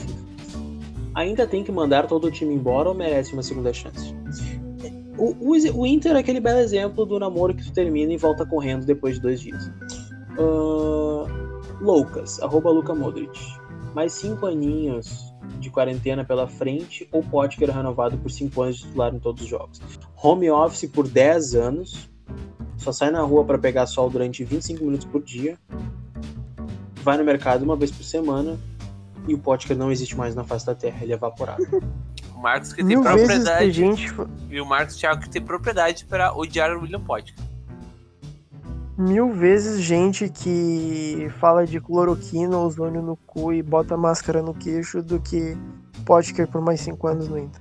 Ainda 1.14 1.46
tem 1.46 1.62
que 1.62 1.70
mandar 1.70 2.06
todo 2.06 2.26
o 2.26 2.30
time 2.30 2.54
embora 2.54 2.88
ou 2.88 2.94
merece 2.94 3.32
uma 3.34 3.42
segunda 3.42 3.72
chance? 3.72 4.14
O, 5.18 5.34
o, 5.40 5.80
o 5.80 5.86
Inter 5.86 6.16
é 6.16 6.18
aquele 6.18 6.40
belo 6.40 6.58
exemplo 6.58 7.06
do 7.06 7.18
namoro 7.18 7.54
que 7.54 7.64
tu 7.64 7.72
termina 7.72 8.12
e 8.12 8.16
volta 8.16 8.44
correndo 8.44 8.84
depois 8.84 9.16
de 9.16 9.20
dois 9.20 9.40
dias. 9.40 9.70
Ahn, 10.38 11.26
Loucas, 11.80 12.40
arroba 12.42 12.70
Luca 12.70 12.94
Modric. 12.94 13.38
Mais 13.94 14.12
cinco 14.12 14.46
aninhos 14.46 15.32
de 15.58 15.70
quarentena 15.70 16.24
pela 16.24 16.46
frente 16.46 17.08
ou 17.10 17.22
Potker 17.22 17.70
renovado 17.70 18.18
por 18.18 18.30
cinco 18.30 18.62
anos 18.62 18.76
de 18.76 18.82
titular 18.82 19.14
em 19.14 19.18
todos 19.18 19.42
os 19.42 19.48
jogos. 19.48 19.80
Home 20.22 20.50
office 20.50 20.90
por 20.90 21.08
10 21.08 21.54
anos. 21.54 22.10
Só 22.76 22.92
sai 22.92 23.10
na 23.10 23.22
rua 23.22 23.44
para 23.44 23.58
pegar 23.58 23.86
sol 23.86 24.10
durante 24.10 24.44
25 24.44 24.84
minutos 24.84 25.06
por 25.06 25.22
dia 25.22 25.56
vai 27.06 27.16
no 27.16 27.22
mercado 27.22 27.62
uma 27.62 27.76
vez 27.76 27.92
por 27.92 28.02
semana 28.02 28.58
e 29.28 29.34
o 29.34 29.38
Potker 29.38 29.76
não 29.76 29.92
existe 29.92 30.16
mais 30.16 30.34
na 30.34 30.42
face 30.42 30.66
da 30.66 30.74
Terra, 30.74 31.04
ele 31.04 31.12
é 31.12 31.14
evaporado. 31.14 31.62
Marcos 32.46 32.72
que 32.72 32.76
tem 32.76 32.86
Mil 32.96 33.02
vezes 33.02 33.26
tem 33.26 33.26
propriedade. 33.26 33.72
gente. 33.72 34.14
E 34.48 34.60
o 34.60 34.64
Marcos 34.64 34.94
Thiago 34.94 35.20
que 35.20 35.28
tem 35.28 35.42
propriedade 35.42 36.04
pra 36.04 36.32
odiar 36.32 36.76
o 36.76 36.82
William 36.82 37.00
Potker. 37.00 37.34
Mil 38.96 39.32
vezes 39.32 39.82
gente 39.82 40.28
que 40.28 41.28
fala 41.40 41.66
de 41.66 41.80
cloroquina, 41.80 42.56
ozônio 42.56 43.02
no 43.02 43.16
cu 43.16 43.52
e 43.52 43.64
bota 43.64 43.96
máscara 43.96 44.40
no 44.40 44.54
queixo 44.54 45.02
do 45.02 45.18
que 45.18 45.58
Potker 46.04 46.46
por 46.46 46.62
mais 46.62 46.80
cinco 46.80 47.08
anos 47.08 47.28
no 47.28 47.36
Inter. 47.36 47.60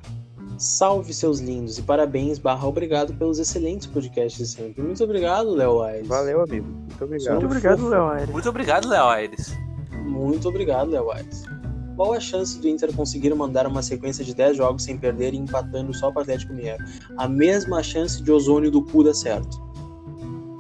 Salve 0.60 1.14
seus 1.16 1.40
lindos 1.40 1.80
e 1.80 1.82
parabéns, 1.82 2.38
barra 2.38 2.68
obrigado 2.68 3.12
pelos 3.16 3.40
excelentes 3.40 3.88
podcasts 3.88 4.38
de 4.38 4.48
sempre. 4.48 4.84
Muito 4.84 5.04
obrigado, 5.04 5.50
Léo 5.50 5.82
Aires. 5.82 6.08
Valeu, 6.08 6.44
amigo. 6.44 6.68
Muito 6.68 7.04
obrigado. 7.04 7.34
Muito 7.34 7.46
obrigado. 7.48 7.90
Léo 7.90 8.08
Aires. 8.08 8.30
Muito 8.30 8.50
obrigado, 8.50 8.88
Léo 8.88 9.08
Aires. 9.08 9.58
Muito 10.06 10.48
obrigado, 10.48 10.92
Léo 10.92 11.12
Aires. 11.12 11.44
Qual 11.96 12.14
a 12.14 12.20
chance 12.20 12.60
do 12.60 12.68
Inter 12.68 12.94
conseguir 12.94 13.34
mandar 13.34 13.66
uma 13.66 13.82
sequência 13.82 14.24
de 14.24 14.36
10 14.36 14.58
jogos 14.58 14.84
sem 14.84 14.98
perder 14.98 15.34
e 15.34 15.38
empatando 15.38 15.94
só 15.94 16.12
para 16.12 16.20
o 16.20 16.22
Atlético 16.24 16.54
Mineiro? 16.54 16.84
A 17.18 17.28
mesma 17.28 17.82
chance 17.82 18.22
de 18.22 18.32
ozônio 18.32 18.70
do 18.70 18.82
cu 18.82 19.04
dar 19.04 19.14
certo. 19.14 19.64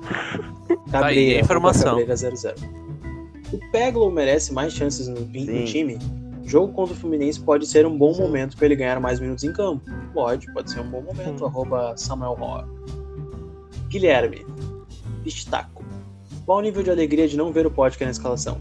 Tá 0.92 1.08
aí 1.08 1.36
a 1.36 1.42
informação. 1.42 1.98
Cabreira 1.98 2.16
00. 2.16 2.56
O 3.52 3.72
Peglo 3.72 4.10
merece 4.10 4.54
mais 4.54 4.72
chances 4.72 5.08
no, 5.08 5.20
no 5.20 5.46
Sim. 5.46 5.66
time? 5.66 6.00
Jogo 6.46 6.74
contra 6.74 6.94
o 6.94 6.98
Fluminense 6.98 7.40
pode 7.40 7.66
ser 7.66 7.86
um 7.86 7.98
bom 7.98 8.16
momento 8.16 8.56
para 8.56 8.68
ele 8.68 8.76
ganhar 8.76 9.00
mais 9.00 9.20
minutos 9.20 9.44
em 9.44 9.52
campo. 9.52 9.84
Pode, 10.14 10.52
pode 10.54 10.72
ser 10.72 10.80
um 10.80 10.90
bom 10.90 11.02
momento. 11.02 11.40
Sim. 11.40 11.46
Arroba 11.46 11.98
Samuel 11.98 12.38
Hor. 12.40 12.66
Guilherme. 13.90 14.46
Destaco. 15.24 15.84
Qual 16.46 16.60
o 16.60 16.62
nível 16.62 16.84
de 16.84 16.92
alegria 16.92 17.28
de 17.28 17.36
não 17.36 17.52
ver 17.52 17.66
o 17.66 17.72
Potker 17.72 18.06
na 18.06 18.12
escalação? 18.12 18.60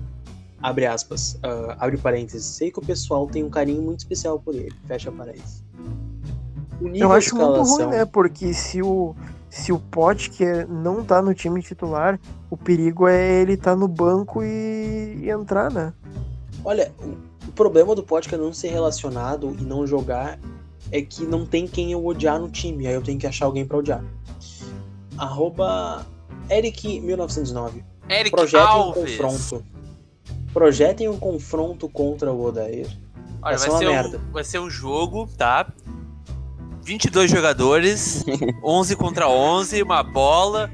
Abre 0.64 0.86
aspas. 0.86 1.38
ah, 1.42 1.76
abre 1.78 1.98
parênteses. 1.98 2.44
Sei 2.46 2.70
que 2.70 2.78
o 2.78 2.82
pessoal 2.82 3.26
tem 3.26 3.44
um 3.44 3.50
carinho 3.50 3.82
muito 3.82 3.98
especial 4.00 4.38
por 4.40 4.54
ele. 4.54 4.72
Fecha 4.86 5.12
parênteses. 5.12 5.62
O 6.80 6.84
nível 6.88 7.08
Eu 7.08 7.12
acho 7.12 7.36
muito 7.36 7.50
escalação. 7.50 7.86
ruim, 7.88 7.96
né? 7.98 8.04
Porque 8.06 8.54
se 8.54 8.80
o, 8.82 9.14
se 9.50 9.72
o 9.72 9.78
Potker 9.78 10.66
não 10.68 11.04
tá 11.04 11.20
no 11.20 11.34
time 11.34 11.60
titular, 11.62 12.18
o 12.50 12.56
perigo 12.56 13.06
é 13.06 13.42
ele 13.42 13.56
tá 13.58 13.76
no 13.76 13.86
banco 13.86 14.42
e, 14.42 15.18
e 15.22 15.30
entrar, 15.30 15.70
né? 15.70 15.92
Olha, 16.64 16.90
o- 16.98 17.50
problema 17.52 17.94
do 17.94 18.02
Potker 18.02 18.38
não 18.38 18.52
ser 18.52 18.68
relacionado 18.68 19.54
e 19.60 19.62
não 19.62 19.86
jogar 19.86 20.38
é 20.90 21.02
que 21.02 21.24
não 21.26 21.44
tem 21.46 21.66
quem 21.68 21.92
eu 21.92 22.04
odiar 22.06 22.40
no 22.40 22.48
time. 22.48 22.86
Aí 22.86 22.94
eu 22.94 23.02
tenho 23.02 23.18
que 23.18 23.26
achar 23.26 23.44
alguém 23.46 23.66
pra 23.66 23.76
odiar. 23.78 24.02
Arroba 25.18 26.04
Eric1909. 26.48 27.84
Eric 28.08 28.30
Projetem 28.30 28.66
um 28.66 28.70
Alves. 28.70 29.16
confronto. 29.16 29.64
Projetem 30.54 31.08
um 31.08 31.18
confronto 31.18 31.88
contra 31.88 32.32
o 32.32 32.44
Odair. 32.46 32.86
Olha, 33.42 33.58
Vai 33.58 33.68
uma 33.68 33.78
ser, 33.78 33.86
um, 33.86 33.90
merda. 33.90 34.20
vai 34.32 34.44
ser 34.44 34.58
um 34.60 34.70
jogo, 34.70 35.28
tá? 35.36 35.66
22 36.82 37.30
jogadores, 37.30 38.24
11 38.64 38.96
contra 38.96 39.28
11, 39.28 39.82
uma 39.82 40.02
bola 40.02 40.70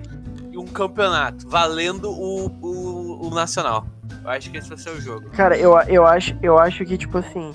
e 0.52 0.58
um 0.58 0.66
campeonato, 0.66 1.48
valendo 1.48 2.10
o, 2.10 2.46
o, 2.60 3.26
o 3.28 3.30
Nacional. 3.30 3.86
Eu 4.22 4.30
acho 4.30 4.50
que 4.50 4.58
esse 4.58 4.68
vai 4.68 4.76
ser 4.78 4.90
o 4.90 5.00
jogo. 5.00 5.30
Cara, 5.30 5.56
eu, 5.56 5.72
eu, 5.88 6.04
acho, 6.06 6.36
eu 6.42 6.58
acho 6.58 6.84
que, 6.84 6.98
tipo 6.98 7.16
assim, 7.16 7.52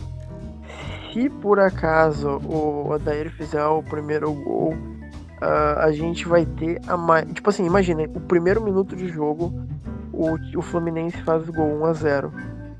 se 1.13 1.29
por 1.29 1.59
acaso 1.59 2.41
o 2.43 2.89
Odair 2.91 3.29
fizer 3.31 3.63
o 3.65 3.83
primeiro 3.83 4.33
gol, 4.33 4.75
ah, 5.41 5.85
a 5.85 5.91
gente 5.91 6.27
vai 6.27 6.45
ter 6.45 6.81
a 6.87 6.97
mais. 6.97 7.31
Tipo 7.33 7.49
assim, 7.51 7.65
imagina, 7.65 8.03
o 8.03 8.19
primeiro 8.21 8.63
minuto 8.63 8.95
de 8.95 9.07
jogo, 9.09 9.53
o, 10.15 10.37
o 10.57 10.61
Fluminense 10.61 11.17
faz 11.23 11.47
o 11.47 11.53
gol 11.53 11.79
1x0. 11.81 12.31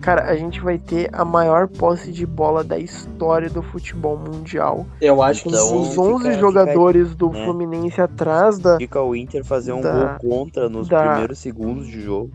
Cara, 0.02 0.26
a 0.30 0.36
gente 0.36 0.60
vai 0.62 0.78
ter 0.78 1.10
a 1.14 1.24
maior 1.26 1.68
posse 1.68 2.12
de 2.12 2.26
bola 2.26 2.64
da 2.64 2.78
história 2.78 3.50
do 3.50 3.64
futebol 3.64 4.18
mundial. 4.18 4.86
Eu 5.02 5.22
acho 5.24 5.44
que 5.44 5.50
Então, 5.50 5.82
os 5.82 5.90
fica- 5.90 6.02
11 6.02 6.24
fica 6.26 6.40
jogadores 6.40 7.16
do 7.16 7.30
né? 7.32 7.44
Fluminense 7.46 8.00
atrás 8.00 8.60
da. 8.60 8.78
Fica 8.78 9.02
o 9.02 9.16
Inter 9.16 9.44
fazer 9.44 9.74
um 9.74 9.82
Da- 9.82 10.18
gol 10.22 10.30
contra 10.30 10.70
nos 10.70 10.88
da- 10.88 11.02
primeiros 11.12 11.40
segundos 11.40 11.88
de 11.88 12.02
jogo. 12.02 12.30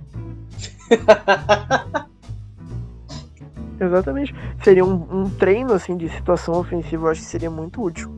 Exatamente. 3.81 4.35
Seria 4.63 4.85
um, 4.85 5.07
um 5.11 5.31
treino 5.31 5.73
assim 5.73 5.97
de 5.97 6.09
situação 6.11 6.55
ofensiva, 6.59 7.07
eu 7.07 7.11
acho 7.11 7.21
que 7.21 7.27
seria 7.27 7.51
muito 7.51 7.83
útil. 7.83 8.11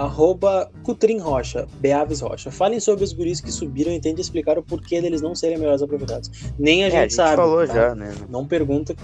Arroba 0.00 0.70
Cutrim 0.82 1.18
Rocha, 1.18 1.68
Beaves 1.78 2.22
Rocha. 2.22 2.50
Falem 2.50 2.80
sobre 2.80 3.04
os 3.04 3.12
guris 3.12 3.38
que 3.38 3.52
subiram 3.52 3.92
e 3.92 4.00
tentem 4.00 4.22
explicar 4.22 4.56
o 4.58 4.62
porquê 4.62 4.98
deles 5.02 5.20
não 5.20 5.34
serem 5.34 5.58
melhores 5.58 5.82
aproveitados. 5.82 6.30
Nem 6.58 6.84
a, 6.84 6.86
É, 6.86 6.90
gente, 6.90 6.98
a 6.98 7.02
gente 7.02 7.14
sabe. 7.14 7.36
falou 7.36 7.66
tá? 7.66 7.74
já, 7.74 7.94
né, 7.94 8.14
Não 8.30 8.46
pergunta. 8.46 8.96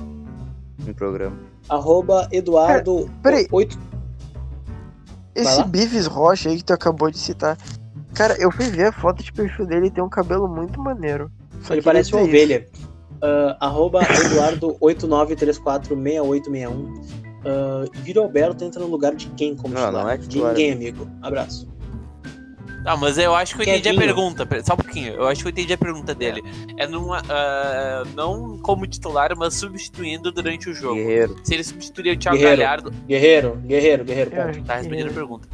no 0.87 0.95
programa. 0.95 1.37
Arroba 1.69 2.27
Eduardo. 2.33 3.11
peraí. 3.23 3.47
8... 3.53 3.79
Esse. 5.35 5.63
Bives 5.65 6.07
Rocha 6.07 6.49
aí 6.49 6.57
que 6.57 6.65
tu 6.65 6.73
acabou 6.73 7.11
de 7.11 7.19
citar. 7.19 7.59
Cara, 8.15 8.35
eu 8.41 8.51
fui 8.51 8.71
ver 8.71 8.87
a 8.87 8.93
foto 8.93 9.23
de 9.23 9.31
perfil 9.31 9.67
dele 9.67 9.89
e 9.89 9.91
tem 9.91 10.03
um 10.03 10.09
cabelo 10.09 10.49
muito 10.49 10.81
maneiro. 10.81 11.31
Só 11.61 11.75
Ele 11.75 11.83
parece 11.83 12.15
uma 12.15 12.23
ovelha. 12.23 12.67
Ah, 13.21 13.55
arroba 13.61 14.01
Eduardo 14.03 14.75
89346861. 14.81 17.26
Uh, 17.47 17.89
Viro 18.03 18.23
Alberto 18.23 18.65
entra 18.65 18.81
no 18.81 18.89
lugar 18.89 19.15
de 19.15 19.29
quem 19.29 19.55
como 19.55 19.73
Não, 19.73 19.83
titular? 19.85 20.05
não 20.05 20.11
é 20.11 20.17
de 20.17 20.43
ninguém, 20.43 20.73
amigo. 20.73 21.09
Abraço. 21.23 21.69
Ah, 22.85 22.97
mas 22.97 23.19
eu 23.19 23.35
acho 23.35 23.57
que 23.57 23.63
eu 23.63 23.65
entendi 23.65 23.89
a 23.89 23.95
pergunta. 23.95 24.47
Só 24.65 24.75
um 24.75 24.77
pouquinho. 24.77 25.15
Eu 25.15 25.27
acho 25.27 25.43
que 25.43 25.49
eu 25.49 25.51
entendi 25.51 25.73
a 25.73 25.79
pergunta 25.79 26.15
dele. 26.15 26.41
É 26.77 26.87
numa. 26.87 27.21
ah, 27.29 28.05
não 28.15 28.59
como 28.59 28.87
titular, 28.87 29.37
mas 29.37 29.55
substituindo 29.55 30.31
durante 30.31 30.71
o 30.71 30.75
jogo. 30.75 30.95
Guerreiro. 30.95 31.37
Se 31.43 31.55
ele 31.55 31.65
substituir 31.65 32.13
o 32.13 32.19
Thiago 32.19 32.39
Guerreiro. 32.39 32.63
Galhardo. 32.63 32.91
Guerreiro, 33.07 33.57
guerreiro, 33.57 34.05
guerreiro. 34.05 34.31
Ponto. 34.31 34.65
Tá 34.65 34.77
respondendo 34.77 35.11
a 35.11 35.15
pergunta. 35.15 35.49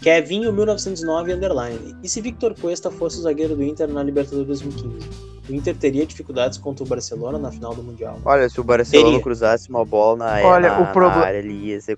Kevinho 0.00 0.52
1909 0.52 1.32
underline. 1.32 1.96
E 2.02 2.08
se 2.08 2.20
Victor 2.20 2.54
Cuesta 2.54 2.90
fosse 2.90 3.18
o 3.18 3.22
zagueiro 3.22 3.56
do 3.56 3.64
Inter 3.64 3.88
na 3.88 4.04
Libertadores 4.04 4.46
2015? 4.46 5.35
O 5.48 5.52
Inter 5.54 5.76
teria 5.76 6.04
dificuldades 6.04 6.58
contra 6.58 6.84
o 6.84 6.86
Barcelona 6.88 7.38
na 7.38 7.52
final 7.52 7.74
do 7.74 7.82
Mundial. 7.82 8.18
Olha, 8.24 8.48
se 8.48 8.60
o 8.60 8.64
Barcelona 8.64 9.08
Teria. 9.10 9.22
cruzasse 9.22 9.68
uma 9.70 9.84
bola 9.84 10.16
na, 10.18 10.46
Olha, 10.48 10.70
na, 10.70 10.80
o 10.80 10.92
proble- 10.92 11.18
na 11.20 11.24
área, 11.26 11.38
ele 11.38 11.52
ia 11.52 11.80
ser. 11.80 11.96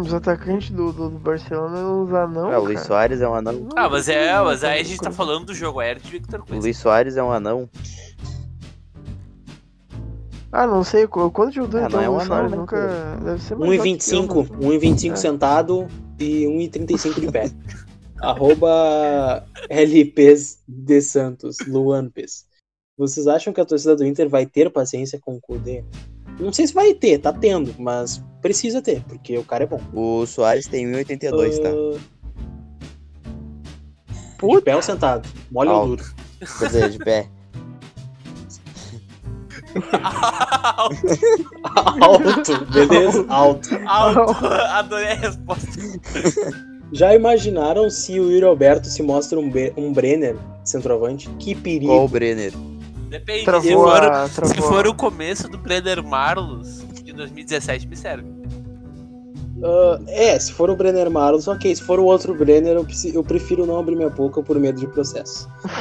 Os 0.00 0.14
atacantes 0.14 0.70
do, 0.70 0.90
do, 0.92 1.10
do 1.10 1.18
Barcelona 1.18 1.82
não 1.82 2.02
usar 2.02 2.26
não, 2.26 2.50
Ah, 2.50 2.58
o 2.58 2.64
Luiz. 2.64 2.80
Soares 2.80 3.20
é 3.20 3.28
um 3.28 3.34
anão. 3.34 3.68
Ah, 3.76 3.88
mas 3.90 4.08
é, 4.08 4.40
mas 4.40 4.64
aí 4.64 4.80
a 4.80 4.84
gente 4.84 4.98
tá 5.00 5.10
falando 5.10 5.46
do 5.46 5.54
jogo 5.54 5.80
aéreo 5.80 6.00
de 6.02 6.10
Victor 6.10 6.40
O 6.40 6.44
Cuesta. 6.44 6.62
Luiz 6.62 6.76
Soares 6.78 7.16
é 7.16 7.22
um 7.22 7.30
anão. 7.30 7.68
Ah, 10.50 10.66
não 10.66 10.82
sei, 10.82 11.06
qu- 11.06 11.30
quanto 11.30 11.52
de 11.52 11.60
altura 11.60 11.84
Ah, 11.84 11.86
então 11.88 12.00
não 12.00 12.06
é 12.06 12.10
um 12.10 12.12
o 12.14 12.16
anão, 12.20 12.26
Soares 12.26 12.50
né, 12.50 12.56
nunca... 12.56 13.16
Deve 13.22 13.42
ser 13.42 13.54
mais 13.56 13.70
alto 13.72 13.82
que 13.82 13.88
eu, 13.88 13.94
1,25. 13.94 14.48
mas- 14.50 14.66
1,25 14.66 15.12
É. 15.12 15.16
sentado 15.16 15.86
e 16.18 16.44
1,35 16.46 17.20
de 17.20 17.30
pé. 17.30 17.50
Arroba 18.22 19.44
LPs 19.68 20.60
de 20.66 21.02
Santos, 21.02 21.58
Luanpes. 21.66 22.46
Vocês 22.96 23.26
acham 23.26 23.52
que 23.52 23.60
a 23.60 23.64
torcida 23.64 23.96
do 23.96 24.06
Inter 24.06 24.28
vai 24.28 24.46
ter 24.46 24.70
paciência 24.70 25.18
com 25.20 25.34
o 25.34 25.40
Kudê? 25.40 25.82
Não 26.38 26.52
sei 26.52 26.68
se 26.68 26.72
vai 26.72 26.94
ter, 26.94 27.18
tá 27.18 27.32
tendo, 27.32 27.74
mas 27.78 28.22
precisa 28.40 28.80
ter, 28.80 29.02
porque 29.04 29.36
o 29.36 29.44
cara 29.44 29.64
é 29.64 29.66
bom. 29.66 29.80
O 29.92 30.24
Soares 30.24 30.68
tem 30.68 30.86
1,82, 30.86 31.58
tá? 31.58 31.68
Ah, 31.68 31.98
De 34.14 34.36
Puta. 34.38 34.62
pé 34.62 34.76
ou 34.76 34.82
sentado? 34.82 35.28
Mole 35.50 35.70
ou 35.70 35.74
Alto. 35.74 35.96
duro? 35.96 36.04
Quer 36.58 36.66
dizer, 36.66 36.90
de 36.90 36.98
pé. 36.98 37.28
Alto, 42.00 42.64
beleza? 42.72 43.24
Alto. 43.28 43.68
Alto. 43.86 44.44
Adorei 44.46 45.12
a 45.12 45.14
resposta. 45.14 45.66
Já 46.92 47.14
imaginaram 47.14 47.88
se 47.88 48.20
o 48.20 48.30
Yuri 48.30 48.44
Alberto 48.44 48.86
se 48.86 49.02
mostra 49.02 49.38
um, 49.38 49.48
Be- 49.50 49.72
um 49.76 49.92
Brenner 49.92 50.36
centroavante? 50.64 51.28
Que 51.38 51.54
perigo. 51.54 51.86
Qual 51.92 52.04
o 52.04 52.08
Brenner? 52.08 52.52
Depende. 53.08 53.40
Se 53.40 53.44
Travou 53.46 53.72
for, 53.72 54.02
a... 54.04 54.28
se 54.28 54.56
for 54.56 54.86
a... 54.86 54.90
o 54.90 54.94
começo 54.94 55.48
do 55.48 55.58
Brenner 55.58 56.02
Marlos 56.02 56.82
de 57.02 57.12
2017, 57.12 57.86
me 57.88 57.96
serve. 57.96 58.26
Ah, 59.64 60.00
é, 60.08 60.38
se 60.38 60.52
for 60.52 60.68
o 60.70 60.76
Brenner 60.76 61.10
Marlos, 61.10 61.46
ok. 61.48 61.74
Se 61.74 61.82
for 61.82 61.98
o 61.98 62.04
outro 62.04 62.34
Brenner, 62.34 62.76
eu, 62.76 62.86
eu 63.14 63.22
prefiro 63.24 63.64
não 63.64 63.78
abrir 63.78 63.96
minha 63.96 64.10
boca 64.10 64.42
por 64.42 64.58
medo 64.58 64.78
de 64.80 64.86
processo. 64.86 65.48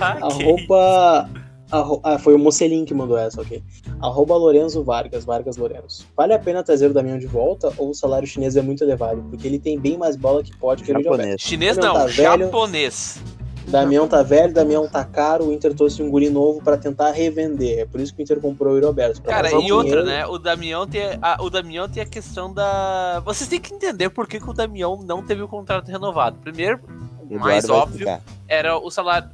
Ah, 0.00 0.18
ok. 0.22 0.46
Arroba. 0.46 1.30
Arro- 1.70 2.00
ah, 2.02 2.18
foi 2.18 2.34
o 2.34 2.38
Mocelin 2.38 2.84
que 2.84 2.94
mandou 2.94 3.16
essa, 3.18 3.40
ok. 3.40 3.62
Arroba 4.00 4.36
Lorenzo 4.36 4.82
Vargas, 4.82 5.24
Vargas 5.24 5.56
Lorenzo. 5.56 6.06
Vale 6.16 6.32
a 6.34 6.38
pena 6.38 6.62
trazer 6.62 6.90
o 6.90 6.94
Damião 6.94 7.18
de 7.18 7.26
volta 7.26 7.72
ou 7.76 7.90
o 7.90 7.94
salário 7.94 8.26
chinês 8.26 8.56
é 8.56 8.62
muito 8.62 8.82
elevado? 8.84 9.22
Porque 9.30 9.46
ele 9.46 9.58
tem 9.58 9.78
bem 9.78 9.96
mais 9.96 10.16
bola 10.16 10.42
que 10.42 10.56
pode 10.56 10.82
que 10.82 10.90
o 10.90 10.92
Yuri 10.94 11.06
Alberto. 11.08 11.22
Japonês. 11.22 11.40
Chinês 11.42 11.76
Não, 11.76 11.84
não, 11.88 11.94
tá 11.94 12.06
velho. 12.06 12.12
japonês. 12.44 13.20
Damião 13.68 14.08
tá 14.08 14.22
velho, 14.22 14.52
Damião 14.54 14.88
tá 14.88 15.04
caro, 15.04 15.44
o 15.48 15.52
Inter 15.52 15.74
trouxe 15.74 16.02
um 16.02 16.10
guri 16.10 16.30
novo 16.30 16.62
pra 16.62 16.78
tentar 16.78 17.10
revender. 17.10 17.80
É 17.80 17.84
por 17.84 18.00
isso 18.00 18.14
que 18.14 18.22
o 18.22 18.24
Inter 18.24 18.40
comprou 18.40 18.74
o 18.74 18.94
pra 19.20 19.30
Cara, 19.34 19.50
e 19.52 19.70
outra, 19.70 20.02
dinheiro. 20.02 20.04
né? 20.06 20.26
O 20.26 20.38
Damião 20.38 20.86
tem 20.86 21.02
a, 21.20 21.36
o 21.42 21.50
Damião 21.50 21.86
tem 21.86 22.02
a 22.02 22.06
questão 22.06 22.50
da. 22.50 23.20
Vocês 23.26 23.46
têm 23.46 23.60
que 23.60 23.74
entender 23.74 24.08
por 24.08 24.26
que, 24.26 24.40
que 24.40 24.48
o 24.48 24.54
Damião 24.54 25.02
não 25.06 25.22
teve 25.22 25.42
o 25.42 25.48
contrato 25.48 25.86
renovado. 25.90 26.38
Primeiro, 26.42 26.80
o 27.28 27.38
mais 27.38 27.68
óbvio 27.68 28.06
era 28.48 28.78
o 28.78 28.90
salário. 28.90 29.28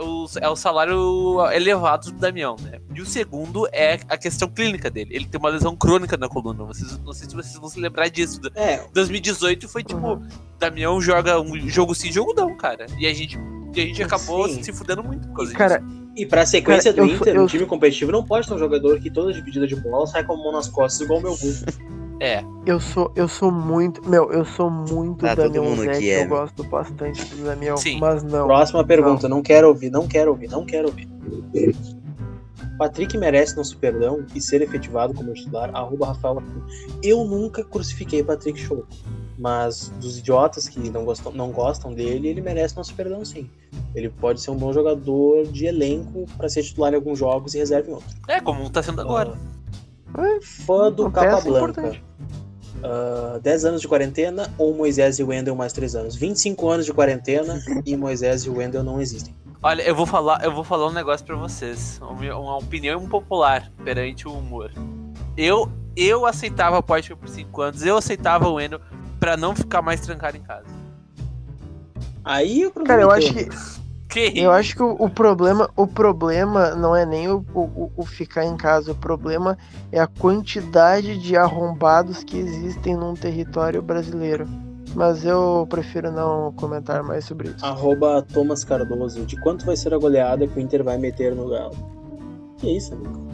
O- 0.00 0.26
é 0.40 0.48
o 0.48 0.56
salário 0.56 1.40
elevado 1.52 2.10
do 2.10 2.18
Damião, 2.18 2.56
né? 2.62 2.80
E 2.94 3.00
o 3.00 3.06
segundo 3.06 3.66
é 3.72 4.00
a 4.08 4.16
questão 4.16 4.48
clínica 4.48 4.90
dele. 4.90 5.14
Ele 5.14 5.26
tem 5.26 5.38
uma 5.38 5.48
lesão 5.50 5.76
crônica 5.76 6.16
na 6.16 6.28
coluna. 6.28 6.64
Vocês, 6.64 6.98
não 7.00 7.12
sei 7.12 7.28
se 7.28 7.34
vocês 7.34 7.56
vão 7.56 7.68
se 7.68 7.78
lembrar 7.80 8.08
disso. 8.08 8.40
É, 8.54 8.84
2018 8.92 9.68
foi 9.68 9.82
tipo, 9.84 10.00
Uhum. 10.06 10.26
Damião 10.58 11.00
joga 11.00 11.40
um 11.40 11.68
jogo 11.68 11.94
sim, 11.94 12.10
jogo 12.12 12.32
não, 12.34 12.56
cara. 12.56 12.86
E 12.98 13.06
a 13.06 13.12
gente, 13.12 13.38
e 13.74 13.80
a 13.80 13.84
gente 13.86 14.02
acabou 14.02 14.48
Sim. 14.48 14.62
se 14.62 14.72
fudendo 14.72 15.02
muito 15.02 15.26
por 15.28 15.36
causa 15.36 15.52
Cara, 15.54 15.78
disso. 15.78 16.02
e 16.16 16.24
pra 16.26 16.46
sequência 16.46 16.92
Cara, 16.92 17.06
do 17.06 17.12
eu- 17.12 17.16
Inter, 17.16 17.34
eu- 17.36 17.42
um 17.42 17.46
time 17.46 17.66
competitivo 17.66 18.12
não 18.12 18.24
pode 18.24 18.46
ter 18.46 18.54
um 18.54 18.58
jogador 18.58 19.00
que 19.00 19.10
toda 19.10 19.32
dividida 19.32 19.66
de 19.66 19.74
bola 19.76 20.06
sai 20.06 20.22
com 20.24 20.34
a 20.34 20.36
mão 20.36 20.52
nas 20.52 20.68
costas 20.68 21.00
igual 21.00 21.18
o 21.18 21.22
meu 21.22 21.32
Hulk. 21.34 21.64
É. 22.20 22.44
eu 22.66 22.78
sou, 22.78 23.12
eu 23.16 23.26
sou 23.26 23.50
muito... 23.50 24.08
Meu, 24.08 24.30
eu 24.32 24.44
sou 24.44 24.70
muito 24.70 25.20
Tá, 25.20 25.34
todo 25.34 25.44
Damião 25.52 25.64
mundo 25.64 25.90
aqui 25.90 26.10
é, 26.10 26.22
eu 26.22 26.28
meu. 26.28 26.38
gosto 26.38 26.64
bastante 26.64 27.24
do 27.34 27.44
Damião, 27.44 27.76
Sim. 27.76 27.98
mas 27.98 28.22
não. 28.22 28.46
Próxima 28.46 28.84
pergunta, 28.84 29.28
não. 29.28 29.42
quero 29.42 29.68
ouvir, 29.68 29.90
não 29.90 30.06
quero 30.06 30.30
ouvir, 30.30 30.48
não 30.48 30.64
quero 30.64 30.88
ouvir. 30.88 31.08
Patrick 32.78 33.16
merece 33.16 33.56
nosso 33.56 33.76
perdão 33.76 34.24
e 34.34 34.40
ser 34.40 34.62
efetivado 34.62 35.14
como 35.14 35.32
titular, 35.34 35.70
arroba 35.74 36.06
Rafael 36.06 36.38
Arthur. 36.38 36.62
Eu 37.02 37.24
nunca 37.24 37.62
crucifiquei 37.64 38.22
Patrick 38.24 38.58
Show, 38.58 38.84
mas 39.38 39.92
dos 40.00 40.18
idiotas 40.18 40.68
que 40.68 40.78
não 40.90 41.04
gostam, 41.04 41.32
não 41.32 41.50
gostam 41.50 41.92
dele, 41.92 42.28
ele 42.28 42.40
merece 42.40 42.76
nosso 42.76 42.94
perdão 42.94 43.24
sim. 43.24 43.48
Ele 43.94 44.08
pode 44.08 44.40
ser 44.40 44.50
um 44.50 44.56
bom 44.56 44.72
jogador 44.72 45.46
de 45.46 45.66
elenco 45.66 46.26
pra 46.36 46.48
ser 46.48 46.62
titular 46.62 46.92
em 46.92 46.96
alguns 46.96 47.18
jogos 47.18 47.54
e 47.54 47.58
reserva 47.58 47.90
em 47.90 47.94
outros. 47.94 48.14
É, 48.28 48.40
como 48.40 48.68
tá 48.70 48.82
sendo 48.82 49.00
agora. 49.00 49.34
Fã 50.66 50.90
do 50.92 51.04
Uma 51.04 51.10
Capa 51.12 51.36
peça 51.36 51.48
Blanca. 51.48 51.80
importante. 51.80 52.04
Ah, 52.84 53.38
10 53.42 53.64
anos 53.64 53.80
de 53.80 53.88
quarentena 53.88 54.52
ou 54.58 54.74
Moisés 54.74 55.18
e 55.18 55.24
Wendel 55.24 55.54
mais 55.54 55.72
3 55.72 55.94
anos? 55.94 56.16
25 56.16 56.68
anos 56.68 56.86
de 56.86 56.92
quarentena 56.92 57.60
e 57.86 57.96
Moisés 57.96 58.44
e 58.44 58.50
Wendel 58.50 58.82
não 58.82 59.00
existem. 59.00 59.34
Olha, 59.62 59.82
eu 59.82 59.94
vou 59.94 60.06
falar, 60.06 60.42
eu 60.44 60.52
vou 60.52 60.64
falar 60.64 60.88
um 60.88 60.92
negócio 60.92 61.24
pra 61.24 61.36
vocês, 61.36 62.00
uma, 62.02 62.36
uma 62.36 62.56
opinião 62.58 63.00
impopular 63.00 63.70
perante 63.84 64.26
o 64.26 64.32
humor. 64.32 64.72
Eu 65.36 65.70
eu 65.94 66.26
aceitava 66.26 66.78
a 66.78 66.82
Poitka 66.82 67.14
por 67.14 67.28
5 67.28 67.60
anos, 67.60 67.84
eu 67.84 67.96
aceitava 67.96 68.48
o 68.48 68.58
Eno 68.58 68.80
pra 69.20 69.36
não 69.36 69.54
ficar 69.54 69.82
mais 69.82 70.00
trancado 70.00 70.36
em 70.36 70.42
casa. 70.42 70.66
Aí 72.24 72.66
o 72.66 72.70
Cara, 72.72 73.02
eu 73.02 73.08
problema 73.08 73.14
é 73.14 73.18
acho 73.18 73.34
que 73.34 73.81
Que 74.12 74.32
Eu 74.38 74.50
acho 74.50 74.76
que 74.76 74.82
o, 74.82 74.94
o 74.98 75.08
problema, 75.08 75.70
o 75.74 75.86
problema 75.86 76.74
não 76.74 76.94
é 76.94 77.06
nem 77.06 77.30
o, 77.30 77.42
o, 77.54 77.90
o 77.96 78.04
ficar 78.04 78.44
em 78.44 78.56
casa, 78.58 78.92
o 78.92 78.94
problema 78.94 79.56
é 79.90 79.98
a 79.98 80.06
quantidade 80.06 81.16
de 81.18 81.34
arrombados 81.34 82.22
que 82.22 82.36
existem 82.36 82.94
num 82.94 83.14
território 83.14 83.80
brasileiro. 83.80 84.46
Mas 84.94 85.24
eu 85.24 85.66
prefiro 85.70 86.12
não 86.12 86.52
comentar 86.52 87.02
mais 87.02 87.24
sobre 87.24 87.48
isso. 87.48 87.64
Arroba 87.64 88.20
Thomas 88.20 88.62
Cardoso. 88.62 89.24
De 89.24 89.40
quanto 89.40 89.64
vai 89.64 89.76
ser 89.76 89.94
a 89.94 89.98
goleada 89.98 90.46
que 90.46 90.58
o 90.58 90.60
Inter 90.60 90.84
vai 90.84 90.98
meter 90.98 91.34
no 91.34 91.48
Galo? 91.48 91.74
Que 92.58 92.76
isso, 92.76 92.92
amigo? 92.92 93.26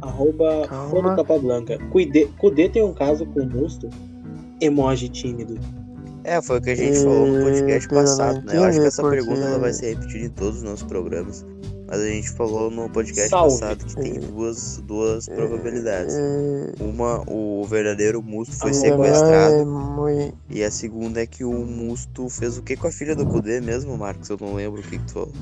Arroba 0.00 0.68
Calma. 0.68 0.90
Fã 0.90 1.02
do 1.02 1.16
Capa 1.16 1.38
Blanca. 1.40 1.78
Cuide, 1.90 2.26
Cudê 2.38 2.68
tem 2.68 2.84
um 2.84 2.94
caso 2.94 3.26
com 3.26 3.40
o 3.40 3.46
Musto? 3.46 3.88
Emoji 4.60 5.08
tímido. 5.08 5.58
É, 6.24 6.40
foi 6.42 6.58
o 6.58 6.62
que 6.62 6.70
a 6.70 6.74
gente 6.74 6.98
falou 6.98 7.26
no 7.26 7.44
podcast 7.44 7.88
É, 7.90 7.94
passado, 7.94 8.42
né? 8.44 8.56
Eu 8.56 8.64
acho 8.64 8.80
que 8.80 8.86
essa 8.86 9.02
pergunta 9.08 9.40
ela 9.40 9.58
vai 9.58 9.72
ser 9.72 9.94
repetida 9.94 10.26
em 10.26 10.28
todos 10.30 10.58
os 10.58 10.62
nossos 10.62 10.82
programas. 10.84 11.44
Mas 11.88 11.98
a 12.02 12.06
gente 12.06 12.30
falou 12.32 12.70
no 12.70 12.88
podcast 12.88 13.30
Salve. 13.30 13.58
passado 13.58 13.84
que 13.84 13.96
tem 13.96 14.20
duas, 14.20 14.76
duas 14.86 15.26
probabilidades. 15.26 16.14
É, 16.14 16.72
Uma, 16.84 17.24
o 17.28 17.64
verdadeiro 17.68 18.22
Musto 18.22 18.54
foi 18.56 18.72
sequestrado. 18.72 19.54
é 19.56 19.64
muito- 19.64 20.34
E 20.48 20.62
a 20.62 20.70
segunda 20.70 21.20
é 21.20 21.26
que 21.26 21.42
o 21.42 21.52
Musto 21.52 22.28
fez 22.28 22.56
o 22.58 22.62
que 22.62 22.76
com 22.76 22.86
a 22.86 22.92
filha 22.92 23.16
do 23.16 23.26
Kudê 23.26 23.60
mesmo, 23.60 23.96
Marcos? 23.98 24.28
Eu 24.30 24.36
não 24.40 24.54
lembro 24.54 24.80
o 24.80 24.84
que, 24.84 24.98
que 24.98 25.04
tu 25.06 25.12
falou. 25.14 25.32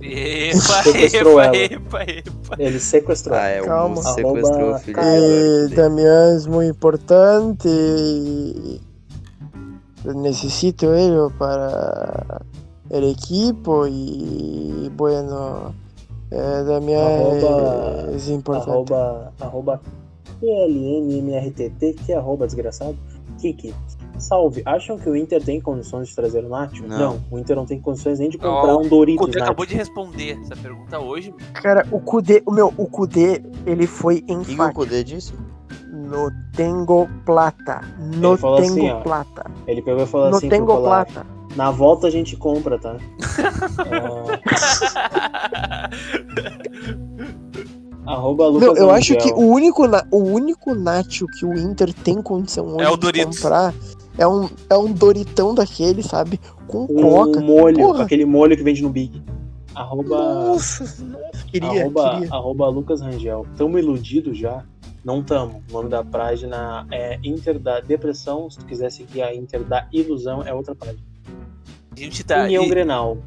Epa, 0.00 0.58
Sequestrou 0.82 1.40
epa, 1.40 1.44
ela. 1.44 1.56
epa, 1.56 2.02
epa. 2.02 2.56
Ele 2.58 2.80
sequestrou. 2.80 3.36
Ah, 3.36 3.46
é, 3.48 3.62
o 3.62 3.64
Calma. 3.64 3.94
Musto 3.96 4.14
sequestrou 4.14 4.74
a 4.74 4.78
filha 4.80 4.96
Kudê. 5.02 5.74
también 5.76 6.36
es 6.36 6.46
muy 6.48 6.66
importante 6.66 7.68
necesito 10.04 10.94
ello 10.94 11.30
para 11.38 12.42
el 12.90 13.04
equipo 13.04 13.86
y 13.86 14.90
bueno, 14.96 15.72
eh, 16.30 16.64
Damián 16.66 17.02
Arroba- 17.04 18.10
es 18.14 18.28
importante. 18.28 18.70
Arroba, 18.70 19.32
arroba 19.40 19.80
PLNMRTT, 20.40 21.94
que 22.04 22.12
é 22.12 22.16
arroba 22.16 22.46
desgraçado. 22.46 22.96
Kiki. 23.38 23.72
Salve, 24.18 24.62
acham 24.66 24.98
que 24.98 25.08
o 25.08 25.14
Inter 25.14 25.40
tem 25.40 25.60
condições 25.60 26.08
de 26.08 26.14
trazer 26.16 26.44
o 26.44 26.48
Nacho? 26.48 26.84
Não. 26.84 26.98
Não, 26.98 27.20
o 27.30 27.38
Inter 27.38 27.54
não 27.54 27.64
tem 27.64 27.80
condições 27.80 28.18
nem 28.18 28.28
de 28.28 28.36
comprar 28.36 28.76
um 28.76 28.88
Doritos 28.88 29.22
O 29.22 29.26
Kudê 29.26 29.40
acabou 29.40 29.64
de 29.64 29.76
responder 29.76 30.40
essa 30.42 30.56
pergunta 30.56 30.98
hoje. 30.98 31.32
Cara, 31.62 31.86
o 31.92 32.00
Kudê, 32.00 32.42
o 32.44 32.50
meu, 32.50 32.74
o 32.76 32.86
Kudê, 32.86 33.40
ele 33.64 33.86
foi 33.86 34.16
O 34.16 34.18
que, 34.18 34.24
que 34.26 34.32
o 34.32 34.40
enfático. 34.40 34.80
Kudê 34.80 35.04
disse? 35.04 35.32
No 36.08 36.30
tengo 36.56 37.08
plata. 37.24 37.80
No 38.16 38.30
Ele 38.32 38.38
falou 38.38 38.56
tengo 38.60 38.72
assim, 38.72 38.90
ó, 38.90 39.00
plata. 39.00 39.50
Ele 39.66 39.82
pegou 39.82 40.02
e 40.02 40.06
falou 40.06 40.30
No 40.30 40.36
assim 40.36 40.48
pro 40.48 40.56
tengo 40.58 40.72
Colar, 40.74 41.06
plata. 41.06 41.26
na 41.56 41.70
volta 41.70 42.06
a 42.06 42.10
gente 42.10 42.36
compra, 42.36 42.78
tá? 42.78 42.96
Ah, 48.06 48.12
arroba 48.14 48.46
Lucas 48.48 48.60
Meu, 48.68 48.76
eu 48.76 48.90
acho 48.90 49.16
que 49.16 49.30
o 49.32 49.46
único, 49.52 49.84
o 50.10 50.18
único 50.24 50.74
Nacho 50.74 51.26
que 51.38 51.44
o 51.44 51.52
Inter 51.56 51.92
tem 51.92 52.22
condição 52.22 52.66
hoje 52.66 52.84
É 52.84 52.88
o 52.90 52.96
de 52.96 53.24
comprar 53.24 53.74
é 54.16 54.26
um, 54.26 54.48
é 54.68 54.76
um 54.76 54.92
Doritão 54.92 55.54
daquele, 55.54 56.02
sabe? 56.02 56.40
Com 56.66 56.84
Um 56.90 57.02
coca. 57.02 57.40
molho, 57.40 57.76
Porra. 57.76 58.02
aquele 58.02 58.24
molho 58.24 58.56
que 58.56 58.64
vende 58.64 58.82
no 58.82 58.90
Big. 58.90 59.22
Arroba, 59.76 60.08
Nossa, 60.18 60.82
nossa, 60.82 61.46
queria, 61.46 61.82
arroba, 61.82 62.10
queria. 62.14 62.34
arroba 62.34 62.68
Lucas 62.68 63.00
Rangel. 63.00 63.46
Tamo 63.56 63.78
iludido 63.78 64.34
já? 64.34 64.64
Não 65.04 65.22
tamo. 65.22 65.62
O 65.68 65.72
nome 65.72 65.88
da 65.88 66.04
página 66.04 66.86
é 66.90 67.18
Inter 67.22 67.58
da 67.58 67.80
Depressão. 67.80 68.50
Se 68.50 68.58
tu 68.58 68.66
quiser 68.66 68.90
seguir 68.90 69.22
a 69.22 69.34
Inter 69.34 69.64
da 69.64 69.88
Ilusão, 69.92 70.42
é 70.42 70.52
outra 70.52 70.74
página. 70.74 70.98
A 71.92 71.98
gente 71.98 72.24
tá. 72.24 72.44
União 72.44 72.64
e- 72.64 72.68
Grenal. 72.68 73.18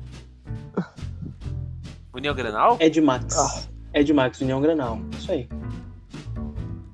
União 2.14 2.36
Grenal? 2.36 2.78
É 2.80 2.90
de 2.90 3.02
Max. 3.02 3.38
Ah. 3.38 3.64
É 3.94 4.04
de 4.04 4.14
Max, 4.14 4.40
União 4.42 4.62
Grenal. 4.62 5.00
Isso 5.18 5.32
aí. 5.32 5.50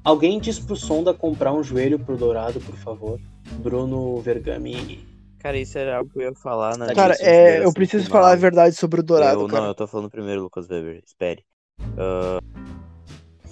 Alguém 0.04 0.40
diz 0.40 0.58
pro 0.58 0.76
Sonda 0.76 1.14
comprar 1.14 1.52
um 1.54 1.62
joelho 1.64 2.00
pro 2.00 2.16
Dourado, 2.16 2.60
por 2.62 2.76
favor. 2.76 3.20
Bruno 3.60 4.18
Vergami. 4.22 5.06
Cara, 5.40 5.58
isso 5.58 5.78
era 5.78 5.98
algo 5.98 6.10
que 6.10 6.20
eu 6.20 6.24
ia 6.24 6.34
falar 6.36 6.78
na 6.78 6.94
Cara, 6.94 7.10
lista 7.10 7.24
de 7.24 7.30
é, 7.30 7.34
eu 7.34 7.42
consideração 7.42 7.74
preciso 7.74 8.10
falar 8.10 8.32
a 8.32 8.36
verdade 8.36 8.76
sobre 8.76 9.00
o 9.00 9.04
Dourado, 9.04 9.42
eu, 9.42 9.48
cara. 9.48 9.62
Não, 9.62 9.68
eu 9.70 9.76
tô 9.76 9.88
falando 9.88 10.10
primeiro, 10.10 10.42
Lucas 10.42 10.68
Weber. 10.70 11.02
Espere. 11.06 11.44
Fale, 11.78 12.42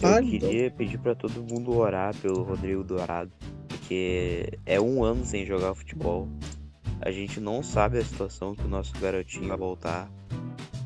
eu 0.06 0.24
queria 0.26 0.72
pedir 0.72 0.98
pra 1.00 1.16
todo 1.16 1.44
mundo 1.44 1.76
orar 1.78 2.16
pelo 2.16 2.44
Rodrigo 2.44 2.84
Dourado, 2.84 3.32
porque 3.68 4.50
é 4.66 4.80
um 4.80 5.04
ano 5.04 5.26
sem 5.26 5.46
jogar 5.46 5.74
futebol. 5.76 6.28
A 7.02 7.12
gente 7.12 7.40
não 7.40 7.62
sabe 7.62 7.98
a 8.00 8.04
situação 8.06 8.56
que 8.56 8.64
o 8.64 8.68
nosso 8.68 8.94
garotinho 9.00 9.48
vai 9.48 9.58
voltar. 9.58 10.10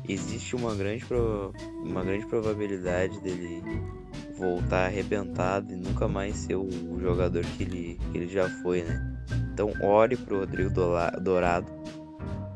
Existe 0.08 0.56
uma 0.56 0.74
grande, 0.74 1.04
pro- 1.04 1.52
uma 1.84 2.02
grande 2.02 2.26
probabilidade 2.26 3.20
dele 3.20 3.62
voltar 4.36 4.86
arrebentado 4.86 5.72
e 5.72 5.76
nunca 5.76 6.08
mais 6.08 6.34
ser 6.36 6.56
o 6.56 6.68
jogador 7.00 7.44
que 7.44 7.62
ele, 7.62 8.00
que 8.10 8.18
ele 8.18 8.28
já 8.28 8.48
foi, 8.62 8.82
né? 8.82 9.16
Então 9.52 9.70
ore 9.82 10.16
pro 10.16 10.40
Rodrigo 10.40 10.70
Dourado 11.20 11.70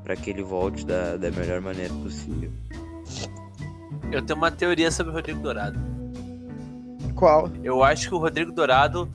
para 0.02 0.16
que 0.16 0.30
ele 0.30 0.42
volte 0.42 0.84
da, 0.84 1.16
da 1.16 1.30
melhor 1.30 1.60
maneira 1.60 1.92
possível. 1.94 2.50
Eu 4.10 4.20
tenho 4.22 4.38
uma 4.38 4.50
teoria 4.50 4.90
sobre 4.90 5.12
o 5.12 5.14
Rodrigo 5.14 5.40
Dourado. 5.40 5.78
Qual? 7.14 7.50
Eu 7.62 7.82
acho 7.82 8.08
que 8.08 8.14
o 8.14 8.18
Rodrigo 8.18 8.52
Dourado 8.52 9.08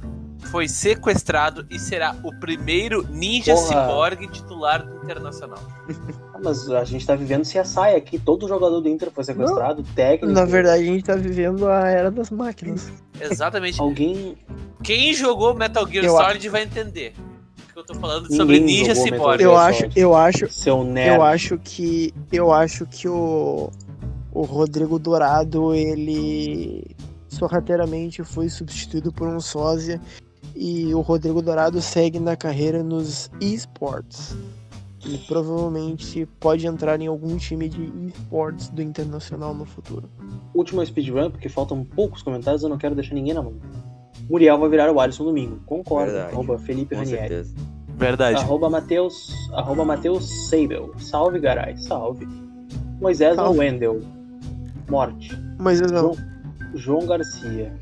foi 0.52 0.68
sequestrado 0.68 1.66
e 1.70 1.78
será 1.78 2.16
o 2.24 2.34
primeiro 2.40 3.06
ninja 3.10 3.54
Porra. 3.54 3.68
ciborgue 3.68 4.28
titular 4.30 4.86
do 4.86 5.04
Internacional. 5.04 5.60
Ah, 6.34 6.42
mas 6.42 6.70
a 6.70 6.86
gente 6.86 7.06
tá 7.06 7.16
vivendo 7.16 7.42
CSI 7.42 7.96
aqui. 7.98 8.18
Todo 8.18 8.48
jogador 8.48 8.80
do 8.80 8.88
Inter 8.88 9.12
foi 9.12 9.26
sequestrado, 9.26 9.84
técnico. 9.94 10.34
Na 10.34 10.46
verdade, 10.46 10.84
a 10.84 10.86
gente 10.86 11.04
tá 11.04 11.16
vivendo 11.16 11.68
a 11.68 11.90
era 11.90 12.10
das 12.10 12.30
máquinas. 12.30 12.90
Exatamente. 13.20 13.82
Alguém. 13.82 14.38
Quem 14.82 15.14
jogou 15.14 15.54
Metal 15.54 15.86
Gear 15.86 16.06
Eu 16.06 16.16
Solid 16.16 16.48
vai 16.48 16.64
entender. 16.64 17.14
O 17.70 17.74
que 17.74 17.80
eu 17.80 17.84
tô 17.84 17.94
falando 17.96 18.34
sobre 18.34 18.58
Ninguém 18.58 18.84
ninja 18.84 18.96
ciborgue. 18.96 19.44
Eu 19.44 19.58
acho, 19.58 19.90
eu 19.98 20.16
acho, 20.16 20.50
Seu 20.50 20.82
nerd. 20.82 21.16
eu 21.16 21.24
acho 21.24 21.58
que, 21.58 22.14
eu 22.32 22.54
acho 22.54 22.86
que 22.86 23.10
o, 23.10 23.70
o 24.32 24.42
Rodrigo 24.44 24.98
Dourado, 24.98 25.74
ele 25.74 26.86
sorrateiramente 27.30 28.24
foi 28.24 28.50
substituído 28.50 29.12
por 29.12 29.28
um 29.28 29.40
sósia 29.40 30.02
e 30.56 30.94
o 30.94 31.02
Rodrigo 31.02 31.42
Dourado 31.42 31.82
segue 31.82 32.20
na 32.20 32.36
carreira 32.36 32.84
nos 32.84 33.30
esports. 33.40 34.36
Ele 35.06 35.18
provavelmente 35.20 36.28
pode 36.40 36.68
entrar 36.68 37.00
em 37.00 37.08
algum 37.08 37.38
time 37.38 37.70
de 37.70 37.90
esports 38.08 38.68
do 38.70 38.82
Internacional 38.82 39.54
no 39.54 39.64
futuro. 39.64 40.10
Última 40.54 40.86
speedrun, 40.86 41.32
porque 41.32 41.48
faltam 41.48 41.86
poucos 41.86 42.22
comentários, 42.22 42.64
eu 42.64 42.70
não 42.70 42.78
quero 42.78 42.96
deixar 42.96 43.16
ninguém 43.16 43.34
na 43.34 43.42
mão. 43.42 43.54
Muriel 44.30 44.60
vai 44.60 44.70
virar 44.70 44.92
o 44.92 45.00
Alisson 45.00 45.24
domingo. 45.24 45.60
Concordo. 45.66 46.12
Verdade. 46.12 46.34
Arroba 46.34 46.60
Felipe 46.60 46.96
Com 46.96 47.02
Ranieri. 47.02 47.20
certeza. 47.20 47.56
Verdade. 47.96 48.38
Arroba 48.38 48.70
Matheus. 48.70 49.34
Arroba 49.54 49.86
Matheus 49.86 50.50
Seibel. 50.50 50.92
Salve, 51.00 51.40
Garay. 51.40 51.78
Salve. 51.78 52.28
Moisés 53.02 53.36
Salve. 53.36 53.60
Wendel. 53.60 54.02
Morte. 54.90 55.32
Eu 55.34 55.92
não. 55.92 56.16
João 56.74 57.06
Garcia. 57.06 57.74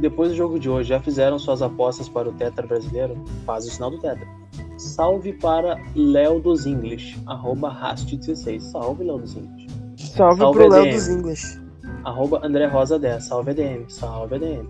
Depois 0.00 0.30
do 0.30 0.36
jogo 0.36 0.58
de 0.58 0.68
hoje, 0.68 0.88
já 0.88 1.00
fizeram 1.00 1.38
suas 1.38 1.62
apostas 1.62 2.08
para 2.08 2.28
o 2.28 2.32
Tetra 2.32 2.66
brasileiro? 2.66 3.22
Faz 3.44 3.66
o 3.66 3.70
sinal 3.70 3.90
do 3.90 3.98
Tetra. 3.98 4.26
Salve 4.76 5.32
para 5.34 5.80
Léo 5.94 6.40
dos 6.40 6.66
English. 6.66 7.16
Arroba 7.26 7.70
Rast16. 7.72 8.60
Salve, 8.60 9.04
Léo 9.04 9.18
dos 9.18 9.36
English. 9.36 9.66
Salve, 9.96 10.38
Salve, 10.40 10.58
pro 10.58 10.68
Léo 10.68 10.82
EDM. 10.84 10.94
dos 10.94 11.08
English. 11.08 11.60
Arroba 12.04 12.40
André 12.44 12.66
Rosa 12.66 12.98
10. 12.98 13.24
Salve, 13.24 13.50
EDM. 13.52 13.88
Salve, 13.88 14.36
EDM. 14.36 14.68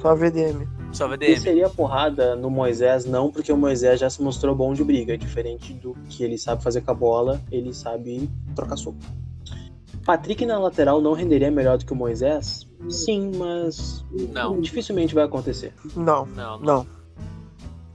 Salve, 0.00 0.26
EDM. 0.26 0.66
Só 0.92 1.06
E 1.06 1.16
VDM. 1.16 1.36
seria 1.40 1.68
porrada 1.70 2.36
no 2.36 2.50
Moisés, 2.50 3.06
não, 3.06 3.30
porque 3.30 3.50
o 3.52 3.56
Moisés 3.56 3.98
já 4.00 4.10
se 4.10 4.22
mostrou 4.22 4.54
bom 4.54 4.74
de 4.74 4.84
briga. 4.84 5.16
Diferente 5.16 5.72
do 5.72 5.94
que 6.08 6.22
ele 6.22 6.36
sabe 6.36 6.62
fazer 6.62 6.82
com 6.82 6.90
a 6.90 6.94
bola, 6.94 7.40
ele 7.50 7.72
sabe 7.72 8.28
trocar 8.54 8.76
soco. 8.76 8.98
Patrick 10.04 10.44
na 10.44 10.58
lateral 10.58 11.00
não 11.00 11.12
renderia 11.12 11.50
melhor 11.50 11.78
do 11.78 11.84
que 11.86 11.92
o 11.92 11.96
Moisés? 11.96 12.66
Sim, 12.88 13.32
mas 13.36 14.04
Não. 14.32 14.60
dificilmente 14.60 15.14
vai 15.14 15.24
acontecer. 15.24 15.72
Não, 15.96 16.26
Não, 16.26 16.58
não. 16.58 16.60
não. 16.60 16.86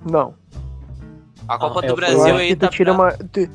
Não. 0.09 0.33
A 1.47 1.57
Copa 1.57 1.79
Ah, 1.79 1.81
do 1.81 1.87
Eu 1.87 1.95
Brasil 1.95 2.35
aí 2.35 2.47
que 2.49 2.55
tu 2.55 2.59
tá 2.61 2.67
tira 2.69 2.93
pra- 2.93 3.03
uma. 3.03 3.11
Tu, 3.13 3.49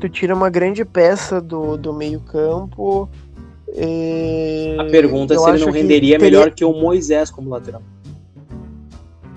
tu 0.00 0.08
tira 0.08 0.34
uma 0.34 0.48
grande 0.50 0.84
peça 0.84 1.40
do, 1.40 1.76
do 1.76 1.92
meio-campo. 1.92 3.08
e 3.74 4.76
A 4.78 4.84
pergunta 4.90 5.34
é 5.34 5.38
se 5.38 5.48
ele 5.50 5.58
não 5.64 5.72
que 5.72 5.78
renderia 5.78 6.18
teria- 6.18 6.38
melhor 6.40 6.50
que 6.52 6.64
o 6.64 6.72
Moisés 6.72 7.30
como 7.30 7.50
lateral. 7.50 7.82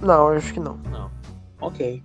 Não, 0.02 0.32
eu 0.32 0.38
acho 0.38 0.54
que 0.54 0.60
não. 0.60 0.78
Ok. 1.62 2.02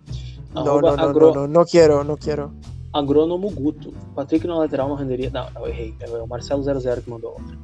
Não, 0.54 0.62
Arroba 0.62 0.90
não, 0.90 0.96
não, 0.96 1.04
agro- 1.04 1.26
não, 1.26 1.34
não, 1.42 1.46
não 1.48 1.64
quero, 1.64 2.04
não 2.04 2.16
quero. 2.16 2.52
Agrônomo 2.92 3.50
Guto. 3.50 3.92
Patrick 4.14 4.46
na 4.46 4.56
lateral 4.56 4.88
não 4.88 4.96
renderia. 4.96 5.30
Não, 5.30 5.46
eu 5.56 5.68
errei. 5.68 5.94
É 6.00 6.08
o 6.08 6.26
Marcelo00 6.26 7.02
que 7.02 7.10
mandou 7.10 7.30
outra. 7.32 7.56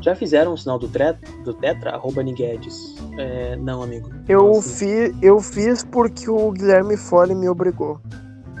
Já 0.00 0.14
fizeram 0.14 0.52
o 0.52 0.58
sinal 0.58 0.78
do, 0.78 0.86
tre... 0.88 1.14
do 1.44 1.54
Tetra? 1.54 1.92
Arroba 1.92 2.22
Niguedes. 2.22 2.94
É, 3.18 3.56
não, 3.56 3.82
amigo. 3.82 4.10
Eu, 4.28 4.42
Não, 4.44 4.50
assim. 4.58 4.70
fi, 5.10 5.16
eu 5.22 5.40
fiz 5.40 5.82
porque 5.82 6.28
o 6.30 6.50
Guilherme 6.50 6.96
Fole 6.96 7.34
me 7.34 7.48
obrigou. 7.48 7.98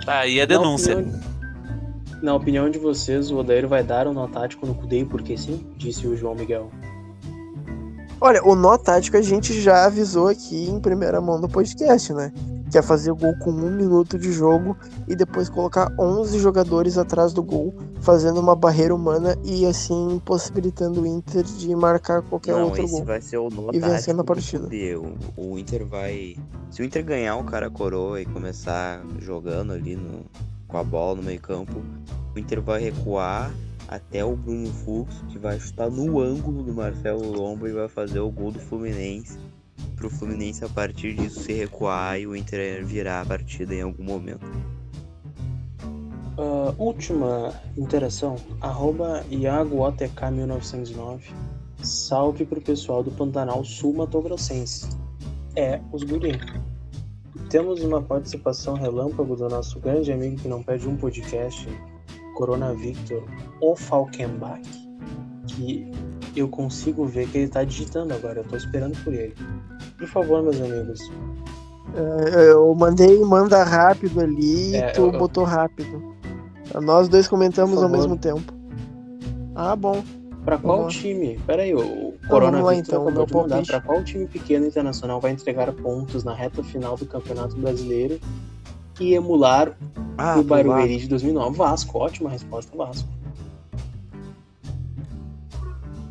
Aí 0.06 0.38
é 0.38 0.46
Na 0.46 0.56
denúncia. 0.56 0.96
opinião- 0.98 1.20
Na 2.22 2.34
opinião 2.34 2.70
de 2.70 2.78
vocês, 2.78 3.30
o 3.30 3.36
Odair 3.36 3.68
vai 3.68 3.82
dar 3.84 4.06
um 4.08 4.14
nó 4.14 4.26
tático 4.26 4.66
no 4.66 4.74
Cudei 4.74 5.04
porque 5.04 5.36
sim? 5.36 5.66
Disse 5.76 6.06
o 6.06 6.16
João 6.16 6.34
Miguel. 6.34 6.70
Olha, 8.20 8.42
o 8.42 8.54
nó 8.54 8.78
tático 8.78 9.16
a 9.18 9.22
gente 9.22 9.60
já 9.60 9.84
avisou 9.84 10.28
aqui 10.28 10.68
em 10.70 10.80
primeira 10.80 11.20
mão 11.20 11.38
no 11.38 11.48
podcast, 11.48 12.12
né? 12.14 12.32
Que 12.74 12.78
é 12.78 12.82
fazer 12.82 13.12
gol 13.12 13.32
com 13.38 13.52
um 13.52 13.70
minuto 13.70 14.18
de 14.18 14.32
jogo 14.32 14.76
e 15.06 15.14
depois 15.14 15.48
colocar 15.48 15.94
11 15.96 16.40
jogadores 16.40 16.98
atrás 16.98 17.32
do 17.32 17.40
gol, 17.40 17.72
fazendo 18.00 18.40
uma 18.40 18.56
barreira 18.56 18.92
humana 18.92 19.36
e 19.44 19.64
assim 19.64 20.20
possibilitando 20.24 21.02
o 21.02 21.06
Inter 21.06 21.44
de 21.44 21.72
marcar 21.76 22.20
qualquer 22.22 22.56
Não, 22.56 22.64
outro 22.64 22.82
esse 22.82 22.92
gol. 22.92 23.04
vai 23.04 23.20
ser 23.20 23.38
o 23.38 23.48
nó 23.48 23.70
E 23.72 23.78
vencendo 23.78 24.22
a 24.22 24.24
partida. 24.24 24.66
O, 24.66 25.52
o 25.52 25.56
Inter 25.56 25.86
vai. 25.86 26.34
Se 26.68 26.82
o 26.82 26.84
Inter 26.84 27.04
ganhar 27.04 27.36
o 27.36 27.44
cara 27.44 27.70
coroa 27.70 28.20
e 28.20 28.26
começar 28.26 29.00
jogando 29.20 29.72
ali 29.72 29.94
no, 29.94 30.24
com 30.66 30.76
a 30.76 30.82
bola 30.82 31.14
no 31.14 31.22
meio 31.22 31.40
campo, 31.40 31.80
o 32.34 32.36
Inter 32.40 32.60
vai 32.60 32.80
recuar 32.80 33.54
até 33.86 34.24
o 34.24 34.34
Bruno 34.34 34.72
Fux, 34.72 35.14
que 35.28 35.38
vai 35.38 35.60
chutar 35.60 35.88
no 35.88 36.20
ângulo 36.20 36.64
do 36.64 36.74
Marcelo 36.74 37.24
Lomba 37.30 37.68
e 37.68 37.72
vai 37.72 37.86
fazer 37.86 38.18
o 38.18 38.32
gol 38.32 38.50
do 38.50 38.58
Fluminense. 38.58 39.38
Pro 39.96 40.10
Fluminense 40.10 40.64
a 40.64 40.68
partir 40.68 41.14
disso 41.14 41.40
se 41.40 41.52
recuar 41.52 42.18
e 42.20 42.26
o 42.26 42.34
Inter 42.36 42.84
virar 42.84 43.22
a 43.22 43.26
partida 43.26 43.74
em 43.74 43.82
algum 43.82 44.04
momento. 44.04 44.46
Ah, 46.36 46.74
última 46.78 47.54
interação. 47.76 48.36
Arroba 48.60 49.24
IagoOTK1909. 49.30 51.20
Salve 51.82 52.44
pro 52.44 52.60
pessoal 52.60 53.02
do 53.02 53.10
Pantanal 53.10 53.64
Sul 53.64 53.94
Mato 53.94 54.20
Grossense. 54.20 54.88
É, 55.54 55.80
os 55.92 56.02
guri. 56.02 56.40
Temos 57.50 57.82
uma 57.84 58.02
participação 58.02 58.74
relâmpago 58.74 59.36
do 59.36 59.48
nosso 59.48 59.78
grande 59.78 60.10
amigo 60.10 60.36
que 60.36 60.48
não 60.48 60.60
pede 60.62 60.88
um 60.88 60.96
podcast, 60.96 61.68
Corona 62.34 62.74
Victor, 62.74 63.22
o 63.60 63.76
Falkenbach, 63.76 64.62
que 65.46 65.88
Eu 66.36 66.48
consigo 66.48 67.04
ver 67.06 67.28
que 67.28 67.38
ele 67.38 67.48
tá 67.48 67.62
digitando 67.62 68.12
agora, 68.12 68.40
eu 68.40 68.44
tô 68.44 68.56
esperando 68.56 68.96
por 69.04 69.12
ele. 69.14 69.34
Por 69.98 70.08
favor, 70.08 70.42
meus 70.42 70.60
amigos. 70.60 71.00
É, 71.96 72.50
eu 72.50 72.74
mandei 72.74 73.18
manda 73.20 73.62
rápido 73.62 74.20
ali 74.20 74.74
É, 74.74 74.90
e 74.90 74.92
tu 74.92 75.02
eu- 75.02 75.12
eu- 75.12 75.18
botou 75.18 75.44
rápido. 75.44 76.12
Nós 76.82 77.08
dois 77.08 77.28
comentamos 77.28 77.80
ao 77.80 77.88
mesmo 77.88 78.16
tempo. 78.16 78.52
Ah, 79.54 79.76
bom. 79.76 80.02
Pra 80.44 80.58
qual 80.58 80.82
lá. 80.82 80.88
time? 80.88 81.38
Pera 81.46 81.62
aí, 81.62 81.72
o 81.72 81.78
vamos 81.78 82.12
lá, 82.22 82.28
coronavírus 82.28 82.88
então, 82.88 83.02
acabou 83.08 83.26
de 83.26 83.34
mandar. 83.34 83.62
Pra 83.64 83.80
qual 83.80 84.02
time 84.02 84.26
pequeno 84.26 84.66
internacional 84.66 85.20
vai 85.20 85.30
entregar 85.30 85.72
pontos 85.72 86.24
na 86.24 86.34
reta 86.34 86.62
final 86.62 86.96
do 86.96 87.06
Campeonato 87.06 87.56
Brasileiro 87.56 88.18
e 89.00 89.14
emular 89.14 89.76
Ah, 90.18 90.38
o 90.38 90.42
Barueri 90.42 90.98
de 90.98 91.08
2009? 91.08 91.56
Vasco, 91.56 91.98
ótima 91.98 92.28
resposta, 92.28 92.76
Vasco. 92.76 93.08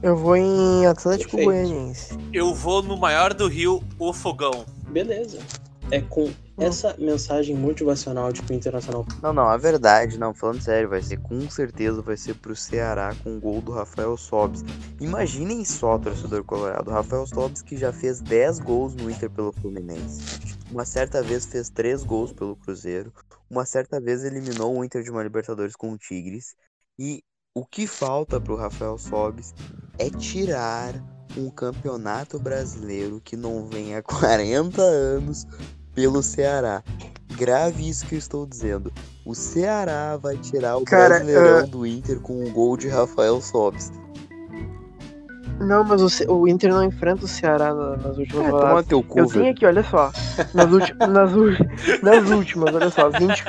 Eu 0.03 0.17
vou 0.17 0.35
em 0.35 0.85
Atlético 0.85 1.37
Perfeito. 1.37 1.45
Goianiense. 1.45 2.17
Eu 2.33 2.53
vou 2.53 2.83
no 2.83 2.97
maior 2.97 3.33
do 3.33 3.47
Rio, 3.47 3.81
o 3.97 4.11
Fogão. 4.11 4.65
Beleza. 4.89 5.39
É 5.89 6.01
com 6.01 6.29
essa 6.57 6.93
mensagem 6.99 7.55
motivacional 7.55 8.33
de 8.33 8.41
que 8.41 8.51
o 8.51 8.53
Internacional 8.53 9.05
Não, 9.21 9.31
não, 9.31 9.47
a 9.47 9.55
verdade, 9.55 10.19
não, 10.19 10.33
falando 10.33 10.61
sério, 10.61 10.89
vai 10.89 11.01
ser 11.01 11.21
com 11.21 11.49
certeza 11.49 12.01
vai 12.01 12.17
ser 12.17 12.35
pro 12.35 12.53
Ceará 12.53 13.15
com 13.23 13.37
o 13.37 13.39
gol 13.39 13.61
do 13.61 13.71
Rafael 13.71 14.17
Sobis. 14.17 14.61
Imaginem 14.99 15.63
só, 15.63 15.97
torcedor 15.97 16.43
colorado, 16.43 16.91
o 16.91 16.93
Rafael 16.93 17.25
Sobis 17.25 17.61
que 17.61 17.77
já 17.77 17.93
fez 17.93 18.19
10 18.19 18.59
gols 18.59 18.93
no 18.95 19.09
Inter 19.09 19.29
pelo 19.29 19.53
Fluminense. 19.53 20.21
Uma 20.69 20.83
certa 20.83 21.23
vez 21.23 21.45
fez 21.45 21.69
3 21.69 22.03
gols 22.03 22.33
pelo 22.33 22.57
Cruzeiro, 22.57 23.13
uma 23.49 23.65
certa 23.65 24.01
vez 24.01 24.25
eliminou 24.25 24.77
o 24.77 24.83
Inter 24.83 25.01
de 25.01 25.09
uma 25.09 25.23
Libertadores 25.23 25.77
com 25.77 25.93
o 25.93 25.97
Tigres. 25.97 26.55
E 26.99 27.23
o 27.55 27.63
que 27.65 27.85
falta 27.85 28.39
pro 28.41 28.55
Rafael 28.55 28.97
Sobis 28.97 29.53
é 29.99 30.09
tirar 30.09 30.93
um 31.37 31.49
campeonato 31.51 32.39
brasileiro 32.39 33.21
que 33.23 33.35
não 33.35 33.65
vem 33.67 33.95
há 33.95 34.01
40 34.03 34.81
anos 34.81 35.45
pelo 35.93 36.23
Ceará. 36.23 36.83
Grave 37.37 37.87
isso 37.87 38.05
que 38.07 38.15
eu 38.15 38.19
estou 38.19 38.45
dizendo. 38.45 38.91
O 39.25 39.33
Ceará 39.35 40.17
vai 40.17 40.37
tirar 40.37 40.77
o 40.77 40.83
Cara, 40.83 41.09
Brasileirão 41.15 41.59
eh, 41.59 41.63
do 41.67 41.85
Inter 41.85 42.19
com 42.19 42.43
o 42.43 42.49
gol 42.51 42.75
de 42.77 42.87
Rafael 42.87 43.39
Sobis. 43.41 43.91
Não, 45.59 45.83
mas 45.83 46.01
o, 46.01 46.09
Ce- 46.09 46.25
o 46.27 46.47
Inter 46.47 46.71
não 46.73 46.83
enfrenta 46.83 47.25
o 47.25 47.27
Ceará 47.27 47.73
na- 47.73 47.97
nas 47.97 48.17
últimas 48.17 48.45
rodadas. 48.47 48.69
toma 48.69 48.83
teu 48.83 49.03
cu, 49.03 49.19
Eu 49.19 49.27
tenho 49.27 49.51
aqui, 49.51 49.65
olha 49.65 49.83
só. 49.83 50.11
Nas, 50.53 50.71
ulti- 50.71 50.93
nas, 51.07 51.31
nas 52.01 52.29
últimas, 52.31 52.75
olha 52.75 52.89
só. 52.89 53.09
20. 53.09 53.43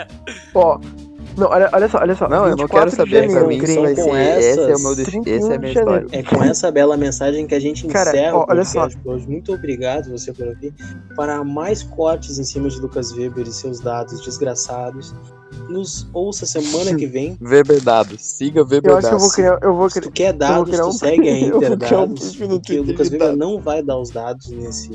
Ó. 0.54 0.78
Não, 1.36 1.48
olha, 1.48 1.68
olha 1.72 1.88
só, 1.88 1.98
olha 1.98 2.14
só. 2.14 2.28
Não, 2.28 2.44
eu 2.46 2.56
não 2.56 2.66
24 2.66 2.68
quero 2.68 2.90
saber, 2.96 3.30
pra 3.30 3.46
mim 3.46 3.66
são 3.66 3.82
vai 3.82 3.94
com 3.94 4.02
ser, 4.04 4.38
esse 4.38 4.58
é 4.60 4.62
o 4.62 4.70
essas 4.70 4.82
meu 4.82 4.94
destino, 4.94 5.22
31 5.24 5.36
essa 5.44 5.52
é 5.52 5.56
a 5.56 5.58
minha 5.58 5.72
história. 5.72 6.06
É 6.12 6.22
com 6.22 6.44
essa 6.44 6.70
bela 6.70 6.96
mensagem 6.96 7.46
que 7.46 7.54
a 7.54 7.60
gente 7.60 7.86
Cara, 7.88 8.10
encerra 8.10 8.36
ó, 8.36 8.40
o 8.42 8.46
olha 8.48 8.64
só. 8.64 8.80
podcast 8.82 9.08
hoje. 9.08 9.28
Muito 9.28 9.52
obrigado 9.52 10.10
você 10.10 10.32
por 10.32 10.48
aqui. 10.48 10.72
Para 11.16 11.42
mais 11.42 11.82
cortes 11.82 12.38
em 12.38 12.44
cima 12.44 12.68
de 12.68 12.78
Lucas 12.80 13.12
Weber 13.12 13.46
e 13.48 13.52
seus 13.52 13.80
dados 13.80 14.20
desgraçados, 14.24 15.14
nos 15.68 16.06
ouça 16.12 16.46
semana 16.46 16.94
que 16.94 17.06
vem. 17.06 17.36
Weber 17.42 17.82
dados, 17.82 18.20
siga 18.22 18.62
Weber 18.62 18.92
Eu 18.92 18.96
acho 18.98 19.08
que 19.08 19.14
eu 19.14 19.18
vou 19.18 19.30
criar. 19.30 19.58
Eu 19.62 19.74
vou 19.74 19.90
Se 19.90 20.00
criar. 20.00 20.10
tu 20.10 20.14
quer 20.14 20.32
dados, 20.32 20.78
tu 20.78 20.86
um- 20.86 20.92
segue 20.92 21.28
a 21.28 21.40
eu 21.40 21.60
vou 21.60 21.76
criar 21.78 22.00
um 22.00 22.14
porque 22.48 22.78
o 22.78 22.82
Lucas 22.84 23.08
Weber 23.08 23.18
dados. 23.18 23.38
não 23.38 23.58
vai 23.58 23.82
dar 23.82 23.98
os 23.98 24.10
dados 24.10 24.48
nesse, 24.50 24.90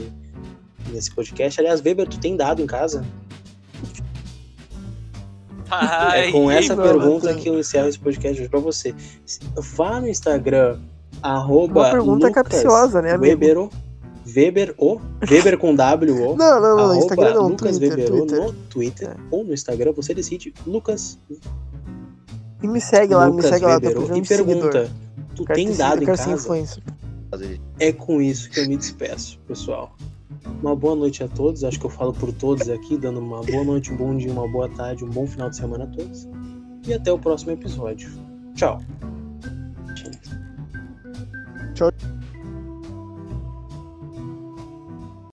nesse 0.91 1.13
podcast. 1.13 1.59
Aliás, 1.59 1.81
Weber, 1.81 2.07
tu 2.07 2.19
tem 2.19 2.37
dado 2.37 2.61
em 2.61 2.65
casa? 2.65 3.03
Ai, 5.71 6.29
é 6.29 6.31
com 6.31 6.49
essa 6.49 6.75
pergunta 6.75 7.33
que 7.33 7.49
eu 7.49 7.59
encerro 7.59 7.87
esse 7.87 7.99
podcast 7.99 8.39
hoje 8.41 8.49
pra 8.49 8.59
você. 8.59 8.93
Vá 9.75 9.99
no 10.01 10.07
Instagram, 10.07 10.79
arroba 11.21 11.81
Uma 11.81 11.91
pergunta 11.91 12.27
Lucas 12.27 12.43
capciosa, 12.43 13.01
né, 13.01 13.11
amigo? 13.11 13.25
Weber, 13.25 13.57
o- 13.59 13.69
Weber, 14.35 14.75
o, 14.77 14.99
Weber 15.29 15.57
com 15.57 15.73
W, 15.75 16.13
o, 16.13 16.35
Não, 16.37 16.61
não, 16.61 16.77
não. 16.77 16.95
Instagram 16.95 17.33
não. 17.33 17.47
Lucas 17.49 17.77
Twitter, 17.77 17.97
Weber, 17.97 18.07
Twitter. 18.17 18.39
no 18.43 18.53
Twitter 18.53 19.07
É. 19.09 19.15
ou 19.31 19.43
no 19.43 19.53
Instagram, 19.53 19.91
você 19.93 20.13
decide 20.13 20.53
Lucas, 20.67 21.17
E 22.61 22.67
me 22.67 22.79
segue 22.81 23.15
lá, 23.15 23.25
me 23.27 23.37
Lucas 23.37 23.49
segue 23.49 23.65
lá. 23.65 23.79
Tô 23.79 23.87
Weber, 23.87 24.03
o. 24.03 24.07
precisando 24.07 24.25
e 24.25 24.27
pergunta, 24.27 24.91
tu 25.35 25.45
tem 25.45 25.71
dado 25.73 26.03
em 26.03 26.05
casa? 26.05 26.37
É 27.79 27.91
com 27.91 28.21
isso 28.21 28.49
que 28.49 28.59
eu 28.59 28.67
me 28.67 28.75
despeço, 28.75 29.39
pessoal. 29.47 29.95
Uma 30.61 30.75
boa 30.75 30.95
noite 30.95 31.23
a 31.23 31.27
todos. 31.27 31.63
Acho 31.63 31.79
que 31.79 31.85
eu 31.85 31.89
falo 31.89 32.13
por 32.13 32.31
todos 32.33 32.69
aqui, 32.69 32.97
dando 32.97 33.19
uma 33.19 33.41
boa 33.41 33.63
noite, 33.63 33.91
um 33.91 33.97
bom 33.97 34.15
dia, 34.15 34.31
uma 34.31 34.47
boa 34.47 34.69
tarde, 34.69 35.05
um 35.05 35.09
bom 35.09 35.25
final 35.25 35.49
de 35.49 35.55
semana 35.55 35.85
a 35.85 35.87
todos. 35.87 36.27
E 36.87 36.93
até 36.93 37.11
o 37.11 37.19
próximo 37.19 37.51
episódio. 37.51 38.09
Tchau. 38.55 38.79
Tchau. 41.73 42.18